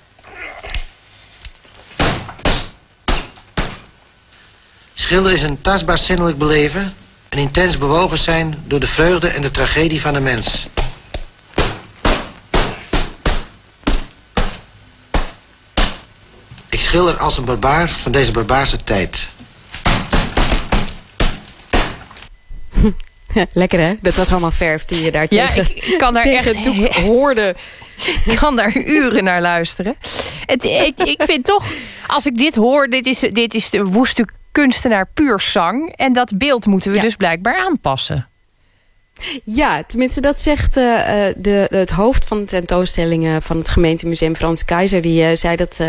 Schilderen 4.94 5.36
is 5.36 5.42
een 5.42 5.60
tastbaar 5.60 5.98
zinnelijk 5.98 6.38
beleven, 6.38 6.94
een 7.28 7.38
intens 7.38 7.78
bewogen 7.78 8.18
zijn 8.18 8.62
door 8.66 8.80
de 8.80 8.86
vreugde 8.86 9.28
en 9.28 9.42
de 9.42 9.50
tragedie 9.50 10.00
van 10.00 10.12
de 10.12 10.20
mens. 10.20 10.68
Ik 16.70 16.78
schilder 16.80 17.16
als 17.18 17.38
een 17.38 17.44
barbaar 17.44 17.88
van 17.88 18.12
deze 18.12 18.32
barbaarse 18.32 18.84
tijd. 18.84 19.28
Lekker 23.52 23.80
hè? 23.80 23.94
Dat 24.00 24.14
was 24.14 24.30
allemaal 24.30 24.50
verf 24.50 24.84
die 24.84 25.02
je 25.04 25.10
daar 25.12 25.26
Ja, 25.28 25.46
tegen, 25.46 25.76
ik- 25.76 25.84
ik 25.84 25.98
kan 25.98 26.14
daar 26.14 26.22
echt 26.24 26.44
het 26.54 26.64
doek 26.64 26.86
hoorde. 27.10 27.54
Ik 28.24 28.36
kan 28.40 28.56
daar 28.56 28.76
uren 28.76 29.24
naar 29.24 29.40
luisteren. 29.40 29.96
Het, 30.46 30.64
ik, 30.64 30.98
ik 30.98 31.22
vind 31.22 31.44
toch, 31.44 31.64
als 32.06 32.26
ik 32.26 32.34
dit 32.34 32.54
hoor, 32.54 32.86
dit 32.88 33.06
is, 33.06 33.18
dit 33.18 33.54
is 33.54 33.70
de 33.70 33.84
woeste 33.84 34.26
kunstenaar 34.52 35.08
puur 35.14 35.40
zang. 35.40 35.92
En 35.96 36.12
dat 36.12 36.38
beeld 36.38 36.66
moeten 36.66 36.90
we 36.90 36.96
Ja. 36.96 37.02
dus 37.02 37.16
blijkbaar 37.16 37.56
aanpassen. 37.58 38.28
Ja, 39.44 39.82
tenminste 39.82 40.20
dat 40.20 40.38
zegt 40.38 40.76
eh, 40.76 41.28
eh, 41.28 41.34
de, 41.38 41.66
het 41.70 41.90
hoofd 41.90 42.24
van 42.24 42.38
de 42.38 42.44
tentoonstellingen 42.44 43.42
van 43.42 43.56
het 43.56 43.68
gemeentemuseum 43.68 44.36
Frans 44.36 44.64
Keizer. 44.64 45.02
Die 45.02 45.22
eh, 45.22 45.36
zei 45.36 45.56
dat 45.56 45.80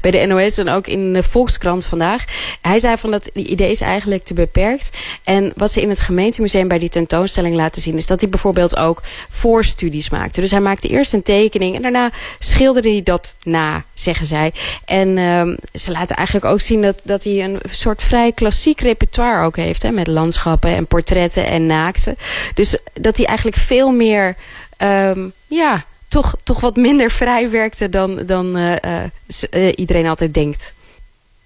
bij 0.00 0.10
de 0.10 0.26
NOS 0.26 0.58
en 0.58 0.68
ook 0.68 0.86
in 0.86 1.12
de 1.12 1.22
Volkskrant 1.22 1.84
vandaag. 1.84 2.24
Hij 2.60 2.78
zei 2.78 2.96
van 2.96 3.10
dat 3.10 3.30
die 3.32 3.46
idee 3.46 3.70
is 3.70 3.80
eigenlijk 3.80 4.24
te 4.24 4.34
beperkt. 4.34 4.96
En 5.24 5.52
wat 5.56 5.72
ze 5.72 5.80
in 5.80 5.88
het 5.88 6.00
gemeentemuseum 6.00 6.68
bij 6.68 6.78
die 6.78 6.88
tentoonstelling 6.88 7.56
laten 7.56 7.82
zien... 7.82 7.96
is 7.96 8.06
dat 8.06 8.20
hij 8.20 8.28
bijvoorbeeld 8.28 8.76
ook 8.76 9.02
voorstudies 9.28 10.10
maakte. 10.10 10.40
Dus 10.40 10.50
hij 10.50 10.60
maakte 10.60 10.88
eerst 10.88 11.12
een 11.12 11.22
tekening 11.22 11.76
en 11.76 11.82
daarna 11.82 12.10
schilderde 12.38 12.90
hij 12.90 13.02
dat 13.02 13.34
na, 13.42 13.84
zeggen 13.94 14.26
zij. 14.26 14.52
En 14.84 15.18
ehm, 15.18 15.56
ze 15.74 15.90
laten 15.90 16.16
eigenlijk 16.16 16.46
ook 16.46 16.60
zien 16.60 16.82
dat, 16.82 17.00
dat 17.04 17.24
hij 17.24 17.44
een 17.44 17.60
soort 17.70 18.02
vrij 18.02 18.32
klassiek 18.32 18.80
repertoire 18.80 19.44
ook 19.44 19.56
heeft. 19.56 19.82
Hè, 19.82 19.90
met 19.90 20.06
landschappen 20.06 20.70
en 20.70 20.86
portretten 20.86 21.46
en 21.46 21.66
naakten. 21.66 22.16
Dus 22.54 22.75
dat 22.92 23.16
hij 23.16 23.26
eigenlijk 23.26 23.56
veel 23.56 23.90
meer, 23.90 24.36
ehm, 24.76 25.28
ja, 25.46 25.84
toch, 26.08 26.36
toch 26.42 26.60
wat 26.60 26.76
minder 26.76 27.10
vrij 27.22 27.50
werkte 27.50 27.88
dan, 27.88 28.16
dan 28.26 28.56
eh, 28.56 29.02
eh, 29.02 29.10
eh, 29.50 29.72
iedereen 29.76 30.06
altijd 30.06 30.34
denkt. 30.34 30.74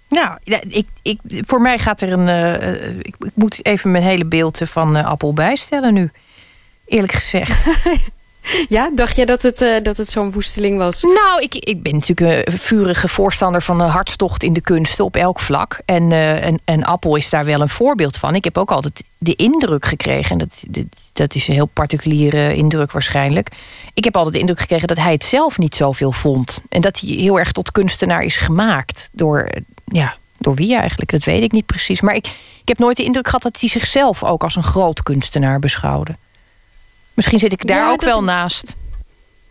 Nou, 0.09 0.37
ik, 0.67 0.85
ik, 1.01 1.19
voor 1.23 1.61
mij 1.61 1.79
gaat 1.79 2.01
er 2.01 2.11
een. 2.11 2.27
ik, 2.99 3.15
ik 3.19 3.31
moet 3.33 3.65
even 3.65 3.91
mijn 3.91 4.03
hele 4.03 4.25
beeld 4.25 4.59
van 4.63 4.95
Appel 4.95 5.33
bijstellen 5.33 5.93
nu. 5.93 6.11
Eerlijk 6.85 7.13
gezegd. 7.13 7.65
Ja, 8.69 8.91
dacht 8.95 9.15
jij 9.15 9.25
dat 9.25 9.41
het, 9.41 9.61
eh, 9.61 9.83
dat 9.83 9.97
het 9.97 10.09
zo'n 10.09 10.31
woesteling 10.31 10.77
was? 10.77 11.01
Nou, 11.01 11.41
ik, 11.41 11.55
ik 11.55 11.83
ben 11.83 11.93
natuurlijk 11.93 12.47
een 12.47 12.57
vurige 12.57 13.07
voorstander 13.07 13.61
van 13.61 13.79
een 13.81 13.89
hartstocht 13.89 14.43
in 14.43 14.53
de 14.53 14.61
kunsten 14.61 15.05
op 15.05 15.15
elk 15.15 15.39
vlak. 15.39 15.79
En, 15.85 16.11
en, 16.11 16.59
en 16.65 16.83
Appel 16.83 17.15
is 17.15 17.29
daar 17.29 17.45
wel 17.45 17.61
een 17.61 17.69
voorbeeld 17.69 18.17
van. 18.17 18.35
Ik 18.35 18.43
heb 18.43 18.57
ook 18.57 18.71
altijd 18.71 19.03
de 19.17 19.35
indruk 19.35 19.85
gekregen, 19.85 20.31
en 20.31 20.37
dat, 20.37 20.63
dat, 20.67 20.85
dat 21.13 21.35
is 21.35 21.47
een 21.47 21.53
heel 21.53 21.65
particuliere 21.65 22.55
indruk 22.55 22.91
waarschijnlijk. 22.91 23.49
Ik 23.93 24.03
heb 24.03 24.15
altijd 24.15 24.33
de 24.33 24.39
indruk 24.39 24.59
gekregen 24.59 24.87
dat 24.87 24.97
hij 24.97 25.11
het 25.11 25.25
zelf 25.25 25.57
niet 25.57 25.75
zoveel 25.75 26.11
vond. 26.11 26.59
En 26.69 26.81
dat 26.81 26.99
hij 26.99 27.09
heel 27.09 27.39
erg 27.39 27.51
tot 27.51 27.71
kunstenaar 27.71 28.23
is 28.23 28.37
gemaakt. 28.37 29.09
Door, 29.11 29.39
eh, 29.39 29.61
ja, 29.85 30.15
door 30.37 30.55
wie 30.55 30.75
eigenlijk? 30.75 31.11
Dat 31.11 31.23
weet 31.23 31.43
ik 31.43 31.51
niet 31.51 31.65
precies. 31.65 32.01
Maar 32.01 32.15
ik, 32.15 32.27
ik 32.61 32.67
heb 32.67 32.77
nooit 32.77 32.97
de 32.97 33.03
indruk 33.03 33.25
gehad 33.25 33.41
dat 33.41 33.59
hij 33.59 33.69
zichzelf 33.69 34.23
ook 34.23 34.43
als 34.43 34.55
een 34.55 34.63
groot 34.63 35.03
kunstenaar 35.03 35.59
beschouwde. 35.59 36.15
Misschien 37.21 37.39
zit 37.39 37.51
ik 37.61 37.67
daar 37.67 37.77
Ja, 37.77 37.91
ook 37.91 37.99
dat- 38.01 38.09
wel 38.09 38.23
naast. 38.23 38.75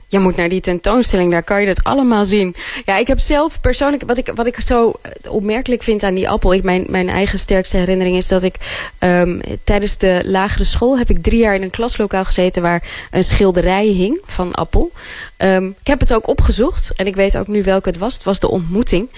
Je 0.08 0.18
moet 0.18 0.36
naar 0.36 0.48
die 0.48 0.60
tentoonstelling, 0.60 1.30
daar 1.30 1.42
kan 1.42 1.60
je 1.60 1.66
dat 1.66 1.84
allemaal 1.84 2.24
zien. 2.24 2.54
Ja, 2.84 2.96
ik 2.96 3.06
heb 3.06 3.18
zelf 3.18 3.60
persoonlijk, 3.60 4.02
wat 4.06 4.18
ik, 4.18 4.32
wat 4.34 4.46
ik 4.46 4.60
zo 4.60 4.92
opmerkelijk 5.28 5.82
vind 5.82 6.02
aan 6.02 6.14
die 6.14 6.28
appel... 6.28 6.54
Ik, 6.54 6.62
mijn, 6.62 6.84
mijn 6.88 7.08
eigen 7.08 7.38
sterkste 7.38 7.76
herinnering 7.76 8.16
is 8.16 8.28
dat 8.28 8.42
ik 8.42 8.54
ehm, 8.98 9.40
tijdens 9.64 9.98
de 9.98 10.20
lagere 10.24 10.64
school... 10.64 10.98
heb 10.98 11.10
ik 11.10 11.22
drie 11.22 11.38
jaar 11.38 11.54
in 11.54 11.62
een 11.62 11.70
klaslokaal 11.70 12.24
gezeten 12.24 12.62
waar 12.62 12.82
een 13.10 13.24
schilderij 13.24 13.86
hing 13.86 14.20
van 14.26 14.52
appel. 14.52 14.92
Ehm, 15.36 15.66
ik 15.66 15.86
heb 15.86 16.00
het 16.00 16.14
ook 16.14 16.28
opgezocht 16.28 16.92
en 16.96 17.06
ik 17.06 17.14
weet 17.16 17.38
ook 17.38 17.46
nu 17.48 17.62
welke 17.62 17.88
het 17.88 17.98
was. 17.98 18.14
Het 18.14 18.22
was 18.24 18.40
de 18.40 18.50
ontmoeting. 18.50 19.10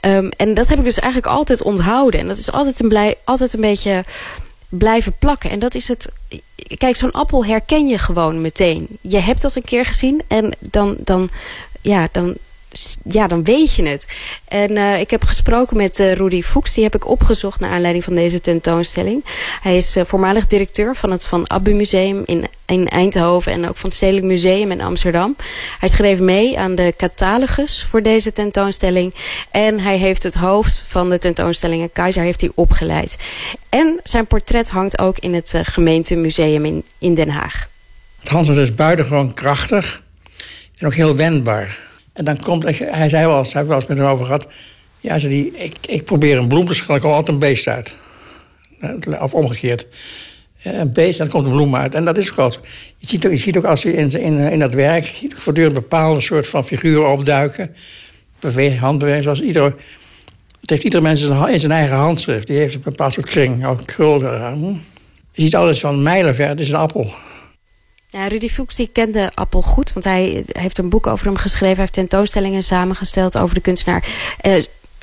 Ehm, 0.00 0.28
en 0.36 0.54
dat 0.54 0.68
heb 0.68 0.78
ik 0.78 0.84
dus 0.84 0.98
eigenlijk 0.98 1.32
altijd 1.32 1.62
onthouden. 1.62 2.20
En 2.20 2.28
dat 2.28 2.38
is 2.38 2.52
altijd 2.52 2.80
een, 2.80 2.88
blij, 2.88 3.14
altijd 3.24 3.52
een 3.52 3.60
beetje 3.60 4.04
blijven 4.70 5.12
plakken. 5.18 5.50
En 5.50 5.58
dat 5.58 5.74
is 5.74 5.88
het. 5.88 6.10
Kijk, 6.76 6.96
zo'n 6.96 7.12
appel 7.12 7.44
herken 7.44 7.88
je 7.88 7.98
gewoon 7.98 8.40
meteen. 8.40 8.86
Je 9.00 9.18
hebt 9.18 9.42
dat 9.42 9.56
een 9.56 9.64
keer 9.64 9.84
gezien 9.84 10.22
en 10.28 10.52
dan, 10.58 10.96
dan, 10.98 11.28
ja, 11.80 12.08
dan 12.12 12.36
ja, 13.04 13.26
dan 13.26 13.44
weet 13.44 13.74
je 13.74 13.86
het. 13.86 14.06
En 14.48 14.70
uh, 14.70 15.00
ik 15.00 15.10
heb 15.10 15.24
gesproken 15.24 15.76
met 15.76 15.98
uh, 15.98 16.12
Rudy 16.12 16.42
Fuchs. 16.42 16.74
Die 16.74 16.84
heb 16.84 16.94
ik 16.94 17.08
opgezocht 17.08 17.60
naar 17.60 17.70
aanleiding 17.70 18.04
van 18.04 18.14
deze 18.14 18.40
tentoonstelling. 18.40 19.24
Hij 19.62 19.76
is 19.76 19.96
uh, 19.96 20.02
voormalig 20.06 20.46
directeur 20.46 20.96
van 20.96 21.10
het 21.10 21.26
Van 21.26 21.50
Abbe 21.50 21.72
Museum 21.72 22.22
in, 22.26 22.46
in 22.66 22.88
Eindhoven... 22.88 23.52
en 23.52 23.68
ook 23.68 23.76
van 23.76 23.88
het 23.88 23.98
Stedelijk 23.98 24.26
Museum 24.26 24.70
in 24.70 24.80
Amsterdam. 24.80 25.36
Hij 25.78 25.88
schreef 25.88 26.18
mee 26.18 26.58
aan 26.58 26.74
de 26.74 26.94
catalogus 26.96 27.86
voor 27.88 28.02
deze 28.02 28.32
tentoonstelling. 28.32 29.14
En 29.50 29.80
hij 29.80 29.96
heeft 29.96 30.22
het 30.22 30.34
hoofd 30.34 30.84
van 30.86 31.10
de 31.10 31.18
tentoonstellingen 31.18 31.92
Keizer 31.92 32.22
heeft 32.22 32.40
hij 32.40 32.50
opgeleid. 32.54 33.16
En 33.68 34.00
zijn 34.02 34.26
portret 34.26 34.70
hangt 34.70 34.98
ook 34.98 35.18
in 35.18 35.34
het 35.34 35.54
gemeentemuseum 35.62 36.64
in, 36.64 36.84
in 36.98 37.14
Den 37.14 37.30
Haag. 37.30 37.68
Hans 38.24 38.48
is 38.48 38.74
buitengewoon 38.74 39.34
krachtig 39.34 40.02
en 40.78 40.86
ook 40.86 40.94
heel 40.94 41.16
wendbaar. 41.16 41.89
En 42.20 42.26
dan 42.26 42.36
komt, 42.36 42.64
hij 42.78 43.08
zei 43.08 43.26
wel 43.26 43.38
eens, 43.38 43.52
hij 43.52 43.66
wel 43.66 43.76
eens 43.76 43.86
met 43.86 43.98
hem 43.98 44.06
over 44.06 44.24
gehad. 44.24 44.46
Ja, 44.98 45.18
zei 45.18 45.32
die, 45.32 45.52
ik, 45.56 45.76
ik 45.86 46.04
probeer 46.04 46.38
een 46.38 46.48
bloem 46.48 46.66
te 46.66 46.74
schillen, 46.74 46.96
ik 46.96 47.02
kom 47.02 47.10
altijd 47.10 47.28
een 47.28 47.38
beest 47.38 47.68
uit. 47.68 47.96
Of 49.20 49.34
omgekeerd. 49.34 49.86
Een 50.62 50.92
beest, 50.92 51.18
dan 51.18 51.28
komt 51.28 51.44
een 51.44 51.52
bloem 51.52 51.76
uit. 51.76 51.94
En 51.94 52.04
dat 52.04 52.18
is 52.18 52.30
ook 52.30 52.36
wel. 52.36 52.54
Je 52.96 53.08
ziet 53.08 53.26
ook, 53.26 53.32
je 53.32 53.38
ziet 53.38 53.56
ook 53.56 53.64
als 53.64 53.82
hij 53.82 53.92
in, 53.92 54.10
in, 54.10 54.38
in 54.38 54.58
dat 54.58 54.74
werk 54.74 55.04
je 55.04 55.16
ziet 55.16 55.34
voortdurend 55.34 55.74
bepaalde 55.74 56.20
soort 56.20 56.48
van 56.48 56.66
figuren 56.66 57.10
opduiken. 57.10 57.74
Beweging, 58.40 58.80
handbeweging, 58.80 59.24
zoals 59.24 59.40
ieder. 59.40 59.74
Het 60.60 60.70
heeft 60.70 60.82
ieder 60.82 61.02
mens 61.02 61.22
in 61.22 61.60
zijn 61.60 61.72
eigen 61.72 61.96
handschrift. 61.96 62.46
Die 62.46 62.58
heeft 62.58 62.74
een 62.74 62.80
bepaald 62.80 63.12
soort 63.12 63.26
kring, 63.26 63.66
ook 63.66 63.86
krul 63.86 64.22
eraan. 64.22 64.82
Je 65.32 65.42
ziet 65.42 65.56
alles 65.56 65.80
van 65.80 66.02
mijlenver, 66.02 66.48
het 66.48 66.60
is 66.60 66.70
een 66.70 66.76
appel. 66.76 67.14
Ja, 68.12 68.26
Rudy 68.26 68.48
Fuchs 68.48 68.86
kende 68.92 69.30
Appel 69.34 69.62
goed, 69.62 69.92
want 69.92 70.04
hij 70.04 70.44
heeft 70.52 70.78
een 70.78 70.88
boek 70.88 71.06
over 71.06 71.26
hem 71.26 71.36
geschreven. 71.36 71.68
Hij 71.68 71.76
heeft 71.76 71.92
tentoonstellingen 71.92 72.62
samengesteld 72.62 73.38
over 73.38 73.54
de 73.54 73.60
kunstenaar. 73.60 74.04
Uh, 74.42 74.54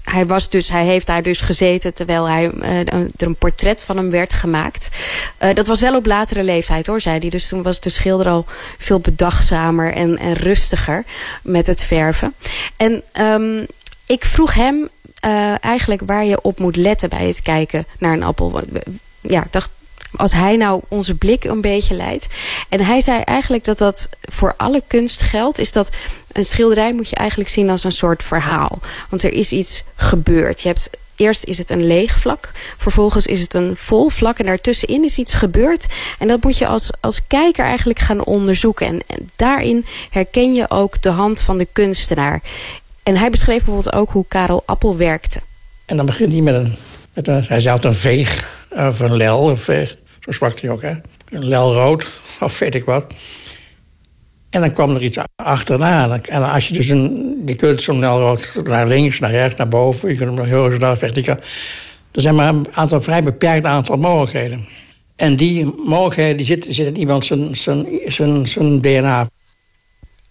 hij, 0.03 0.25
was 0.25 0.49
dus, 0.49 0.69
hij 0.69 0.85
heeft 0.85 1.07
daar 1.07 1.23
dus 1.23 1.41
gezeten 1.41 1.93
terwijl 1.93 2.25
hij, 2.25 2.51
uh, 2.53 2.79
er 2.79 3.13
een 3.17 3.35
portret 3.35 3.81
van 3.81 3.97
hem 3.97 4.09
werd 4.09 4.33
gemaakt. 4.33 4.89
Uh, 5.43 5.53
dat 5.53 5.67
was 5.67 5.79
wel 5.79 5.95
op 5.95 6.05
latere 6.05 6.43
leeftijd 6.43 6.87
hoor, 6.87 7.01
zei 7.01 7.19
hij. 7.19 7.29
Dus 7.29 7.47
toen 7.47 7.63
was 7.63 7.79
de 7.79 7.89
schilder 7.89 8.27
al 8.27 8.45
veel 8.77 8.99
bedachtzamer 8.99 9.93
en, 9.93 10.17
en 10.17 10.33
rustiger 10.33 11.03
met 11.43 11.67
het 11.67 11.83
verven. 11.83 12.33
En 12.77 13.03
um, 13.21 13.65
ik 14.05 14.25
vroeg 14.25 14.53
hem 14.53 14.89
eigenlijk 15.59 16.01
waar 16.05 16.25
je 16.25 16.41
op 16.41 16.59
moet 16.59 16.75
letten 16.75 17.09
bij 17.09 17.27
het 17.27 17.41
kijken 17.41 17.85
naar 17.99 18.13
een 18.13 18.23
appel. 18.23 18.61
Ja, 19.21 19.43
ik 19.43 19.51
dacht, 19.51 19.71
als 20.15 20.33
hij 20.33 20.55
nou 20.55 20.81
onze 20.87 21.15
blik 21.15 21.43
een 21.43 21.61
beetje 21.61 21.95
leidt. 21.95 22.27
En 22.69 22.85
hij 22.85 23.01
zei 23.01 23.21
eigenlijk 23.21 23.65
dat 23.65 23.77
dat 23.77 24.09
voor 24.21 24.53
alle 24.57 24.83
kunst 24.87 25.21
geldt. 25.21 25.57
Is 25.57 25.71
dat 25.71 25.89
een 26.31 26.45
schilderij 26.45 26.93
moet 26.93 27.09
je 27.09 27.15
eigenlijk 27.15 27.49
zien 27.49 27.69
als 27.69 27.83
een 27.83 27.91
soort 27.91 28.23
verhaal. 28.23 28.79
Want 29.09 29.23
er 29.23 29.33
is 29.33 29.51
iets 29.51 29.83
gebeurd. 29.95 30.61
Je 30.61 30.67
hebt 30.67 30.89
Eerst 31.17 31.43
is 31.43 31.57
het 31.57 31.69
een 31.69 31.87
leeg 31.87 32.19
vlak. 32.19 32.51
Vervolgens 32.77 33.25
is 33.25 33.39
het 33.39 33.53
een 33.53 33.73
vol 33.75 34.09
vlak. 34.09 34.39
En 34.39 34.45
daartussenin 34.45 35.03
is 35.03 35.17
iets 35.17 35.33
gebeurd. 35.33 35.85
En 36.19 36.27
dat 36.27 36.43
moet 36.43 36.57
je 36.57 36.67
als, 36.67 36.89
als 36.99 37.27
kijker 37.27 37.65
eigenlijk 37.65 37.99
gaan 37.99 38.23
onderzoeken. 38.23 38.87
En, 38.87 39.01
daarin 39.35 39.85
herken 40.09 40.53
je 40.53 40.69
ook 40.69 41.01
de 41.01 41.09
hand 41.09 41.41
van 41.41 41.57
de 41.57 41.67
kunstenaar. 41.71 42.41
En 43.03 43.15
hij 43.15 43.29
beschreef 43.29 43.63
bijvoorbeeld 43.63 43.93
ook 43.93 44.09
hoe 44.09 44.25
Karel 44.27 44.63
Appel 44.65 44.97
werkte. 44.97 45.39
En 45.85 45.97
dan 45.97 46.05
begint 46.05 46.31
hij 46.31 46.41
met 46.41 46.55
een... 46.55 46.75
Met 47.13 47.27
een 47.27 47.43
hij 47.47 47.61
zei 47.61 47.73
altijd 47.73 47.93
een 47.93 47.99
veeg. 47.99 48.47
Of 48.69 48.99
een 48.99 49.15
lel. 49.15 49.39
Of 49.39 49.61
veeg. 49.61 49.97
Zo 50.19 50.31
sprak 50.31 50.59
hij 50.59 50.69
ook, 50.69 50.81
hè. 50.81 50.93
Een 51.29 51.47
lelrood. 51.47 52.07
Of 52.39 52.59
weet 52.59 52.75
ik 52.75 52.85
wat. 52.85 53.13
En 54.49 54.61
dan 54.61 54.73
kwam 54.73 54.95
er 54.95 55.01
iets 55.01 55.17
achterna. 55.35 56.19
En 56.21 56.51
als 56.51 56.67
je 56.67 56.73
dus 56.73 56.89
een... 56.89 57.41
Je 57.45 57.55
kunt 57.55 57.81
zo'n 57.81 57.99
lelrood 57.99 58.51
naar 58.63 58.87
links, 58.87 59.19
naar 59.19 59.31
rechts, 59.31 59.55
naar 59.55 59.67
boven. 59.67 60.09
Je 60.09 60.15
kunt 60.15 60.29
hem 60.29 60.39
naar 60.39 60.57
horizontaal, 60.57 60.95
verticaal. 60.95 61.37
Er 62.11 62.21
zijn 62.21 62.35
maar 62.35 62.47
een 62.47 62.67
aantal 62.71 63.01
vrij 63.01 63.23
beperkt 63.23 63.65
aantal 63.65 63.97
mogelijkheden. 63.97 64.67
En 65.15 65.35
die 65.35 65.73
mogelijkheden 65.85 66.37
die 66.37 66.45
zitten, 66.45 66.73
zitten 66.73 66.93
in 66.93 66.99
iemand 66.99 67.25
zijn, 67.25 67.57
zijn, 67.57 67.87
zijn, 68.05 68.47
zijn 68.47 68.79
DNA. 68.79 69.27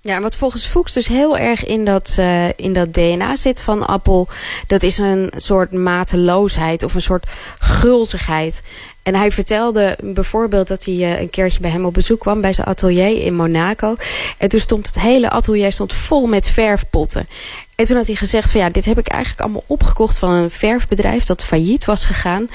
Ja, 0.07 0.21
wat 0.21 0.37
volgens 0.37 0.67
Fuchs 0.67 0.93
dus 0.93 1.07
heel 1.07 1.39
erg 1.39 1.65
in 1.65 1.85
dat, 1.85 2.17
uh, 2.19 2.49
in 2.57 2.73
dat 2.73 2.95
DNA 2.95 3.37
zit 3.37 3.61
van 3.61 3.87
Appel... 3.87 4.29
dat 4.67 4.83
is 4.83 4.99
een 4.99 5.33
soort 5.37 5.73
mateloosheid 5.73 6.83
of 6.83 6.95
een 6.95 7.01
soort 7.01 7.27
gulzigheid. 7.59 8.63
En 9.03 9.15
hij 9.15 9.31
vertelde 9.31 9.99
bijvoorbeeld 10.03 10.69
dat 10.69 10.85
hij 10.85 10.95
uh, 10.95 11.21
een 11.21 11.31
keertje 11.31 11.61
bij 11.61 11.71
hem 11.71 11.85
op 11.85 11.95
bezoek 11.95 12.21
kwam... 12.21 12.41
bij 12.41 12.53
zijn 12.53 12.67
atelier 12.67 13.23
in 13.23 13.35
Monaco. 13.35 13.95
En 14.39 14.49
toen 14.49 14.61
stond 14.61 14.87
het 14.87 15.01
hele 15.01 15.31
atelier 15.31 15.73
stond 15.73 15.93
vol 15.93 16.27
met 16.27 16.49
verfpotten. 16.49 17.29
En 17.75 17.87
toen 17.87 17.97
had 17.97 18.07
hij 18.07 18.17
gezegd 18.17 18.51
van 18.51 18.61
ja, 18.61 18.71
dit 18.71 18.85
heb 18.85 18.99
ik 18.99 19.09
eigenlijk 19.09 19.43
allemaal 19.43 19.65
opgekocht... 19.67 20.19
van 20.19 20.31
een 20.31 20.51
verfbedrijf 20.51 21.25
dat 21.25 21.45
failliet 21.45 21.85
was 21.85 22.05
gegaan. 22.05 22.49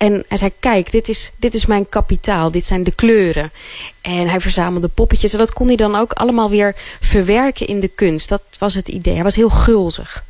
En 0.00 0.24
hij 0.28 0.38
zei, 0.38 0.50
kijk, 0.60 0.92
dit 0.92 1.08
is, 1.08 1.32
dit 1.36 1.54
is 1.54 1.66
mijn 1.66 1.88
kapitaal. 1.88 2.50
Dit 2.50 2.64
zijn 2.64 2.82
de 2.82 2.94
kleuren. 2.94 3.52
En 4.00 4.28
hij 4.28 4.40
verzamelde 4.40 4.88
poppetjes. 4.88 5.32
En 5.32 5.38
dat 5.38 5.52
kon 5.52 5.66
hij 5.66 5.76
dan 5.76 5.96
ook 5.96 6.12
allemaal 6.12 6.50
weer 6.50 6.74
verwerken 7.00 7.66
in 7.66 7.80
de 7.80 7.88
kunst. 7.88 8.28
Dat 8.28 8.42
was 8.58 8.74
het 8.74 8.88
idee. 8.88 9.14
Hij 9.14 9.22
was 9.22 9.36
heel 9.36 9.50
gulzig. 9.50 10.24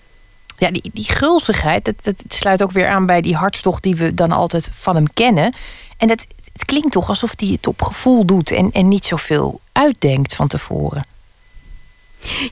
Ja, 0.59 0.71
die, 0.71 0.91
die 0.93 1.05
gulzigheid, 1.11 1.85
dat, 1.85 1.95
dat 2.03 2.15
sluit 2.29 2.63
ook 2.63 2.71
weer 2.71 2.89
aan 2.89 3.07
bij 3.07 3.21
die 3.21 3.37
hartstocht 3.37 3.83
die 3.83 3.97
we 3.97 4.15
dan 4.15 4.33
altijd 4.33 4.71
van 4.73 4.95
hem 4.95 5.13
kennen. 5.13 5.55
En 5.97 6.09
het, 6.09 6.27
het 6.53 6.65
klinkt 6.65 6.93
toch 6.93 7.09
alsof 7.09 7.33
hij 7.37 7.49
het 7.49 7.67
op 7.67 7.83
gevoel 7.83 8.25
doet 8.25 8.51
en, 8.51 8.73
en 8.73 8.89
niet 8.89 9.05
zoveel 9.05 9.61
uitdenkt 9.73 10.35
van 10.35 10.49
tevoren. 10.49 11.05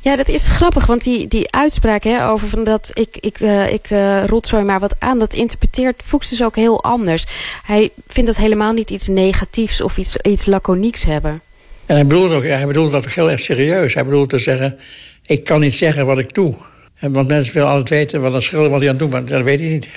Ja, 0.00 0.16
dat 0.16 0.28
is 0.28 0.46
grappig, 0.46 0.86
want 0.86 1.04
die, 1.04 1.28
die 1.28 1.52
uitspraak 1.52 2.04
hè, 2.04 2.28
over 2.28 2.48
van 2.48 2.64
dat 2.64 2.90
ik, 2.94 3.16
ik, 3.20 3.40
uh, 3.40 3.72
ik 3.72 3.90
uh, 3.90 4.24
rotzooi 4.24 4.64
maar 4.64 4.80
wat 4.80 4.96
aan, 4.98 5.18
dat 5.18 5.34
interpreteert 5.34 6.02
Fuchs 6.04 6.28
dus 6.28 6.42
ook 6.42 6.56
heel 6.56 6.82
anders. 6.82 7.26
Hij 7.64 7.90
vindt 8.06 8.28
dat 8.28 8.38
helemaal 8.38 8.72
niet 8.72 8.90
iets 8.90 9.08
negatiefs 9.08 9.80
of 9.80 9.98
iets, 9.98 10.16
iets 10.16 10.46
laconieks 10.46 11.04
hebben. 11.04 11.40
En 11.86 11.94
hij 11.94 12.06
bedoelt, 12.06 12.32
ook, 12.32 12.42
hij 12.42 12.66
bedoelt 12.66 12.92
dat 12.92 13.04
ook 13.04 13.12
heel 13.12 13.30
erg 13.30 13.40
serieus. 13.40 13.94
Hij 13.94 14.04
bedoelt 14.04 14.28
te 14.28 14.38
zeggen, 14.38 14.78
ik 15.26 15.44
kan 15.44 15.60
niet 15.60 15.74
zeggen 15.74 16.06
wat 16.06 16.18
ik 16.18 16.34
doe. 16.34 16.54
Want 17.00 17.28
mensen 17.28 17.54
willen 17.54 17.68
altijd 17.68 17.88
weten 17.88 18.20
wat 18.20 18.34
een 18.34 18.42
schilder 18.42 18.70
wat 18.70 18.80
hij 18.80 18.88
aan 18.88 18.94
het 18.94 19.02
doen 19.02 19.10
maar 19.10 19.24
dat 19.24 19.42
weet 19.42 19.60
hij 19.60 19.68
niet. 19.68 19.88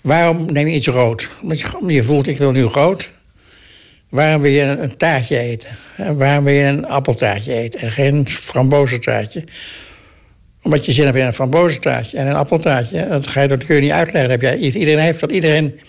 Waarom 0.00 0.52
neem 0.52 0.66
je 0.66 0.74
iets 0.74 0.86
rood? 0.86 1.28
Omdat 1.42 1.60
je, 1.60 1.66
je 1.86 2.04
voelt, 2.04 2.26
ik 2.26 2.38
wil 2.38 2.52
nu 2.52 2.62
rood. 2.62 3.10
Waarom 4.08 4.42
wil 4.42 4.50
je 4.50 4.62
een 4.62 4.96
taartje 4.96 5.38
eten? 5.38 5.68
waarom 6.16 6.44
wil 6.44 6.54
je 6.54 6.62
een 6.62 6.86
appeltaartje 6.86 7.54
eten 7.54 7.80
en 7.80 7.90
geen 7.90 8.28
frambozentaartje? 8.28 9.44
Omdat 10.62 10.84
je 10.84 10.92
zin 10.92 11.04
hebt 11.04 11.16
in 11.16 11.24
een 11.24 11.32
frambozentaartje 11.32 12.16
en 12.16 12.26
een 12.26 12.34
appeltaartje. 12.34 13.08
Dat, 13.08 13.26
ga 13.26 13.40
je, 13.40 13.48
dat 13.48 13.64
kun 13.64 13.74
je 13.74 13.80
niet 13.80 13.90
uitleggen. 13.90 14.30
Heb 14.30 14.40
jij, 14.40 14.56
iedereen 14.56 14.98
heeft 14.98 15.20
dat. 15.20 15.30
Iedereen 15.30 15.80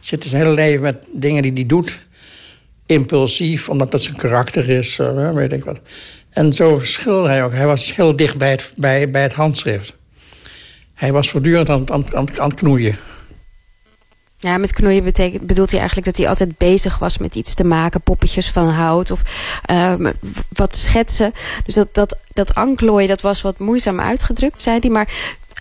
zit 0.00 0.24
zijn 0.24 0.42
hele 0.42 0.54
leven 0.54 0.82
met 0.82 1.08
dingen 1.12 1.42
die 1.42 1.52
hij 1.52 1.66
doet. 1.66 1.98
Impulsief, 2.86 3.68
omdat 3.68 3.90
dat 3.90 4.02
zijn 4.02 4.16
karakter 4.16 4.68
is. 4.68 5.00
Weet 5.32 5.52
ik 5.52 5.64
wat. 5.64 5.80
En 6.30 6.52
zo 6.52 6.80
schilderde 6.82 7.28
hij 7.28 7.44
ook. 7.44 7.52
Hij 7.52 7.66
was 7.66 7.94
heel 7.94 8.16
dicht 8.16 8.38
bij 8.38 8.50
het, 8.50 8.72
bij, 8.76 9.06
bij 9.06 9.22
het 9.22 9.32
handschrift. 9.32 9.92
Hij 10.94 11.12
was 11.12 11.30
voortdurend 11.30 11.68
aan, 11.68 11.90
aan, 11.90 12.14
aan, 12.14 12.40
aan 12.40 12.48
het 12.48 12.58
knoeien. 12.58 12.96
Ja, 14.44 14.58
met 14.58 14.72
knoeien 14.72 15.04
betekent, 15.04 15.46
bedoelt 15.46 15.70
hij 15.70 15.78
eigenlijk 15.78 16.08
dat 16.08 16.16
hij 16.16 16.28
altijd 16.28 16.58
bezig 16.58 16.98
was 16.98 17.18
met 17.18 17.34
iets 17.34 17.54
te 17.54 17.64
maken. 17.64 18.00
Poppetjes 18.00 18.50
van 18.50 18.68
hout 18.68 19.10
of 19.10 19.22
uh, 19.70 19.94
wat 20.48 20.76
schetsen. 20.76 21.32
Dus 21.64 21.74
dat, 21.74 21.94
dat, 21.94 22.18
dat 22.32 22.54
anklooien, 22.54 23.08
dat 23.08 23.20
was 23.20 23.42
wat 23.42 23.58
moeizaam 23.58 24.00
uitgedrukt, 24.00 24.62
zei 24.62 24.78
hij. 24.80 24.90
Maar 24.90 25.08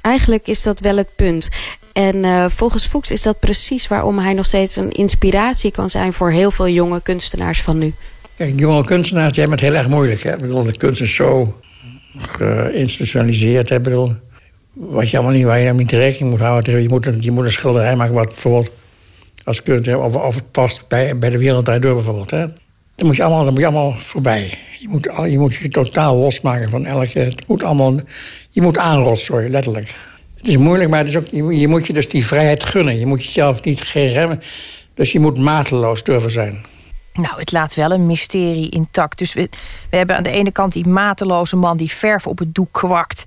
eigenlijk 0.02 0.48
is 0.48 0.62
dat 0.62 0.80
wel 0.80 0.98
het 0.98 1.16
punt. 1.16 1.50
En 1.94 2.16
uh, 2.16 2.46
volgens 2.50 2.86
Fuchs 2.88 3.12
is 3.12 3.22
dat 3.22 3.40
precies 3.40 3.88
waarom 3.88 4.20
hij 4.20 4.34
nog 4.34 4.46
steeds 4.46 4.76
een 4.76 4.92
inspiratie 4.92 5.72
kan 5.72 5.90
zijn... 5.90 6.14
voor 6.14 6.32
heel 6.32 6.52
veel 6.52 6.70
jonge 6.70 7.02
kunstenaars 7.02 7.62
van 7.62 7.78
nu. 7.78 7.94
Kijk, 8.38 8.60
jonge 8.60 8.84
kunstenaars 8.84 9.34
die 9.34 9.42
hebben 9.42 9.60
het 9.60 9.68
heel 9.68 9.78
erg 9.78 9.90
moeilijk. 9.90 10.24
Hè? 10.24 10.34
Ik 10.34 10.40
bedoel, 10.40 10.64
de 10.64 10.78
kunst 10.78 11.02
is 11.02 11.16
zo 11.16 11.60
geïnstitutionaliseerd. 12.18 13.70
Hè? 13.70 13.76
Ik 13.76 13.84
wat 14.74 15.10
je 15.10 15.18
allemaal 15.18 15.36
niet, 15.36 15.46
waar 15.46 15.60
je 15.60 15.66
nou 15.66 15.78
niet 15.78 15.92
rekening 15.92 16.32
moet 16.32 16.40
houden. 16.40 16.82
Je 16.82 16.90
moet, 16.90 17.08
je 17.20 17.32
moet 17.32 17.46
een 17.46 17.52
schilderij 17.52 17.96
maken 17.96 18.14
wat 18.14 18.28
bijvoorbeeld 18.28 18.72
als 19.44 19.64
kunst, 19.64 19.96
of, 19.96 20.16
of 20.16 20.36
het 20.36 20.52
past 20.52 20.88
bij, 20.88 21.18
bij 21.18 21.30
de 21.30 21.38
wereld 21.38 21.66
door 21.66 21.96
bijvoorbeeld. 21.96 22.32
Hè. 22.32 22.46
Dan, 22.96 23.08
moet 23.08 23.16
je 23.16 23.24
allemaal, 23.24 23.44
dan 23.44 23.54
moet 23.54 23.62
je 23.62 23.68
allemaal 23.68 23.94
voorbij. 23.94 24.58
Je 24.80 24.88
moet, 24.88 25.10
je 25.30 25.40
moet 25.40 25.56
je 25.56 25.68
totaal 25.68 26.16
losmaken 26.16 26.70
van 26.70 26.86
elke... 26.86 27.20
Het 27.20 27.48
moet 27.48 27.64
allemaal, 27.64 27.96
je 28.50 28.62
moet 28.62 28.78
aanrotsen, 28.78 29.50
letterlijk. 29.50 29.96
Het 30.36 30.48
is 30.48 30.58
moeilijk, 30.58 30.90
maar 30.90 31.00
het 31.00 31.08
is 31.08 31.18
ook, 31.18 31.28
je, 31.52 31.68
moet 31.68 31.88
je 31.88 31.94
dus 31.94 32.10
die 32.10 32.26
vrijheid 32.26 32.64
gunnen. 32.64 33.00
Je 33.00 33.06
moet 33.06 33.26
jezelf 33.26 33.64
niet 33.64 33.82
geen. 33.82 34.40
Dus 34.94 35.12
je 35.12 35.20
moet 35.20 35.38
mateloos 35.38 36.04
durven 36.04 36.32
zijn. 36.32 36.66
Nou, 37.14 37.40
het 37.40 37.52
laat 37.52 37.76
wel 37.76 37.92
een 37.92 38.06
mysterie 38.06 38.70
intact. 38.70 39.18
Dus 39.18 39.34
we, 39.34 39.50
we 39.90 39.98
hebben 39.98 40.16
aan 40.16 40.24
de 40.24 40.30
ene 40.30 40.52
kant 40.52 40.74
die 40.74 40.88
mateloze 40.88 41.56
man 41.56 41.78
die 41.78 41.92
verf 41.92 42.28
op 42.28 42.40
het 42.40 42.56
doek 42.56 42.72
kwakt. 42.72 43.24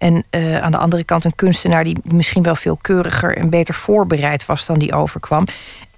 En 0.00 0.24
uh, 0.30 0.60
aan 0.60 0.70
de 0.70 0.78
andere 0.78 1.04
kant 1.04 1.24
een 1.24 1.34
kunstenaar 1.34 1.84
die 1.84 1.98
misschien 2.04 2.42
wel 2.42 2.56
veel 2.56 2.78
keuriger 2.80 3.36
en 3.36 3.48
beter 3.50 3.74
voorbereid 3.74 4.46
was 4.46 4.66
dan 4.66 4.78
die 4.78 4.94
overkwam. 4.94 5.44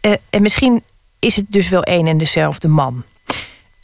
Uh, 0.00 0.12
en 0.30 0.42
misschien 0.42 0.82
is 1.18 1.36
het 1.36 1.44
dus 1.48 1.68
wel 1.68 1.82
één 1.82 2.06
en 2.06 2.18
dezelfde 2.18 2.68
man. 2.68 3.04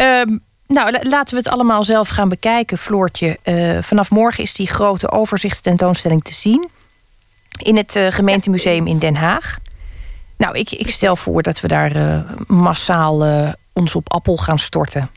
Uh, 0.00 0.22
Nou, 0.66 0.90
la- 0.90 1.00
laten 1.02 1.34
we 1.34 1.40
het 1.40 1.52
allemaal 1.52 1.84
zelf 1.84 2.08
gaan 2.08 2.28
bekijken, 2.28 2.78
Floortje. 2.78 3.38
Eh, 3.42 3.78
vanaf 3.82 4.10
morgen 4.10 4.42
is 4.42 4.54
die 4.54 4.66
grote 4.66 5.10
overzichtstentoonstelling 5.10 6.24
te 6.24 6.34
zien... 6.34 6.68
in 7.62 7.76
het 7.76 7.96
eh, 7.96 8.06
gemeentemuseum 8.10 8.86
in 8.86 8.98
Den 8.98 9.16
Haag. 9.16 9.56
Nou, 10.36 10.58
ik, 10.58 10.70
ik 10.70 10.90
stel 10.90 11.16
voor 11.16 11.42
dat 11.42 11.60
we 11.60 11.68
daar 11.68 11.92
eh, 11.96 12.18
massaal 12.46 13.24
eh, 13.24 13.52
ons 13.72 13.94
op 13.94 14.12
appel 14.12 14.36
gaan 14.36 14.58
storten. 14.58 15.10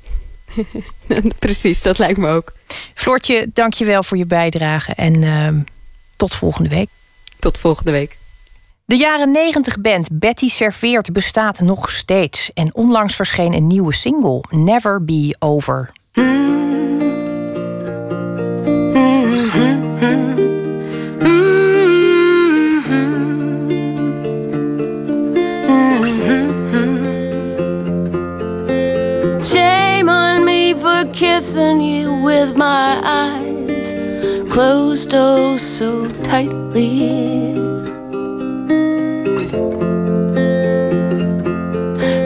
Precies, 1.40 1.82
dat 1.82 1.98
lijkt 1.98 2.18
me 2.18 2.28
ook. 2.28 2.54
Floortje, 2.94 3.50
dank 3.54 3.74
je 3.74 3.86
wel 3.86 4.04
voor 4.04 4.18
je 4.18 4.26
bijdrage 4.26 4.94
en 4.94 5.24
ehm, 5.24 5.60
tot 6.16 6.36
volgende 6.36 6.70
week. 6.70 6.90
Tot 7.40 7.58
volgende 7.58 7.92
week. 7.92 8.18
De 8.86 8.96
jaren 8.98 9.32
90 9.32 9.80
band 9.80 10.10
Betty 10.12 10.50
Serveert 10.50 11.14
bestaat 11.14 11.60
nog 11.60 11.92
steeds. 11.92 12.52
En 12.54 12.76
onlangs 12.76 13.16
verscheen 13.16 13.54
een 13.54 13.68
nieuwe 13.68 13.94
single, 13.94 14.44
Never 14.50 15.06
Be 15.06 15.36
Over. 15.40 15.92
Shame 16.16 16.61
kissing 31.14 31.82
you 31.82 32.14
with 32.24 32.56
my 32.56 33.00
eyes 33.04 33.94
closed 34.52 35.14
oh 35.14 35.58
so 35.58 36.10
tightly. 36.24 37.54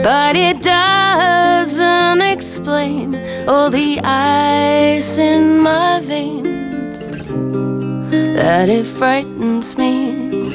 But 0.02 0.36
it 0.36 0.62
doesn't 0.62 2.20
explain 2.20 3.14
all 3.48 3.70
the 3.70 4.00
ice 4.02 5.18
in 5.18 5.60
my 5.60 6.00
veins 6.00 7.06
that 8.36 8.68
it 8.68 8.86
frightens 8.86 9.78
me. 9.78 10.52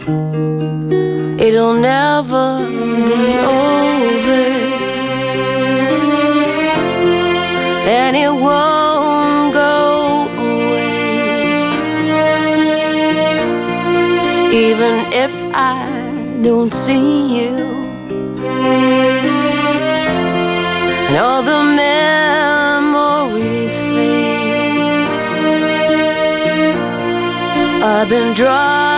It'll 1.40 1.74
never 1.74 2.60
be 2.60 3.38
over. 3.40 4.71
And 7.92 8.16
it 8.16 8.32
won't 8.32 9.54
go 9.54 10.26
away. 10.48 10.96
Even 14.66 14.96
if 15.26 15.34
I 15.54 15.76
don't 16.42 16.72
see 16.72 17.38
you, 17.38 17.54
and 21.08 21.18
all 21.18 21.44
the 21.44 21.62
memories 21.84 23.78
fade. 23.82 25.10
I've 27.84 28.08
been 28.08 28.34
drawing 28.34 28.91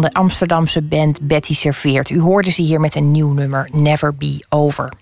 van 0.00 0.10
de 0.10 0.18
Amsterdamse 0.18 0.82
band 0.82 1.20
Betty 1.20 1.54
Serveert. 1.54 2.10
U 2.10 2.20
hoorde 2.20 2.50
ze 2.50 2.62
hier 2.62 2.80
met 2.80 2.94
een 2.94 3.10
nieuw 3.10 3.32
nummer, 3.32 3.68
Never 3.72 4.14
Be 4.16 4.44
Over. 4.48 4.92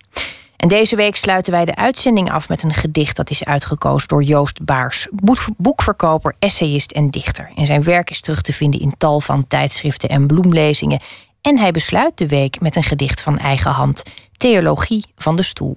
En 0.56 0.68
deze 0.68 0.96
week 0.96 1.16
sluiten 1.16 1.52
wij 1.52 1.64
de 1.64 1.76
uitzending 1.76 2.30
af 2.30 2.48
met 2.48 2.62
een 2.62 2.74
gedicht 2.74 3.16
dat 3.16 3.30
is 3.30 3.44
uitgekozen 3.44 4.08
door 4.08 4.22
Joost 4.22 4.64
Baars, 4.64 5.08
boek- 5.10 5.46
boekverkoper, 5.56 6.34
essayist 6.38 6.92
en 6.92 7.10
dichter. 7.10 7.50
En 7.54 7.66
zijn 7.66 7.82
werk 7.82 8.10
is 8.10 8.20
terug 8.20 8.40
te 8.40 8.52
vinden 8.52 8.80
in 8.80 8.94
tal 8.98 9.20
van 9.20 9.46
tijdschriften 9.46 10.08
en 10.08 10.26
bloemlezingen. 10.26 11.00
En 11.40 11.58
hij 11.58 11.70
besluit 11.70 12.18
de 12.18 12.28
week 12.28 12.60
met 12.60 12.76
een 12.76 12.82
gedicht 12.82 13.20
van 13.20 13.38
eigen 13.38 13.70
hand, 13.70 14.02
Theologie 14.36 15.04
van 15.16 15.36
de 15.36 15.42
Stoel. 15.42 15.76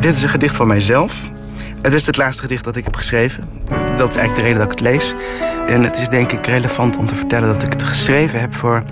Dit 0.00 0.16
is 0.16 0.22
een 0.22 0.28
gedicht 0.28 0.56
van 0.56 0.66
mijzelf. 0.66 1.30
Het 1.82 1.92
is 1.92 2.06
het 2.06 2.16
laatste 2.16 2.42
gedicht 2.42 2.64
dat 2.64 2.76
ik 2.76 2.84
heb 2.84 2.96
geschreven. 2.96 3.48
Dat 3.96 4.10
is 4.10 4.16
eigenlijk 4.16 4.34
de 4.34 4.40
reden 4.40 4.58
dat 4.58 4.72
ik 4.72 4.78
het 4.78 4.80
lees. 4.80 5.14
En 5.66 5.82
het 5.82 5.98
is 5.98 6.08
denk 6.08 6.32
ik 6.32 6.46
relevant 6.46 6.96
om 6.96 7.06
te 7.06 7.14
vertellen 7.14 7.48
dat 7.48 7.62
ik 7.62 7.72
het 7.72 7.82
geschreven 7.82 8.40
heb 8.40 8.54
voor, 8.54 8.84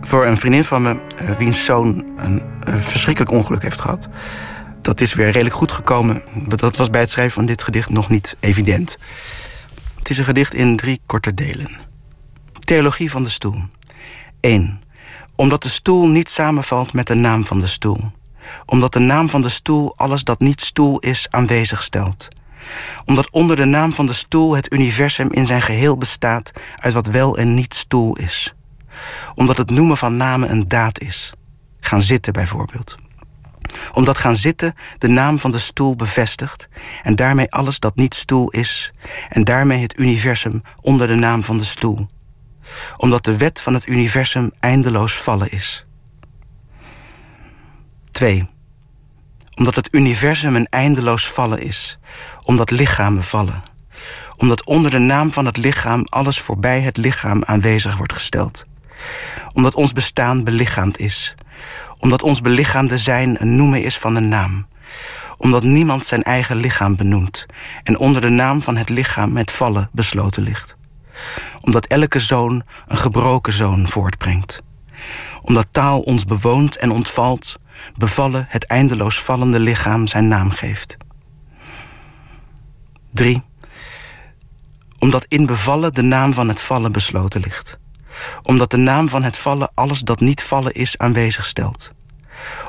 voor 0.00 0.26
een 0.26 0.36
vriendin 0.36 0.64
van 0.64 0.82
me, 0.82 1.00
eh, 1.16 1.30
wiens 1.36 1.64
zoon 1.64 2.04
een, 2.16 2.42
een 2.60 2.82
verschrikkelijk 2.82 3.32
ongeluk 3.32 3.62
heeft 3.62 3.80
gehad. 3.80 4.08
Dat 4.80 5.00
is 5.00 5.14
weer 5.14 5.30
redelijk 5.30 5.54
goed 5.54 5.72
gekomen. 5.72 6.22
Maar 6.48 6.56
dat 6.56 6.76
was 6.76 6.90
bij 6.90 7.00
het 7.00 7.10
schrijven 7.10 7.34
van 7.34 7.46
dit 7.46 7.62
gedicht 7.62 7.90
nog 7.90 8.08
niet 8.08 8.36
evident. 8.40 8.98
Het 9.98 10.10
is 10.10 10.18
een 10.18 10.24
gedicht 10.24 10.54
in 10.54 10.76
drie 10.76 11.00
korte 11.06 11.34
delen. 11.34 11.70
Theologie 12.58 13.10
van 13.10 13.22
de 13.22 13.28
stoel. 13.28 13.62
1. 14.40 14.82
Omdat 15.36 15.62
de 15.62 15.68
stoel 15.68 16.08
niet 16.08 16.30
samenvalt 16.30 16.92
met 16.92 17.06
de 17.06 17.14
naam 17.14 17.46
van 17.46 17.60
de 17.60 17.66
stoel 17.66 18.12
omdat 18.66 18.92
de 18.92 18.98
naam 18.98 19.28
van 19.28 19.42
de 19.42 19.48
stoel 19.48 19.96
alles 19.96 20.24
dat 20.24 20.40
niet 20.40 20.60
stoel 20.60 20.98
is 20.98 21.26
aanwezig 21.30 21.82
stelt. 21.82 22.28
Omdat 23.04 23.30
onder 23.30 23.56
de 23.56 23.64
naam 23.64 23.92
van 23.92 24.06
de 24.06 24.12
stoel 24.12 24.56
het 24.56 24.72
universum 24.72 25.32
in 25.32 25.46
zijn 25.46 25.62
geheel 25.62 25.98
bestaat 25.98 26.50
uit 26.76 26.94
wat 26.94 27.06
wel 27.06 27.38
en 27.38 27.54
niet 27.54 27.74
stoel 27.74 28.16
is. 28.16 28.54
Omdat 29.34 29.58
het 29.58 29.70
noemen 29.70 29.96
van 29.96 30.16
namen 30.16 30.50
een 30.50 30.68
daad 30.68 31.00
is. 31.00 31.32
Gaan 31.80 32.02
zitten 32.02 32.32
bijvoorbeeld. 32.32 32.96
Omdat 33.92 34.18
gaan 34.18 34.36
zitten 34.36 34.74
de 34.98 35.08
naam 35.08 35.38
van 35.38 35.50
de 35.50 35.58
stoel 35.58 35.96
bevestigt 35.96 36.68
en 37.02 37.16
daarmee 37.16 37.50
alles 37.50 37.78
dat 37.78 37.96
niet 37.96 38.14
stoel 38.14 38.50
is 38.50 38.92
en 39.28 39.44
daarmee 39.44 39.82
het 39.82 39.98
universum 39.98 40.62
onder 40.80 41.06
de 41.06 41.14
naam 41.14 41.44
van 41.44 41.58
de 41.58 41.64
stoel. 41.64 42.08
Omdat 42.96 43.24
de 43.24 43.36
wet 43.36 43.60
van 43.60 43.74
het 43.74 43.88
universum 43.88 44.50
eindeloos 44.60 45.12
vallen 45.12 45.50
is. 45.50 45.86
2 48.12 48.50
omdat 49.54 49.74
het 49.74 49.94
universum 49.94 50.56
een 50.56 50.66
eindeloos 50.70 51.28
vallen 51.28 51.62
is. 51.62 51.98
Omdat 52.42 52.70
lichamen 52.70 53.22
vallen. 53.22 53.62
Omdat 54.36 54.64
onder 54.64 54.90
de 54.90 54.98
naam 54.98 55.32
van 55.32 55.46
het 55.46 55.56
lichaam 55.56 56.06
alles 56.08 56.40
voorbij 56.40 56.80
het 56.80 56.96
lichaam 56.96 57.44
aanwezig 57.44 57.96
wordt 57.96 58.12
gesteld. 58.12 58.64
Omdat 59.52 59.74
ons 59.74 59.92
bestaan 59.92 60.44
belichaamd 60.44 60.98
is. 60.98 61.34
Omdat 61.98 62.22
ons 62.22 62.40
belichaamde 62.40 62.98
zijn 62.98 63.40
een 63.40 63.56
noemen 63.56 63.82
is 63.82 63.98
van 63.98 64.16
een 64.16 64.28
naam. 64.28 64.66
Omdat 65.36 65.62
niemand 65.62 66.06
zijn 66.06 66.22
eigen 66.22 66.56
lichaam 66.56 66.96
benoemt. 66.96 67.46
En 67.82 67.98
onder 67.98 68.22
de 68.22 68.28
naam 68.28 68.62
van 68.62 68.76
het 68.76 68.88
lichaam 68.88 69.36
het 69.36 69.50
vallen 69.50 69.88
besloten 69.92 70.42
ligt. 70.42 70.76
Omdat 71.60 71.86
elke 71.86 72.20
zoon 72.20 72.62
een 72.86 72.96
gebroken 72.96 73.52
zoon 73.52 73.88
voortbrengt. 73.88 74.62
Omdat 75.42 75.66
taal 75.70 76.00
ons 76.00 76.24
bewoont 76.24 76.76
en 76.76 76.90
ontvalt 76.90 77.60
bevallen 77.96 78.46
het 78.48 78.64
eindeloos 78.64 79.20
vallende 79.20 79.60
lichaam 79.60 80.06
zijn 80.06 80.28
naam 80.28 80.50
geeft. 80.50 80.96
3. 83.12 83.42
Omdat 84.98 85.24
in 85.28 85.46
bevallen 85.46 85.92
de 85.92 86.02
naam 86.02 86.34
van 86.34 86.48
het 86.48 86.60
vallen 86.60 86.92
besloten 86.92 87.40
ligt. 87.40 87.78
Omdat 88.42 88.70
de 88.70 88.76
naam 88.76 89.08
van 89.08 89.22
het 89.22 89.36
vallen 89.36 89.70
alles 89.74 90.00
dat 90.00 90.20
niet 90.20 90.42
vallen 90.42 90.72
is 90.72 90.98
aanwezig 90.98 91.44
stelt. 91.44 91.90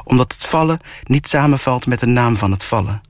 Omdat 0.03 0.34
het 0.34 0.45
vallen 0.45 0.80
niet 1.03 1.27
samenvalt 1.27 1.85
met 1.85 1.99
de 1.99 2.06
naam 2.06 2.38
van 2.38 2.52
het 2.52 2.64
vallen. 2.64 3.02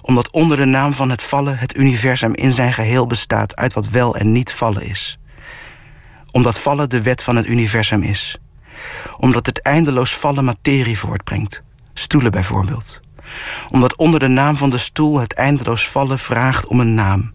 Omdat 0.00 0.30
onder 0.30 0.56
de 0.56 0.64
naam 0.64 0.94
van 0.94 1.10
het 1.10 1.22
vallen 1.22 1.58
het 1.58 1.76
universum 1.76 2.34
in 2.34 2.52
zijn 2.52 2.72
geheel 2.72 3.06
bestaat 3.06 3.56
uit 3.56 3.72
wat 3.72 3.88
wel 3.88 4.16
en 4.16 4.32
niet 4.32 4.52
vallen 4.52 4.82
is. 4.82 5.18
Omdat 6.30 6.58
vallen 6.58 6.88
de 6.88 7.02
wet 7.02 7.22
van 7.22 7.36
het 7.36 7.46
universum 7.46 8.02
is 8.02 8.38
omdat 9.16 9.46
het 9.46 9.60
eindeloos 9.60 10.14
vallen 10.14 10.44
materie 10.44 10.98
voortbrengt. 10.98 11.62
Stoelen 11.94 12.30
bijvoorbeeld. 12.30 13.00
Omdat 13.70 13.96
onder 13.96 14.20
de 14.20 14.28
naam 14.28 14.56
van 14.56 14.70
de 14.70 14.78
stoel 14.78 15.18
het 15.18 15.32
eindeloos 15.32 15.88
vallen 15.88 16.18
vraagt 16.18 16.66
om 16.66 16.80
een 16.80 16.94
naam. 16.94 17.32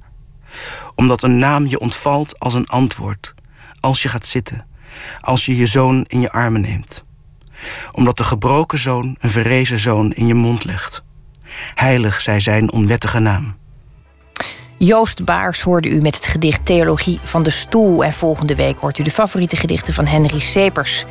Omdat 0.96 1.22
een 1.22 1.38
naam 1.38 1.68
je 1.68 1.80
ontvalt 1.80 2.40
als 2.40 2.54
een 2.54 2.68
antwoord. 2.68 3.34
Als 3.80 4.02
je 4.02 4.10
gaat 4.10 4.26
zitten. 4.26 4.66
Als 5.22 5.46
je 5.46 5.58
je 5.58 5.66
zoon 5.66 6.06
in 6.08 6.20
je 6.20 6.32
armen 6.32 6.62
neemt. 6.62 7.04
Omdat 7.92 8.18
de 8.18 8.24
gebroken 8.24 8.78
zoon 8.78 9.16
een 9.20 9.32
verrezen 9.32 9.80
zoon 9.80 10.12
in 10.12 10.28
je 10.28 10.34
mond 10.34 10.64
legt. 10.64 11.04
Heilig 11.76 12.22
zij 12.22 12.40
zijn 12.40 12.72
onwettige 12.72 13.20
naam. 13.20 13.56
Joost 14.80 15.26
Baars 15.26 15.62
hoorde 15.62 15.90
u 15.90 16.02
met 16.02 16.16
het 16.16 16.26
gedicht 16.26 16.66
Theologie 16.66 17.20
van 17.24 17.44
de 17.44 17.50
Stoel. 17.50 18.04
En 18.04 18.14
volgende 18.14 18.56
week 18.56 18.80
hoort 18.80 18.98
u 18.98 19.04
de 19.04 19.12
favoriete 19.12 19.56
gedichten 19.56 19.94
van 19.94 20.06
Henry 20.06 20.40
Sepers. 20.40 21.06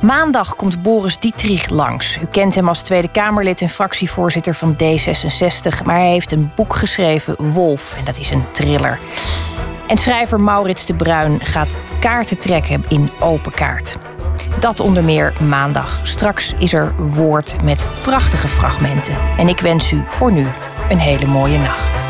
Maandag 0.00 0.56
komt 0.56 0.82
Boris 0.82 1.18
Dietrich 1.18 1.68
langs. 1.68 2.18
U 2.22 2.26
kent 2.26 2.54
hem 2.54 2.68
als 2.68 2.82
Tweede 2.82 3.10
Kamerlid 3.10 3.60
en 3.60 3.68
fractievoorzitter 3.68 4.54
van 4.54 4.74
D66. 4.74 5.84
Maar 5.84 5.96
hij 5.96 6.10
heeft 6.10 6.32
een 6.32 6.50
boek 6.54 6.74
geschreven, 6.74 7.34
Wolf. 7.38 7.94
En 7.98 8.04
dat 8.04 8.18
is 8.18 8.30
een 8.30 8.50
thriller. 8.50 8.98
En 9.86 9.98
schrijver 9.98 10.40
Maurits 10.40 10.86
de 10.86 10.94
Bruin 10.94 11.40
gaat 11.42 11.76
kaarten 12.00 12.38
trekken 12.38 12.84
in 12.88 13.10
Open 13.20 13.52
Kaart. 13.52 13.96
Dat 14.58 14.80
onder 14.80 15.04
meer 15.04 15.32
maandag. 15.48 16.00
Straks 16.02 16.54
is 16.58 16.72
er 16.72 16.94
woord 16.96 17.62
met 17.64 17.86
prachtige 18.02 18.48
fragmenten. 18.48 19.14
En 19.38 19.48
ik 19.48 19.60
wens 19.60 19.92
u 19.92 20.02
voor 20.06 20.32
nu 20.32 20.46
een 20.90 20.98
hele 20.98 21.26
mooie 21.26 21.58
nacht. 21.58 22.09